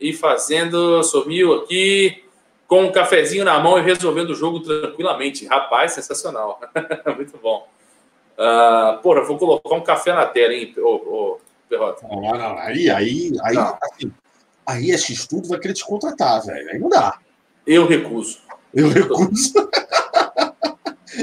e 0.00 0.12
fazendo, 0.12 1.02
sumiu 1.02 1.54
aqui, 1.54 2.22
com 2.68 2.84
um 2.84 2.92
cafezinho 2.92 3.44
na 3.44 3.58
mão 3.58 3.76
e 3.76 3.82
resolvendo 3.82 4.30
o 4.30 4.34
jogo 4.36 4.60
tranquilamente. 4.60 5.44
Rapaz, 5.44 5.90
sensacional. 5.92 6.60
Muito 7.16 7.36
bom. 7.38 7.66
Uh, 8.38 9.02
porra, 9.02 9.22
vou 9.22 9.36
colocar 9.36 9.74
um 9.74 9.82
café 9.82 10.12
na 10.12 10.26
tela, 10.26 10.54
hein, 10.54 10.72
ô, 10.78 10.94
ô 10.94 11.40
Perrota. 11.68 12.06
Não, 12.06 12.20
não, 12.20 12.58
aí, 12.58 12.88
aí, 12.88 13.32
aí, 13.42 13.56
assim, 13.82 14.12
aí 14.66 14.92
a 14.92 14.98
X-Tudo 14.98 15.48
vai 15.48 15.58
querer 15.58 15.74
te 15.74 15.84
contratar, 15.84 16.44
velho. 16.44 16.70
Aí 16.70 16.78
não 16.78 16.88
dá. 16.88 17.18
Eu 17.66 17.86
recuso. 17.86 18.38
Eu 18.74 18.88
recuso. 18.88 19.54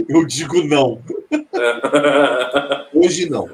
Eu 0.10 0.26
digo 0.26 0.64
não. 0.64 1.04
É. 1.32 2.88
Hoje 2.98 3.30
não. 3.30 3.48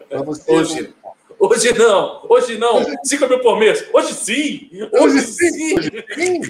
Hoje, 0.47 0.81
não. 0.81 1.49
hoje 1.49 1.73
não. 1.77 2.25
Hoje 2.29 2.57
não. 2.57 2.85
5 3.03 3.27
mil 3.27 3.39
por 3.41 3.59
mês. 3.59 3.85
Hoje 3.91 4.13
sim. 4.13 4.69
Hoje, 4.93 5.19
sim. 5.21 5.77
Hoje 5.77 6.05
sim. 6.15 6.41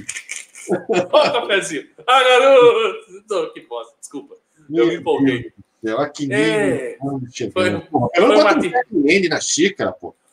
Olha 0.89 1.29
o 1.29 1.41
cafezinho. 1.41 1.87
Ah, 2.05 2.23
garoto. 2.23 3.53
Que 3.53 3.61
bosta. 3.61 3.93
Desculpa. 3.99 4.35
Meu 4.69 4.83
eu 4.83 4.89
me 4.89 4.95
empolguei. 4.97 5.51
Deus, 5.81 5.99
aqui 6.01 6.31
é, 6.31 6.97
foi, 6.99 7.51
foi, 7.51 8.09
eu 8.13 8.27
não 8.27 9.29
na 9.29 9.39
xícara, 9.39 9.93
pô 9.93 10.13
foi, 10.13 10.17
um, 10.17 10.19
foi 10.19 10.28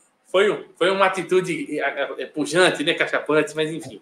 uma 0.93 1.07
atitude 1.07 1.79
é, 1.79 2.23
é, 2.23 2.27
pujante, 2.27 2.85
né, 2.85 2.95
cachapante, 2.95 3.55
mas 3.55 3.71
enfim. 3.71 4.01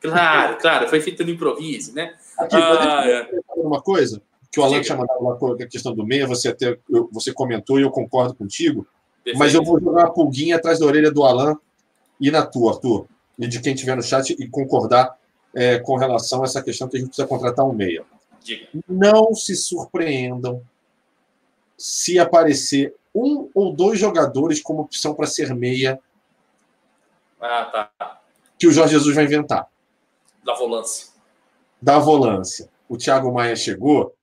Claro, 0.00 0.56
claro, 0.58 0.88
foi 0.88 1.00
feito 1.00 1.24
no 1.24 1.30
improviso, 1.30 1.94
né? 1.94 2.14
Aqui, 2.38 2.56
ah, 2.56 3.02
é. 3.06 3.28
uma 3.56 3.82
coisa 3.82 4.22
que 4.50 4.60
o 4.60 4.62
Alan 4.62 4.80
tinha 4.80 4.96
mandado 4.96 5.52
a 5.62 5.66
questão 5.66 5.94
do 5.94 6.06
meia, 6.06 6.26
você 6.26 6.48
até 6.48 6.78
você 7.10 7.32
comentou 7.32 7.78
e 7.78 7.82
eu 7.82 7.90
concordo 7.90 8.34
contigo, 8.34 8.86
Perfeito. 9.24 9.38
mas 9.38 9.52
eu 9.52 9.64
vou 9.64 9.80
jogar 9.80 10.04
uma 10.04 10.12
pulguinha 10.12 10.56
atrás 10.56 10.78
da 10.78 10.86
orelha 10.86 11.10
do 11.10 11.24
Alan 11.24 11.56
e 12.20 12.30
na 12.30 12.46
tua, 12.46 12.72
Arthur, 12.72 13.06
e 13.36 13.48
de 13.48 13.60
quem 13.60 13.74
estiver 13.74 13.96
no 13.96 14.02
chat 14.02 14.30
e 14.30 14.48
concordar 14.48 15.18
é, 15.54 15.78
com 15.80 15.96
relação 15.96 16.42
a 16.42 16.44
essa 16.44 16.62
questão 16.62 16.88
que 16.88 16.96
a 16.96 17.00
gente 17.00 17.08
precisa 17.08 17.26
contratar 17.26 17.66
um 17.66 17.72
meia. 17.72 18.04
Diga. 18.42 18.68
Não 18.88 19.34
se 19.34 19.56
surpreendam 19.56 20.62
se 21.76 22.18
aparecer 22.18 22.94
um 23.14 23.50
ou 23.54 23.74
dois 23.74 23.98
jogadores 23.98 24.60
como 24.60 24.82
opção 24.82 25.14
para 25.14 25.26
ser 25.26 25.54
meia. 25.54 26.00
Ah, 27.40 27.64
tá. 27.98 28.20
Que 28.58 28.66
o 28.66 28.72
Jorge 28.72 28.94
Jesus 28.94 29.14
vai 29.14 29.24
inventar. 29.24 29.68
Da 30.42 30.54
volância. 30.54 31.12
Da 31.80 31.98
volância. 31.98 32.68
O 32.88 32.96
Thiago 32.96 33.32
Maia 33.32 33.54
chegou 33.54 34.14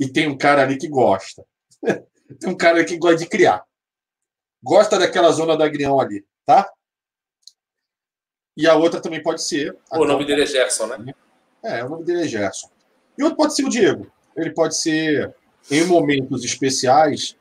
e 0.00 0.08
tem 0.08 0.28
um 0.28 0.36
cara 0.36 0.62
ali 0.62 0.76
que 0.76 0.88
gosta. 0.88 1.44
tem 1.82 2.50
um 2.50 2.56
cara 2.56 2.84
que 2.84 2.96
gosta 2.96 3.18
de 3.18 3.26
criar. 3.26 3.64
Gosta 4.62 4.98
daquela 4.98 5.30
zona 5.32 5.56
da 5.56 5.64
Agrião 5.64 6.00
ali, 6.00 6.24
tá? 6.46 6.70
E 8.56 8.66
a 8.66 8.74
outra 8.74 9.00
também 9.00 9.22
pode 9.22 9.42
ser. 9.42 9.76
O 9.90 10.04
nome 10.04 10.24
dele 10.26 10.42
é 10.42 10.46
Gerson, 10.46 10.86
né? 10.86 11.14
É, 11.62 11.84
o 11.84 11.88
nome 11.88 12.04
dele 12.04 12.22
é 12.22 12.28
Gerson. 12.28 12.70
E 13.16 13.22
outro 13.22 13.36
pode 13.36 13.54
ser 13.54 13.64
o 13.64 13.68
Diego. 13.68 14.10
Ele 14.36 14.50
pode 14.50 14.76
ser, 14.76 15.34
em 15.70 15.84
momentos 15.84 16.44
especiais, 16.44 17.36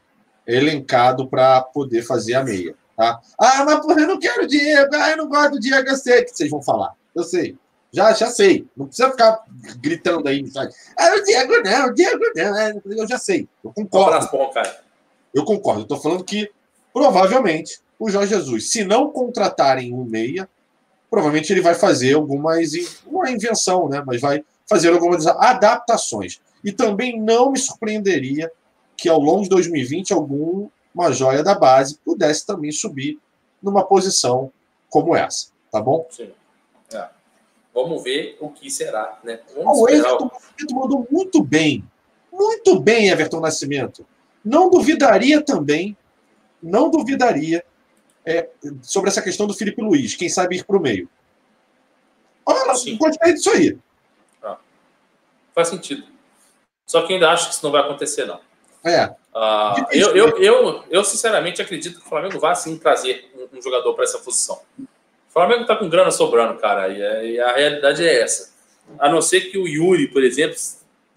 elencado 0.55 1.27
para 1.27 1.61
poder 1.61 2.03
fazer 2.03 2.35
a 2.35 2.43
meia. 2.43 2.75
Tá? 2.95 3.19
Ah, 3.39 3.65
mas 3.65 3.79
porra, 3.79 4.01
eu 4.01 4.07
não 4.07 4.19
quero 4.19 4.43
o 4.43 4.47
Diego, 4.47 4.95
ah, 4.95 5.11
eu 5.11 5.17
não 5.17 5.27
gosto 5.27 5.51
do 5.51 5.59
Diego, 5.59 5.89
eu 5.89 5.95
sei 5.95 6.23
que 6.23 6.31
vocês 6.31 6.49
vão 6.49 6.61
falar. 6.61 6.93
Eu 7.15 7.23
sei. 7.23 7.57
Já, 7.91 8.13
já 8.13 8.27
sei. 8.27 8.65
Não 8.75 8.85
precisa 8.87 9.11
ficar 9.11 9.43
gritando 9.77 10.27
aí. 10.27 10.45
Sabe? 10.47 10.73
Ah, 10.97 11.15
o 11.15 11.23
Diego 11.23 11.61
não, 11.61 11.87
o 11.87 11.93
Diego 11.93 12.23
não. 12.35 12.57
É, 12.57 12.81
eu 12.85 13.07
já 13.07 13.17
sei. 13.17 13.47
Eu 13.63 13.73
concordo. 13.73 14.29
Eu 15.33 15.43
concordo. 15.43 15.81
Eu 15.81 15.83
estou 15.83 15.99
falando 15.99 16.23
que 16.23 16.49
provavelmente 16.93 17.79
o 17.99 18.09
Jorge 18.09 18.33
Jesus, 18.33 18.71
se 18.71 18.83
não 18.83 19.11
contratarem 19.11 19.93
um 19.93 20.03
meia, 20.03 20.49
provavelmente 21.09 21.51
ele 21.51 21.61
vai 21.61 21.75
fazer 21.75 22.13
algumas. 22.13 22.71
Uma 23.05 23.29
invenção, 23.29 23.89
né? 23.89 24.01
Mas 24.05 24.21
vai 24.21 24.43
fazer 24.67 24.93
algumas 24.93 25.27
adaptações. 25.27 26.39
E 26.63 26.71
também 26.71 27.19
não 27.19 27.51
me 27.51 27.59
surpreenderia 27.59 28.49
que 29.01 29.09
ao 29.09 29.19
longo 29.19 29.41
de 29.41 29.49
2020 29.49 30.13
alguma 30.13 31.11
joia 31.11 31.43
da 31.43 31.55
base 31.55 31.97
pudesse 32.05 32.45
também 32.45 32.71
subir 32.71 33.19
numa 33.59 33.83
posição 33.83 34.51
como 34.91 35.15
essa, 35.15 35.47
tá 35.71 35.81
bom? 35.81 36.05
Sim. 36.11 36.31
É. 36.93 37.09
Vamos 37.73 38.03
ver 38.03 38.37
o 38.39 38.49
que 38.49 38.69
será, 38.69 39.19
né? 39.23 39.39
Ah, 39.49 39.53
Vamos 39.55 39.79
o 39.79 39.89
Everton 39.89 40.29
Nascimento 40.31 40.75
mandou 40.75 41.07
muito 41.09 41.43
bem. 41.43 41.83
Muito 42.31 42.79
bem, 42.79 43.09
Everton 43.09 43.39
Nascimento. 43.39 44.05
Não 44.45 44.69
duvidaria 44.69 45.41
também, 45.41 45.97
não 46.61 46.91
duvidaria 46.91 47.65
é, 48.23 48.51
sobre 48.83 49.09
essa 49.09 49.21
questão 49.21 49.47
do 49.47 49.53
Felipe 49.55 49.81
Luiz, 49.81 50.15
quem 50.15 50.29
sabe 50.29 50.57
ir 50.57 50.63
para 50.63 50.77
o 50.77 50.81
meio. 50.81 51.09
Olha, 52.45 52.75
Sim. 52.75 52.97
gostei 52.97 53.33
disso 53.33 53.49
aí. 53.49 53.79
Faz 55.55 55.69
sentido. 55.69 56.03
Só 56.85 57.05
que 57.07 57.13
ainda 57.13 57.31
acho 57.31 57.47
que 57.47 57.55
isso 57.55 57.65
não 57.65 57.71
vai 57.71 57.81
acontecer, 57.81 58.25
não. 58.25 58.39
É, 58.83 59.13
Difícil, 59.75 60.15
eu, 60.15 60.27
eu, 60.29 60.37
eu, 60.43 60.83
eu, 60.89 61.03
sinceramente, 61.03 61.61
acredito 61.61 61.99
que 61.99 62.05
o 62.05 62.09
Flamengo 62.09 62.39
vai 62.39 62.55
sim 62.55 62.77
trazer 62.77 63.31
um, 63.35 63.57
um 63.57 63.61
jogador 63.61 63.93
para 63.93 64.03
essa 64.03 64.19
posição. 64.19 64.59
O 64.79 65.31
Flamengo 65.33 65.61
está 65.61 65.75
com 65.75 65.87
grana 65.87 66.11
sobrando, 66.11 66.59
cara, 66.59 66.89
e, 66.89 67.01
é- 67.01 67.25
e 67.27 67.39
a 67.39 67.53
realidade 67.53 68.05
é 68.05 68.21
essa. 68.21 68.51
A 68.99 69.07
não 69.09 69.21
ser 69.21 69.41
que 69.49 69.57
o 69.57 69.67
Yuri, 69.67 70.07
por 70.07 70.23
exemplo, 70.23 70.57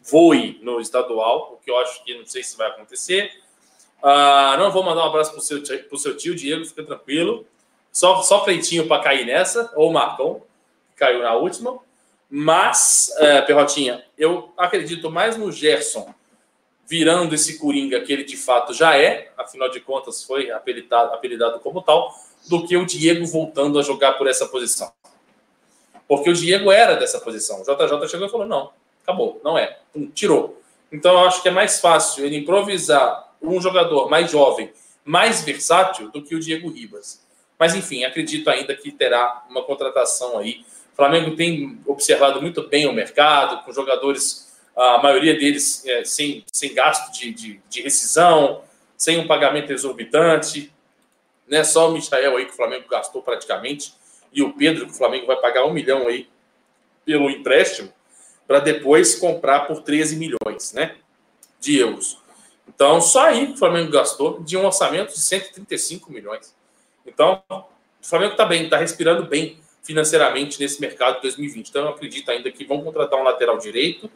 voe 0.03 0.61
no 0.63 0.81
estadual, 0.81 1.55
o 1.55 1.65
que 1.65 1.71
eu 1.71 1.77
acho 1.79 2.05
que 2.05 2.17
não 2.17 2.27
sei 2.27 2.43
se 2.45 2.57
vai 2.57 2.69
acontecer. 2.69 3.33
Ah, 4.03 4.55
não 4.59 4.71
vou 4.71 4.83
mandar 4.85 5.03
um 5.05 5.09
abraço 5.09 5.33
pro 5.33 5.41
seu, 5.41 5.63
tio- 5.63 5.83
pro 5.85 5.99
seu 5.99 6.17
tio, 6.17 6.35
Diego, 6.35 6.65
fica 6.67 6.85
tranquilo. 6.85 7.47
Só, 7.91 8.23
só 8.23 8.41
Cleitinho 8.41 8.87
para 8.87 9.03
cair 9.03 9.25
nessa, 9.25 9.73
ou 9.75 9.89
o 9.91 9.93
Marcão, 9.93 10.43
que 10.93 10.99
caiu 10.99 11.23
na 11.23 11.35
última. 11.35 11.79
Mas, 12.31 13.13
é, 13.19 13.41
Perrotinha, 13.43 14.05
eu 14.19 14.53
acredito 14.57 15.11
mais 15.11 15.37
no 15.37 15.51
Gerson 15.51 16.13
virando 16.87 17.35
esse 17.35 17.59
Coringa 17.59 18.01
que 18.01 18.13
ele 18.13 18.25
de 18.25 18.37
fato 18.37 18.73
já 18.75 18.97
é, 18.97 19.33
afinal 19.37 19.71
de 19.71 19.81
contas 19.81 20.23
foi 20.23 20.51
apelidado, 20.51 21.15
apelidado 21.15 21.59
como 21.61 21.83
tal, 21.83 22.15
do 22.49 22.67
que 22.67 22.77
o 22.77 22.85
Diego 22.85 23.27
voltando 23.27 23.79
a 23.79 23.83
jogar 23.83 24.13
por 24.13 24.27
essa 24.27 24.47
posição. 24.47 24.93
Porque 26.07 26.29
o 26.29 26.35
Diego 26.35 26.71
era 26.71 26.95
dessa 26.95 27.19
posição. 27.21 27.63
O 27.63 27.65
JJ 27.65 28.09
chegou 28.09 28.27
e 28.27 28.31
falou: 28.31 28.47
não, 28.47 28.71
acabou, 29.03 29.41
não 29.43 29.57
é. 29.57 29.79
Pum, 29.93 30.11
tirou. 30.15 30.61
Então 30.93 31.13
eu 31.13 31.27
acho 31.27 31.43
que 31.43 31.49
é 31.49 31.51
mais 31.51 31.81
fácil 31.81 32.25
ele 32.25 32.37
improvisar 32.37 33.35
um 33.41 33.61
jogador 33.61 34.09
mais 34.09 34.31
jovem, 34.31 34.73
mais 35.05 35.43
versátil 35.43 36.11
do 36.11 36.23
que 36.23 36.35
o 36.35 36.41
Diego 36.41 36.71
Ribas. 36.71 37.25
Mas 37.59 37.75
enfim, 37.75 38.05
acredito 38.05 38.49
ainda 38.49 38.75
que 38.75 38.91
terá 38.93 39.45
uma 39.49 39.63
contratação 39.63 40.39
aí. 40.39 40.65
O 40.93 40.97
Flamengo 40.97 41.35
tem 41.35 41.79
observado 41.87 42.41
muito 42.41 42.63
bem 42.69 42.87
o 42.87 42.93
mercado, 42.93 43.65
com 43.65 43.73
jogadores, 43.73 44.44
a 44.77 44.99
maioria 44.99 45.39
deles 45.39 45.85
é, 45.87 46.05
sem, 46.05 46.45
sem 46.53 46.75
gasto 46.75 47.13
de, 47.13 47.33
de, 47.33 47.61
de 47.69 47.83
rescisão, 47.83 48.63
sem 48.97 49.19
um 49.19 49.27
pagamento 49.27 49.73
exorbitante. 49.73 50.73
Né? 51.47 51.63
Só 51.63 51.89
o 51.89 51.93
Michael 51.93 52.37
aí 52.37 52.47
que 52.47 52.53
o 52.53 52.57
Flamengo 52.57 52.89
gastou 52.89 53.23
praticamente, 53.23 53.95
e 54.33 54.43
o 54.43 54.53
Pedro, 54.53 54.87
que 54.87 54.93
o 54.93 54.97
Flamengo 54.97 55.27
vai 55.27 55.37
pagar 55.37 55.65
um 55.65 55.73
milhão 55.73 56.09
aí 56.09 56.29
pelo 57.05 57.31
empréstimo, 57.31 57.93
para 58.47 58.59
depois 58.59 59.15
comprar 59.15 59.61
por 59.61 59.83
13 59.83 60.17
milhões 60.17 60.73
né? 60.73 60.97
de 61.61 61.79
euros. 61.79 62.19
Então, 62.67 63.01
só 63.01 63.27
aí 63.27 63.47
que 63.47 63.53
o 63.53 63.57
Flamengo 63.57 63.93
gastou 63.93 64.43
de 64.43 64.57
um 64.57 64.65
orçamento 64.65 65.13
de 65.13 65.21
135 65.21 66.11
milhões. 66.11 66.55
Então, 67.07 67.43
o 67.49 67.65
Flamengo 68.03 68.33
está 68.33 68.45
bem, 68.45 68.65
está 68.65 68.77
respirando 68.77 69.25
bem 69.25 69.59
financeiramente 69.83 70.59
nesse 70.59 70.81
mercado 70.81 71.17
de 71.17 71.23
2020. 71.23 71.69
Então, 71.69 71.83
eu 71.83 71.89
acredito 71.91 72.31
ainda 72.31 72.51
que 72.51 72.65
vão 72.65 72.83
contratar 72.83 73.21
um 73.21 73.23
lateral 73.23 73.59
direito 73.59 74.11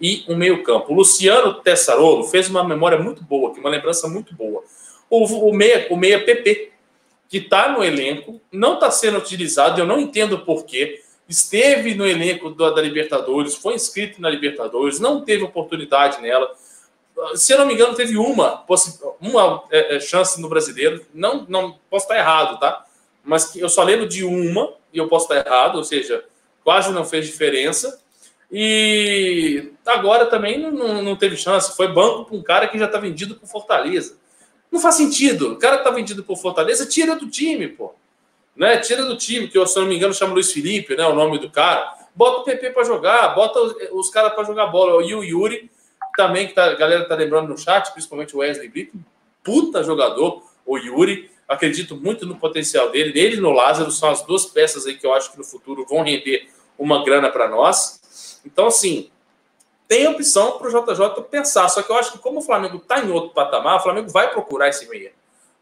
e 0.00 0.24
um 0.28 0.36
meio-campo. 0.36 0.92
Luciano 0.92 1.54
Tessarolo 1.54 2.24
fez 2.24 2.48
uma 2.48 2.62
memória 2.62 2.98
muito 2.98 3.22
boa, 3.22 3.50
uma 3.52 3.70
lembrança 3.70 4.08
muito 4.08 4.34
boa. 4.34 4.62
O, 5.08 5.24
o, 5.48 5.54
meia, 5.54 5.86
o 5.90 5.96
meia 5.96 6.22
PP, 6.24 6.72
que 7.28 7.38
está 7.38 7.68
no 7.70 7.82
elenco, 7.82 8.40
não 8.52 8.74
está 8.74 8.90
sendo 8.90 9.18
utilizado, 9.18 9.80
eu 9.80 9.86
não 9.86 9.98
entendo 9.98 10.38
porquê. 10.38 11.02
Esteve 11.28 11.94
no 11.94 12.06
elenco 12.06 12.50
da, 12.50 12.70
da 12.70 12.80
Libertadores, 12.80 13.54
foi 13.54 13.74
inscrito 13.74 14.20
na 14.20 14.30
Libertadores, 14.30 15.00
não 15.00 15.24
teve 15.24 15.42
oportunidade 15.42 16.20
nela 16.22 16.54
se 17.34 17.52
eu 17.52 17.58
não 17.58 17.66
me 17.66 17.74
engano, 17.74 17.94
teve 17.94 18.16
uma, 18.18 18.64
uma 19.20 19.64
é, 19.70 19.98
chance 20.00 20.40
no 20.40 20.48
brasileiro. 20.48 21.04
Não, 21.14 21.46
não 21.48 21.78
posso 21.88 22.04
estar 22.04 22.18
errado, 22.18 22.60
tá? 22.60 22.84
Mas 23.24 23.56
eu 23.56 23.68
só 23.68 23.82
lembro 23.82 24.06
de 24.06 24.22
uma, 24.22 24.74
e 24.92 24.98
eu 24.98 25.08
posso 25.08 25.24
estar 25.24 25.46
errado, 25.46 25.76
ou 25.76 25.84
seja, 25.84 26.24
quase 26.62 26.92
não 26.92 27.04
fez 27.04 27.26
diferença. 27.26 28.00
E 28.50 29.72
agora 29.84 30.26
também 30.26 30.58
não, 30.58 31.02
não 31.02 31.16
teve 31.16 31.36
chance. 31.36 31.76
Foi 31.76 31.88
banco 31.88 32.24
para 32.24 32.36
um 32.36 32.42
cara 32.42 32.68
que 32.68 32.78
já 32.78 32.86
está 32.86 32.98
vendido 32.98 33.34
por 33.34 33.48
Fortaleza. 33.48 34.16
Não 34.70 34.80
faz 34.80 34.94
sentido. 34.94 35.52
O 35.52 35.56
cara 35.56 35.76
que 35.76 35.82
está 35.82 35.90
vendido 35.90 36.22
por 36.22 36.36
Fortaleza, 36.36 36.86
tira 36.86 37.16
do 37.16 37.28
time, 37.28 37.68
pô. 37.68 37.94
Né? 38.54 38.78
Tira 38.78 39.04
do 39.04 39.16
time, 39.16 39.48
que 39.48 39.66
se 39.66 39.78
eu 39.78 39.82
não 39.82 39.88
me 39.88 39.96
engano, 39.96 40.14
chama 40.14 40.34
Luiz 40.34 40.52
Felipe, 40.52 40.96
né? 40.96 41.06
O 41.06 41.14
nome 41.14 41.38
do 41.38 41.50
cara. 41.50 41.94
Bota 42.14 42.40
o 42.40 42.44
PP 42.44 42.70
para 42.70 42.84
jogar, 42.84 43.34
bota 43.34 43.60
os, 43.60 43.74
os 43.92 44.10
caras 44.10 44.32
para 44.32 44.44
jogar 44.44 44.66
bola. 44.66 45.04
E 45.04 45.14
o 45.14 45.22
Yuri 45.22 45.70
também 46.16 46.48
que 46.48 46.54
tá, 46.54 46.64
a 46.64 46.74
galera 46.74 47.06
tá 47.06 47.14
lembrando 47.14 47.48
no 47.48 47.58
chat, 47.58 47.92
principalmente 47.92 48.34
o 48.34 48.38
Wesley 48.38 48.68
Brito, 48.68 48.98
puta 49.44 49.84
jogador, 49.84 50.42
o 50.64 50.78
Yuri, 50.78 51.30
acredito 51.46 51.94
muito 51.94 52.26
no 52.26 52.36
potencial 52.36 52.90
dele, 52.90 53.12
ele 53.14 53.36
e 53.36 53.40
no 53.40 53.52
Lázaro 53.52 53.92
são 53.92 54.08
as 54.10 54.22
duas 54.22 54.46
peças 54.46 54.86
aí 54.86 54.96
que 54.96 55.06
eu 55.06 55.12
acho 55.12 55.30
que 55.30 55.38
no 55.38 55.44
futuro 55.44 55.86
vão 55.88 56.02
render 56.02 56.48
uma 56.76 57.04
grana 57.04 57.30
para 57.30 57.48
nós. 57.48 58.00
Então, 58.46 58.66
assim, 58.66 59.10
tem 59.88 60.06
opção 60.08 60.58
para 60.58 60.68
o 60.68 60.70
JJ 60.70 61.22
pensar, 61.30 61.68
só 61.68 61.82
que 61.82 61.90
eu 61.90 61.96
acho 61.96 62.12
que 62.12 62.18
como 62.18 62.38
o 62.38 62.42
Flamengo 62.42 62.78
tá 62.78 63.00
em 63.00 63.10
outro 63.10 63.30
patamar, 63.30 63.76
o 63.76 63.82
Flamengo 63.82 64.08
vai 64.08 64.30
procurar 64.30 64.68
esse 64.68 64.88
meia. 64.88 65.12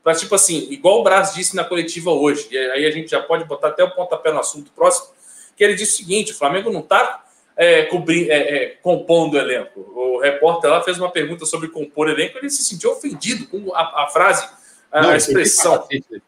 Para, 0.02 0.14
tipo 0.14 0.34
assim, 0.34 0.68
igual 0.70 1.00
o 1.00 1.02
Braz 1.02 1.34
disse 1.34 1.56
na 1.56 1.64
coletiva 1.64 2.10
hoje, 2.10 2.48
e 2.50 2.58
aí 2.58 2.86
a 2.86 2.90
gente 2.90 3.10
já 3.10 3.22
pode 3.22 3.44
botar 3.44 3.68
até 3.68 3.82
o 3.82 3.90
pontapé 3.90 4.30
no 4.30 4.40
assunto 4.40 4.70
próximo, 4.72 5.08
que 5.56 5.64
ele 5.64 5.74
disse 5.74 5.94
o 5.94 5.96
seguinte, 5.96 6.32
o 6.32 6.36
Flamengo 6.36 6.70
não 6.70 6.82
tá 6.82 7.24
é, 7.56 7.80
é, 7.80 7.86
é, 8.28 8.66
compondo 8.82 9.34
o 9.34 9.38
elenco. 9.38 9.80
O 9.80 10.20
repórter 10.20 10.70
lá 10.70 10.82
fez 10.82 10.98
uma 10.98 11.10
pergunta 11.10 11.46
sobre 11.46 11.68
compor 11.68 12.08
elenco, 12.08 12.36
ele 12.38 12.50
se 12.50 12.64
sentiu 12.64 12.92
ofendido 12.92 13.46
com 13.46 13.74
a, 13.74 14.04
a 14.04 14.08
frase, 14.08 14.46
a, 14.94 15.02
Não, 15.02 15.10
a 15.10 15.16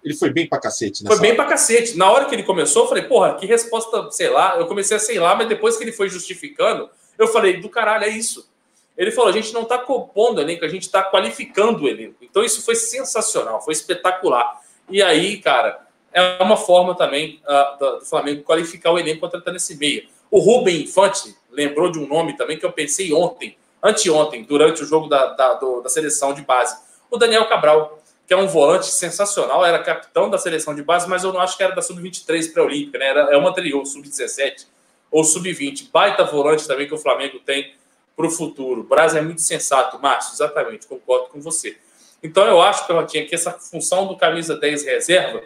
ele 0.05 0.15
foi 0.15 0.31
bem 0.31 0.49
pra 0.49 0.59
cacete. 0.59 1.03
Ele 1.03 1.09
foi 1.09 1.21
bem 1.21 1.31
hora. 1.31 1.37
pra 1.37 1.47
cacete. 1.47 1.97
Na 1.97 2.11
hora 2.11 2.25
que 2.25 2.35
ele 2.35 2.43
começou, 2.43 2.83
eu 2.83 2.89
falei, 2.89 3.05
porra, 3.05 3.35
que 3.37 3.47
resposta, 3.47 4.11
sei 4.11 4.29
lá. 4.29 4.57
Eu 4.59 4.67
comecei 4.67 4.97
a 4.97 5.01
sei 5.01 5.19
lá, 5.19 5.35
mas 5.35 5.49
depois 5.49 5.77
que 5.77 5.85
ele 5.85 5.93
foi 5.93 6.09
justificando, 6.09 6.91
eu 7.17 7.29
falei, 7.29 7.61
do 7.61 7.69
caralho, 7.69 8.05
é 8.05 8.09
isso. 8.09 8.49
Ele 8.97 9.11
falou, 9.13 9.31
a 9.31 9.33
gente 9.33 9.53
não 9.53 9.65
tá 9.65 9.79
compondo 9.79 10.39
o 10.39 10.41
elenco, 10.41 10.65
a 10.65 10.69
gente 10.69 10.91
tá 10.91 11.03
qualificando 11.03 11.85
o 11.85 11.89
elenco. 11.89 12.17
Então 12.23 12.43
isso 12.43 12.63
foi 12.65 12.75
sensacional, 12.75 13.63
foi 13.63 13.73
espetacular. 13.73 14.61
E 14.89 15.03
aí, 15.03 15.39
cara, 15.39 15.87
é 16.13 16.43
uma 16.43 16.57
forma 16.57 16.95
também 16.97 17.41
ah, 17.47 17.77
do, 17.79 17.99
do 17.99 18.05
Flamengo 18.07 18.43
qualificar 18.43 18.91
o 18.93 18.99
elenco 18.99 19.21
contratando 19.21 19.59
esse 19.59 19.77
meia. 19.77 20.05
O 20.31 20.39
Rubem 20.41 20.83
Infante 20.83 21.37
lembrou 21.51 21.91
de 21.91 21.99
um 21.99 22.07
nome 22.07 22.37
também 22.37 22.59
que 22.59 22.65
eu 22.65 22.73
pensei 22.73 23.13
ontem, 23.13 23.57
anteontem, 23.83 24.43
durante 24.43 24.83
o 24.83 24.87
jogo 24.87 25.09
da, 25.09 25.27
da, 25.35 25.55
do- 25.55 25.81
da 25.83 25.89
seleção 25.89 26.33
de 26.33 26.43
base. 26.43 26.77
O 27.11 27.17
Daniel 27.19 27.47
Cabral, 27.49 27.99
que 28.27 28.35
é 28.35 28.37
um 28.37 28.49
volante 28.49 28.87
sensacional, 28.87 29.65
era 29.65 29.79
capitão 29.83 30.29
da 30.29 30.37
seleção 30.37 30.75
de 30.75 30.83
base, 30.83 31.09
mas 31.09 31.23
eu 31.23 31.33
não 31.33 31.41
acho 31.41 31.57
que 31.57 31.63
era 31.63 31.75
da 31.75 31.81
Sub-23 31.81 32.53
pré-olímpica, 32.53 32.99
né? 32.99 33.07
Era, 33.07 33.21
é 33.33 33.37
uma 33.37 33.51
anterior, 33.51 33.85
Sub-17 33.87 34.67
ou 35.11 35.23
Sub-20. 35.23 35.91
Baita 35.93 36.25
volante 36.25 36.67
também 36.67 36.89
que 36.89 36.95
o 36.95 36.99
Flamengo 36.99 37.39
tem 37.39 37.75
para 38.17 38.27
o 38.27 38.31
futuro. 38.31 38.83
Brasil 38.83 39.21
é 39.21 39.23
muito 39.23 39.43
sensato, 39.43 40.01
Márcio, 40.01 40.35
exatamente, 40.35 40.87
concordo 40.87 41.29
com 41.29 41.41
você. 41.41 41.77
Então 42.23 42.45
eu 42.47 42.61
acho, 42.61 42.87
Perrotinha, 42.87 43.27
que 43.27 43.35
essa 43.35 43.53
função 43.53 44.09
do 44.09 44.17
camisa 44.17 44.57
10 44.57 44.85
reserva, 44.85 45.43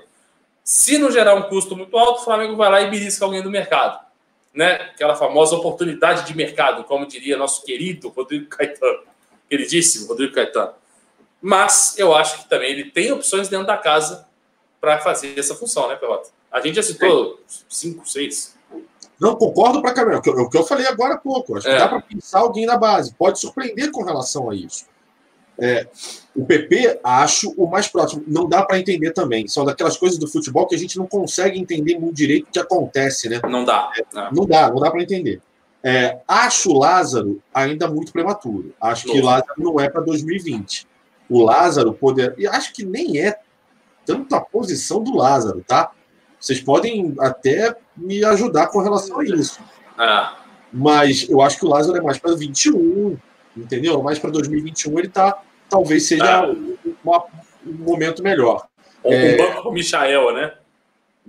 se 0.64 0.96
não 0.96 1.10
gerar 1.10 1.34
um 1.34 1.42
custo 1.42 1.76
muito 1.76 1.98
alto, 1.98 2.20
o 2.20 2.24
Flamengo 2.24 2.56
vai 2.56 2.70
lá 2.70 2.80
e 2.80 2.90
belisca 2.90 3.24
alguém 3.24 3.42
do 3.42 3.50
mercado. 3.50 4.00
Né? 4.54 4.72
Aquela 4.74 5.16
famosa 5.16 5.54
oportunidade 5.56 6.26
de 6.26 6.34
mercado, 6.34 6.84
como 6.84 7.06
diria 7.06 7.36
nosso 7.36 7.62
querido 7.62 8.08
Rodrigo 8.08 8.46
Caetano. 8.46 9.02
Queridíssimo 9.48 10.06
Rodrigo 10.06 10.32
Caetano. 10.32 10.79
Mas 11.40 11.94
eu 11.98 12.14
acho 12.14 12.42
que 12.42 12.48
também 12.48 12.70
ele 12.72 12.90
tem 12.90 13.12
opções 13.12 13.48
dentro 13.48 13.66
da 13.66 13.76
casa 13.76 14.26
para 14.80 14.98
fazer 14.98 15.38
essa 15.38 15.54
função, 15.54 15.88
né, 15.88 15.96
Pelota? 15.96 16.30
A 16.50 16.60
gente 16.60 16.74
já 16.76 16.82
citou 16.82 17.40
cinco, 17.68 18.08
seis. 18.08 18.54
Não, 19.20 19.36
concordo 19.36 19.80
pra 19.82 19.92
caramba. 19.92 20.16
É 20.16 20.18
o 20.18 20.22
que 20.22 20.30
eu- 20.30 20.38
é 20.38 20.42
o 20.42 20.48
que 20.48 20.56
eu 20.58 20.64
falei 20.64 20.86
agora 20.86 21.14
há 21.14 21.18
pouco. 21.18 21.56
Acho 21.56 21.66
que 21.66 21.72
É. 21.72 21.78
dá 21.78 21.88
para 21.88 22.00
pensar 22.00 22.40
alguém 22.40 22.66
na 22.66 22.76
base. 22.76 23.14
Pode 23.14 23.38
surpreender 23.38 23.90
com 23.90 24.02
relação 24.02 24.50
a 24.50 24.54
isso. 24.54 24.86
É, 25.62 25.86
o 26.34 26.44
PP, 26.46 27.00
acho 27.04 27.50
o 27.54 27.66
mais 27.70 27.86
próximo. 27.86 28.24
Não 28.26 28.48
dá 28.48 28.62
para 28.64 28.78
entender 28.78 29.12
também. 29.12 29.46
São 29.46 29.62
daquelas 29.64 29.98
coisas 29.98 30.18
do 30.18 30.26
futebol 30.26 30.66
que 30.66 30.74
a 30.74 30.78
gente 30.78 30.96
não 30.98 31.06
consegue 31.06 31.58
entender 31.60 31.98
muito 31.98 32.14
direito 32.14 32.48
o 32.48 32.50
que 32.52 32.58
acontece, 32.58 33.28
né? 33.28 33.40
Não 33.46 33.62
dá. 33.64 33.90
né? 34.14 34.30
Não 34.32 34.46
dá, 34.46 34.68
não 34.70 34.76
dá 34.80 34.90
para 34.90 35.02
entender. 35.02 35.42
É, 35.84 36.18
acho 36.26 36.70
o 36.70 36.78
Lázaro 36.78 37.42
ainda 37.52 37.88
muito 37.88 38.10
prematuro. 38.12 38.74
Acho 38.80 39.04
que 39.06 39.20
o. 39.20 39.24
Lázaro 39.24 39.52
não 39.58 39.78
é 39.78 39.88
para 39.90 40.00
2020. 40.00 40.86
O 41.30 41.42
Lázaro 41.42 41.94
poder. 41.94 42.34
E 42.36 42.46
acho 42.46 42.72
que 42.74 42.84
nem 42.84 43.18
é 43.18 43.38
tanto 44.04 44.34
a 44.34 44.40
posição 44.40 45.02
do 45.02 45.16
Lázaro, 45.16 45.62
tá? 45.66 45.92
Vocês 46.38 46.60
podem 46.60 47.14
até 47.20 47.76
me 47.96 48.24
ajudar 48.24 48.66
com 48.68 48.80
relação 48.80 49.20
a 49.20 49.24
isso. 49.24 49.60
Ah, 49.96 50.36
Mas 50.72 51.28
eu 51.28 51.40
acho 51.42 51.58
que 51.58 51.64
o 51.64 51.68
Lázaro 51.68 51.96
é 51.98 52.00
mais 52.00 52.18
para 52.18 52.34
21, 52.34 53.16
entendeu? 53.56 54.02
Mais 54.02 54.18
para 54.18 54.30
2021 54.30 54.98
ele 54.98 55.08
tá, 55.08 55.40
talvez 55.68 56.06
seja 56.06 56.40
Ah. 56.40 56.48
um, 56.48 56.76
uma- 57.04 57.24
um 57.66 57.72
momento 57.72 58.22
melhor. 58.22 58.66
Ou 59.02 59.12
é... 59.12 59.34
um 59.34 59.36
banco 59.36 59.62
com 59.62 59.68
o 59.70 59.72
Michael, 59.72 60.34
né? 60.34 60.54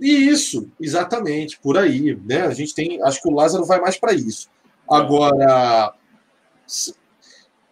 Isso, 0.00 0.68
exatamente, 0.80 1.58
por 1.60 1.76
aí. 1.78 2.18
Né? 2.24 2.42
A 2.46 2.50
gente 2.54 2.74
tem. 2.74 3.00
Acho 3.02 3.20
que 3.22 3.28
o 3.28 3.34
Lázaro 3.34 3.64
vai 3.64 3.80
mais 3.80 3.96
para 3.96 4.12
isso. 4.12 4.48
Agora. 4.88 5.92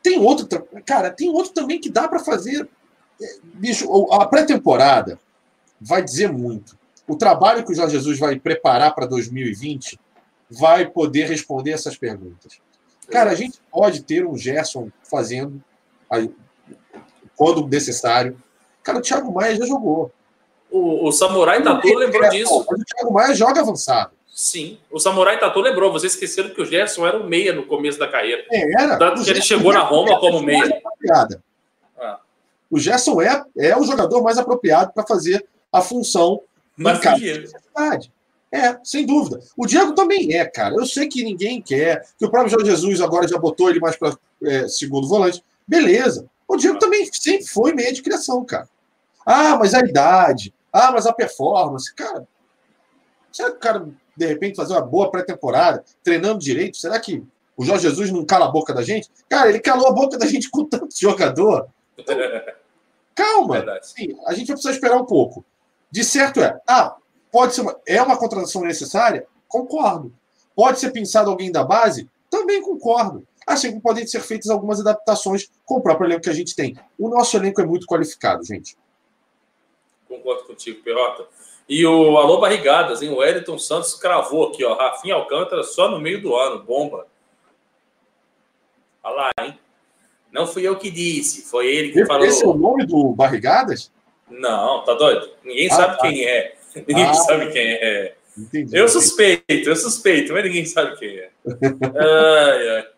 Tem 0.02 0.18
outro. 0.18 0.47
Cara, 0.85 1.10
tem 1.10 1.28
outro 1.28 1.52
também 1.52 1.81
que 1.81 1.90
dá 1.90 2.09
para 2.09 2.18
fazer. 2.18 2.68
É, 3.20 3.36
bicho, 3.43 3.90
a 4.12 4.27
pré-temporada 4.27 5.18
vai 5.81 6.02
dizer 6.02 6.31
muito. 6.32 6.78
O 7.06 7.16
trabalho 7.16 7.64
que 7.64 7.72
o 7.72 7.74
Jorge 7.74 7.97
Jesus 7.97 8.18
vai 8.18 8.39
preparar 8.39 8.94
para 8.94 9.06
2020 9.06 9.98
vai 10.51 10.86
poder 10.86 11.27
responder 11.27 11.72
essas 11.72 11.97
perguntas. 11.97 12.59
Cara, 13.09 13.31
a 13.31 13.35
gente 13.35 13.60
pode 13.70 14.02
ter 14.02 14.24
um 14.24 14.36
Gerson 14.36 14.90
fazendo, 15.02 15.62
quando 17.35 17.66
necessário. 17.66 18.40
Cara, 18.82 18.98
o 18.98 19.02
Thiago 19.02 19.32
Maia 19.32 19.56
já 19.56 19.66
jogou. 19.66 20.12
O, 20.70 21.09
o 21.09 21.12
Samurai 21.12 21.62
Tatu 21.62 21.93
lembrou 21.94 22.24
é, 22.24 22.28
disso. 22.28 22.60
O 22.60 22.85
Thiago 22.85 23.12
Maia 23.12 23.35
joga 23.35 23.60
avançado. 23.60 24.12
Sim, 24.40 24.78
o 24.90 24.98
Samurai 24.98 25.38
Tatu 25.38 25.60
lembrou. 25.60 25.92
Vocês 25.92 26.14
esqueceram 26.14 26.48
que 26.48 26.62
o 26.62 26.64
Gerson 26.64 27.06
era 27.06 27.18
o 27.18 27.28
meia 27.28 27.52
no 27.52 27.66
começo 27.66 27.98
da 27.98 28.08
carreira. 28.08 28.42
É, 28.50 28.82
era. 28.82 28.96
Tanto 28.96 29.22
que 29.22 29.28
ele 29.28 29.42
chegou 29.42 29.70
na 29.70 29.80
Roma 29.80 30.18
como 30.18 30.40
meia. 30.40 30.80
Ah. 32.00 32.18
O 32.70 32.78
Gerson 32.78 33.20
é, 33.20 33.44
é 33.58 33.76
o 33.76 33.84
jogador 33.84 34.22
mais 34.22 34.38
apropriado 34.38 34.94
para 34.94 35.06
fazer 35.06 35.46
a 35.70 35.82
função 35.82 36.40
Mas 36.74 37.00
É, 38.50 38.78
sem 38.82 39.04
dúvida. 39.04 39.40
O 39.54 39.66
Diego 39.66 39.92
também 39.92 40.34
é, 40.34 40.46
cara. 40.46 40.74
Eu 40.74 40.86
sei 40.86 41.06
que 41.06 41.22
ninguém 41.22 41.60
quer, 41.60 42.02
que 42.18 42.24
o 42.24 42.30
próprio 42.30 42.52
Jorge 42.52 42.70
Jesus 42.70 43.02
agora 43.02 43.28
já 43.28 43.36
botou 43.36 43.68
ele 43.68 43.78
mais 43.78 43.96
para 43.96 44.16
é, 44.42 44.66
segundo 44.68 45.06
volante. 45.06 45.44
Beleza. 45.68 46.26
O 46.48 46.56
Diego 46.56 46.76
ah. 46.76 46.80
também 46.80 47.06
sempre 47.12 47.46
foi 47.46 47.74
meia 47.74 47.92
de 47.92 48.00
criação, 48.00 48.42
cara. 48.42 48.66
Ah, 49.26 49.58
mas 49.58 49.74
a 49.74 49.80
idade. 49.80 50.54
Ah, 50.72 50.92
mas 50.92 51.04
a 51.04 51.12
performance. 51.12 51.94
Cara, 51.94 52.26
será 53.30 53.50
que 53.50 53.56
o 53.56 53.60
cara, 53.60 53.86
de 54.20 54.26
repente, 54.26 54.56
fazer 54.56 54.74
uma 54.74 54.82
boa 54.82 55.10
pré-temporada, 55.10 55.82
treinando 56.05 56.40
direito? 56.40 56.76
Será 56.76 57.01
que 57.01 57.24
o 57.56 57.64
Jorge 57.64 57.88
Jesus 57.88 58.10
não 58.10 58.22
cala 58.22 58.44
a 58.44 58.51
boca 58.51 58.74
da 58.74 58.82
gente? 58.82 59.09
Cara, 59.30 59.48
ele 59.48 59.60
calou 59.60 59.88
a 59.88 59.92
boca 59.92 60.18
da 60.18 60.26
gente 60.26 60.51
com 60.51 60.66
tanto 60.66 60.88
jogador. 60.94 61.68
Então, 61.97 62.14
calma. 63.16 63.64
Sim, 63.80 64.14
a 64.26 64.34
gente 64.34 64.48
vai 64.48 64.56
precisar 64.56 64.72
esperar 64.72 64.98
um 64.98 65.06
pouco. 65.06 65.42
De 65.90 66.05
certo 66.05 66.42
é, 66.42 66.60
ah, 66.68 66.97
pode 67.32 67.55
ser 67.55 67.62
uma, 67.62 67.80
é 67.86 68.02
uma 68.02 68.18
contratação 68.18 68.62
necessária? 68.62 69.26
Concordo. 69.48 70.12
Pode 70.55 70.78
ser 70.78 70.90
pensado 70.90 71.30
alguém 71.30 71.51
da 71.51 71.64
base? 71.64 72.06
Também 72.28 72.60
concordo. 72.60 73.26
Assim 73.47 73.70
como 73.70 73.80
podem 73.80 74.06
ser 74.06 74.20
feitas 74.20 74.51
algumas 74.51 74.80
adaptações 74.80 75.51
com 75.64 75.76
o 75.76 75.80
próprio 75.80 76.09
elenco 76.09 76.24
que 76.24 76.30
a 76.30 76.34
gente 76.34 76.55
tem. 76.55 76.76
O 76.98 77.09
nosso 77.09 77.34
elenco 77.38 77.59
é 77.62 77.64
muito 77.64 77.86
qualificado, 77.86 78.44
gente. 78.44 78.76
Concordo 80.06 80.44
contigo, 80.44 80.82
Perrota. 80.82 81.26
E 81.70 81.86
o 81.86 82.18
Alô 82.18 82.40
Barrigadas, 82.40 83.01
hein? 83.01 83.10
O 83.10 83.18
Wellington 83.18 83.56
Santos 83.56 83.94
cravou 83.94 84.48
aqui, 84.48 84.64
ó. 84.64 84.74
Rafinha 84.74 85.14
Alcântara 85.14 85.62
só 85.62 85.88
no 85.88 86.01
meio 86.01 86.20
do 86.20 86.34
ano. 86.34 86.64
Bomba. 86.64 87.06
Olha 89.05 89.14
lá, 89.14 89.30
hein? 89.40 89.56
Não 90.32 90.48
fui 90.48 90.66
eu 90.66 90.76
que 90.76 90.90
disse, 90.90 91.42
foi 91.48 91.68
ele 91.68 91.92
que 91.92 92.01
Esse 92.01 92.09
falou. 92.09 92.26
Esse 92.26 92.44
é 92.44 92.48
o 92.48 92.55
nome 92.55 92.84
do 92.84 93.12
Barrigadas? 93.12 93.92
Não, 94.28 94.84
tá 94.84 94.94
doido? 94.94 95.30
Ninguém 95.44 95.70
ah, 95.70 95.74
sabe 95.74 95.97
tá. 95.97 96.09
quem 96.09 96.24
é. 96.26 96.56
Ninguém 96.88 97.05
ah, 97.05 97.14
sabe 97.14 97.52
quem 97.52 97.62
é. 97.62 98.14
Entendi, 98.36 98.76
eu 98.76 98.88
suspeito, 98.88 99.44
eu 99.48 99.76
suspeito, 99.76 100.32
mas 100.32 100.44
ninguém 100.44 100.64
sabe 100.64 100.97
quem 100.97 101.18
é. 101.18 101.30
ai, 101.47 102.68
ai. 102.68 102.88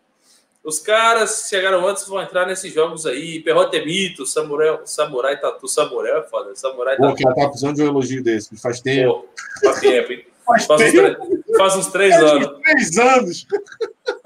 Os 0.64 0.78
caras 0.78 1.48
chegaram 1.48 1.86
antes 1.88 2.06
vão 2.06 2.22
entrar 2.22 2.46
nesses 2.46 2.72
jogos 2.72 3.04
aí. 3.04 3.40
Perrota 3.40 3.76
é 3.76 3.84
mito, 3.84 4.24
Samurai, 4.24 4.78
Samurai 4.84 5.40
Tatu. 5.40 5.66
Samurai 5.66 6.18
é 6.18 6.22
foda. 6.22 6.54
Samurai 6.54 6.96
Pô, 6.96 7.12
que 7.14 7.26
ela 7.26 7.34
tá 7.34 7.48
precisando 7.48 7.74
de 7.74 7.82
um 7.82 7.88
elogio 7.88 8.22
desse. 8.22 8.56
Faz 8.56 8.80
tempo. 8.80 9.12
Pô, 9.12 9.28
faz 9.66 9.80
tempo, 9.80 10.12
hein? 10.12 10.24
Faz, 10.44 10.66
faz, 10.66 10.92
tempo. 10.92 11.22
Uns, 11.22 11.56
faz 11.56 11.76
uns 11.76 11.86
três 11.86 12.16
faz 12.16 12.32
anos. 12.32 12.48
Uns 12.48 12.60
três 12.60 12.98
anos. 12.98 13.46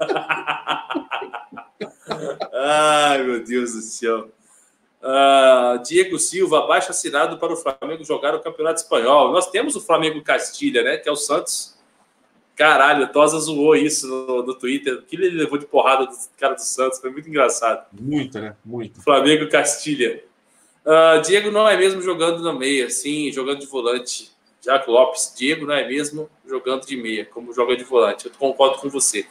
Ai, 2.51 3.21
meu 3.21 3.43
Deus 3.43 3.73
do 3.73 3.81
céu. 3.81 4.31
Uh, 4.99 5.77
Diego 5.83 6.17
Silva, 6.17 6.63
abaixo 6.63 6.89
assinado 6.89 7.37
para 7.37 7.53
o 7.53 7.55
Flamengo 7.55 8.03
jogar 8.03 8.33
o 8.33 8.41
Campeonato 8.41 8.81
Espanhol. 8.81 9.31
Nós 9.31 9.51
temos 9.51 9.75
o 9.75 9.81
Flamengo 9.81 10.23
Castilha, 10.23 10.83
né? 10.83 10.97
Que 10.97 11.07
é 11.07 11.11
o 11.11 11.15
Santos. 11.15 11.76
Caralho, 12.57 13.03
a 13.03 13.07
Tosa 13.07 13.37
zoou 13.39 13.75
isso 13.75 14.07
no, 14.07 14.41
no 14.41 14.55
Twitter. 14.55 14.95
O 14.95 15.03
que 15.03 15.15
ele 15.15 15.29
levou 15.29 15.59
de 15.59 15.67
porrada 15.67 16.07
do 16.07 16.13
cara 16.37 16.55
do 16.55 16.61
Santos 16.61 16.99
foi 16.99 17.11
muito 17.11 17.29
engraçado. 17.29 17.85
Muito, 17.93 18.39
né? 18.39 18.55
Muito. 18.65 18.99
Flamengo 19.03 19.47
Castilha. 19.47 20.23
Uh, 20.83 21.21
Diego 21.21 21.51
não 21.51 21.69
é 21.69 21.77
mesmo 21.77 22.01
jogando 22.01 22.41
na 22.41 22.51
meia, 22.51 22.89
sim, 22.89 23.31
jogando 23.31 23.59
de 23.59 23.67
volante. 23.67 24.31
Jaco 24.65 24.89
Lopes, 24.89 25.33
Diego 25.37 25.67
não 25.67 25.75
é 25.75 25.87
mesmo 25.87 26.27
jogando 26.47 26.85
de 26.87 26.97
meia, 26.97 27.25
como 27.25 27.53
joga 27.53 27.77
de 27.77 27.83
volante. 27.83 28.25
Eu 28.25 28.31
concordo 28.39 28.79
com 28.79 28.89
você. 28.89 29.27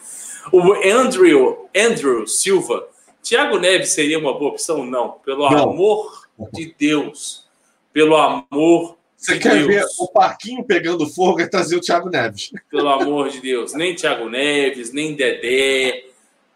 O 0.53 0.75
Andrew, 0.89 1.69
Andrew 1.77 2.29
Silva, 2.29 2.89
Thiago 3.21 3.59
Neves 3.59 3.91
seria 3.91 4.21
uma 4.21 4.39
boa 4.39 4.53
opção? 4.53 4.87
Não. 4.87 5.13
Pelo 5.25 5.51
não. 5.51 5.71
amor 5.71 6.29
de 6.53 6.73
Deus. 6.79 7.45
Pelo 7.93 8.15
amor 8.15 8.97
Você 9.27 9.39
quer 9.41 9.55
Deus. 9.55 9.67
ver 9.67 9.85
o 9.99 10.07
parquinho 10.07 10.65
pegando 10.65 11.05
fogo 11.09 11.41
e 11.41 11.51
trazer 11.51 11.75
o 11.75 11.81
Thiago 11.81 12.09
Neves. 12.09 12.53
Pelo 12.71 12.89
amor 12.89 13.29
de 13.29 13.41
Deus. 13.41 13.75
Nem 13.75 13.93
Thiago 13.93 14.29
Neves, 14.29 14.93
nem 14.93 15.17
Dedé, 15.17 16.05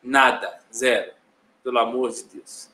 nada. 0.00 0.60
Zero. 0.72 1.10
Pelo 1.64 1.78
amor 1.80 2.10
de 2.10 2.22
Deus. 2.32 2.70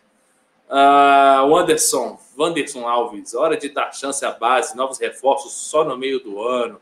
Uh, 0.68 1.46
o 1.46 1.56
Anderson, 1.56 2.18
Wanderson 2.36 2.86
Alves, 2.86 3.34
hora 3.34 3.56
de 3.56 3.70
dar 3.70 3.90
chance 3.94 4.22
à 4.24 4.32
base, 4.32 4.76
novos 4.76 4.98
reforços 4.98 5.52
só 5.52 5.82
no 5.82 5.96
meio 5.96 6.20
do 6.20 6.42
ano. 6.42 6.78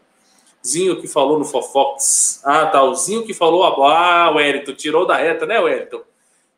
Zinho 0.67 1.01
que 1.01 1.07
falou 1.07 1.39
no 1.39 1.45
Fofox. 1.45 2.41
Ah, 2.43 2.67
tá. 2.67 2.83
O 2.83 2.95
Zinho 2.95 3.25
que 3.25 3.35
falou. 3.35 3.63
Ah, 3.85 4.31
Wellington, 4.35 4.73
tirou 4.73 5.07
da 5.07 5.17
reta, 5.17 5.47
né, 5.47 5.61
Wellington? 5.61 6.03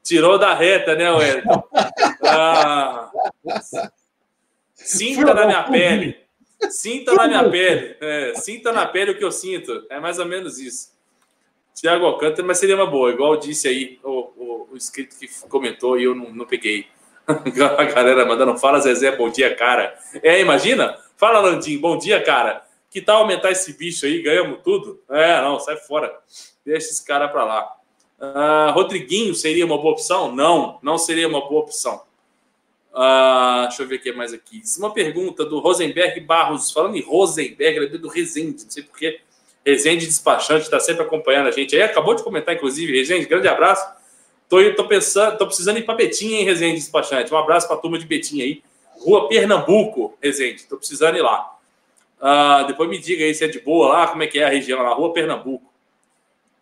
Tirou 0.02 0.38
da 0.38 0.54
reta, 0.54 0.94
né, 0.94 1.10
Wellington? 1.12 1.62
Ah, 2.28 3.08
sinta 4.74 5.32
na 5.32 5.46
minha 5.46 5.62
pele. 5.62 6.25
Sinta 6.70 7.14
na 7.14 7.28
minha 7.28 7.50
pele. 7.50 7.96
É, 8.00 8.34
sinta 8.36 8.72
na 8.72 8.86
pele 8.86 9.12
o 9.12 9.18
que 9.18 9.24
eu 9.24 9.32
sinto. 9.32 9.86
É 9.90 10.00
mais 10.00 10.18
ou 10.18 10.26
menos 10.26 10.58
isso. 10.58 10.96
Tiago 11.74 12.06
Alcântara, 12.06 12.46
mas 12.46 12.58
seria 12.58 12.74
uma 12.74 12.86
boa, 12.86 13.10
igual 13.10 13.36
disse 13.36 13.68
aí 13.68 13.98
o, 14.02 14.10
o, 14.10 14.68
o 14.72 14.76
inscrito 14.76 15.14
que 15.18 15.28
comentou 15.46 16.00
e 16.00 16.04
eu 16.04 16.14
não, 16.14 16.32
não 16.32 16.46
peguei. 16.46 16.86
A 17.26 17.84
galera 17.84 18.24
mandando, 18.24 18.56
fala 18.56 18.80
Zezé, 18.80 19.14
bom 19.14 19.28
dia, 19.28 19.54
cara. 19.54 19.94
É, 20.22 20.40
imagina? 20.40 20.96
Fala, 21.16 21.40
Landim, 21.40 21.76
bom 21.78 21.98
dia, 21.98 22.22
cara. 22.22 22.64
Que 22.88 23.02
tal 23.02 23.18
aumentar 23.18 23.50
esse 23.50 23.76
bicho 23.76 24.06
aí? 24.06 24.22
Ganhamos 24.22 24.60
tudo? 24.62 25.02
É, 25.10 25.40
não, 25.42 25.60
sai 25.60 25.76
fora. 25.76 26.18
Deixa 26.64 26.88
esse 26.88 27.04
cara 27.04 27.28
para 27.28 27.44
lá. 27.44 27.76
Uh, 28.18 28.72
Rodriguinho 28.72 29.34
seria 29.34 29.66
uma 29.66 29.76
boa 29.76 29.92
opção? 29.92 30.34
Não, 30.34 30.78
não 30.82 30.96
seria 30.96 31.28
uma 31.28 31.46
boa 31.46 31.60
opção. 31.60 32.05
Uh, 32.96 33.68
deixa 33.68 33.82
eu 33.82 33.86
ver 33.86 33.96
o 33.96 34.00
que 34.00 34.10
mais 34.12 34.32
aqui. 34.32 34.62
Uma 34.78 34.90
pergunta 34.90 35.44
do 35.44 35.58
Rosenberg 35.58 36.18
Barros, 36.20 36.72
falando 36.72 36.96
em 36.96 37.02
Rosenberg, 37.02 37.94
é 37.94 37.98
do 37.98 38.08
Resende, 38.08 38.64
não 38.64 38.70
sei 38.70 38.84
porquê. 38.84 39.20
Resende 39.64 40.06
Despachante 40.06 40.62
está 40.62 40.80
sempre 40.80 41.02
acompanhando 41.02 41.48
a 41.48 41.50
gente 41.50 41.76
aí. 41.76 41.82
Acabou 41.82 42.14
de 42.14 42.22
comentar, 42.22 42.54
inclusive, 42.54 42.96
Resende, 42.96 43.26
grande 43.26 43.48
abraço. 43.48 43.86
Tô, 44.48 44.56
tô 44.72 44.88
pensando, 44.88 45.36
tô 45.36 45.46
precisando 45.46 45.76
ir 45.76 45.82
para 45.82 45.94
Betinha, 45.94 46.38
hein, 46.38 46.46
Resende 46.46 46.76
Despachante. 46.76 47.34
Um 47.34 47.36
abraço 47.36 47.66
para 47.68 47.76
a 47.76 47.80
turma 47.80 47.98
de 47.98 48.06
Betinha 48.06 48.44
aí. 48.44 48.62
Rua 48.98 49.28
Pernambuco, 49.28 50.16
Resende. 50.22 50.64
Tô 50.64 50.78
precisando 50.78 51.18
ir 51.18 51.22
lá. 51.22 51.54
Uh, 52.18 52.66
depois 52.66 52.88
me 52.88 52.98
diga 52.98 53.24
aí 53.24 53.34
se 53.34 53.44
é 53.44 53.48
de 53.48 53.60
boa 53.60 53.88
lá, 53.88 54.06
como 54.06 54.22
é 54.22 54.26
que 54.26 54.38
é 54.38 54.44
a 54.44 54.48
região 54.48 54.82
lá, 54.82 54.94
Rua 54.94 55.12
Pernambuco. 55.12 55.70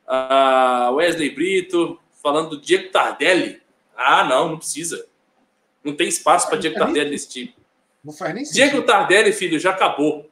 Uh, 0.09 0.95
Wesley 0.95 1.31
Brito, 1.31 2.01
falando 2.21 2.51
do 2.51 2.61
Diego 2.61 2.91
Tardelli. 2.91 3.63
Ah, 3.97 4.25
não, 4.25 4.49
não 4.49 4.59
precisa. 4.59 5.07
Não 5.85 5.95
tem 5.95 6.09
espaço 6.09 6.49
para 6.49 6.59
Diego 6.59 6.79
Tardelli 6.79 7.11
nesse 7.11 7.29
time. 7.29 7.55
Não 8.03 8.13
faz 8.13 8.35
nem 8.35 8.45
Diego 8.45 8.83
Tardelli, 8.83 9.33
filho, 9.33 9.59
já 9.61 9.71
acabou. 9.71 10.31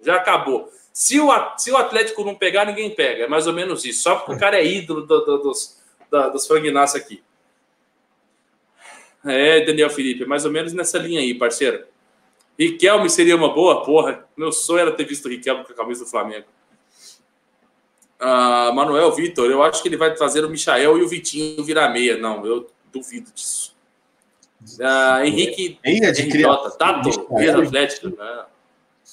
Já 0.00 0.16
acabou. 0.16 0.70
Se 0.92 1.20
o, 1.20 1.30
se 1.58 1.70
o 1.70 1.76
Atlético 1.76 2.24
não 2.24 2.34
pegar, 2.34 2.64
ninguém 2.64 2.94
pega. 2.94 3.24
É 3.24 3.28
mais 3.28 3.46
ou 3.46 3.52
menos 3.52 3.84
isso. 3.84 4.02
Só 4.02 4.16
porque 4.16 4.32
o 4.32 4.38
cara 4.38 4.58
é 4.58 4.66
ídolo 4.66 5.02
do, 5.02 5.24
do, 5.24 5.38
dos, 5.38 5.78
da, 6.10 6.28
dos 6.28 6.46
franguinaços 6.46 6.96
aqui. 6.96 7.22
É, 9.24 9.64
Daniel 9.64 9.90
Felipe, 9.90 10.26
mais 10.26 10.44
ou 10.44 10.52
menos 10.52 10.72
nessa 10.72 10.98
linha 10.98 11.20
aí, 11.20 11.34
parceiro. 11.34 11.86
Riquelme 12.58 13.10
seria 13.10 13.34
uma 13.34 13.52
boa? 13.52 13.82
Porra, 13.82 14.24
meu 14.36 14.52
sonho 14.52 14.80
era 14.80 14.92
ter 14.92 15.04
visto 15.04 15.24
o 15.24 15.28
Riquelme 15.28 15.64
com 15.64 15.72
a 15.72 15.76
camisa 15.76 16.04
do 16.04 16.10
Flamengo. 16.10 16.46
Uh, 18.20 18.72
Manuel 18.72 19.12
Vitor, 19.12 19.50
eu 19.50 19.62
acho 19.62 19.82
que 19.82 19.88
ele 19.88 19.96
vai 19.96 20.14
trazer 20.14 20.44
o 20.44 20.48
Michael 20.50 20.98
e 20.98 21.02
o 21.02 21.08
Vitinho 21.08 21.64
virar 21.64 21.88
meia. 21.88 22.16
Não, 22.16 22.46
eu 22.46 22.70
duvido 22.92 23.32
disso. 23.32 23.73
Uh, 24.78 25.24
Henrique 25.24 25.78
Meia 25.84 26.10
de 26.10 26.40
Jota, 26.40 26.70
Tato, 26.70 27.28
Via 27.36 27.58
Atlético. 27.58 28.08
Né? 28.08 28.44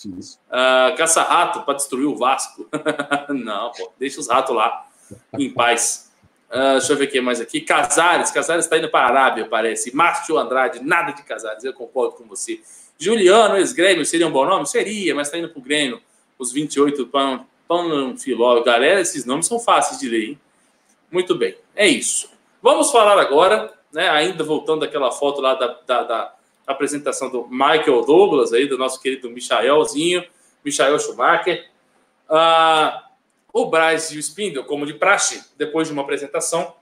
Uh, 0.05 0.95
Caça-rato 0.97 1.63
para 1.63 1.73
destruir 1.73 2.05
o 2.05 2.15
Vasco. 2.15 2.67
não, 3.29 3.71
pô, 3.71 3.91
deixa 3.99 4.19
os 4.19 4.29
ratos 4.29 4.55
lá, 4.55 4.87
em 5.37 5.49
paz. 5.49 6.11
Uh, 6.49 6.79
deixa 6.79 6.93
eu 6.93 6.97
ver 6.97 7.05
o 7.05 7.11
que 7.11 7.21
mais 7.21 7.41
aqui. 7.41 7.61
Casares, 7.61 8.31
Casares 8.31 8.65
está 8.65 8.77
indo 8.77 8.89
para 8.89 9.05
a 9.05 9.09
Arábia, 9.09 9.45
parece. 9.45 9.95
Márcio 9.95 10.37
Andrade, 10.37 10.81
nada 10.81 11.11
de 11.11 11.23
Casares, 11.23 11.63
eu 11.63 11.73
concordo 11.73 12.15
com 12.15 12.23
você. 12.25 12.61
Juliano, 12.97 13.57
ex-Grêmio, 13.57 14.05
seria 14.05 14.27
um 14.27 14.31
bom 14.31 14.45
nome? 14.45 14.67
Seria, 14.67 15.13
mas 15.13 15.29
tá 15.29 15.37
indo 15.37 15.49
pro 15.49 15.61
Grêmio. 15.61 16.01
Os 16.37 16.51
28 16.51 17.07
pão, 17.07 17.45
pão 17.67 18.17
filó. 18.17 18.61
Galera, 18.63 19.01
esses 19.01 19.25
nomes 19.25 19.47
são 19.47 19.59
fáceis 19.59 19.99
de 19.99 20.07
ler, 20.07 20.29
hein? 20.29 20.39
Muito 21.11 21.35
bem, 21.35 21.57
é 21.75 21.87
isso. 21.87 22.29
Vamos 22.61 22.91
falar 22.91 23.19
agora, 23.19 23.73
né? 23.93 24.09
Ainda 24.09 24.43
voltando 24.43 24.83
àquela 24.83 25.11
foto 25.11 25.41
lá 25.41 25.55
da, 25.55 25.67
da, 25.85 26.03
da 26.03 26.35
apresentação 26.65 27.29
do 27.29 27.47
Michael 27.49 28.03
Douglas, 28.05 28.53
aí, 28.53 28.67
do 28.67 28.77
nosso 28.77 29.01
querido 29.01 29.29
Michaelzinho, 29.29 30.23
Michael 30.63 30.99
Schumacher. 30.99 31.69
Ah, 32.29 33.09
o 33.53 33.65
Braz 33.65 34.11
e 34.11 34.17
o 34.17 34.19
Spindle, 34.19 34.63
como 34.63 34.85
de 34.85 34.93
praxe, 34.93 35.43
depois 35.57 35.87
de 35.87 35.93
uma 35.93 36.01
apresentação, 36.01 36.73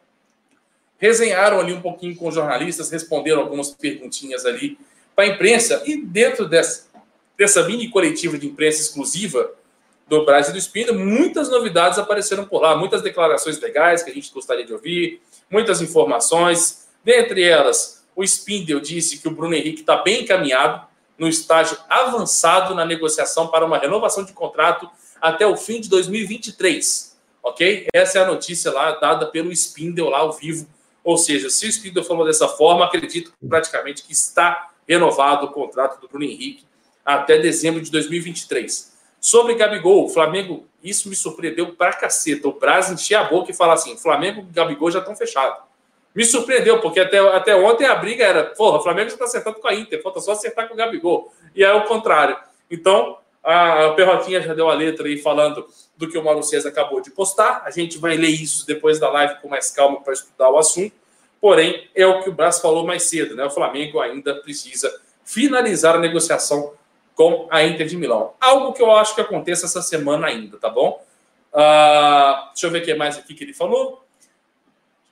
resenharam 0.98 1.60
ali 1.60 1.74
um 1.74 1.82
pouquinho 1.82 2.16
com 2.16 2.28
os 2.28 2.36
jornalistas, 2.36 2.92
responderam 2.92 3.42
algumas 3.42 3.72
perguntinhas 3.72 4.46
ali 4.46 4.78
para 5.16 5.26
a 5.26 5.28
imprensa, 5.28 5.82
e 5.86 5.98
dentro 5.98 6.48
dessa, 6.48 6.88
dessa 7.38 7.64
mini 7.66 7.90
coletiva 7.90 8.38
de 8.38 8.48
imprensa 8.48 8.82
exclusiva 8.82 9.52
do 10.08 10.26
Brasil 10.26 10.52
e 10.52 10.54
do 10.54 10.60
Spindle, 10.60 10.98
muitas 10.98 11.50
novidades 11.50 11.98
apareceram 11.98 12.46
por 12.46 12.62
lá, 12.62 12.76
muitas 12.76 13.02
declarações 13.02 13.60
legais 13.60 14.04
que 14.04 14.12
a 14.12 14.14
gente 14.14 14.32
gostaria 14.32 14.66
de 14.66 14.74
ouvir, 14.74 15.22
muitas 15.50 15.82
informações, 15.82 16.88
dentre 17.04 17.44
elas, 17.44 18.06
o 18.16 18.24
Spindle 18.24 18.82
disse 18.82 19.18
que 19.18 19.28
o 19.28 19.32
Bruno 19.32 19.54
Henrique 19.54 19.82
está 19.82 19.98
bem 19.98 20.24
encaminhado, 20.24 20.88
no 21.18 21.28
estágio 21.28 21.78
avançado 21.90 22.74
na 22.74 22.86
negociação 22.86 23.48
para 23.48 23.66
uma 23.66 23.78
renovação 23.78 24.24
de 24.24 24.32
contrato 24.32 24.90
até 25.20 25.46
o 25.46 25.58
fim 25.58 25.82
de 25.82 25.90
2023, 25.90 27.20
ok? 27.44 27.88
Essa 27.94 28.20
é 28.20 28.22
a 28.22 28.26
notícia 28.28 28.72
lá 28.72 28.92
dada 28.92 29.26
pelo 29.26 29.52
Spindle 29.52 30.10
lá 30.10 30.20
ao 30.20 30.32
vivo 30.32 30.66
ou 31.04 31.18
seja, 31.18 31.50
se 31.50 31.66
o 31.66 31.70
Espírito 31.70 32.04
falou 32.04 32.26
dessa 32.26 32.48
forma, 32.48 32.86
acredito 32.86 33.34
praticamente 33.48 34.04
que 34.04 34.12
está 34.12 34.70
renovado 34.88 35.46
o 35.46 35.52
contrato 35.52 36.00
do 36.00 36.08
Bruno 36.08 36.26
Henrique 36.26 36.66
até 37.06 37.38
dezembro 37.40 37.82
de 37.82 37.90
2023. 37.90 38.96
Sobre 39.20 39.56
Gabigol, 39.56 40.10
Flamengo, 40.10 40.68
isso 40.84 41.10
me 41.10 41.16
surpreendeu 41.16 41.74
pra 41.74 41.94
caceta. 41.94 42.48
O 42.48 42.54
Braz 42.54 42.90
enchia 42.92 43.22
a 43.22 43.24
boca 43.24 43.52
e 43.52 43.56
falar 43.56 43.74
assim: 43.74 43.98
Flamengo 43.98 44.42
e 44.42 44.54
Gabigol 44.54 44.92
já 44.92 45.00
estão 45.00 45.16
fechados. 45.16 45.64
Me 46.16 46.26
surpreendeu, 46.26 46.80
porque 46.82 47.00
até, 47.00 47.20
até 47.20 47.56
ontem 47.56 47.86
a 47.86 47.96
briga 47.96 48.24
era: 48.24 48.44
porra, 48.44 48.80
o 48.80 48.84
Flamengo 48.84 49.10
está 49.10 49.26
acertando 49.26 49.60
com 49.60 49.68
a 49.68 49.76
Inter, 49.76 50.02
falta 50.02 50.20
só 50.20 50.32
acertar 50.32 50.68
com 50.68 50.74
o 50.74 50.78
Gabigol. 50.78 51.34
E 51.56 51.64
é 51.64 51.74
o 51.74 51.86
contrário. 51.86 52.38
Então, 52.70 53.18
a 53.44 53.90
Perrotinha 53.96 54.42
já 54.42 54.54
deu 54.54 54.70
a 54.70 54.74
letra 54.74 55.08
aí 55.08 55.18
falando 55.18 55.66
do 55.98 56.10
que 56.10 56.18
o 56.18 56.24
Mauro 56.24 56.44
César 56.44 56.70
acabou 56.70 57.02
de 57.02 57.12
postar. 57.12 57.64
A 57.66 57.72
gente 57.72 57.98
vai 57.98 58.16
ler 58.16 58.30
isso 58.30 58.66
depois 58.66 59.00
da 59.00 59.10
live 59.10 59.36
com 59.42 59.48
mais 59.48 59.72
calma 59.72 60.02
para 60.02 60.14
estudar 60.14 60.50
o 60.50 60.58
assunto. 60.58 60.94
Porém, 61.42 61.90
é 61.96 62.06
o 62.06 62.22
que 62.22 62.30
o 62.30 62.34
Brás 62.34 62.60
falou 62.60 62.86
mais 62.86 63.04
cedo, 63.04 63.36
né? 63.36 63.46
O 63.46 63.50
Flamengo 63.50 64.00
ainda 64.00 64.36
precisa 64.36 64.94
finalizar 65.24 65.96
a 65.96 66.00
negociação 66.00 66.74
com 67.16 67.48
a 67.50 67.64
Inter 67.64 67.88
de 67.88 67.96
Milão. 67.96 68.34
Algo 68.40 68.74
que 68.74 68.82
eu 68.82 68.92
acho 68.92 69.16
que 69.16 69.22
aconteça 69.22 69.66
essa 69.66 69.82
semana 69.82 70.28
ainda, 70.28 70.58
tá 70.58 70.70
bom? 70.70 71.04
Uh, 71.54 72.48
deixa 72.50 72.68
eu 72.68 72.72
ver 72.72 72.82
o 72.82 72.86
que 72.86 72.94
mais 72.94 73.18
aqui 73.18 73.34
que 73.34 73.44
ele 73.44 73.54
falou. 73.54 74.04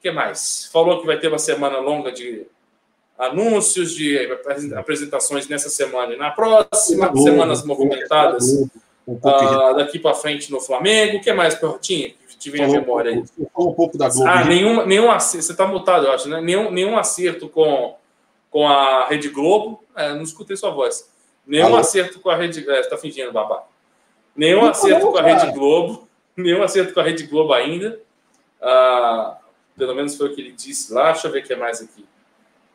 Que 0.08 0.12
mais? 0.12 0.70
Falou 0.72 1.02
que 1.02 1.06
vai 1.06 1.20
ter 1.20 1.28
uma 1.28 1.38
semana 1.38 1.80
longa 1.80 2.14
de 2.14 2.48
anúncios, 3.20 3.94
de 3.94 4.18
apresentações 4.74 5.50
nessa 5.50 5.68
semana 5.68 6.14
e 6.14 6.18
na 6.18 6.32
próxima, 6.32 7.14
semanas 7.14 7.66
movimentadas 7.66 8.54
uh, 9.06 9.76
daqui 9.76 10.00
para 10.00 10.14
frente 10.14 10.50
no 10.50 10.62
Flamengo. 10.62 11.18
O 11.18 11.22
que 11.22 11.34
mais, 11.34 11.56
Perrotinha? 11.56 12.14
te 12.40 12.50
vem 12.50 12.64
a 12.64 12.70
memória 12.70 13.12
aí. 13.12 13.24
um 13.58 13.74
pouco 13.74 13.98
da 13.98 14.08
Globo. 14.08 14.30
Ah, 14.30 14.46
nenhum, 14.46 14.86
nenhum 14.86 15.12
acerto. 15.12 15.46
Você 15.46 15.52
está 15.52 15.68
mutado, 15.68 16.06
eu 16.06 16.14
acho, 16.14 16.30
né? 16.30 16.40
Nenhum, 16.40 16.72
nenhum 16.72 16.98
acerto 16.98 17.50
com, 17.50 17.98
com 18.50 18.66
a 18.66 19.08
Rede 19.08 19.28
Globo. 19.28 19.84
É, 19.94 20.14
não 20.14 20.22
escutei 20.22 20.56
sua 20.56 20.70
voz. 20.70 21.12
Nenhum 21.46 21.66
Alô? 21.66 21.78
acerto 21.78 22.22
com 22.22 22.30
a 22.30 22.36
Rede. 22.38 22.62
É, 22.62 22.76
você 22.76 22.80
está 22.80 22.98
fingindo, 22.98 23.34
babá. 23.34 23.64
Nenhum 24.34 24.62
não, 24.62 24.70
acerto 24.70 25.06
não, 25.06 25.12
com 25.12 25.18
a 25.18 25.22
Rede 25.22 25.52
Globo. 25.52 26.08
Nenhum 26.38 26.64
acerto 26.64 26.94
com 26.94 27.00
a 27.02 27.04
Rede 27.04 27.24
Globo 27.24 27.52
ainda. 27.52 28.00
Ah, 28.62 29.38
pelo 29.78 29.96
menos 29.96 30.16
foi 30.16 30.28
o 30.28 30.36
que 30.36 30.42
ele 30.42 30.52
disse 30.52 30.92
lá. 30.92 31.12
Deixa 31.12 31.28
eu 31.28 31.32
ver 31.32 31.44
o 31.44 31.46
que 31.46 31.54
é 31.54 31.56
mais 31.56 31.82
aqui. 31.82 32.06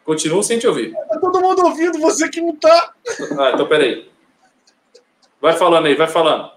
Continuo 0.04 0.42
sem 0.42 0.58
te 0.58 0.66
ouvir. 0.66 0.92
Tá 0.92 1.18
todo 1.18 1.40
mundo 1.40 1.64
ouvindo, 1.64 1.98
você 1.98 2.28
que 2.28 2.40
não 2.40 2.56
tá. 2.56 2.94
Ah, 3.38 3.52
então 3.52 3.68
peraí. 3.68 4.10
Vai 5.40 5.54
falando 5.54 5.86
aí, 5.86 5.94
vai 5.94 6.08
falando. 6.08 6.50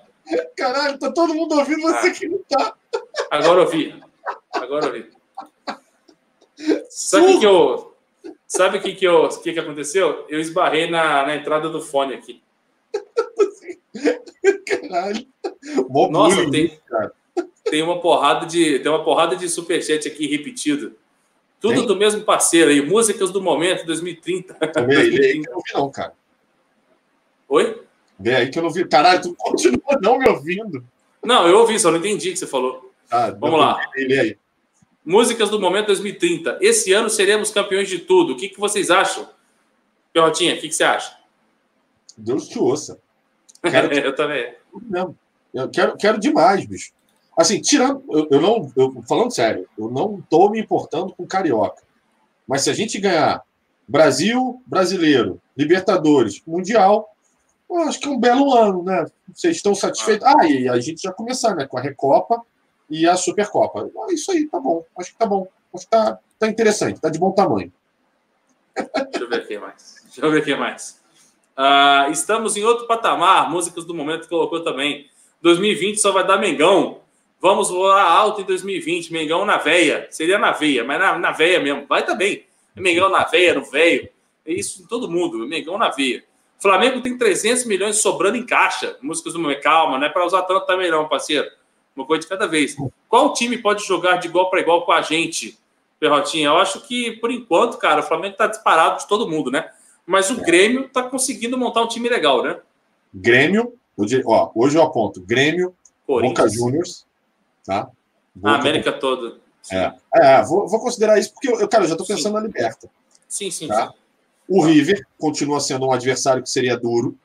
Caralho, 0.56 0.98
tá 0.98 1.12
todo 1.12 1.34
mundo 1.34 1.56
ouvindo, 1.56 1.82
você 1.82 2.08
ah. 2.08 2.12
que 2.12 2.28
não 2.28 2.40
tá. 2.48 2.76
Agora 3.30 3.62
eu 3.62 3.68
vi. 3.68 4.02
Agora 4.54 4.88
eu 4.88 4.94
vi. 4.94 5.10
Sabe 6.90 7.34
o 7.34 7.40
que, 7.40 7.46
eu. 7.46 7.96
Sabe 8.48 8.78
o 8.78 8.82
que, 8.82 8.96
que, 8.96 9.06
eu, 9.06 9.28
que, 9.30 9.54
que 9.54 9.60
aconteceu? 9.60 10.26
Eu 10.30 10.40
esbarrei 10.40 10.90
na, 10.90 11.26
na 11.26 11.36
entrada 11.36 11.70
do 11.70 11.82
fone 11.82 12.14
aqui. 12.14 12.42
Caralho. 14.66 15.28
Bom 15.90 16.10
Nossa, 16.10 16.36
bullying, 16.36 16.52
tem, 16.52 16.80
cara. 16.86 17.14
Tem 17.66 17.82
uma 17.82 18.00
porrada 18.00 18.46
de 18.46 18.80
tem 18.80 18.92
uma 18.92 19.04
porrada 19.04 19.36
de 19.36 19.50
superchat 19.50 20.08
aqui 20.08 20.28
repetido. 20.28 20.96
Tudo 21.60 21.86
do 21.86 21.96
mesmo 21.96 22.22
parceiro 22.22 22.70
aí, 22.70 22.80
músicas 22.80 23.32
do 23.32 23.42
momento 23.42 23.86
2030. 23.86 24.54
Também, 24.54 24.98
2030. 24.98 25.50
não 25.50 25.58
vi 25.58 25.74
não, 25.74 25.92
cara. 25.92 26.14
Oi? 27.50 27.82
Vê 28.20 28.36
aí 28.36 28.50
que 28.50 28.60
eu 28.60 28.64
não 28.64 28.70
vi. 28.70 28.88
Caralho, 28.88 29.22
tu 29.22 29.36
continua 29.36 30.00
não 30.02 30.20
me 30.20 30.30
ouvindo. 30.30 30.86
Não, 31.24 31.48
eu 31.48 31.58
ouvi, 31.58 31.80
só 31.80 31.90
não 31.90 31.98
entendi 31.98 32.30
o 32.30 32.34
que 32.34 32.40
você 32.40 32.46
falou. 32.46 32.92
Ah, 33.10 33.32
Vamos 33.32 33.60
lá. 33.60 33.80
Aí. 33.96 34.38
Músicas 35.04 35.50
do 35.50 35.60
Momento 35.60 35.88
2030. 35.88 36.60
Esse 36.62 36.94
ano 36.94 37.10
seremos 37.10 37.50
campeões 37.50 37.90
de 37.90 38.00
tudo. 38.00 38.34
O 38.34 38.38
que, 38.38 38.50
que 38.50 38.60
vocês 38.60 38.92
acham? 38.92 39.28
Perrotinha, 40.14 40.54
o 40.54 40.60
que, 40.60 40.70
que 40.70 40.76
você 40.76 40.84
acha? 40.84 41.18
Deus 42.18 42.48
te 42.48 42.60
ouça. 42.60 43.00
Quero... 43.62 43.94
eu 43.94 44.16
também. 44.16 44.54
Não, 44.90 45.16
eu 45.54 45.70
quero, 45.70 45.98
quero 45.98 46.20
demais, 46.20 46.66
bicho. 46.66 46.92
Assim, 47.38 47.60
tirando. 47.60 48.04
Eu, 48.10 48.28
eu 48.32 48.42
não. 48.42 48.72
Eu, 48.76 49.04
falando 49.08 49.34
sério, 49.34 49.68
eu 49.78 49.90
não 49.90 50.20
estou 50.20 50.50
me 50.50 50.60
importando 50.60 51.14
com 51.14 51.26
carioca. 51.26 51.84
Mas 52.48 52.62
se 52.62 52.70
a 52.70 52.74
gente 52.74 53.00
ganhar 53.00 53.44
Brasil, 53.88 54.62
brasileiro, 54.66 55.42
Libertadores, 55.56 56.42
Mundial, 56.46 57.10
eu 57.70 57.80
acho 57.82 58.00
que 58.00 58.08
é 58.08 58.12
um 58.12 58.20
belo 58.20 58.54
ano, 58.54 58.84
né? 58.84 59.06
Vocês 59.34 59.58
estão 59.58 59.76
satisfeitos? 59.76 60.26
Ah, 60.26 60.48
e 60.48 60.70
a 60.70 60.80
gente 60.80 61.02
já 61.02 61.12
começar, 61.12 61.56
né? 61.56 61.68
Com 61.68 61.78
a 61.78 61.82
Recopa 61.82 62.42
e 62.90 63.08
a 63.08 63.16
Supercopa. 63.16 63.90
Ah, 63.98 64.14
isso 64.14 64.32
aí, 64.32 64.48
tá 64.48 64.60
bom. 64.60 64.84
Acho 64.98 65.12
que 65.12 65.18
tá 65.18 65.26
bom. 65.26 65.48
Acho 65.74 65.86
que 65.86 65.92
tá, 65.92 66.20
tá 66.40 66.48
interessante, 66.48 67.02
tá 67.02 67.10
de 67.10 67.20
bom 67.20 67.32
tamanho. 67.32 67.72
Deixa 68.76 69.20
eu 69.20 69.30
ver 69.30 69.36
aqui 69.42 69.58
mais. 69.58 69.96
Deixa 70.06 70.26
eu 70.26 70.32
ver 70.32 70.42
aqui 70.42 70.56
mais. 70.56 71.02
Uh, 71.58 72.12
estamos 72.12 72.56
em 72.56 72.64
outro 72.64 72.88
patamar. 72.88 73.50
Músicas 73.50 73.86
do 73.86 73.94
momento 73.94 74.28
colocou 74.28 74.64
também. 74.64 75.10
2020 75.42 75.98
só 76.00 76.12
vai 76.12 76.26
dar 76.26 76.38
Mengão. 76.38 77.02
Vamos 77.46 77.70
voar 77.70 78.02
alto 78.02 78.42
em 78.42 78.44
2020. 78.44 79.14
Mengão 79.14 79.46
na 79.46 79.58
veia. 79.58 80.08
Seria 80.10 80.40
na 80.40 80.52
veia, 80.52 80.84
mas 80.84 80.98
na, 80.98 81.20
na 81.20 81.32
veia 81.32 81.60
mesmo. 81.60 81.86
Vai 81.88 82.04
também. 82.04 82.44
Mengão 82.76 83.08
na 83.08 83.24
veia, 83.24 83.54
no 83.54 83.64
veio. 83.64 84.10
É 84.44 84.52
isso 84.52 84.82
em 84.82 84.88
todo 84.88 85.08
mundo. 85.08 85.38
Mengão 85.48 85.78
na 85.78 85.92
veia. 85.92 86.24
Flamengo 86.60 87.02
tem 87.02 87.16
300 87.16 87.66
milhões 87.66 87.98
sobrando 87.98 88.36
em 88.36 88.44
caixa. 88.44 88.98
Músicas 89.00 89.34
do 89.34 89.40
momento. 89.40 89.62
Calma, 89.62 90.00
não 90.00 90.08
é 90.08 90.10
para 90.10 90.26
usar 90.26 90.42
tanto 90.42 90.66
também, 90.66 90.90
não, 90.90 91.08
parceiro. 91.08 91.48
Uma 91.96 92.04
coisa 92.04 92.22
de 92.22 92.28
cada 92.28 92.48
vez. 92.48 92.76
Qual 93.08 93.32
time 93.32 93.60
pode 93.60 93.86
jogar 93.86 94.16
de 94.16 94.28
igual 94.28 94.50
para 94.50 94.62
igual 94.62 94.84
com 94.84 94.92
a 94.92 95.04
gente, 95.04 95.56
Perrotinha? 96.00 96.48
Eu 96.48 96.58
acho 96.58 96.82
que, 96.88 97.12
por 97.12 97.30
enquanto, 97.30 97.78
cara, 97.78 98.00
o 98.00 98.04
Flamengo 98.04 98.32
está 98.32 98.48
disparado 98.48 98.98
de 98.98 99.08
todo 99.08 99.30
mundo, 99.30 99.52
né? 99.52 99.70
Mas 100.04 100.32
o 100.32 100.42
Grêmio 100.42 100.86
está 100.86 101.04
conseguindo 101.04 101.60
montar 101.60 101.84
um 101.84 101.88
time 101.88 102.10
legal, 102.10 102.42
né? 102.42 102.58
Grêmio, 103.14 103.74
ó, 104.26 104.50
hoje 104.56 104.80
eu 104.80 104.82
aponto 104.82 105.22
Grêmio, 105.22 105.76
Boca 106.08 106.50
Juniors, 106.50 107.05
tá? 107.66 107.90
A 108.44 108.56
América 108.56 108.92
toda. 108.94 109.38
É, 109.72 109.94
é 110.14 110.44
vou, 110.44 110.68
vou, 110.68 110.80
considerar 110.80 111.18
isso 111.18 111.34
porque, 111.34 111.48
eu, 111.48 111.68
cara, 111.68 111.84
eu 111.84 111.88
já 111.88 111.94
estou 111.96 112.08
pensando 112.08 112.34
sim. 112.34 112.34
na 112.34 112.40
Liberta. 112.40 112.90
Sim, 113.28 113.50
sim, 113.50 113.68
tá? 113.68 113.88
sim. 113.88 113.94
O 114.48 114.64
River 114.64 115.06
continua 115.18 115.60
sendo 115.60 115.88
um 115.88 115.92
adversário 115.92 116.44
que 116.44 116.50
seria 116.50 116.78
duro, 116.78 117.18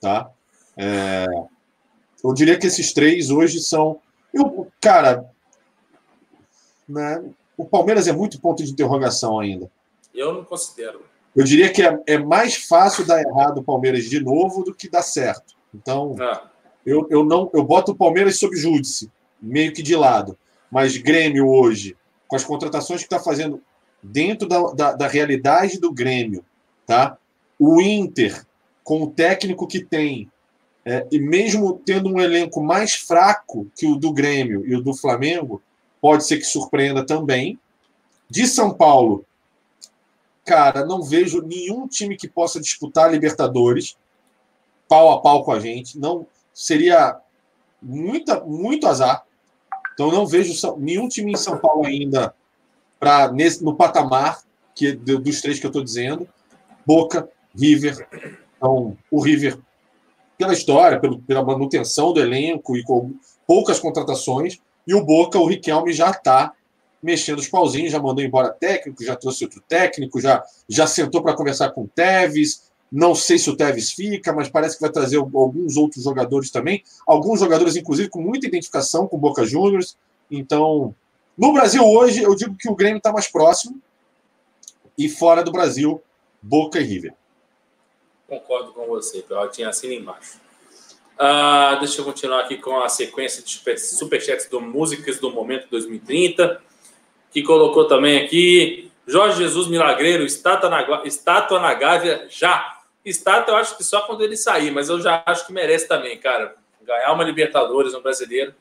tá? 0.00 0.30
É, 0.76 1.26
eu 2.22 2.34
diria 2.34 2.58
que 2.58 2.66
esses 2.66 2.92
três 2.92 3.30
hoje 3.30 3.60
são. 3.60 3.98
Eu, 4.32 4.68
cara, 4.80 5.30
né, 6.86 7.24
o 7.56 7.64
Palmeiras 7.64 8.06
é 8.06 8.12
muito 8.12 8.40
ponto 8.40 8.62
de 8.62 8.70
interrogação 8.70 9.40
ainda. 9.40 9.70
Eu 10.14 10.34
não 10.34 10.44
considero. 10.44 11.02
Eu 11.34 11.44
diria 11.44 11.72
que 11.72 11.82
é, 11.82 11.98
é 12.06 12.18
mais 12.18 12.56
fácil 12.56 13.06
dar 13.06 13.22
errado 13.22 13.58
o 13.58 13.64
Palmeiras 13.64 14.04
de 14.04 14.20
novo 14.20 14.64
do 14.64 14.74
que 14.74 14.88
dar 14.90 15.02
certo. 15.02 15.54
Então, 15.74 16.16
ah. 16.20 16.50
eu, 16.84 17.06
eu 17.08 17.24
não 17.24 17.50
eu 17.54 17.62
boto 17.62 17.92
o 17.92 17.96
Palmeiras 17.96 18.38
sob 18.38 18.56
júdice, 18.56 19.10
meio 19.40 19.72
que 19.72 19.82
de 19.82 19.94
lado. 19.96 20.36
Mas 20.70 20.96
Grêmio 20.96 21.48
hoje, 21.48 21.96
com 22.28 22.36
as 22.36 22.44
contratações 22.44 23.00
que 23.00 23.06
está 23.06 23.18
fazendo 23.18 23.62
dentro 24.02 24.48
da, 24.48 24.60
da, 24.72 24.92
da 24.92 25.08
realidade 25.08 25.78
do 25.78 25.92
Grêmio, 25.92 26.44
tá? 26.86 27.16
O 27.58 27.80
Inter, 27.80 28.46
com 28.82 29.02
o 29.02 29.10
técnico 29.10 29.66
que 29.66 29.84
tem, 29.84 30.30
é, 30.84 31.06
e 31.10 31.18
mesmo 31.18 31.80
tendo 31.84 32.08
um 32.08 32.20
elenco 32.20 32.62
mais 32.62 32.94
fraco 32.94 33.66
que 33.76 33.86
o 33.86 33.96
do 33.96 34.12
Grêmio 34.12 34.66
e 34.66 34.74
o 34.74 34.82
do 34.82 34.94
Flamengo, 34.94 35.62
pode 36.00 36.24
ser 36.24 36.38
que 36.38 36.44
surpreenda 36.44 37.04
também. 37.04 37.58
De 38.28 38.46
São 38.46 38.72
Paulo, 38.72 39.24
cara, 40.44 40.84
não 40.84 41.02
vejo 41.02 41.42
nenhum 41.42 41.86
time 41.86 42.16
que 42.16 42.28
possa 42.28 42.60
disputar 42.60 43.06
a 43.06 43.12
Libertadores 43.12 43.96
pau 44.90 45.12
a 45.12 45.20
pau 45.20 45.44
com 45.44 45.52
a 45.52 45.60
gente. 45.60 45.96
Não 45.96 46.26
seria 46.52 47.16
muita, 47.80 48.40
muito 48.40 48.88
azar. 48.88 49.24
Então 50.00 50.10
não 50.10 50.26
vejo 50.26 50.54
nenhum 50.78 51.08
time 51.08 51.30
em 51.30 51.36
São 51.36 51.58
Paulo 51.58 51.84
ainda 51.84 52.34
para 52.98 53.30
no 53.60 53.76
patamar 53.76 54.40
que 54.74 54.92
dos 54.92 55.42
três 55.42 55.60
que 55.60 55.66
eu 55.66 55.68
estou 55.68 55.84
dizendo. 55.84 56.26
Boca, 56.86 57.28
River. 57.54 58.08
Então 58.56 58.96
o 59.10 59.20
River 59.20 59.58
pela 60.38 60.54
história, 60.54 60.98
pelo, 60.98 61.18
pela 61.20 61.44
manutenção 61.44 62.14
do 62.14 62.20
elenco 62.20 62.78
e 62.78 62.82
com 62.82 63.12
poucas 63.46 63.78
contratações. 63.78 64.58
E 64.86 64.94
o 64.94 65.04
Boca, 65.04 65.38
o 65.38 65.44
Riquelme 65.44 65.92
já 65.92 66.08
está 66.08 66.54
mexendo 67.02 67.40
os 67.40 67.48
pauzinhos, 67.48 67.92
já 67.92 68.00
mandou 68.00 68.24
embora 68.24 68.48
técnico, 68.48 69.04
já 69.04 69.14
trouxe 69.14 69.44
outro 69.44 69.62
técnico, 69.68 70.18
já, 70.18 70.42
já 70.66 70.86
sentou 70.86 71.22
para 71.22 71.36
conversar 71.36 71.72
com 71.72 71.82
o 71.82 71.88
Tevez, 71.88 72.69
não 72.90 73.14
sei 73.14 73.38
se 73.38 73.48
o 73.48 73.56
Tevez 73.56 73.92
fica, 73.92 74.32
mas 74.32 74.48
parece 74.48 74.76
que 74.76 74.80
vai 74.80 74.90
trazer 74.90 75.18
alguns 75.18 75.76
outros 75.76 76.02
jogadores 76.02 76.50
também. 76.50 76.82
Alguns 77.06 77.38
jogadores, 77.38 77.76
inclusive, 77.76 78.08
com 78.08 78.20
muita 78.20 78.46
identificação 78.46 79.06
com 79.06 79.16
Boca 79.16 79.44
Juniors. 79.44 79.96
Então, 80.30 80.94
no 81.38 81.52
Brasil 81.52 81.84
hoje, 81.84 82.22
eu 82.22 82.34
digo 82.34 82.56
que 82.56 82.68
o 82.68 82.74
Grêmio 82.74 82.98
está 82.98 83.12
mais 83.12 83.28
próximo. 83.28 83.80
E 84.98 85.08
fora 85.08 85.42
do 85.42 85.52
Brasil, 85.52 86.02
Boca 86.42 86.80
e 86.80 86.84
River. 86.84 87.14
Concordo 88.28 88.72
com 88.72 88.86
você, 88.86 89.24
tinha 89.52 89.68
assim 89.68 89.94
embaixo. 89.94 90.38
Uh, 91.14 91.78
deixa 91.80 92.00
eu 92.00 92.04
continuar 92.04 92.40
aqui 92.40 92.56
com 92.56 92.80
a 92.80 92.88
sequência 92.88 93.42
de 93.42 93.78
superchats 93.78 94.48
do 94.48 94.60
Músicas 94.60 95.18
do 95.18 95.30
Momento 95.30 95.68
2030, 95.70 96.60
que 97.30 97.42
colocou 97.42 97.86
também 97.86 98.24
aqui 98.24 98.90
Jorge 99.06 99.38
Jesus 99.38 99.68
Milagreiro, 99.68 100.24
estátua 100.24 100.70
na, 100.70 101.02
estátua 101.04 101.60
na 101.60 101.74
Gávea 101.74 102.26
já. 102.30 102.79
Estátua 103.04 103.54
eu 103.54 103.56
acho 103.56 103.76
que 103.76 103.84
só 103.84 104.02
quando 104.02 104.22
ele 104.22 104.36
sair, 104.36 104.70
mas 104.70 104.88
eu 104.88 105.00
já 105.00 105.22
acho 105.26 105.46
que 105.46 105.52
merece 105.52 105.88
também, 105.88 106.18
cara. 106.18 106.54
Ganhar 106.82 107.12
uma 107.12 107.24
Libertadores 107.24 107.92
no 107.92 108.00
brasileiro 108.00 108.54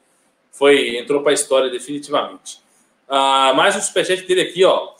foi 0.51 0.97
entrou 0.97 1.21
para 1.21 1.31
a 1.31 1.33
história 1.33 1.69
definitivamente. 1.69 2.61
Ah, 3.07 3.53
mais 3.55 3.75
um 3.75 3.81
superchat 3.81 4.25
dele 4.25 4.41
aqui, 4.41 4.63
ó. 4.63 4.93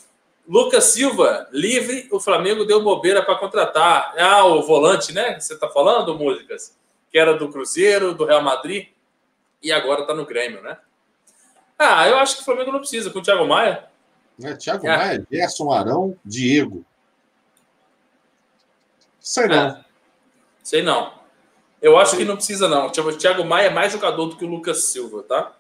Lucas 0.48 0.86
Silva, 0.86 1.48
livre, 1.52 2.08
o 2.12 2.20
Flamengo 2.20 2.66
deu 2.66 2.82
bobeira 2.82 3.22
para 3.22 3.36
contratar. 3.36 4.16
Ah, 4.18 4.46
o 4.46 4.64
volante, 4.64 5.14
né? 5.14 5.40
Você 5.40 5.56
tá 5.58 5.70
falando, 5.70 6.18
músicas? 6.18 6.76
Que 7.12 7.20
era 7.20 7.38
do 7.38 7.50
Cruzeiro, 7.50 8.16
do 8.16 8.26
Real 8.26 8.42
Madrid, 8.42 8.88
e 9.62 9.72
agora 9.72 10.08
tá 10.08 10.14
no 10.14 10.26
Grêmio, 10.26 10.62
né? 10.64 10.78
Ah, 11.78 12.08
eu 12.10 12.18
acho 12.18 12.36
que 12.36 12.42
o 12.42 12.46
Flamengo 12.46 12.72
não 12.72 12.80
precisa 12.80 13.12
com 13.12 13.20
o 13.20 13.22
Thiago 13.22 13.46
Maia. 13.46 13.86
É, 14.42 14.56
Thiago 14.56 14.88
é. 14.88 14.98
Maia, 14.98 15.28
Gerson 15.32 15.72
Arão, 15.72 16.18
Diego. 16.26 16.84
Sei 19.30 19.48
não. 19.48 19.68
É. 19.68 19.80
Sei 20.64 20.82
não. 20.82 21.12
Eu 21.80 22.00
acho 22.00 22.18
que 22.18 22.26
não 22.26 22.36
precisa, 22.36 22.68
não. 22.68 22.88
O 22.88 22.92
Thiago 22.92 23.46
Maia 23.46 23.68
é 23.68 23.70
mais 23.70 23.92
jogador 23.92 24.26
do 24.26 24.36
que 24.36 24.44
o 24.44 24.48
Lucas 24.48 24.86
Silva, 24.86 25.22
tá? 25.22 25.52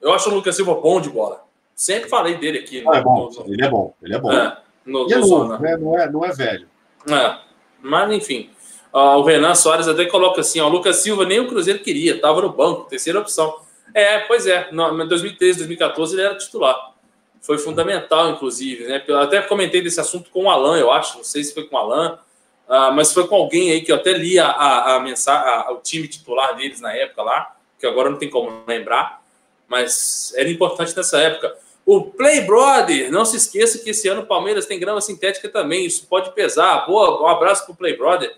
Eu 0.00 0.12
acho 0.12 0.30
o 0.30 0.34
Lucas 0.34 0.54
Silva 0.54 0.76
bom 0.76 1.00
de 1.00 1.10
bola. 1.10 1.42
Sempre 1.74 2.08
falei 2.08 2.36
dele 2.36 2.58
aqui. 2.58 2.82
No, 2.82 2.94
é 2.94 3.02
bom, 3.02 3.28
no, 3.36 3.52
ele 3.52 3.64
é 3.64 3.68
bom, 3.68 3.94
ele 4.00 4.14
é 4.14 4.18
bom. 4.18 4.32
É, 4.32 4.58
no, 4.86 5.10
e 5.10 5.12
é 5.12 5.16
novo, 5.18 5.58
né? 5.58 5.76
não, 5.76 5.98
é, 5.98 6.08
não 6.10 6.24
é 6.24 6.32
velho. 6.32 6.68
É, 7.08 7.38
mas 7.82 8.12
enfim. 8.12 8.50
Uh, 8.92 9.18
o 9.18 9.22
Renan 9.24 9.56
Soares 9.56 9.88
até 9.88 10.06
coloca 10.06 10.40
assim: 10.40 10.60
ó, 10.60 10.68
o 10.68 10.70
Lucas 10.70 10.96
Silva 10.98 11.24
nem 11.24 11.40
o 11.40 11.48
Cruzeiro 11.48 11.80
queria, 11.80 12.14
estava 12.14 12.40
no 12.42 12.50
banco, 12.50 12.84
terceira 12.84 13.18
opção. 13.18 13.56
É, 13.92 14.20
pois 14.20 14.46
é, 14.46 14.70
em 14.70 15.08
2013, 15.08 15.58
2014 15.58 16.14
ele 16.14 16.22
era 16.22 16.38
titular. 16.38 16.94
Foi 17.40 17.58
fundamental, 17.58 18.30
inclusive, 18.30 18.86
né? 18.86 19.02
Até 19.20 19.42
comentei 19.42 19.82
desse 19.82 19.98
assunto 19.98 20.30
com 20.30 20.44
o 20.44 20.50
Alan, 20.50 20.78
eu 20.78 20.92
acho, 20.92 21.16
não 21.16 21.24
sei 21.24 21.42
se 21.42 21.52
foi 21.52 21.64
com 21.64 21.74
o 21.74 21.78
Alan, 21.78 22.20
Uh, 22.68 22.92
mas 22.94 23.12
foi 23.12 23.26
com 23.28 23.34
alguém 23.34 23.72
aí 23.72 23.82
que 23.82 23.92
eu 23.92 23.96
até 23.96 24.12
li 24.12 24.38
a, 24.38 24.46
a, 24.46 24.96
a 24.96 25.00
mensagem, 25.00 25.74
o 25.74 25.76
time 25.76 26.08
titular 26.08 26.56
deles 26.56 26.80
na 26.80 26.94
época 26.94 27.22
lá, 27.22 27.56
que 27.78 27.86
agora 27.86 28.08
não 28.08 28.18
tem 28.18 28.30
como 28.30 28.64
lembrar, 28.66 29.22
mas 29.68 30.32
era 30.36 30.48
importante 30.48 30.96
nessa 30.96 31.18
época. 31.18 31.54
O 31.84 32.02
Play 32.04 32.40
Brother, 32.40 33.12
não 33.12 33.26
se 33.26 33.36
esqueça 33.36 33.78
que 33.78 33.90
esse 33.90 34.08
ano 34.08 34.22
o 34.22 34.26
Palmeiras 34.26 34.64
tem 34.64 34.80
grama 34.80 35.02
sintética 35.02 35.50
também, 35.50 35.84
isso 35.84 36.06
pode 36.06 36.32
pesar. 36.32 36.86
Boa, 36.86 37.22
um 37.22 37.26
abraço 37.26 37.64
para 37.66 37.72
o 37.72 37.76
Play 37.76 37.94
Brother, 37.96 38.34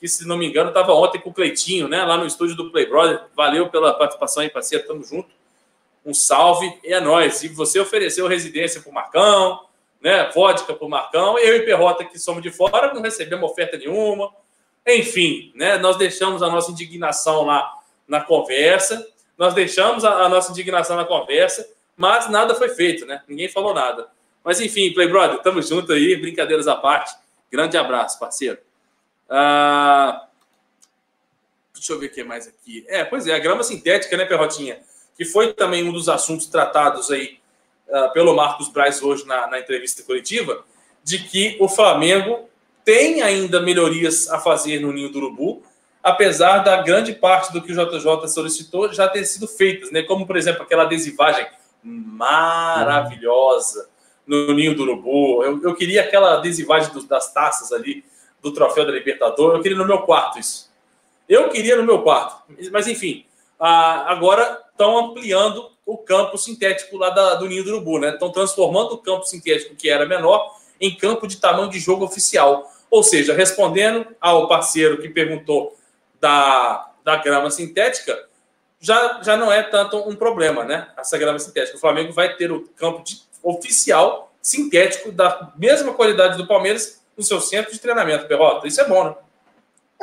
que 0.00 0.08
se 0.08 0.26
não 0.26 0.36
me 0.36 0.46
engano 0.46 0.70
estava 0.70 0.92
ontem 0.92 1.20
com 1.20 1.30
o 1.30 1.34
Cleitinho, 1.34 1.86
né, 1.86 2.04
lá 2.04 2.16
no 2.16 2.26
estúdio 2.26 2.56
do 2.56 2.70
Play 2.72 2.86
Brother. 2.86 3.20
Valeu 3.36 3.68
pela 3.68 3.94
participação 3.94 4.42
aí, 4.42 4.50
parceiro, 4.50 4.84
tamo 4.84 5.04
junto. 5.04 5.28
Um 6.04 6.12
salve, 6.12 6.76
é 6.82 6.98
nóis. 7.00 7.44
E 7.44 7.48
você 7.48 7.78
ofereceu 7.78 8.26
residência 8.26 8.80
para 8.80 8.90
o 8.90 8.94
Marcão, 8.94 9.60
né? 10.00 10.30
Vodka 10.34 10.74
para 10.74 10.86
o 10.86 10.90
Marcão, 10.90 11.38
eu 11.38 11.56
e 11.56 11.64
Perrota, 11.64 12.04
que 12.04 12.18
somos 12.18 12.42
de 12.42 12.50
fora, 12.50 12.92
não 12.94 13.02
recebemos 13.02 13.50
oferta 13.50 13.76
nenhuma. 13.76 14.30
Enfim, 14.86 15.52
né? 15.54 15.76
Nós 15.78 15.96
deixamos 15.96 16.42
a 16.42 16.48
nossa 16.48 16.70
indignação 16.70 17.44
lá 17.44 17.74
na 18.06 18.20
conversa, 18.20 19.06
nós 19.36 19.54
deixamos 19.54 20.04
a, 20.04 20.24
a 20.24 20.28
nossa 20.28 20.50
indignação 20.50 20.96
na 20.96 21.04
conversa, 21.04 21.68
mas 21.96 22.28
nada 22.28 22.54
foi 22.54 22.68
feito, 22.70 23.04
né? 23.04 23.22
Ninguém 23.28 23.48
falou 23.48 23.74
nada. 23.74 24.08
Mas 24.42 24.60
enfim, 24.60 24.92
Play 24.94 25.08
Brother, 25.08 25.40
tamo 25.40 25.60
junto 25.60 25.92
aí, 25.92 26.16
brincadeiras 26.16 26.66
à 26.66 26.74
parte. 26.74 27.14
Grande 27.50 27.76
abraço, 27.76 28.18
parceiro. 28.18 28.58
Ah, 29.28 30.26
deixa 31.74 31.92
eu 31.92 31.98
ver 31.98 32.06
o 32.06 32.10
que 32.10 32.24
mais 32.24 32.48
aqui. 32.48 32.84
É, 32.88 33.04
pois 33.04 33.26
é, 33.26 33.34
a 33.34 33.38
grama 33.38 33.62
sintética, 33.62 34.16
né, 34.16 34.24
Perrotinha? 34.24 34.80
Que 35.16 35.24
foi 35.24 35.52
também 35.52 35.86
um 35.86 35.92
dos 35.92 36.08
assuntos 36.08 36.46
tratados 36.46 37.10
aí 37.10 37.38
uh, 37.88 38.12
pelo 38.12 38.34
Marcos 38.34 38.68
Braz 38.68 39.02
hoje 39.02 39.26
na, 39.26 39.46
na 39.46 39.58
entrevista 39.58 40.02
coletiva, 40.02 40.64
de 41.02 41.18
que 41.18 41.56
o 41.60 41.68
Flamengo 41.68 42.48
tem 42.84 43.22
ainda 43.22 43.60
melhorias 43.60 44.30
a 44.30 44.38
fazer 44.38 44.80
no 44.80 44.92
Ninho 44.92 45.10
do 45.10 45.18
Urubu, 45.18 45.62
apesar 46.02 46.58
da 46.58 46.82
grande 46.82 47.12
parte 47.12 47.52
do 47.52 47.62
que 47.62 47.72
o 47.72 47.74
JJ 47.74 48.28
solicitou 48.28 48.92
já 48.92 49.08
ter 49.08 49.24
sido 49.24 49.46
feitas, 49.46 49.90
né? 49.90 50.02
Como, 50.02 50.26
por 50.26 50.36
exemplo, 50.36 50.62
aquela 50.62 50.84
adesivagem 50.84 51.46
maravilhosa 51.82 53.88
no 54.26 54.52
Ninho 54.54 54.74
do 54.74 54.82
Urubu. 54.82 55.44
Eu, 55.44 55.62
eu 55.62 55.74
queria 55.74 56.02
aquela 56.02 56.34
adesivagem 56.34 56.92
do, 56.92 57.06
das 57.06 57.32
taças 57.32 57.72
ali 57.72 58.04
do 58.42 58.52
Troféu 58.52 58.86
da 58.86 58.92
Libertadores. 58.92 59.56
Eu 59.56 59.62
queria 59.62 59.78
no 59.78 59.86
meu 59.86 60.02
quarto 60.02 60.38
isso. 60.38 60.70
Eu 61.28 61.48
queria 61.50 61.76
no 61.76 61.84
meu 61.84 62.02
quarto. 62.02 62.42
Mas, 62.70 62.86
enfim, 62.86 63.26
ah, 63.58 64.10
agora 64.10 64.62
estão 64.70 64.98
ampliando 64.98 65.70
o 65.88 65.96
campo 65.96 66.36
sintético 66.36 66.98
lá 66.98 67.08
da, 67.08 67.36
do 67.36 67.48
Ninho 67.48 67.64
do 67.64 67.70
Urubu, 67.70 67.98
né? 67.98 68.10
Estão 68.10 68.30
transformando 68.30 68.92
o 68.92 68.98
campo 68.98 69.24
sintético, 69.24 69.74
que 69.74 69.88
era 69.88 70.04
menor, 70.04 70.54
em 70.78 70.94
campo 70.94 71.26
de 71.26 71.38
tamanho 71.38 71.70
de 71.70 71.78
jogo 71.78 72.04
oficial. 72.04 72.70
Ou 72.90 73.02
seja, 73.02 73.32
respondendo 73.32 74.06
ao 74.20 74.46
parceiro 74.46 75.00
que 75.00 75.08
perguntou 75.08 75.74
da, 76.20 76.90
da 77.02 77.16
grama 77.16 77.50
sintética, 77.50 78.28
já, 78.78 79.22
já 79.22 79.34
não 79.34 79.50
é 79.50 79.62
tanto 79.62 79.96
um 80.06 80.14
problema, 80.14 80.62
né? 80.62 80.88
Essa 80.98 81.16
grama 81.16 81.38
sintética. 81.38 81.78
O 81.78 81.80
Flamengo 81.80 82.12
vai 82.12 82.36
ter 82.36 82.52
o 82.52 82.68
campo 82.76 83.02
de, 83.02 83.22
oficial 83.42 84.30
sintético 84.42 85.10
da 85.10 85.54
mesma 85.56 85.94
qualidade 85.94 86.36
do 86.36 86.46
Palmeiras 86.46 87.00
no 87.16 87.24
seu 87.24 87.40
centro 87.40 87.72
de 87.72 87.78
treinamento, 87.78 88.28
Perrota. 88.28 88.68
Isso 88.68 88.82
é 88.82 88.86
bom, 88.86 89.04
né? 89.04 89.14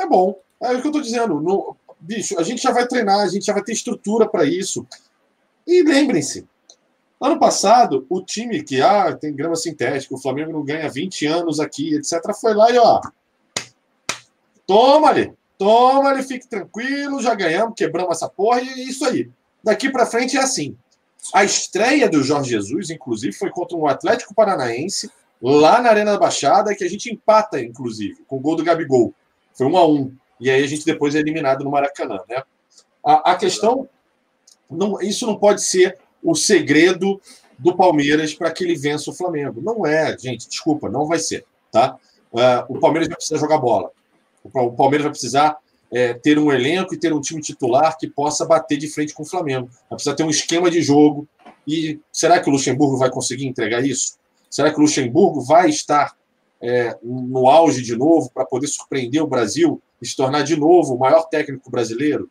É 0.00 0.04
bom. 0.04 0.36
É 0.60 0.72
o 0.72 0.80
que 0.80 0.86
eu 0.88 0.90
estou 0.90 1.00
dizendo. 1.00 1.40
No, 1.40 1.76
bicho, 2.00 2.36
a 2.40 2.42
gente 2.42 2.60
já 2.60 2.72
vai 2.72 2.88
treinar, 2.88 3.20
a 3.20 3.28
gente 3.28 3.46
já 3.46 3.52
vai 3.52 3.62
ter 3.62 3.72
estrutura 3.72 4.28
para 4.28 4.44
isso. 4.44 4.84
E 5.66 5.82
lembrem-se, 5.82 6.46
ano 7.20 7.38
passado, 7.38 8.06
o 8.08 8.22
time 8.22 8.62
que 8.62 8.80
ah, 8.80 9.14
tem 9.16 9.34
grama 9.34 9.56
sintética, 9.56 10.14
o 10.14 10.20
Flamengo 10.20 10.52
não 10.52 10.64
ganha 10.64 10.88
20 10.88 11.26
anos 11.26 11.58
aqui, 11.58 11.94
etc., 11.94 12.20
foi 12.40 12.54
lá 12.54 12.70
e 12.70 12.78
ó. 12.78 13.00
Toma 14.66 15.08
ali, 15.08 15.32
toma 15.58 16.10
ali, 16.10 16.22
fique 16.22 16.46
tranquilo, 16.46 17.22
já 17.22 17.34
ganhamos, 17.34 17.74
quebramos 17.74 18.16
essa 18.16 18.28
porra, 18.28 18.60
e 18.60 18.88
isso 18.88 19.04
aí. 19.04 19.30
Daqui 19.62 19.90
para 19.90 20.06
frente 20.06 20.36
é 20.36 20.40
assim. 20.40 20.76
A 21.32 21.44
estreia 21.44 22.08
do 22.08 22.22
Jorge 22.22 22.50
Jesus, 22.50 22.90
inclusive, 22.90 23.32
foi 23.32 23.50
contra 23.50 23.76
o 23.76 23.88
Atlético 23.88 24.34
Paranaense, 24.34 25.10
lá 25.42 25.80
na 25.80 25.90
Arena 25.90 26.12
da 26.12 26.18
Baixada, 26.18 26.74
que 26.74 26.84
a 26.84 26.88
gente 26.88 27.12
empata, 27.12 27.60
inclusive, 27.60 28.22
com 28.26 28.36
o 28.36 28.40
gol 28.40 28.56
do 28.56 28.64
Gabigol. 28.64 29.12
Foi 29.54 29.66
um 29.66 29.76
a 29.76 29.86
um. 29.86 30.12
E 30.38 30.50
aí 30.50 30.62
a 30.62 30.66
gente 30.66 30.84
depois 30.84 31.14
é 31.14 31.18
eliminado 31.18 31.64
no 31.64 31.70
Maracanã, 31.70 32.20
né? 32.28 32.42
A, 33.04 33.32
a 33.32 33.36
questão 33.36 33.88
não, 34.70 35.00
isso 35.00 35.26
não 35.26 35.36
pode 35.36 35.62
ser 35.62 35.98
o 36.22 36.34
segredo 36.34 37.20
do 37.58 37.76
Palmeiras 37.76 38.34
para 38.34 38.50
que 38.50 38.64
ele 38.64 38.76
vença 38.76 39.10
o 39.10 39.14
Flamengo. 39.14 39.60
Não 39.62 39.86
é, 39.86 40.16
gente, 40.18 40.48
desculpa, 40.48 40.88
não 40.88 41.06
vai 41.06 41.18
ser. 41.18 41.44
Tá? 41.70 41.96
Uh, 42.32 42.76
o 42.76 42.80
Palmeiras 42.80 43.08
vai 43.08 43.16
precisar 43.16 43.38
jogar 43.38 43.58
bola. 43.58 43.90
O 44.42 44.72
Palmeiras 44.72 45.04
vai 45.04 45.10
precisar 45.10 45.58
é, 45.90 46.14
ter 46.14 46.38
um 46.38 46.52
elenco 46.52 46.94
e 46.94 46.98
ter 46.98 47.12
um 47.12 47.20
time 47.20 47.40
titular 47.40 47.96
que 47.98 48.08
possa 48.08 48.44
bater 48.44 48.76
de 48.76 48.88
frente 48.88 49.14
com 49.14 49.22
o 49.22 49.26
Flamengo. 49.26 49.68
Vai 49.88 49.96
precisar 49.96 50.14
ter 50.14 50.24
um 50.24 50.30
esquema 50.30 50.70
de 50.70 50.80
jogo. 50.82 51.26
E 51.66 52.00
será 52.12 52.40
que 52.40 52.48
o 52.48 52.52
Luxemburgo 52.52 52.96
vai 52.96 53.10
conseguir 53.10 53.46
entregar 53.46 53.84
isso? 53.84 54.16
Será 54.48 54.70
que 54.70 54.78
o 54.78 54.82
Luxemburgo 54.82 55.40
vai 55.40 55.68
estar 55.68 56.16
é, 56.60 56.96
no 57.02 57.48
auge 57.48 57.82
de 57.82 57.96
novo 57.96 58.30
para 58.32 58.44
poder 58.44 58.68
surpreender 58.68 59.22
o 59.22 59.26
Brasil 59.26 59.82
e 60.00 60.06
se 60.06 60.14
tornar 60.14 60.42
de 60.42 60.56
novo 60.56 60.94
o 60.94 60.98
maior 60.98 61.24
técnico 61.24 61.70
brasileiro? 61.70 62.30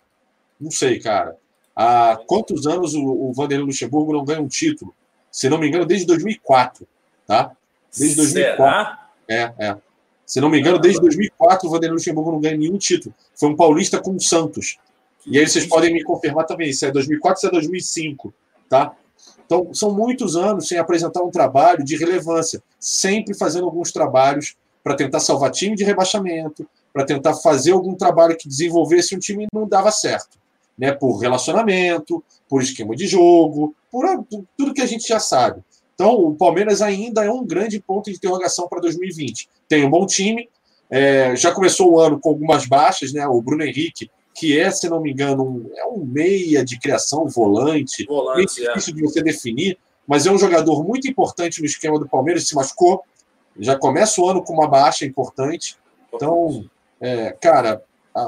Não 0.60 0.72
sei, 0.72 1.00
cara. 1.00 1.36
Há 1.76 2.18
quantos 2.26 2.66
anos 2.66 2.94
o, 2.94 3.04
o 3.04 3.34
Vanderlei 3.34 3.66
Luxemburgo 3.66 4.14
não 4.14 4.24
ganha 4.24 4.42
um 4.42 4.48
título? 4.48 4.94
Se 5.32 5.50
não 5.50 5.58
me 5.58 5.68
engano, 5.68 5.86
desde 5.86 6.06
2004, 6.08 6.88
tá? 7.28 7.52
Desde 7.98 8.16
2004. 8.16 8.58
Será? 8.58 9.10
É, 9.28 9.54
é. 9.60 9.78
Se 10.26 10.40
não 10.40 10.50
me 10.50 10.60
engano, 10.60 10.80
desde 10.80 11.02
2004 11.02 11.68
o 11.68 11.72
Vanderlei 11.72 11.96
Luxemburgo 11.96 12.32
não 12.32 12.40
ganha 12.40 12.58
nenhum 12.58 12.78
título. 12.78 13.14
Foi 13.36 13.50
um 13.50 13.56
paulista 13.56 14.00
com 14.00 14.12
o 14.12 14.22
Santos. 14.22 14.78
E 15.26 15.38
aí 15.38 15.48
vocês 15.48 15.66
podem 15.66 15.94
me 15.94 16.04
confirmar 16.04 16.46
também 16.46 16.72
se 16.72 16.86
é 16.86 16.92
2004 16.92 17.42
se 17.42 17.48
é 17.48 17.52
2005, 17.52 18.34
tá? 18.70 18.96
Então, 19.46 19.74
são 19.74 19.92
muitos 19.92 20.36
anos 20.36 20.68
sem 20.68 20.78
apresentar 20.78 21.22
um 21.22 21.30
trabalho 21.30 21.84
de 21.84 21.96
relevância, 21.96 22.62
sempre 22.80 23.36
fazendo 23.36 23.66
alguns 23.66 23.92
trabalhos 23.92 24.56
para 24.84 24.96
tentar 24.96 25.20
salvar 25.20 25.52
time 25.52 25.76
de 25.76 25.84
rebaixamento, 25.84 26.68
para 26.94 27.06
tentar 27.06 27.34
fazer 27.36 27.72
algum 27.72 27.96
trabalho 27.96 28.38
que 28.38 28.48
desenvolvesse 28.48 29.16
um 29.16 29.20
time 29.20 29.46
e 29.46 29.48
não 29.54 29.68
dava 29.68 29.92
certo. 29.92 30.38
Né, 30.78 30.92
por 30.92 31.18
relacionamento, 31.18 32.22
por 32.50 32.62
esquema 32.62 32.96
de 32.98 33.08
jogo, 33.08 33.74
por, 33.90 34.06
tudo 34.58 34.74
que 34.74 34.82
a 34.82 34.86
gente 34.86 35.08
já 35.08 35.20
sabe. 35.20 35.64
Então, 35.94 36.14
o 36.16 36.36
Palmeiras 36.36 36.82
ainda 36.82 37.24
é 37.24 37.32
um 37.32 37.46
grande 37.46 37.80
ponto 37.80 38.12
de 38.12 38.18
interrogação 38.18 38.68
para 38.68 38.82
2020. 38.82 39.48
Tem 39.70 39.86
um 39.86 39.90
bom 39.90 40.06
time, 40.06 40.50
é, 40.90 41.36
já 41.36 41.54
começou 41.54 41.94
o 41.94 42.00
ano 42.00 42.20
com 42.20 42.30
algumas 42.30 42.66
baixas, 42.68 43.14
né? 43.14 43.26
O 43.26 43.42
Bruno 43.42 43.64
Henrique, 43.64 44.12
que 44.34 44.60
é, 44.60 44.70
se 44.70 44.90
não 44.90 45.02
me 45.02 45.12
engano, 45.12 45.44
um, 45.44 45.70
é 45.74 45.86
um 45.86 46.04
meia 46.06 46.64
de 46.64 46.78
criação, 46.78 47.28
volante, 47.28 48.06
volante 48.06 48.62
é 48.62 48.68
difícil 48.68 48.94
é. 48.94 48.98
de 48.98 49.02
você 49.02 49.24
definir, 49.24 49.78
mas 50.06 50.26
é 50.26 50.32
um 50.32 50.38
jogador 50.38 50.84
muito 50.84 51.08
importante 51.08 51.62
no 51.62 51.66
esquema 51.66 51.98
do 51.98 52.08
Palmeiras, 52.08 52.48
se 52.48 52.54
machucou, 52.54 53.02
já 53.58 53.78
começa 53.78 54.22
o 54.22 54.30
ano 54.30 54.44
com 54.44 54.54
uma 54.54 54.68
baixa 54.68 55.06
importante. 55.06 55.78
Então, 56.14 56.66
é, 57.00 57.32
cara, 57.32 57.82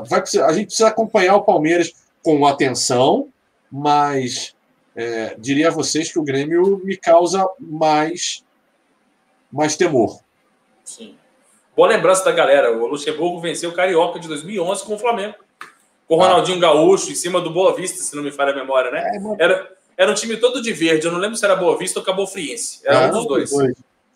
vai, 0.07 0.21
a 0.21 0.53
gente 0.53 0.67
precisa 0.67 0.87
acompanhar 0.87 1.35
o 1.35 1.43
Palmeiras 1.43 1.93
com 2.27 2.45
atenção, 2.45 3.29
mas 3.71 4.53
é, 4.93 5.33
diria 5.39 5.69
a 5.69 5.71
vocês 5.71 6.11
que 6.11 6.19
o 6.19 6.23
Grêmio 6.23 6.81
me 6.83 6.97
causa 6.97 7.47
mais, 7.57 8.43
mais 9.49 9.77
temor. 9.77 10.19
Sim. 10.83 11.15
Boa 11.73 11.87
lembrança 11.87 12.25
da 12.25 12.33
galera. 12.33 12.77
O 12.77 12.85
Luxemburgo 12.85 13.39
venceu 13.39 13.69
o 13.69 13.73
Carioca 13.73 14.19
de 14.19 14.27
2011 14.27 14.83
com 14.83 14.95
o 14.95 14.99
Flamengo. 14.99 15.35
Com 16.05 16.17
o 16.17 16.21
ah. 16.21 16.27
Ronaldinho 16.27 16.59
Gaúcho 16.59 17.13
em 17.13 17.15
cima 17.15 17.39
do 17.39 17.49
Boa 17.49 17.73
Vista, 17.73 18.03
se 18.03 18.13
não 18.13 18.23
me 18.23 18.31
falha 18.31 18.51
a 18.51 18.55
memória, 18.57 18.91
né? 18.91 19.09
É, 19.39 19.43
era, 19.45 19.77
era 19.95 20.11
um 20.11 20.15
time 20.15 20.35
todo 20.35 20.61
de 20.61 20.73
verde. 20.73 21.07
Eu 21.07 21.13
não 21.13 21.19
lembro 21.19 21.37
se 21.37 21.45
era 21.45 21.55
Boa 21.55 21.77
Vista 21.77 21.99
ou 21.99 22.05
Cabo 22.05 22.27
Friense. 22.27 22.81
Era 22.83 23.05
ah, 23.05 23.07
um 23.07 23.11
dos 23.11 23.25
dois. 23.25 23.51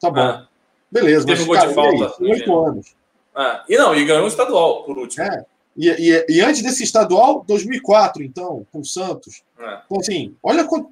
Tá 0.02 0.10
bom. 0.10 0.20
Ah. 0.20 0.48
Beleza. 0.92 1.26
Teve 1.26 1.44
um 1.44 1.46
gol 1.46 1.56
de 1.56 1.74
falta. 1.74 2.22
Oito 2.22 2.66
anos. 2.66 2.94
Ah, 3.34 3.64
e 3.70 3.78
não, 3.78 3.96
e 3.96 4.04
ganhou 4.04 4.26
um 4.26 4.28
estadual, 4.28 4.84
por 4.84 4.98
último. 4.98 5.24
É. 5.24 5.46
E, 5.76 5.88
e, 5.88 6.26
e, 6.30 6.42
antes 6.42 6.62
desse 6.62 6.84
estadual, 6.84 7.44
2004, 7.48 8.24
então, 8.24 8.66
com 8.72 8.80
o 8.80 8.86
Santos. 8.86 9.44
É. 9.58 9.82
Então, 9.86 10.00
assim, 10.00 10.36
olha 10.44 10.66
quanto. 10.66 10.90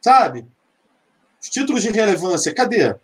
Sabe? 0.00 0.46
Os 1.42 1.48
títulos 1.48 1.82
de 1.82 1.90
relevância, 1.90 2.54
cadê? 2.54 2.94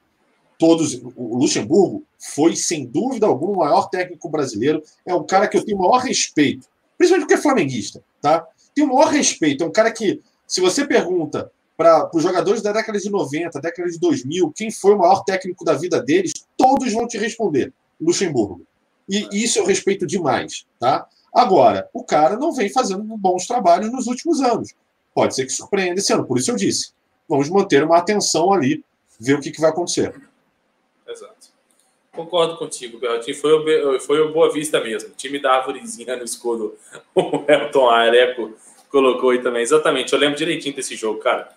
Todos. 0.59 1.01
O 1.17 1.37
Luxemburgo 1.37 2.05
foi, 2.19 2.55
sem 2.55 2.87
dúvida 2.87 3.27
alguma, 3.27 3.53
o 3.53 3.59
maior 3.59 3.89
técnico 3.89 4.29
brasileiro. 4.29 4.83
É 5.05 5.15
um 5.15 5.25
cara 5.25 5.49
que 5.49 5.57
eu 5.57 5.65
tenho 5.65 5.79
o 5.79 5.81
maior 5.81 5.99
respeito. 5.99 6.69
Principalmente 6.97 7.27
porque 7.27 7.39
é 7.41 7.43
flamenguista, 7.43 8.03
tá? 8.21 8.47
Tenho 8.75 8.89
o 8.89 8.95
maior 8.95 9.09
respeito. 9.09 9.65
É 9.65 9.67
um 9.67 9.73
cara 9.73 9.91
que, 9.91 10.21
se 10.47 10.61
você 10.61 10.87
pergunta 10.87 11.51
para 11.77 12.11
os 12.15 12.23
jogadores 12.23 12.61
da 12.61 12.73
década 12.73 12.99
de 12.99 13.09
90, 13.09 13.59
década 13.59 13.91
de 13.91 13.99
2000, 13.99 14.53
quem 14.55 14.71
foi 14.71 14.95
o 14.95 14.99
maior 14.99 15.25
técnico 15.25 15.65
da 15.65 15.73
vida 15.73 16.01
deles, 16.03 16.35
todos 16.57 16.93
vão 16.93 17.09
te 17.09 17.17
responder: 17.17 17.73
Luxemburgo. 17.99 18.67
E 19.11 19.43
isso 19.43 19.59
eu 19.59 19.67
respeito 19.67 20.07
demais, 20.07 20.65
tá? 20.79 21.05
Agora, 21.35 21.91
o 21.93 22.05
cara 22.05 22.37
não 22.37 22.53
vem 22.53 22.73
fazendo 22.73 23.03
bons 23.17 23.45
trabalhos 23.45 23.91
nos 23.91 24.07
últimos 24.07 24.41
anos. 24.41 24.73
Pode 25.13 25.35
ser 25.35 25.47
que 25.47 25.53
surpreenda 25.53 25.99
esse 25.99 26.13
ano, 26.13 26.25
por 26.25 26.39
isso 26.39 26.53
eu 26.53 26.57
disse. 26.57 26.93
Vamos 27.29 27.51
manter 27.51 27.83
uma 27.83 27.99
atenção 27.99 28.53
ali, 28.53 28.85
ver 29.19 29.35
o 29.35 29.41
que, 29.41 29.51
que 29.51 29.61
vai 29.61 29.71
acontecer. 29.71 30.15
Exato. 31.09 31.51
Concordo 32.13 32.57
contigo, 32.57 32.99
Bertinho. 32.99 33.37
Foi 33.37 33.53
o, 33.53 34.01
foi 34.01 34.21
o 34.21 34.33
Boa 34.33 34.53
Vista 34.53 34.81
mesmo. 34.81 35.11
O 35.11 35.13
time 35.13 35.41
da 35.41 35.55
árvorezinha 35.57 36.17
no 36.17 36.25
escudo. 36.25 36.77
O 37.15 37.45
Elton 37.49 37.91
Areco 37.91 38.53
colocou 38.89 39.31
aí 39.31 39.43
também. 39.43 39.63
Exatamente. 39.63 40.13
Eu 40.13 40.19
lembro 40.19 40.37
direitinho 40.37 40.75
desse 40.75 40.95
jogo, 40.95 41.19
cara. 41.19 41.51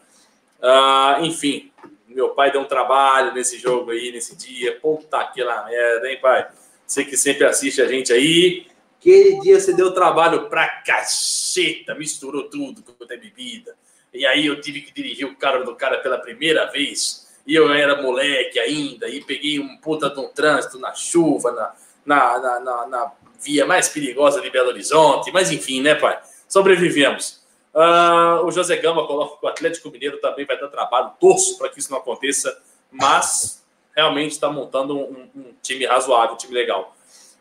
Uh, 0.59 1.25
enfim, 1.25 1.71
meu 2.07 2.29
pai 2.29 2.51
deu 2.51 2.61
um 2.61 2.65
trabalho 2.65 3.33
nesse 3.33 3.57
jogo 3.57 3.91
aí, 3.91 4.11
nesse 4.11 4.35
dia. 4.35 4.79
Puta 4.79 5.17
aquela 5.17 5.65
merda, 5.65 6.09
hein, 6.09 6.19
pai? 6.21 6.47
Você 6.85 7.03
que 7.03 7.17
sempre 7.17 7.45
assiste 7.45 7.81
a 7.81 7.87
gente 7.87 8.11
aí. 8.13 8.67
Aquele 8.99 9.39
dia 9.41 9.59
você 9.59 9.73
deu 9.73 9.93
trabalho 9.93 10.49
pra 10.49 10.67
caceta, 10.67 11.93
misturou 11.93 12.49
tudo 12.49 12.81
com 12.81 13.03
a 13.03 13.07
bebida. 13.07 13.75
E 14.13 14.25
aí 14.25 14.45
eu 14.45 14.61
tive 14.61 14.81
que 14.81 14.93
dirigir 14.93 15.27
o 15.27 15.35
carro 15.35 15.65
do 15.65 15.75
cara 15.75 15.97
pela 15.97 16.17
primeira 16.17 16.71
vez. 16.71 17.27
E 17.45 17.53
eu 17.53 17.71
era 17.73 18.01
moleque 18.01 18.57
ainda, 18.59 19.09
e 19.09 19.21
peguei 19.21 19.59
um 19.59 19.75
puta 19.77 20.09
de 20.09 20.19
um 20.19 20.29
trânsito 20.29 20.79
na 20.79 20.93
chuva, 20.93 21.51
na, 21.51 21.75
na, 22.05 22.39
na, 22.39 22.59
na, 22.59 22.87
na 22.87 23.11
via 23.41 23.65
mais 23.65 23.89
perigosa 23.89 24.39
de 24.39 24.49
Belo 24.49 24.69
Horizonte. 24.69 25.31
Mas 25.31 25.51
enfim, 25.51 25.81
né, 25.81 25.95
pai? 25.95 26.21
Sobrevivemos. 26.47 27.43
Uh, 27.73 28.45
o 28.45 28.51
José 28.51 28.77
Gama 28.77 29.07
coloca 29.07 29.37
que 29.39 29.45
o 29.45 29.49
Atlético 29.49 29.89
Mineiro 29.89 30.19
também 30.19 30.45
vai 30.45 30.57
dar 30.59 30.67
trabalho. 30.67 31.11
Torço 31.19 31.57
para 31.57 31.69
que 31.69 31.79
isso 31.79 31.91
não 31.91 31.97
aconteça, 31.97 32.55
mas 32.91 33.62
realmente 33.95 34.31
está 34.31 34.49
montando 34.49 34.97
um, 34.97 35.29
um, 35.35 35.53
time 35.61 35.85
razoável, 35.85 36.33
um 36.33 36.37
time 36.37 36.53
legal. 36.53 36.95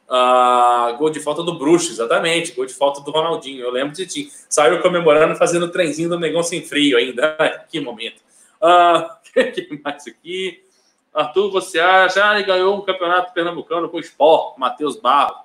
Uh, 0.08 0.96
gol 0.98 1.10
de 1.10 1.20
falta 1.20 1.42
do 1.42 1.58
Bruxo, 1.58 1.90
exatamente. 1.90 2.52
Gol 2.52 2.66
de 2.66 2.74
falta 2.74 3.00
do 3.00 3.10
Ronaldinho. 3.10 3.62
Eu 3.62 3.70
lembro 3.70 3.94
de 3.94 4.06
ti. 4.06 4.32
Saiu 4.48 4.80
comemorando, 4.82 5.34
fazendo 5.36 5.66
o 5.66 5.70
trenzinho 5.70 6.10
do 6.10 6.18
negão 6.18 6.42
sem 6.42 6.62
frio 6.62 6.98
ainda. 6.98 7.36
que 7.68 7.80
momento. 7.80 8.20
O 8.62 8.64
uh, 8.64 9.52
que 9.52 9.80
mais 9.82 10.06
aqui? 10.06 10.62
Arthur, 11.12 11.50
você 11.50 11.80
acha? 11.80 12.24
Ah, 12.24 12.36
ele 12.36 12.46
ganhou 12.46 12.76
um 12.76 12.82
campeonato 12.82 13.32
pernambucano 13.32 13.88
com 13.88 13.96
o 13.96 14.00
Sport, 14.00 14.56
Matheus 14.56 15.00
Barro. 15.00 15.44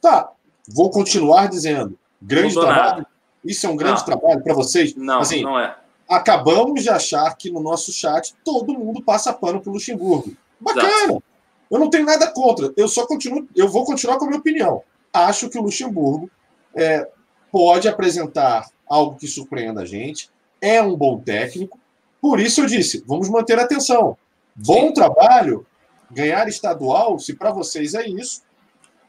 Tá, 0.00 0.32
vou 0.66 0.88
continuar 0.88 1.48
dizendo. 1.48 1.98
Grande 2.22 2.54
trabalho. 2.54 2.80
Nada. 2.80 3.06
Isso 3.44 3.66
é 3.66 3.68
um 3.68 3.76
grande 3.76 3.98
não. 3.98 4.04
trabalho 4.06 4.42
para 4.42 4.54
vocês? 4.54 4.94
Não, 4.94 5.20
assim, 5.20 5.42
não 5.42 5.60
é 5.60 5.76
acabamos 6.12 6.82
de 6.82 6.90
achar 6.90 7.34
que 7.36 7.50
no 7.50 7.60
nosso 7.60 7.92
chat 7.92 8.34
todo 8.44 8.74
mundo 8.74 9.02
passa 9.02 9.32
pano 9.32 9.60
para 9.60 9.70
o 9.70 9.72
Luxemburgo. 9.74 10.36
Bacana. 10.60 10.88
Exato. 10.88 11.22
Eu 11.70 11.78
não 11.78 11.88
tenho 11.88 12.04
nada 12.04 12.30
contra. 12.30 12.72
Eu 12.76 12.86
só 12.86 13.06
continuo, 13.06 13.48
eu 13.56 13.68
vou 13.68 13.84
continuar 13.84 14.18
com 14.18 14.26
a 14.26 14.28
minha 14.28 14.40
opinião. 14.40 14.82
Acho 15.12 15.48
que 15.48 15.58
o 15.58 15.62
Luxemburgo 15.62 16.30
é, 16.74 17.08
pode 17.50 17.88
apresentar 17.88 18.68
algo 18.86 19.16
que 19.16 19.26
surpreenda 19.26 19.80
a 19.80 19.86
gente. 19.86 20.30
É 20.60 20.82
um 20.82 20.94
bom 20.94 21.18
técnico. 21.18 21.78
Por 22.20 22.38
isso 22.38 22.60
eu 22.60 22.66
disse, 22.66 23.02
vamos 23.06 23.28
manter 23.28 23.58
a 23.58 23.62
atenção. 23.62 24.16
Bom 24.54 24.88
Sim. 24.88 24.92
trabalho, 24.92 25.66
ganhar 26.10 26.46
estadual, 26.46 27.18
se 27.18 27.34
para 27.34 27.50
vocês 27.50 27.94
é 27.94 28.06
isso, 28.06 28.42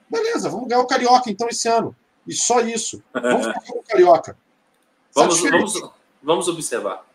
beleza, 0.10 0.50
vamos 0.50 0.68
ganhar 0.68 0.82
o 0.82 0.88
Carioca 0.88 1.30
então 1.30 1.50
esse 1.50 1.68
ano. 1.68 1.96
E 2.26 2.34
só 2.34 2.62
isso. 2.62 3.04
Vamos 3.14 3.46
ganhar 3.48 3.74
o 3.76 3.84
Carioca. 3.84 4.38
Vamos, 5.14 5.42
vamos, 5.42 5.74
Vamos 6.24 6.48
observar. 6.48 7.06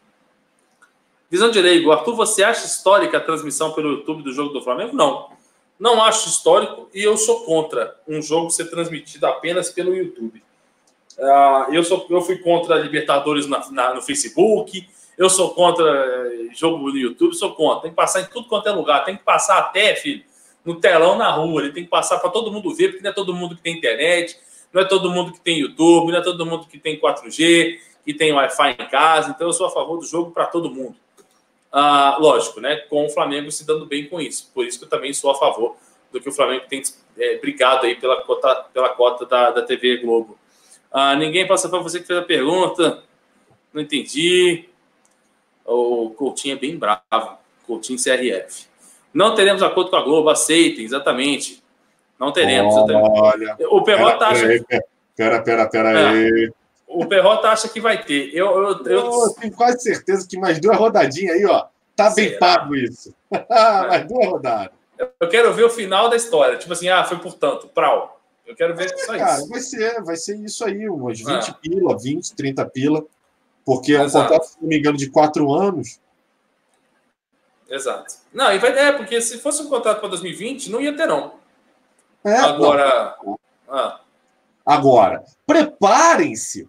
Visão 1.30 1.50
de 1.50 1.60
leigo. 1.60 1.90
Arthur, 1.90 2.14
você 2.14 2.42
acha 2.42 2.66
histórica 2.66 3.16
a 3.16 3.20
transmissão 3.20 3.72
pelo 3.72 3.90
YouTube 3.90 4.22
do 4.22 4.32
jogo 4.32 4.52
do 4.52 4.62
Flamengo? 4.62 4.94
Não. 4.94 5.30
Não 5.78 6.02
acho 6.02 6.28
histórico 6.28 6.88
e 6.92 7.02
eu 7.02 7.16
sou 7.16 7.44
contra 7.44 7.96
um 8.06 8.20
jogo 8.20 8.50
ser 8.50 8.66
transmitido 8.66 9.26
apenas 9.26 9.70
pelo 9.70 9.94
YouTube. 9.94 10.42
Uh, 11.16 11.72
eu, 11.72 11.82
sou, 11.84 12.06
eu 12.10 12.20
fui 12.20 12.38
contra 12.38 12.76
Libertadores 12.76 13.46
na, 13.46 13.70
na, 13.70 13.94
no 13.94 14.02
Facebook, 14.02 14.88
eu 15.16 15.28
sou 15.28 15.50
contra 15.50 15.84
eh, 15.84 16.48
jogo 16.54 16.78
no 16.78 16.96
YouTube, 16.96 17.34
sou 17.34 17.52
contra. 17.52 17.82
Tem 17.82 17.90
que 17.90 17.96
passar 17.96 18.20
em 18.20 18.26
tudo 18.26 18.46
quanto 18.46 18.68
é 18.68 18.72
lugar, 18.72 19.04
tem 19.04 19.16
que 19.16 19.24
passar 19.24 19.58
até, 19.58 19.96
filho, 19.96 20.22
no 20.64 20.76
telão 20.76 21.16
na 21.16 21.28
rua, 21.30 21.62
ele 21.62 21.72
tem 21.72 21.82
que 21.82 21.90
passar 21.90 22.18
para 22.18 22.30
todo 22.30 22.52
mundo 22.52 22.72
ver, 22.72 22.90
porque 22.90 23.02
não 23.02 23.10
é 23.10 23.14
todo 23.14 23.34
mundo 23.34 23.56
que 23.56 23.62
tem 23.62 23.76
internet, 23.76 24.38
não 24.72 24.80
é 24.80 24.84
todo 24.84 25.10
mundo 25.10 25.32
que 25.32 25.40
tem 25.40 25.58
YouTube, 25.58 26.12
não 26.12 26.18
é 26.18 26.22
todo 26.22 26.46
mundo 26.46 26.66
que 26.66 26.78
tem 26.78 27.00
4G, 27.00 27.78
que 28.04 28.14
tem 28.14 28.32
Wi-Fi 28.32 28.76
em 28.78 28.88
casa, 28.88 29.30
então 29.30 29.46
eu 29.46 29.52
sou 29.52 29.66
a 29.66 29.70
favor 29.70 29.98
do 29.98 30.06
jogo 30.06 30.30
para 30.30 30.46
todo 30.46 30.70
mundo. 30.70 30.96
Ah, 31.70 32.16
lógico, 32.18 32.60
né? 32.60 32.76
Com 32.88 33.06
o 33.06 33.10
Flamengo 33.10 33.50
se 33.50 33.66
dando 33.66 33.86
bem 33.86 34.08
com 34.08 34.20
isso. 34.20 34.50
Por 34.54 34.66
isso 34.66 34.78
que 34.78 34.84
eu 34.84 34.88
também 34.88 35.12
sou 35.12 35.30
a 35.30 35.34
favor 35.34 35.76
do 36.10 36.20
que 36.20 36.28
o 36.28 36.32
Flamengo 36.32 36.64
tem 36.68 36.82
é, 37.18 37.36
brigado 37.36 37.86
aí 37.86 37.94
pela 37.94 38.22
cota, 38.22 38.54
pela 38.72 38.88
cota 38.90 39.26
da, 39.26 39.50
da 39.50 39.62
TV 39.62 39.98
Globo. 39.98 40.38
Ah, 40.90 41.14
ninguém 41.14 41.46
passa 41.46 41.68
para 41.68 41.78
você 41.80 42.00
que 42.00 42.06
fez 42.06 42.18
a 42.18 42.22
pergunta. 42.22 43.02
Não 43.72 43.82
entendi. 43.82 44.68
O 45.64 46.10
Coutinho 46.10 46.56
é 46.56 46.58
bem 46.58 46.78
bravo. 46.78 47.38
Coutinho 47.66 47.98
CRF. 47.98 48.66
Não 49.12 49.34
teremos 49.34 49.62
acordo 49.62 49.90
com 49.90 49.96
a 49.96 50.02
Globo, 50.02 50.30
aceitem, 50.30 50.84
exatamente. 50.84 51.62
Não 52.18 52.32
teremos. 52.32 52.74
Olha, 52.74 53.56
o 53.70 53.82
Perrota 53.82 54.26
acha. 54.26 54.46
Pera, 55.14 55.42
pera, 55.42 55.68
pera 55.68 55.90
é. 55.90 56.08
aí. 56.08 56.52
O 56.88 57.06
Perrota 57.06 57.48
acha 57.48 57.68
que 57.68 57.80
vai 57.80 58.02
ter. 58.02 58.34
Eu, 58.34 58.46
eu, 58.46 58.84
eu... 58.84 59.12
eu 59.12 59.34
tenho 59.38 59.52
quase 59.52 59.82
certeza 59.82 60.26
que 60.26 60.38
mais 60.38 60.58
duas 60.58 60.76
rodadinhas 60.76 61.36
aí, 61.36 61.44
ó. 61.44 61.66
Tá 61.94 62.10
Será? 62.10 62.30
bem 62.30 62.38
pago 62.38 62.74
isso. 62.74 63.14
mais 63.30 64.06
duas 64.08 64.26
rodadas. 64.26 64.78
Eu 65.20 65.28
quero 65.28 65.52
ver 65.52 65.64
o 65.64 65.70
final 65.70 66.08
da 66.08 66.16
história. 66.16 66.56
Tipo 66.56 66.72
assim, 66.72 66.88
ah, 66.88 67.04
foi 67.04 67.18
por 67.18 67.34
tanto, 67.34 67.68
prau. 67.68 68.20
Eu 68.46 68.56
quero 68.56 68.74
ver 68.74 68.90
é, 68.90 68.96
só 68.96 69.16
cara, 69.16 69.38
isso. 69.38 69.48
Vai 69.48 69.60
ser, 69.60 70.02
vai 70.02 70.16
ser 70.16 70.36
isso 70.38 70.64
aí, 70.64 70.88
umas 70.88 71.18
20 71.18 71.30
ah. 71.30 71.54
pila, 71.60 71.98
20, 71.98 72.34
30 72.34 72.66
pila. 72.66 73.04
Porque 73.64 73.92
é 73.92 74.02
um 74.02 74.10
contrato, 74.10 74.44
se 74.44 74.56
não 74.60 74.68
me 74.68 74.78
engano, 74.78 74.96
de 74.96 75.10
quatro 75.10 75.52
anos. 75.52 76.00
Exato. 77.68 78.14
Não, 78.32 78.50
e 78.52 78.58
vai 78.58 78.70
é, 78.70 78.92
porque 78.92 79.20
se 79.20 79.38
fosse 79.38 79.62
um 79.62 79.68
contrato 79.68 80.00
para 80.00 80.08
2020, 80.08 80.70
não 80.70 80.80
ia 80.80 80.96
ter, 80.96 81.06
não. 81.06 81.34
É, 82.24 82.36
Agora. 82.36 83.16
Ah. 83.68 84.00
Agora, 84.64 85.24
preparem-se. 85.46 86.68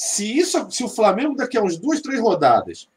Se 0.00 0.38
isso, 0.38 0.70
se 0.70 0.84
o 0.84 0.88
Flamengo 0.88 1.34
daqui 1.34 1.58
a 1.58 1.60
uns 1.60 1.76
duas, 1.76 2.00
três 2.00 2.20
rodadas 2.20 2.88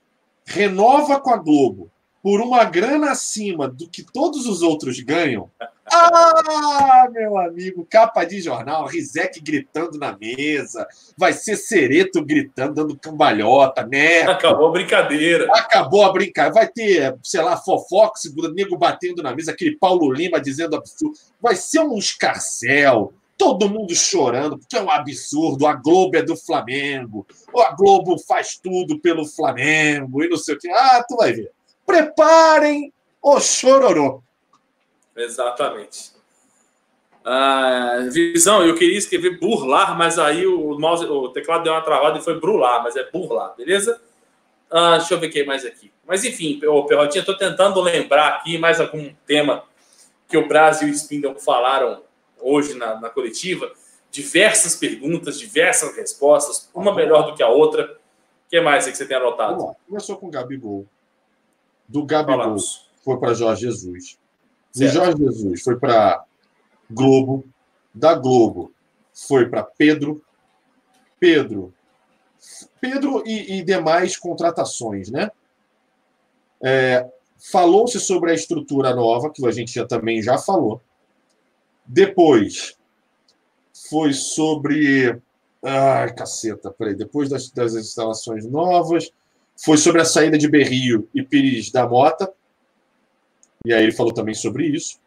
renova 0.46 1.20
com 1.20 1.34
a 1.34 1.38
Globo 1.38 1.90
por 2.22 2.40
uma 2.40 2.64
grana 2.64 3.10
acima 3.10 3.68
do 3.68 3.90
que 3.90 4.04
todos 4.04 4.46
os 4.46 4.62
outros 4.62 5.00
ganham. 5.00 5.50
Ah, 5.92 7.08
meu 7.12 7.40
amigo, 7.40 7.88
capa 7.90 8.24
de 8.24 8.40
jornal, 8.40 8.86
Rizek 8.86 9.42
gritando 9.42 9.98
na 9.98 10.16
mesa, 10.16 10.88
vai 11.18 11.34
ser 11.34 11.56
Cereto 11.56 12.24
gritando, 12.24 12.76
dando 12.76 12.96
cambalhota, 12.96 13.84
né? 13.84 14.22
Acabou 14.22 14.68
a 14.68 14.72
brincadeira. 14.72 15.52
Acabou 15.56 16.04
a 16.06 16.14
brincadeira. 16.14 16.54
Vai 16.54 16.68
ter, 16.68 17.18
sei 17.24 17.42
lá, 17.42 17.58
fofox, 17.58 18.32
nego 18.54 18.78
batendo 18.78 19.24
na 19.24 19.36
mesa, 19.36 19.54
aquele 19.54 19.76
Paulo 19.76 20.14
Lima 20.14 20.40
dizendo 20.40 20.76
absurdo. 20.76 21.18
Vai 21.42 21.56
ser 21.56 21.80
um 21.80 21.98
escarcel 21.98 23.12
todo 23.42 23.68
mundo 23.68 23.96
chorando, 23.96 24.60
porque 24.60 24.78
é 24.78 24.82
um 24.84 24.92
absurdo, 24.92 25.66
a 25.66 25.74
Globo 25.74 26.16
é 26.16 26.22
do 26.22 26.38
Flamengo, 26.38 27.26
a 27.58 27.74
Globo 27.74 28.16
faz 28.20 28.60
tudo 28.62 29.00
pelo 29.00 29.26
Flamengo, 29.26 30.24
e 30.24 30.30
não 30.30 30.38
sei 30.38 30.54
o 30.54 30.60
que. 30.60 30.70
Ah, 30.70 31.04
tu 31.08 31.16
vai 31.16 31.34
ver. 31.34 31.52
Preparem 31.84 32.94
o 33.20 33.40
chororô. 33.40 34.22
Exatamente. 35.18 36.12
Ah, 37.26 38.08
visão, 38.12 38.64
eu 38.64 38.76
queria 38.76 39.00
escrever 39.00 39.40
burlar, 39.40 39.98
mas 39.98 40.20
aí 40.20 40.46
o, 40.46 40.78
mouse, 40.78 41.06
o 41.06 41.30
teclado 41.30 41.64
deu 41.64 41.74
uma 41.74 41.82
travada 41.82 42.20
e 42.20 42.24
foi 42.24 42.40
brular, 42.40 42.84
mas 42.84 42.96
é 42.96 43.10
burlar, 43.10 43.56
beleza? 43.58 44.00
Ah, 44.70 45.00
deixa 45.00 45.16
eu 45.16 45.20
ver 45.20 45.28
o 45.28 45.32
que 45.32 45.44
mais 45.44 45.66
aqui. 45.66 45.92
Mas 46.06 46.24
enfim, 46.24 46.62
o 46.64 46.86
Perrotinha, 46.86 47.22
estou 47.22 47.36
tentando 47.36 47.82
lembrar 47.82 48.36
aqui 48.36 48.60
mais 48.60 48.80
algum 48.80 49.12
tema 49.26 49.64
que 50.30 50.38
o 50.38 50.48
Brasil 50.48 50.88
e 50.88 50.92
o 50.92 50.94
Spindle 50.94 51.40
falaram 51.40 52.04
hoje 52.42 52.74
na, 52.74 53.00
na 53.00 53.10
coletiva, 53.10 53.72
diversas 54.12 54.76
perguntas, 54.76 55.40
diversas 55.40 55.96
respostas, 55.96 56.70
uma 56.74 56.94
melhor 56.94 57.30
do 57.30 57.36
que 57.36 57.44
a 57.44 57.50
outra. 57.50 57.98
O 58.48 58.50
que 58.50 58.60
mais 58.60 58.88
é 58.88 58.92
que 58.92 58.98
você 58.98 59.06
tem 59.06 59.18
anotado? 59.18 59.76
Começou 59.88 60.18
com 60.18 60.28
o 60.28 60.32
Gabigol. 60.32 60.86
Do 61.88 62.06
Gabigol 62.06 62.38
Falamos. 62.38 62.90
foi 63.04 63.18
para 63.18 63.34
Jorge 63.34 63.62
Jesus. 63.62 64.18
Do 64.76 64.88
Jorge 64.88 65.18
Jesus 65.18 65.62
foi 65.62 65.78
para 65.78 66.26
Globo. 66.90 67.46
Da 67.94 68.16
Globo 68.16 68.74
foi 69.14 69.48
para 69.48 69.64
Pedro. 69.64 70.24
Pedro. 71.20 71.74
Pedro 72.80 73.24
e, 73.26 73.60
e 73.60 73.64
demais 73.64 74.18
contratações, 74.18 75.10
né? 75.10 75.30
É, 76.62 77.10
Falou-se 77.42 78.00
sobre 78.00 78.30
a 78.30 78.36
estrutura 78.36 78.94
nova, 78.94 79.32
que 79.32 79.46
a 79.48 79.52
gente 79.52 79.74
já, 79.74 79.86
também 79.86 80.22
já 80.22 80.38
falou. 80.38 80.80
Depois 81.94 82.78
foi 83.90 84.14
sobre. 84.14 85.20
Ai, 85.62 86.14
caceta, 86.16 86.72
peraí. 86.72 86.96
Depois 86.96 87.28
das, 87.30 87.52
das 87.52 87.76
instalações 87.76 88.46
novas, 88.46 89.12
foi 89.58 89.78
sobre 89.78 90.02
a 90.02 90.06
saída 90.06 90.38
de 90.38 90.48
Berrio 90.48 91.10
e 91.14 91.22
Pires 91.22 91.70
da 91.70 91.86
Mota. 91.86 92.32
E 93.66 93.74
aí 93.74 93.84
ele 93.84 93.92
falou 93.92 94.14
também 94.14 94.34
sobre 94.34 94.68
isso, 94.68 95.00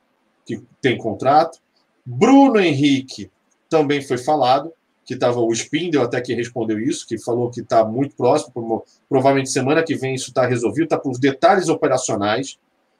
que 0.44 0.62
tem 0.82 0.98
contrato. 0.98 1.58
Bruno 2.04 2.60
Henrique 2.60 3.30
também 3.70 4.02
foi 4.02 4.18
falado, 4.18 4.70
que 5.06 5.14
estava 5.14 5.40
o 5.40 5.50
Spindel 5.52 6.02
até 6.02 6.20
que 6.20 6.34
respondeu 6.34 6.78
isso, 6.78 7.06
que 7.06 7.18
falou 7.18 7.50
que 7.50 7.62
está 7.62 7.82
muito 7.82 8.14
próximo, 8.14 8.84
provavelmente 9.08 9.50
semana 9.50 9.82
que 9.82 9.96
vem 9.96 10.14
isso 10.14 10.28
está 10.28 10.46
resolvido, 10.46 10.84
está 10.84 11.00
os 11.02 11.18
detalhes 11.18 11.70
operacionais. 11.70 12.58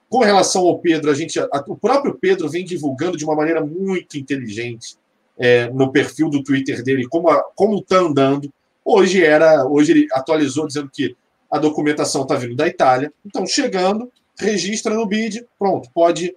Com 0.09 0.19
relação 0.21 0.63
ao 0.63 0.79
Pedro, 0.79 1.11
a 1.11 1.15
gente, 1.15 1.39
a, 1.39 1.65
o 1.67 1.77
próprio 1.77 2.15
Pedro 2.15 2.49
vem 2.49 2.65
divulgando 2.65 3.17
de 3.17 3.25
uma 3.25 3.35
maneira 3.35 3.61
muito 3.65 4.17
inteligente 4.17 4.97
é, 5.37 5.69
no 5.71 5.91
perfil 5.91 6.29
do 6.29 6.43
Twitter 6.43 6.83
dele 6.83 7.07
como 7.09 7.29
como 7.55 7.79
está 7.79 7.99
andando. 7.99 8.53
Hoje 8.85 9.25
era, 9.25 9.67
hoje 9.67 9.93
ele 9.93 10.07
atualizou 10.13 10.67
dizendo 10.67 10.91
que 10.93 11.17
a 11.51 11.59
documentação 11.59 12.23
está 12.23 12.35
vindo 12.35 12.55
da 12.55 12.67
Itália. 12.67 13.13
Então, 13.25 13.47
chegando, 13.47 14.11
registra 14.39 14.95
no 14.95 15.07
BID, 15.07 15.47
pronto, 15.59 15.91
pode 15.93 16.37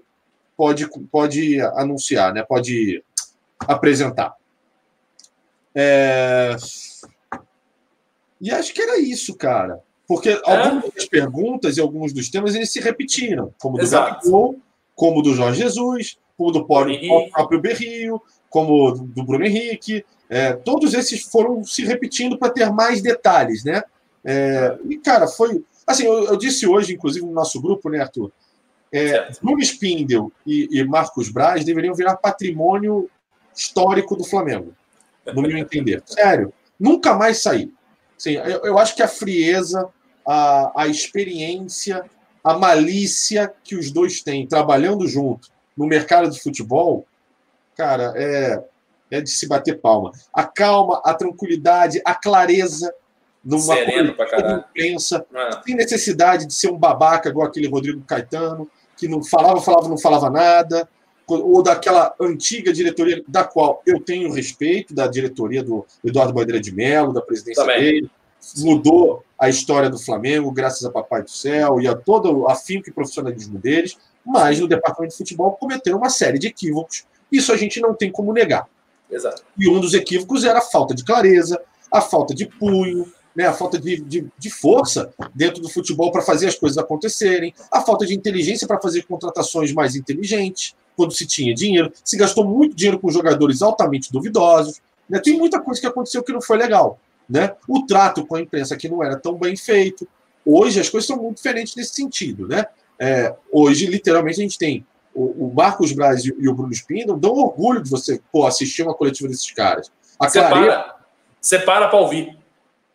pode 0.55 0.87
pode 1.11 1.61
anunciar, 1.61 2.33
né? 2.33 2.43
Pode 2.43 3.03
apresentar. 3.59 4.35
É... 5.75 6.55
E 8.39 8.51
acho 8.51 8.73
que 8.73 8.81
era 8.81 8.99
isso, 8.99 9.35
cara. 9.35 9.81
Porque 10.07 10.29
é. 10.29 10.41
algumas 10.45 10.91
das 10.93 11.05
perguntas 11.05 11.77
e 11.77 11.81
alguns 11.81 12.13
dos 12.13 12.29
temas 12.29 12.55
eles 12.55 12.71
se 12.71 12.79
repetiram, 12.79 13.53
como 13.59 13.77
do 13.77 13.89
Gabigol, 13.89 14.57
como 14.95 15.21
do 15.21 15.33
Jorge 15.33 15.61
Jesus, 15.61 16.17
como 16.37 16.51
do 16.51 16.65
próprio 16.65 17.61
Berrio, 17.61 18.21
como 18.49 18.91
do 18.91 19.23
Bruno 19.23 19.45
Henrique. 19.45 20.05
É, 20.29 20.53
todos 20.53 20.93
esses 20.93 21.23
foram 21.23 21.63
se 21.63 21.83
repetindo 21.83 22.37
para 22.37 22.51
ter 22.51 22.71
mais 22.71 23.01
detalhes, 23.01 23.63
né? 23.63 23.83
É, 24.23 24.77
e, 24.89 24.97
cara, 24.97 25.27
foi. 25.27 25.63
Assim, 25.85 26.05
eu, 26.05 26.25
eu, 26.25 26.37
disse 26.37 26.67
hoje, 26.67 26.93
inclusive, 26.93 27.25
no 27.25 27.31
nosso 27.31 27.61
grupo, 27.61 27.89
né, 27.89 28.01
Arthur? 28.01 28.31
É, 28.91 29.29
Bruno 29.41 29.61
Spindel 29.61 30.31
e, 30.45 30.67
e 30.71 30.83
Marcos 30.83 31.29
Braz 31.29 31.63
deveriam 31.63 31.93
virar 31.93 32.17
patrimônio 32.17 33.09
histórico 33.55 34.15
do 34.15 34.23
Flamengo, 34.23 34.73
no 35.33 35.41
meu 35.41 35.57
entender. 35.57 36.01
Sério, 36.05 36.53
nunca 36.79 37.13
mais 37.13 37.41
sair. 37.41 37.71
Sim, 38.17 38.33
eu, 38.33 38.63
eu 38.63 38.79
acho 38.79 38.95
que 38.95 39.03
a 39.03 39.07
frieza, 39.07 39.87
a, 40.27 40.83
a 40.83 40.87
experiência, 40.87 42.03
a 42.43 42.57
malícia 42.57 43.53
que 43.63 43.75
os 43.75 43.89
dois 43.89 44.21
têm 44.21 44.45
trabalhando 44.45 45.07
junto 45.07 45.49
no 45.75 45.87
mercado 45.87 46.29
de 46.29 46.41
futebol, 46.41 47.05
cara, 47.75 48.13
é, 48.15 48.63
é 49.09 49.21
de 49.21 49.29
se 49.29 49.47
bater 49.47 49.79
palma. 49.79 50.11
A 50.33 50.43
calma, 50.43 51.01
a 51.05 51.13
tranquilidade, 51.13 52.01
a 52.03 52.13
clareza 52.13 52.93
numa 53.43 53.75
Sereno 53.75 54.13
pra 54.13 54.65
imprensa, 54.67 55.25
é. 55.33 55.61
sem 55.65 55.75
necessidade 55.75 56.45
de 56.45 56.53
ser 56.53 56.69
um 56.69 56.77
babaca 56.77 57.29
igual 57.29 57.47
aquele 57.47 57.69
Rodrigo 57.69 58.01
Caetano, 58.01 58.69
que 58.97 59.07
não 59.07 59.23
falava, 59.23 59.61
falava, 59.61 59.87
não 59.87 59.97
falava 59.97 60.29
nada, 60.29 60.89
ou 61.27 61.61
daquela 61.61 62.13
antiga 62.19 62.73
diretoria 62.73 63.23
da 63.27 63.43
qual 63.43 63.81
eu 63.85 63.99
tenho 63.99 64.31
respeito, 64.33 64.93
da 64.93 65.07
diretoria 65.07 65.63
do 65.63 65.85
Eduardo 66.03 66.33
Bandeira 66.33 66.59
de 66.59 66.73
Mello, 66.73 67.13
da 67.13 67.21
presidência 67.21 67.63
Também. 67.63 67.79
dele, 67.79 68.11
mudou 68.57 69.23
a 69.39 69.49
história 69.49 69.89
do 69.89 69.99
Flamengo, 69.99 70.51
graças 70.51 70.83
a 70.85 70.91
Papai 70.91 71.23
do 71.23 71.29
Céu 71.29 71.79
e 71.79 71.87
a 71.87 71.95
todo 71.95 72.39
o 72.39 72.49
afinco 72.49 72.89
e 72.89 72.93
profissionalismo 72.93 73.59
deles, 73.59 73.97
mas 74.25 74.59
no 74.59 74.67
departamento 74.67 75.11
de 75.11 75.17
futebol 75.17 75.51
cometeram 75.53 75.97
uma 75.97 76.09
série 76.09 76.39
de 76.39 76.47
equívocos. 76.47 77.05
Isso 77.31 77.51
a 77.51 77.57
gente 77.57 77.79
não 77.79 77.93
tem 77.93 78.11
como 78.11 78.33
negar. 78.33 78.67
Exato. 79.09 79.43
E 79.57 79.69
um 79.69 79.79
dos 79.79 79.93
equívocos 79.93 80.43
era 80.43 80.59
a 80.59 80.61
falta 80.61 80.93
de 80.93 81.03
clareza, 81.03 81.61
a 81.91 82.01
falta 82.01 82.33
de 82.33 82.45
punho, 82.45 83.11
né, 83.35 83.45
a 83.45 83.53
falta 83.53 83.79
de, 83.79 84.01
de, 84.01 84.27
de 84.37 84.49
força 84.49 85.13
dentro 85.35 85.61
do 85.61 85.69
futebol 85.69 86.11
para 86.11 86.23
fazer 86.23 86.47
as 86.47 86.55
coisas 86.55 86.77
acontecerem, 86.77 87.53
a 87.71 87.81
falta 87.81 88.05
de 88.05 88.15
inteligência 88.15 88.67
para 88.67 88.81
fazer 88.81 89.03
contratações 89.03 89.71
mais 89.71 89.95
inteligentes, 89.95 90.75
quando 90.95 91.13
se 91.13 91.27
tinha 91.27 91.53
dinheiro. 91.53 91.91
Se 92.03 92.17
gastou 92.17 92.43
muito 92.43 92.75
dinheiro 92.75 92.99
com 92.99 93.11
jogadores 93.11 93.61
altamente 93.61 94.11
duvidosos. 94.11 94.81
Né? 95.07 95.19
Tem 95.19 95.37
muita 95.37 95.61
coisa 95.61 95.79
que 95.79 95.85
aconteceu 95.85 96.23
que 96.23 96.33
não 96.33 96.41
foi 96.41 96.57
legal. 96.57 96.99
Né? 97.29 97.53
O 97.67 97.85
trato 97.85 98.25
com 98.25 98.35
a 98.35 98.41
imprensa 98.41 98.77
que 98.77 98.89
não 98.89 99.03
era 99.03 99.17
tão 99.17 99.35
bem 99.35 99.55
feito. 99.55 100.07
Hoje 100.45 100.79
as 100.79 100.89
coisas 100.89 101.07
são 101.07 101.17
muito 101.17 101.37
diferentes 101.37 101.75
nesse 101.75 101.93
sentido. 101.93 102.47
Né? 102.47 102.65
É, 102.99 103.35
hoje, 103.51 103.85
literalmente, 103.85 104.39
a 104.39 104.43
gente 104.43 104.57
tem 104.57 104.85
o, 105.13 105.47
o 105.47 105.53
Marcos 105.53 105.91
Braz 105.91 106.23
e 106.23 106.47
o 106.47 106.53
Bruno 106.53 106.71
Spindle 106.71 107.17
dão 107.17 107.33
orgulho 107.33 107.81
de 107.81 107.89
você 107.89 108.21
pô, 108.31 108.45
assistir 108.45 108.83
uma 108.83 108.93
coletiva 108.93 109.27
desses 109.27 109.51
caras. 109.51 109.91
A 110.19 110.29
você 110.29 110.39
para, 110.39 110.95
você 111.41 111.59
para 111.59 111.87
para 111.87 111.99
ouvir. 111.99 112.37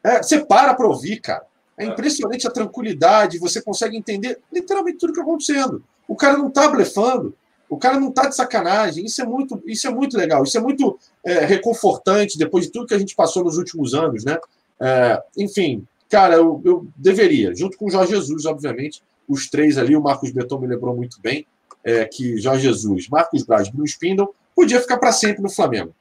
É, 0.05 0.23
você 0.23 0.45
para 0.45 0.75
para 0.75 0.87
ouvir, 0.87 1.21
cara. 1.21 1.45
É 1.77 1.85
impressionante 1.85 2.47
a 2.47 2.51
tranquilidade, 2.51 3.39
você 3.39 3.61
consegue 3.61 3.97
entender 3.97 4.39
literalmente 4.53 4.99
tudo 4.99 5.13
que 5.13 5.19
está 5.19 5.29
acontecendo. 5.29 5.83
O 6.07 6.15
cara 6.15 6.39
não 6.39 6.49
está 6.49 6.69
blefando, 6.69 7.35
o 7.73 7.78
cara 7.78 7.99
não 7.99 8.11
está 8.11 8.28
de 8.28 8.36
sacanagem. 8.36 9.07
Isso 9.07 9.23
é 9.23 9.24
muito, 9.24 9.62
isso 9.65 9.86
é 9.86 9.90
muito 9.90 10.15
legal, 10.15 10.43
isso 10.43 10.59
é 10.59 10.61
muito 10.61 10.99
é, 11.24 11.47
reconfortante 11.47 12.36
depois 12.36 12.66
de 12.66 12.70
tudo 12.70 12.86
que 12.86 12.93
a 12.93 12.99
gente 12.99 13.15
passou 13.15 13.43
nos 13.43 13.57
últimos 13.57 13.94
anos, 13.94 14.27
né? 14.27 14.39
É, 14.78 15.23
enfim, 15.39 15.86
cara, 16.11 16.35
eu, 16.35 16.61
eu, 16.66 16.86
deveria, 16.94 17.55
junto 17.55 17.78
com 17.78 17.86
o 17.86 17.90
Jorge 17.90 18.12
Jesus, 18.12 18.44
obviamente, 18.44 19.03
os 19.27 19.49
três 19.49 19.78
ali, 19.78 19.97
o 19.97 20.03
Marcos 20.03 20.31
Beton 20.31 20.59
me 20.59 20.66
lembrou 20.66 20.94
muito 20.94 21.19
bem, 21.23 21.47
é, 21.82 22.05
que 22.05 22.36
Jorge 22.36 22.69
Jesus, 22.69 23.09
Marcos 23.09 23.43
Braz, 23.43 23.70
Bruno 23.70 23.86
Spindle, 23.86 24.35
podia 24.55 24.78
ficar 24.78 24.99
para 24.99 25.11
sempre 25.11 25.43
no 25.43 25.51
Flamengo. 25.51 25.94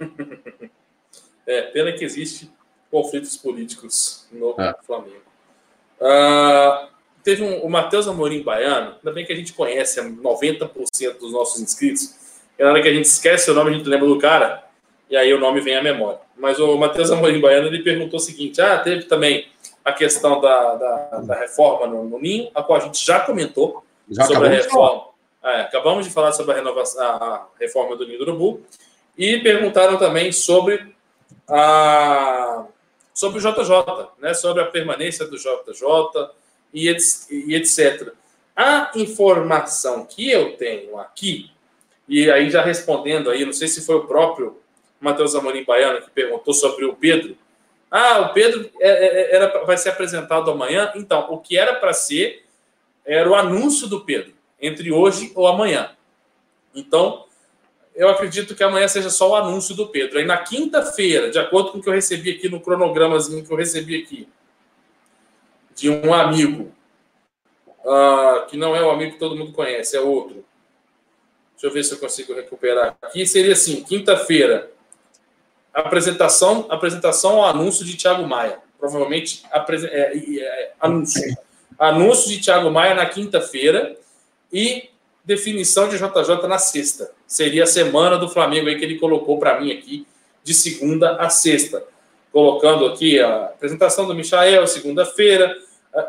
É, 1.46 1.62
pena 1.62 1.90
que 1.92 2.04
existe 2.04 2.48
conflitos 2.92 3.36
políticos 3.36 4.28
no 4.30 4.54
é. 4.56 4.72
Flamengo. 4.84 5.22
Uh, 6.00 6.86
teve 7.22 7.42
um, 7.42 7.60
o 7.60 7.70
Matheus 7.70 8.08
Amorim 8.08 8.42
Baiano, 8.42 8.94
ainda 8.96 9.12
bem 9.12 9.24
que 9.24 9.32
a 9.32 9.36
gente 9.36 9.52
conhece 9.52 10.00
90% 10.00 11.18
dos 11.18 11.32
nossos 11.32 11.60
inscritos, 11.60 12.14
e 12.58 12.62
na 12.62 12.70
hora 12.70 12.82
que 12.82 12.88
a 12.88 12.92
gente 12.92 13.06
esquece 13.06 13.50
o 13.50 13.54
nome, 13.54 13.70
a 13.70 13.74
gente 13.74 13.88
lembra 13.88 14.06
do 14.06 14.18
cara, 14.18 14.64
e 15.08 15.16
aí 15.16 15.32
o 15.34 15.40
nome 15.40 15.60
vem 15.60 15.76
à 15.76 15.82
memória. 15.82 16.20
mas 16.36 16.58
o 16.58 16.76
Matheus 16.76 17.10
Amorim 17.10 17.40
Baiano 17.40 17.66
ele 17.66 17.82
perguntou 17.82 18.18
o 18.18 18.22
seguinte: 18.22 18.60
ah, 18.60 18.78
teve 18.78 19.04
também 19.04 19.48
a 19.84 19.92
questão 19.92 20.40
da, 20.40 20.74
da, 20.76 21.20
da 21.20 21.34
reforma 21.34 21.86
no, 21.86 22.04
no, 22.04 22.18
Ninho, 22.18 22.50
a 22.54 22.62
qual 22.62 22.78
a 22.78 22.82
gente 22.82 23.04
já 23.04 23.20
comentou 23.20 23.84
Já 24.08 24.24
sobre 24.24 24.48
a 24.48 24.50
reforma. 24.50 25.10
É, 25.42 25.62
acabamos 25.62 26.06
de 26.06 26.12
falar 26.12 26.32
sobre 26.32 26.52
a, 26.52 26.56
renovação, 26.56 27.02
a 27.02 27.46
reforma 27.58 27.96
do 27.96 28.06
Ninho 28.06 28.18
do 28.18 28.24
Urubu 28.24 28.60
e 29.16 29.38
perguntaram 29.38 29.96
também 29.96 30.30
sobre 30.32 30.94
a 31.48 32.64
sobre 33.12 33.38
o 33.38 33.40
JJ, 33.42 34.08
né, 34.18 34.32
sobre 34.32 34.62
a 34.62 34.66
permanência 34.66 35.26
do 35.26 35.36
JJ 35.36 36.30
e, 36.72 36.94
e 37.30 37.54
etc. 37.54 38.12
A 38.54 38.90
informação 38.94 40.04
que 40.04 40.30
eu 40.30 40.56
tenho 40.56 40.98
aqui, 40.98 41.50
e 42.08 42.30
aí 42.30 42.50
já 42.50 42.62
respondendo 42.62 43.30
aí, 43.30 43.44
não 43.44 43.52
sei 43.52 43.68
se 43.68 43.84
foi 43.84 43.96
o 43.96 44.06
próprio 44.06 44.58
Matheus 45.00 45.34
Amorim 45.34 45.64
Baiano 45.64 46.02
que 46.02 46.10
perguntou 46.10 46.52
sobre 46.52 46.84
o 46.84 46.94
Pedro. 46.94 47.36
Ah, 47.90 48.20
o 48.20 48.32
Pedro 48.32 48.70
é- 48.80 48.88
é- 48.88 49.36
era, 49.36 49.64
vai 49.64 49.76
ser 49.76 49.88
apresentado 49.88 50.50
amanhã. 50.50 50.92
Então, 50.94 51.26
o 51.30 51.38
que 51.38 51.56
era 51.56 51.74
para 51.74 51.92
ser 51.92 52.44
era 53.04 53.28
o 53.28 53.34
anúncio 53.34 53.88
do 53.88 54.04
Pedro, 54.04 54.32
entre 54.60 54.92
hoje 54.92 55.32
ou 55.34 55.46
amanhã. 55.46 55.90
Então, 56.74 57.24
eu 57.94 58.08
acredito 58.08 58.54
que 58.54 58.62
amanhã 58.62 58.86
seja 58.86 59.10
só 59.10 59.30
o 59.30 59.34
anúncio 59.34 59.74
do 59.74 59.88
Pedro. 59.88 60.18
Aí 60.18 60.24
na 60.24 60.38
quinta-feira, 60.38 61.30
de 61.30 61.38
acordo 61.38 61.72
com 61.72 61.78
o 61.78 61.82
que 61.82 61.88
eu 61.88 61.92
recebi 61.92 62.30
aqui 62.30 62.48
no 62.48 62.60
cronogramazinho 62.60 63.44
que 63.44 63.52
eu 63.52 63.56
recebi 63.56 64.02
aqui, 64.02 64.28
de 65.74 65.90
um 65.90 66.12
amigo, 66.12 66.72
ah, 67.86 68.46
que 68.48 68.56
não 68.56 68.74
é 68.74 68.82
o 68.82 68.90
amigo 68.90 69.12
que 69.12 69.18
todo 69.18 69.36
mundo 69.36 69.52
conhece, 69.52 69.96
é 69.96 70.00
outro. 70.00 70.44
Deixa 71.52 71.66
eu 71.66 71.72
ver 71.72 71.84
se 71.84 71.92
eu 71.92 71.98
consigo 71.98 72.34
recuperar 72.34 72.96
aqui. 73.02 73.26
Seria 73.26 73.52
assim: 73.52 73.82
quinta-feira, 73.82 74.70
apresentação, 75.74 76.66
apresentação 76.70 77.42
ao 77.42 77.50
anúncio 77.50 77.84
de 77.84 77.96
Thiago 77.96 78.26
Maia. 78.26 78.58
Provavelmente 78.78 79.42
é, 79.52 80.38
é, 80.38 80.72
anúncio. 80.80 81.36
Anúncio 81.78 82.30
de 82.30 82.40
Thiago 82.40 82.70
Maia 82.70 82.94
na 82.94 83.06
quinta-feira 83.06 83.96
e 84.52 84.88
definição 85.24 85.88
de 85.88 85.96
JJ 85.96 86.48
na 86.48 86.58
sexta. 86.58 87.12
Seria 87.26 87.64
a 87.64 87.66
semana 87.66 88.16
do 88.16 88.28
Flamengo 88.28 88.68
aí 88.68 88.78
que 88.78 88.84
ele 88.84 88.98
colocou 88.98 89.38
para 89.38 89.60
mim 89.60 89.70
aqui, 89.70 90.06
de 90.42 90.54
segunda 90.54 91.16
a 91.16 91.28
sexta. 91.28 91.84
Colocando 92.32 92.86
aqui 92.86 93.18
a 93.18 93.44
apresentação 93.46 94.06
do 94.06 94.14
Michael, 94.14 94.66
segunda-feira. 94.66 95.56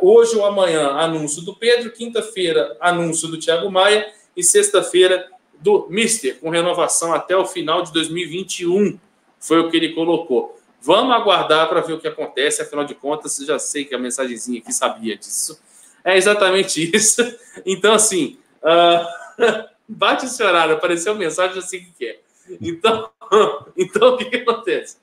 Hoje 0.02 0.36
ou 0.36 0.46
amanhã, 0.46 0.90
anúncio 0.92 1.42
do 1.42 1.56
Pedro. 1.56 1.92
Quinta-feira, 1.92 2.78
anúncio 2.80 3.28
do 3.28 3.40
Thiago 3.40 3.70
Maia. 3.72 4.12
E 4.36 4.44
sexta-feira, 4.44 5.28
do 5.60 5.88
Mister, 5.90 6.40
com 6.40 6.50
renovação 6.50 7.14
até 7.14 7.36
o 7.36 7.46
final 7.46 7.84
de 7.84 7.92
2021. 7.92 9.00
Foi 9.40 9.60
o 9.60 9.70
que 9.70 9.78
ele 9.78 9.94
colocou. 9.94 10.60
Vamos 10.82 11.14
aguardar 11.16 11.70
para 11.70 11.82
ver 11.82 11.94
o 11.94 12.00
que 12.00 12.08
acontece. 12.08 12.62
Afinal 12.62 12.86
de 12.86 12.96
contas, 12.96 13.38
já 13.38 13.60
sei 13.60 13.86
que 13.86 13.94
a 13.94 14.00
mensagenzinha 14.00 14.60
aqui 14.60 14.74
sabia 14.74 15.16
disso. 15.18 15.60
É 16.04 16.18
exatamente 16.18 16.90
isso. 16.96 17.22
Então, 17.66 17.94
assim, 17.94 18.38
ah, 18.64 19.08
bate 19.88 20.26
esse 20.26 20.42
horário, 20.44 20.76
apareceu 20.76 21.16
mensagem, 21.16 21.56
eu 21.56 21.62
sei 21.62 21.82
o 21.82 21.94
que 21.98 22.06
é. 22.06 22.20
Então, 22.60 23.10
então 23.78 24.16
o 24.16 24.18
que 24.18 24.36
acontece? 24.38 24.98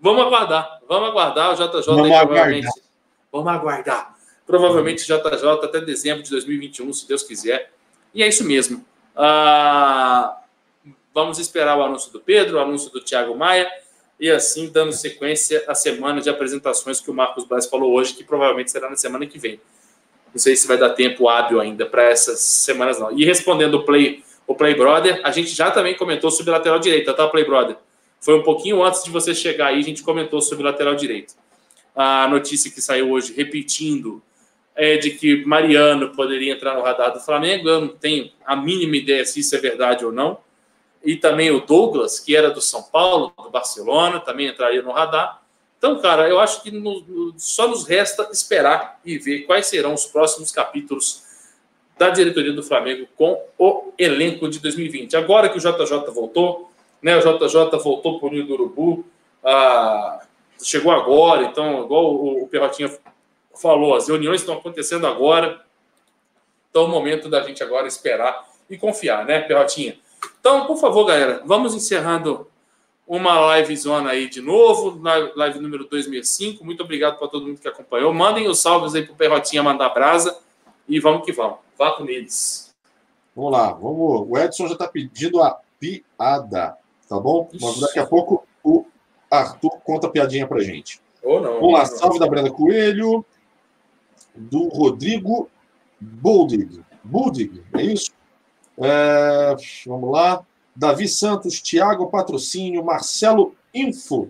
Vamos 0.00 0.24
aguardar, 0.24 0.80
vamos 0.88 1.10
aguardar 1.10 1.52
o 1.52 1.54
JJ 1.54 1.82
Vamos 1.86 2.06
aí, 2.06 2.12
aguardar. 2.12 2.26
provavelmente. 2.26 2.82
Vamos 3.30 3.52
aguardar. 3.52 4.16
Provavelmente 4.46 5.04
JJ 5.04 5.48
até 5.62 5.80
dezembro 5.80 6.22
de 6.22 6.30
2021, 6.30 6.92
se 6.92 7.06
Deus 7.06 7.22
quiser. 7.22 7.70
E 8.14 8.22
é 8.22 8.28
isso 8.28 8.44
mesmo. 8.44 8.84
Ah, 9.14 10.38
vamos 11.14 11.38
esperar 11.38 11.78
o 11.78 11.82
anúncio 11.82 12.10
do 12.12 12.20
Pedro, 12.20 12.56
o 12.56 12.60
anúncio 12.60 12.90
do 12.90 13.00
Thiago 13.00 13.36
Maia, 13.36 13.70
e 14.18 14.30
assim 14.30 14.70
dando 14.70 14.92
sequência 14.92 15.64
à 15.68 15.74
semana 15.74 16.20
de 16.20 16.30
apresentações 16.30 17.00
que 17.00 17.10
o 17.10 17.14
Marcos 17.14 17.44
Braz 17.44 17.66
falou 17.66 17.92
hoje, 17.92 18.14
que 18.14 18.24
provavelmente 18.24 18.70
será 18.70 18.88
na 18.88 18.96
semana 18.96 19.26
que 19.26 19.38
vem. 19.38 19.60
Não 20.32 20.40
sei 20.40 20.56
se 20.56 20.66
vai 20.66 20.78
dar 20.78 20.90
tempo 20.90 21.28
hábil 21.28 21.60
ainda 21.60 21.84
para 21.84 22.04
essas 22.04 22.40
semanas, 22.40 22.98
não. 22.98 23.12
E 23.12 23.24
respondendo 23.24 23.74
o 23.74 23.84
Play, 23.84 24.24
o 24.46 24.54
Play 24.54 24.74
Brother, 24.74 25.20
a 25.24 25.30
gente 25.30 25.50
já 25.50 25.70
também 25.70 25.94
comentou 25.94 26.30
sobre 26.30 26.52
lateral 26.52 26.78
direita, 26.78 27.12
tá, 27.12 27.28
Play 27.28 27.44
Brother? 27.44 27.76
Foi 28.20 28.38
um 28.38 28.42
pouquinho 28.42 28.82
antes 28.84 29.02
de 29.02 29.10
você 29.10 29.34
chegar 29.34 29.68
aí, 29.68 29.80
a 29.80 29.82
gente 29.82 30.02
comentou 30.02 30.40
sobre 30.40 30.64
lateral 30.64 30.94
direito. 30.94 31.34
A 31.96 32.28
notícia 32.28 32.70
que 32.70 32.80
saiu 32.80 33.10
hoje, 33.10 33.32
repetindo, 33.34 34.22
é 34.76 34.96
de 34.96 35.10
que 35.10 35.44
Mariano 35.44 36.10
poderia 36.10 36.52
entrar 36.52 36.74
no 36.74 36.82
radar 36.82 37.12
do 37.12 37.20
Flamengo. 37.20 37.68
Eu 37.68 37.80
não 37.80 37.88
tenho 37.88 38.30
a 38.46 38.54
mínima 38.54 38.96
ideia 38.96 39.24
se 39.24 39.40
isso 39.40 39.54
é 39.56 39.58
verdade 39.58 40.04
ou 40.04 40.12
não. 40.12 40.38
E 41.04 41.16
também 41.16 41.50
o 41.50 41.60
Douglas, 41.60 42.20
que 42.20 42.36
era 42.36 42.50
do 42.50 42.60
São 42.60 42.82
Paulo, 42.82 43.32
do 43.42 43.50
Barcelona, 43.50 44.20
também 44.20 44.48
entraria 44.48 44.82
no 44.82 44.92
radar. 44.92 45.42
Então, 45.78 45.98
cara, 45.98 46.28
eu 46.28 46.38
acho 46.38 46.62
que 46.62 46.70
no- 46.70 47.34
só 47.38 47.66
nos 47.66 47.86
resta 47.86 48.28
esperar 48.30 49.00
e 49.04 49.18
ver 49.18 49.40
quais 49.40 49.66
serão 49.66 49.94
os 49.94 50.04
próximos 50.04 50.52
capítulos 50.52 51.22
da 51.98 52.10
diretoria 52.10 52.52
do 52.52 52.62
Flamengo 52.62 53.06
com 53.16 53.42
o 53.58 53.92
elenco 53.98 54.48
de 54.48 54.58
2020. 54.58 55.16
Agora 55.16 55.48
que 55.48 55.56
o 55.56 55.60
JJ 55.60 56.10
voltou, 56.12 56.69
né? 57.02 57.16
O 57.16 57.20
JJ 57.20 57.78
voltou 57.82 58.18
para 58.18 58.28
o 58.28 58.30
Ninho 58.30 58.46
do 58.46 58.54
Urubu, 58.54 59.04
ah, 59.44 60.20
chegou 60.62 60.92
agora, 60.92 61.44
então, 61.44 61.84
igual 61.84 62.14
o, 62.14 62.42
o 62.44 62.48
Perrotinha 62.48 62.90
falou, 63.54 63.94
as 63.94 64.08
reuniões 64.08 64.40
estão 64.40 64.54
acontecendo 64.54 65.06
agora. 65.06 65.60
Então, 66.70 66.82
é 66.82 66.86
o 66.86 66.88
momento 66.88 67.28
da 67.28 67.42
gente 67.42 67.62
agora 67.62 67.86
esperar 67.86 68.48
e 68.68 68.76
confiar, 68.78 69.24
né, 69.24 69.40
Perrotinha? 69.40 69.98
Então, 70.40 70.66
por 70.66 70.76
favor, 70.76 71.04
galera, 71.04 71.42
vamos 71.44 71.74
encerrando 71.74 72.46
uma 73.06 73.40
live 73.40 73.76
zona 73.76 74.10
aí 74.10 74.28
de 74.28 74.40
novo, 74.40 75.00
live 75.34 75.58
número 75.58 75.84
265. 75.84 76.64
Muito 76.64 76.82
obrigado 76.84 77.18
para 77.18 77.26
todo 77.26 77.44
mundo 77.44 77.60
que 77.60 77.66
acompanhou. 77.66 78.14
Mandem 78.14 78.48
os 78.48 78.60
salves 78.60 78.94
aí 78.94 79.04
pro 79.04 79.16
Perrotinha 79.16 79.64
mandar 79.64 79.88
brasa 79.88 80.38
e 80.88 81.00
vamos 81.00 81.24
que 81.24 81.32
vamos. 81.32 81.58
Vá 81.76 81.90
com 81.92 82.04
eles. 82.04 82.72
Vamos 83.34 83.52
lá, 83.52 83.72
vamos. 83.72 84.26
O 84.28 84.38
Edson 84.38 84.68
já 84.68 84.74
está 84.74 84.86
pedindo 84.86 85.42
a 85.42 85.58
piada, 85.80 86.76
tá 87.10 87.18
bom? 87.18 87.48
Mas 87.60 87.80
daqui 87.80 87.98
a 87.98 88.06
pouco 88.06 88.46
o 88.62 88.86
Arthur 89.28 89.80
conta 89.84 90.06
a 90.06 90.10
piadinha 90.10 90.46
pra 90.46 90.60
gente. 90.60 91.02
Ou 91.24 91.40
não. 91.40 91.54
Vamos 91.54 91.72
lá, 91.72 91.84
salve 91.84 92.20
da 92.20 92.26
Brenda 92.28 92.50
Coelho, 92.52 93.26
do 94.36 94.68
Rodrigo 94.68 95.50
Buldig. 96.00 96.80
Buldig, 97.02 97.62
é 97.76 97.82
isso? 97.82 98.12
É, 98.80 99.56
vamos 99.84 100.12
lá. 100.12 100.46
Davi 100.74 101.08
Santos, 101.08 101.60
Thiago 101.60 102.06
Patrocínio, 102.06 102.84
Marcelo 102.84 103.56
Info. 103.74 104.28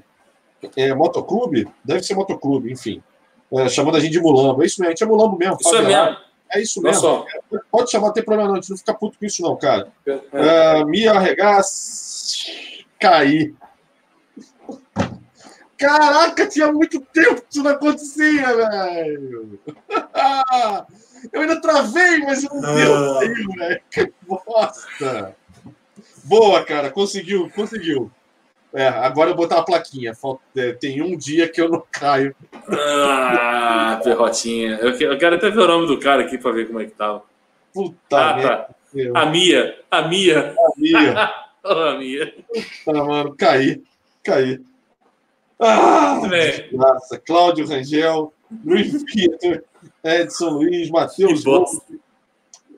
É, 0.74 0.94
motoclube? 0.94 1.68
Deve 1.84 2.02
ser 2.02 2.14
motoclube, 2.14 2.72
enfim. 2.72 3.02
É, 3.52 3.68
chamando 3.68 3.96
a 3.96 4.00
gente 4.00 4.12
de 4.12 4.20
mulambo. 4.20 4.62
É 4.62 4.66
isso 4.66 4.80
mesmo, 4.80 4.88
a 4.88 4.94
gente 4.94 5.04
é 5.04 5.06
mulambo 5.06 5.36
mesmo. 5.36 5.58
Isso 5.60 5.76
é 5.76 5.82
mesmo. 5.82 6.16
É 6.52 6.60
isso 6.60 6.82
Não 6.82 6.90
mesmo. 6.90 7.00
só. 7.02 7.26
Pode 7.70 7.90
chamar, 7.90 8.08
não 8.08 8.14
tem 8.14 8.24
problema 8.24 8.48
não. 8.48 8.56
A 8.56 8.60
gente 8.60 8.70
não 8.70 8.76
fica 8.76 8.94
puto 8.94 9.18
com 9.18 9.24
isso 9.24 9.42
não, 9.42 9.56
cara. 9.56 9.88
É. 10.06 10.20
É, 10.32 10.84
me 10.84 11.06
arregaça. 11.06 12.50
Caí. 12.98 13.54
Caraca, 15.78 16.46
tinha 16.46 16.70
muito 16.70 17.00
tempo 17.00 17.40
que 17.40 17.46
isso 17.50 17.62
não 17.62 17.70
acontecia, 17.70 18.54
velho. 18.54 19.58
Eu 21.32 21.40
ainda 21.42 21.60
travei, 21.60 22.18
mas 22.18 22.42
não 22.44 22.60
deu. 22.60 22.94
Ah. 22.94 23.14
Saiu, 23.18 23.48
velho. 23.56 23.82
Que 23.90 24.12
bosta. 24.26 25.36
Boa, 26.24 26.64
cara. 26.64 26.90
Conseguiu, 26.90 27.50
conseguiu. 27.54 28.10
É, 28.72 28.86
agora 28.88 29.30
eu 29.30 29.36
vou 29.36 29.44
botar 29.46 29.60
a 29.60 29.64
plaquinha. 29.64 30.14
Falta- 30.14 30.42
é, 30.56 30.72
tem 30.72 31.02
um 31.02 31.16
dia 31.16 31.48
que 31.48 31.60
eu 31.60 31.68
não 31.68 31.82
caio. 31.90 32.34
Ah, 32.68 34.00
Perrotinha. 34.02 34.78
Eu 34.80 34.90
eu 34.98 35.18
quero 35.18 35.36
até 35.36 35.50
ver 35.50 35.60
o 35.60 35.66
nome 35.66 35.86
do 35.86 35.98
cara 35.98 36.22
aqui 36.22 36.38
para 36.38 36.52
ver 36.52 36.66
como 36.66 36.80
é 36.80 36.84
que 36.84 36.92
tava. 36.92 37.22
Puta 37.74 37.96
Ah, 38.16 38.40
tá. 38.42 38.68
A 39.14 39.26
Mia. 39.26 39.78
A 39.90 40.02
Mia. 40.08 40.54
Mia. 40.76 41.30
Ô, 41.64 41.68
a 41.72 41.98
Mia. 41.98 42.34
Tá, 42.84 42.92
mano, 42.92 43.34
caí. 43.36 43.82
Caí. 44.24 44.60
Ah, 45.58 46.18
Cláudio 47.26 47.66
Rangel, 47.68 48.32
Luiz 48.64 49.04
Peter, 49.04 49.62
Edson 50.02 50.48
Luiz, 50.50 50.88
Matheus. 50.90 51.44
Lopes, 51.44 51.78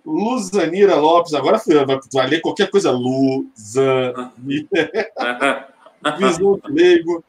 Luzanira 0.05 0.97
Lopes, 0.97 1.33
agora 1.33 1.61
foi, 1.61 1.77
vai, 1.85 1.99
vai 2.13 2.27
ler 2.27 2.41
qualquer 2.41 2.69
coisa, 2.71 2.91
Luzanira, 2.91 4.67
Visão 6.11 6.59
de 6.59 6.73
Leigo, 6.73 7.25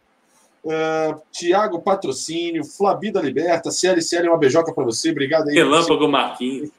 uh, 0.63 1.21
Tiago 1.31 1.81
Patrocínio, 1.81 2.65
Flabida 2.65 3.21
Liberta, 3.21 3.71
CLCL, 3.71 4.29
uma 4.29 4.37
beijoca 4.37 4.73
para 4.73 4.83
você, 4.83 5.11
obrigado 5.11 5.49
aí. 5.49 5.55
Relâmpago 5.55 6.07
Marquinhos. 6.07 6.69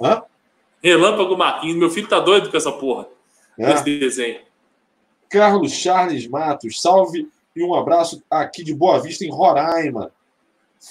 Hã? 0.00 0.22
Relâmpago 0.82 1.36
Marquinhos. 1.36 1.76
Meu 1.76 1.90
filho 1.90 2.08
tá 2.08 2.20
doido 2.20 2.50
com 2.50 2.56
essa 2.56 2.72
porra. 2.72 3.06
É. 3.58 3.72
Esse 3.72 3.84
desenho. 3.84 4.40
Carlos 5.28 5.72
Charles 5.72 6.26
Matos, 6.26 6.80
salve 6.80 7.28
e 7.56 7.62
um 7.62 7.74
abraço 7.74 8.22
aqui 8.30 8.62
de 8.62 8.74
Boa 8.74 9.00
Vista, 9.00 9.24
em 9.24 9.30
Roraima. 9.30 10.12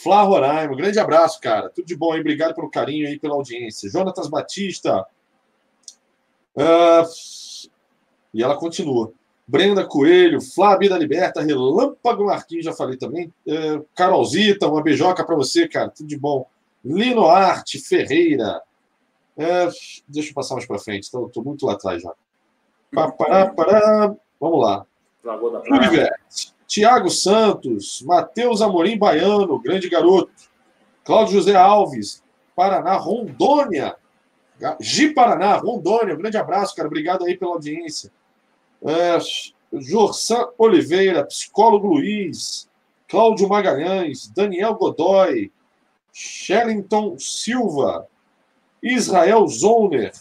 Flá 0.01 0.23
Roraima, 0.23 0.75
grande 0.75 0.97
abraço, 0.99 1.39
cara. 1.39 1.69
Tudo 1.69 1.85
de 1.85 1.95
bom 1.95 2.11
aí, 2.13 2.19
obrigado 2.19 2.55
pelo 2.55 2.69
carinho 2.69 3.07
aí, 3.07 3.19
pela 3.19 3.35
audiência. 3.35 3.89
Jonatas 3.89 4.27
Batista. 4.27 5.05
Ah, 6.57 7.03
e 8.33 8.41
ela 8.41 8.57
continua. 8.57 9.13
Brenda 9.45 9.85
Coelho, 9.85 10.41
Flávia 10.41 10.89
da 10.89 10.97
Liberta, 10.97 11.41
Relâmpago 11.41 12.25
Marquinhos, 12.25 12.65
já 12.65 12.73
falei 12.73 12.97
também. 12.97 13.31
É, 13.47 13.81
Carolzita, 13.93 14.67
uma 14.67 14.81
beijoca 14.81 15.23
para 15.23 15.35
você, 15.35 15.67
cara, 15.67 15.89
tudo 15.89 16.07
de 16.07 16.17
bom. 16.17 16.47
Lino 16.83 17.25
Arte 17.25 17.79
Ferreira. 17.79 18.61
É, 19.37 19.67
deixa 20.07 20.29
eu 20.29 20.33
passar 20.33 20.55
mais 20.55 20.65
para 20.65 20.79
frente, 20.79 21.03
estou 21.03 21.31
muito 21.43 21.65
lá 21.65 21.73
atrás 21.73 22.01
já. 22.01 22.13
Pará. 22.93 24.15
Vamos 24.39 24.61
lá. 24.61 24.85
Tiago 26.67 27.09
Santos, 27.09 28.01
Matheus 28.01 28.61
Amorim 28.61 28.97
Baiano, 28.97 29.59
grande 29.59 29.89
garoto. 29.89 30.31
Cláudio 31.03 31.33
José 31.33 31.55
Alves, 31.55 32.23
Paraná, 32.55 32.95
Rondônia. 32.95 33.95
Gi 34.79 35.13
Paraná, 35.13 35.57
Rondônia, 35.57 36.13
um 36.13 36.17
grande 36.17 36.37
abraço, 36.37 36.75
cara. 36.75 36.87
Obrigado 36.87 37.25
aí 37.25 37.35
pela 37.35 37.51
audiência. 37.51 38.11
É, 38.85 39.17
Jorsan 39.79 40.49
Oliveira, 40.57 41.25
psicólogo 41.25 41.87
Luiz, 41.87 42.69
Cláudio 43.07 43.47
Magalhães, 43.47 44.27
Daniel 44.27 44.75
Godoy, 44.75 45.51
Shellington 46.11 47.17
Silva, 47.17 48.07
Israel 48.81 49.47
Zoner. 49.47 50.11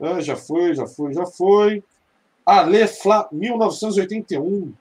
É, 0.00 0.20
já 0.20 0.36
foi, 0.36 0.74
já 0.74 0.86
foi, 0.86 1.12
já 1.12 1.26
foi. 1.26 1.82
Ale 2.46 2.86
Fla, 2.86 3.28
1981. 3.32 4.72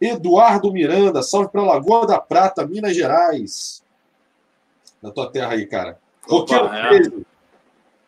Eduardo 0.00 0.72
Miranda, 0.72 1.22
salve 1.22 1.48
para 1.48 1.62
Lagoa 1.62 2.06
da 2.06 2.20
Prata, 2.20 2.66
Minas 2.66 2.94
Gerais. 2.94 3.82
Na 5.02 5.10
tua 5.10 5.30
terra 5.30 5.52
aí, 5.52 5.66
cara. 5.66 5.98
Roqueiro 6.26 6.66
é 6.66 7.33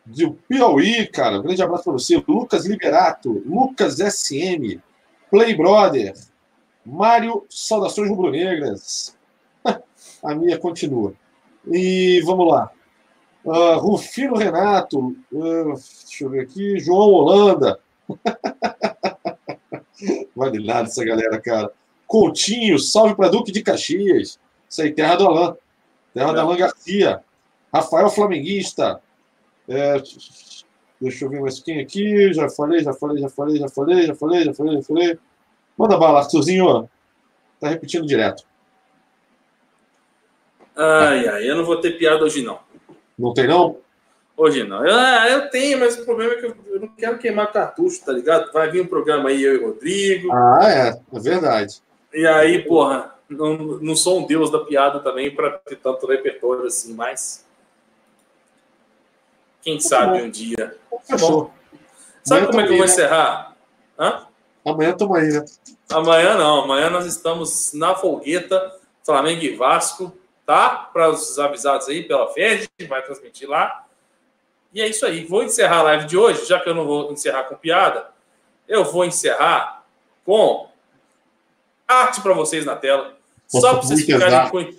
do 0.07 0.33
Piauí, 0.47 1.05
cara. 1.07 1.39
Um 1.39 1.43
grande 1.43 1.61
abraço 1.61 1.83
para 1.83 1.93
você. 1.93 2.23
Lucas 2.27 2.65
Liberato, 2.65 3.43
Lucas 3.45 3.97
SM, 3.97 4.79
Play 5.29 5.55
Brother, 5.55 6.13
Mário, 6.85 7.45
saudações 7.49 8.09
rubro-negras. 8.09 9.15
A 10.23 10.33
minha 10.33 10.57
continua. 10.57 11.13
E 11.69 12.21
vamos 12.25 12.47
lá. 12.47 12.71
Uh, 13.43 13.77
Rufino 13.79 14.35
Renato, 14.35 15.15
uh, 15.31 15.73
deixa 15.73 16.23
eu 16.23 16.29
ver 16.29 16.41
aqui, 16.41 16.79
João 16.79 17.11
Holanda. 17.11 17.79
vale 20.35 20.65
nada 20.65 20.87
essa 20.87 21.03
galera, 21.03 21.39
cara. 21.39 21.71
Coutinho, 22.05 22.79
salve 22.79 23.15
para 23.15 23.29
Duque 23.29 23.51
de 23.51 23.61
Caxias. 23.61 24.39
Isso 24.69 24.81
aí, 24.81 24.93
terra 24.93 25.15
do 25.15 25.27
Alain. 25.27 25.55
Terra 26.13 26.31
é. 26.31 26.33
do 26.33 26.39
Alain 26.39 26.57
Garcia. 26.57 27.21
Rafael 27.73 28.09
Flamenguista. 28.09 29.01
É, 29.67 30.01
deixa 30.99 31.25
eu 31.25 31.29
ver 31.29 31.41
mais 31.41 31.59
quem 31.59 31.79
aqui. 31.79 32.33
Já 32.33 32.49
falei, 32.49 32.79
já 32.81 32.93
falei, 32.93 33.21
já 33.21 33.29
falei, 33.29 33.57
já 33.57 33.69
falei, 33.69 34.03
já 34.05 34.15
falei, 34.15 34.43
já 34.43 34.53
falei, 34.53 34.75
já 34.75 34.83
falei. 34.83 35.19
Manda 35.77 35.97
bala, 35.97 36.19
Arthurzinho. 36.19 36.89
Tá 37.59 37.69
repetindo 37.69 38.05
direto. 38.05 38.43
Ai, 40.75 41.27
ai, 41.27 41.49
eu 41.49 41.55
não 41.55 41.65
vou 41.65 41.81
ter 41.81 41.97
piada 41.97 42.23
hoje, 42.23 42.43
não. 42.43 42.59
Não 43.17 43.33
tem, 43.33 43.47
não? 43.47 43.79
Hoje 44.37 44.63
não. 44.63 44.85
Eu, 44.85 44.95
ah, 44.95 45.27
eu 45.27 45.49
tenho, 45.49 45.79
mas 45.79 45.97
o 45.97 46.05
problema 46.05 46.33
é 46.33 46.35
que 46.35 46.45
eu 46.45 46.79
não 46.79 46.87
quero 46.89 47.17
queimar 47.17 47.51
cartucho, 47.51 48.05
tá 48.05 48.13
ligado? 48.13 48.53
Vai 48.53 48.69
vir 48.69 48.81
um 48.81 48.87
programa 48.87 49.29
aí, 49.29 49.41
eu 49.41 49.55
e 49.55 49.57
o 49.57 49.67
Rodrigo. 49.69 50.31
Ah, 50.31 50.59
é. 50.61 51.17
É 51.17 51.19
verdade. 51.19 51.81
E 52.13 52.27
aí, 52.27 52.63
porra, 52.63 53.15
não, 53.27 53.57
não 53.57 53.95
sou 53.95 54.19
um 54.19 54.27
deus 54.27 54.51
da 54.51 54.59
piada 54.59 54.99
também 54.99 55.33
para 55.33 55.57
ter 55.57 55.77
tanto 55.77 56.05
repertório 56.05 56.65
assim, 56.65 56.93
mas. 56.93 57.46
Quem 59.67 59.81
sabe 59.81 60.21
um 60.21 60.29
dia. 60.29 60.77
Fechou. 61.03 61.51
Sabe 62.23 62.45
Amanhã 62.45 62.47
como 62.47 62.61
é 62.61 62.63
que 62.63 62.71
eu 62.71 62.77
vou 62.77 62.85
né? 62.85 62.93
encerrar? 62.93 63.55
Hã? 63.99 64.27
Amanhã 64.63 64.91
estamos 64.91 65.17
aí, 65.17 65.27
né? 65.27 65.45
Amanhã 65.89 66.37
não. 66.37 66.63
Amanhã 66.63 66.89
nós 66.89 67.05
estamos 67.05 67.73
na 67.73 67.93
Folgueta, 67.93 68.79
Flamengo 69.03 69.43
e 69.43 69.57
Vasco, 69.57 70.17
tá? 70.45 70.69
Para 70.69 71.09
os 71.09 71.37
avisados 71.37 71.89
aí 71.89 72.01
pela 72.01 72.31
FED, 72.31 72.69
vai 72.87 73.01
transmitir 73.01 73.49
lá. 73.49 73.85
E 74.73 74.79
é 74.79 74.87
isso 74.87 75.05
aí. 75.05 75.25
Vou 75.25 75.43
encerrar 75.43 75.79
a 75.79 75.83
live 75.83 76.05
de 76.05 76.17
hoje, 76.17 76.45
já 76.45 76.61
que 76.61 76.69
eu 76.69 76.73
não 76.73 76.85
vou 76.85 77.11
encerrar 77.11 77.43
com 77.43 77.55
piada. 77.57 78.07
Eu 78.69 78.85
vou 78.85 79.03
encerrar 79.03 79.83
com 80.23 80.69
arte 81.85 82.21
para 82.21 82.31
vocês 82.31 82.63
na 82.63 82.77
tela. 82.77 83.17
Só 83.49 83.73
para 83.73 83.81
vocês 83.81 84.05
ficarem 84.05 84.49
com, 84.49 84.73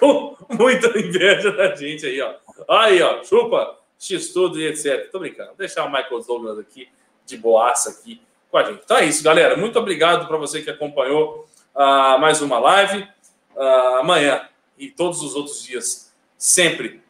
com, 0.00 0.36
com 0.36 0.36
muita 0.52 0.98
inveja 0.98 1.52
da 1.52 1.76
gente 1.76 2.06
aí, 2.06 2.20
ó. 2.20 2.45
Aí, 2.68 3.02
ó, 3.02 3.22
chupa, 3.22 3.78
x-tudo 3.98 4.60
e 4.60 4.66
etc. 4.66 5.10
Tô 5.10 5.18
brincando. 5.18 5.48
Vou 5.48 5.58
deixar 5.58 5.84
o 5.84 5.90
Michael 5.90 6.22
Douglas 6.26 6.58
aqui, 6.58 6.88
de 7.24 7.36
boaça 7.36 7.90
aqui 7.90 8.20
com 8.50 8.58
a 8.58 8.64
gente. 8.64 8.82
Então 8.84 8.96
é 8.96 9.06
isso, 9.06 9.22
galera. 9.22 9.56
Muito 9.56 9.78
obrigado 9.78 10.26
para 10.26 10.36
você 10.36 10.62
que 10.62 10.70
acompanhou 10.70 11.46
uh, 11.74 12.18
mais 12.18 12.40
uma 12.40 12.58
live. 12.58 13.08
Uh, 13.54 13.96
amanhã 14.00 14.48
e 14.78 14.88
todos 14.88 15.22
os 15.22 15.34
outros 15.34 15.62
dias, 15.62 16.12
sempre, 16.36 17.02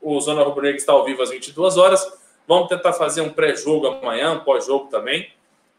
o 0.00 0.20
Zona 0.20 0.42
Rubro 0.42 0.62
Negra 0.62 0.76
está 0.76 0.92
ao 0.92 1.04
vivo 1.04 1.22
às 1.22 1.30
22 1.30 1.76
horas. 1.76 2.06
Vamos 2.46 2.68
tentar 2.68 2.92
fazer 2.92 3.22
um 3.22 3.30
pré-jogo 3.30 3.86
amanhã, 3.86 4.32
um 4.32 4.40
pós-jogo 4.40 4.88
também. 4.90 5.30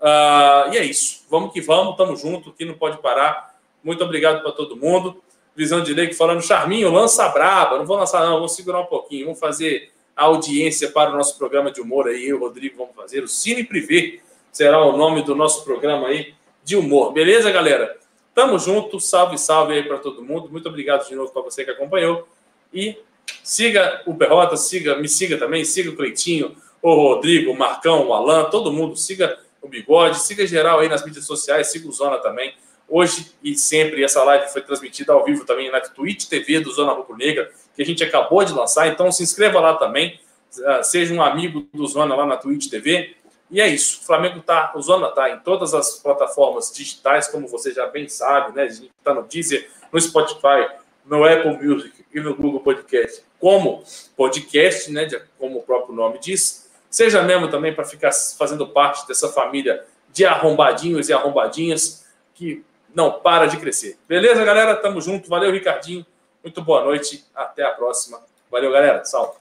Uh, 0.02 0.74
e 0.74 0.78
é 0.78 0.84
isso. 0.84 1.26
Vamos 1.30 1.54
que 1.54 1.62
vamos, 1.62 1.96
tamo 1.96 2.16
junto, 2.16 2.52
que 2.52 2.66
não 2.66 2.74
pode 2.74 2.98
parar. 2.98 3.56
Muito 3.84 4.04
obrigado 4.04 4.42
para 4.42 4.52
todo 4.52 4.76
mundo. 4.76 5.22
Visão 5.56 5.82
de 5.82 5.94
Lei 5.94 6.14
falando, 6.14 6.42
Charminho, 6.42 6.92
lança 6.92 7.28
braba. 7.30 7.78
Não 7.78 7.86
vou 7.86 7.98
lançar, 7.98 8.26
não, 8.26 8.40
vou 8.40 8.50
segurar 8.50 8.82
um 8.82 8.86
pouquinho. 8.86 9.26
Vamos 9.26 9.40
fazer 9.40 9.92
a 10.16 10.26
audiência 10.26 10.90
para 10.90 11.12
o 11.12 11.16
nosso 11.16 11.38
programa 11.38 11.72
de 11.72 11.82
humor 11.82 12.08
aí. 12.08 12.28
Eu 12.28 12.38
o 12.38 12.40
Rodrigo 12.42 12.78
vamos 12.78 12.96
fazer. 12.96 13.24
O 13.24 13.28
Cine 13.28 13.64
Privé 13.64 14.20
será 14.52 14.84
o 14.84 14.98
nome 14.98 15.24
do 15.24 15.36
nosso 15.36 15.64
programa 15.64 16.08
aí 16.08 16.34
de 16.64 16.76
humor. 16.76 17.14
Beleza, 17.14 17.52
galera? 17.52 17.98
Tamo 18.34 18.60
junto. 18.60 19.00
Salve, 19.00 19.38
salve 19.38 19.74
aí 19.74 19.84
para 19.84 19.98
todo 19.98 20.22
mundo. 20.22 20.50
Muito 20.50 20.68
obrigado 20.68 21.08
de 21.08 21.16
novo 21.16 21.32
para 21.32 21.42
você 21.42 21.64
que 21.64 21.72
acompanhou. 21.72 22.28
E 22.74 22.98
siga 23.44 24.02
o 24.06 24.14
Berrota, 24.14 24.58
siga, 24.58 24.98
me 24.98 25.08
siga 25.08 25.38
também, 25.38 25.64
siga 25.64 25.90
o 25.90 25.96
Cleitinho, 25.96 26.56
o 26.82 26.94
Rodrigo, 26.94 27.52
o 27.52 27.58
Marcão, 27.58 28.08
o 28.08 28.14
Alan, 28.14 28.46
todo 28.46 28.74
mundo. 28.74 28.98
Siga 28.98 29.40
o 29.62 29.68
Bigode, 29.68 30.20
siga 30.20 30.46
geral 30.46 30.80
aí 30.80 30.90
nas 30.90 31.06
mídias 31.06 31.26
sociais, 31.26 31.72
siga 31.72 31.88
o 31.88 31.92
Zona 31.92 32.18
também. 32.18 32.54
Hoje 32.88 33.32
e 33.44 33.56
sempre 33.56 34.04
essa 34.04 34.24
live 34.24 34.52
foi 34.52 34.62
transmitida 34.62 35.12
ao 35.12 35.26
vivo 35.26 35.44
também 35.44 35.72
na 35.72 35.82
Twitch 35.82 36.28
TV 36.28 36.60
do 36.60 36.72
Zona 36.72 36.94
Rubro 36.94 37.18
Negra, 37.18 37.52
que 37.76 37.82
a 37.82 37.86
gente 37.86 38.04
acabou 38.04 38.44
de 38.44 38.54
lançar. 38.54 38.88
Então 38.88 39.12
se 39.12 39.24
inscreva 39.24 39.60
lá 39.60 39.74
também, 39.76 40.20
ah, 40.66 40.84
seja 40.84 41.14
um 41.14 41.22
amigo 41.22 41.68
do 41.74 41.88
Zona 41.88 42.16
lá 42.16 42.26
na 42.26 42.38
Twitch 42.38 42.70
TV. 42.70 43.16
E 43.50 43.60
é 43.60 43.68
isso. 43.68 44.02
O 44.02 44.06
Flamengo 44.06 44.40
tá, 44.40 44.72
o 44.76 44.82
Zona 44.82 45.10
tá 45.10 45.30
em 45.30 45.40
todas 45.40 45.74
as 45.74 46.00
plataformas 46.00 46.72
digitais, 46.74 47.28
como 47.28 47.48
você 47.48 47.72
já 47.72 47.88
bem 47.88 48.08
sabe, 48.08 48.56
né? 48.56 48.64
A 48.64 48.70
gente 48.70 48.92
tá 49.04 49.14
no 49.14 49.24
Deezer, 49.24 49.70
no 49.92 50.00
Spotify, 50.00 50.68
no 51.06 51.24
Apple 51.24 51.58
Music 51.64 52.06
e 52.14 52.20
no 52.20 52.36
Google 52.36 52.60
Podcast, 52.60 53.24
como 53.40 53.84
podcast, 54.16 54.92
né? 54.92 55.08
Como 55.40 55.60
o 55.60 55.64
próprio 55.64 55.96
nome 55.96 56.20
diz. 56.20 56.70
Seja 56.90 57.22
mesmo 57.22 57.50
também 57.50 57.74
para 57.74 57.84
ficar 57.84 58.12
fazendo 58.12 58.68
parte 58.68 59.08
dessa 59.08 59.30
família 59.30 59.86
de 60.12 60.26
arrombadinhos 60.26 61.10
e 61.10 61.14
arrombadinhas 61.14 62.06
que 62.34 62.64
não 62.96 63.20
para 63.20 63.46
de 63.46 63.58
crescer. 63.58 64.00
Beleza, 64.08 64.44
galera? 64.46 64.76
Tamo 64.76 65.02
junto. 65.02 65.30
Valeu, 65.30 65.52
Ricardinho. 65.52 66.06
Muito 66.44 66.62
boa 66.62 66.84
noite. 66.84 67.26
Até 67.36 67.64
a 67.64 67.72
próxima. 67.72 68.20
Valeu, 68.50 68.72
galera. 68.72 69.04
Salve. 69.04 69.34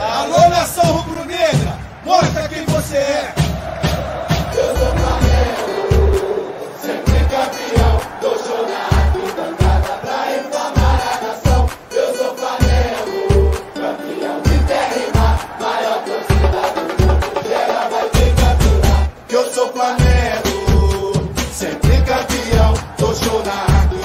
Alô, 0.00 0.48
nação 0.48 0.84
rubro-negra! 0.84 1.76
Mostra 2.04 2.48
quem 2.48 2.64
você 2.66 2.96
é! 2.96 3.47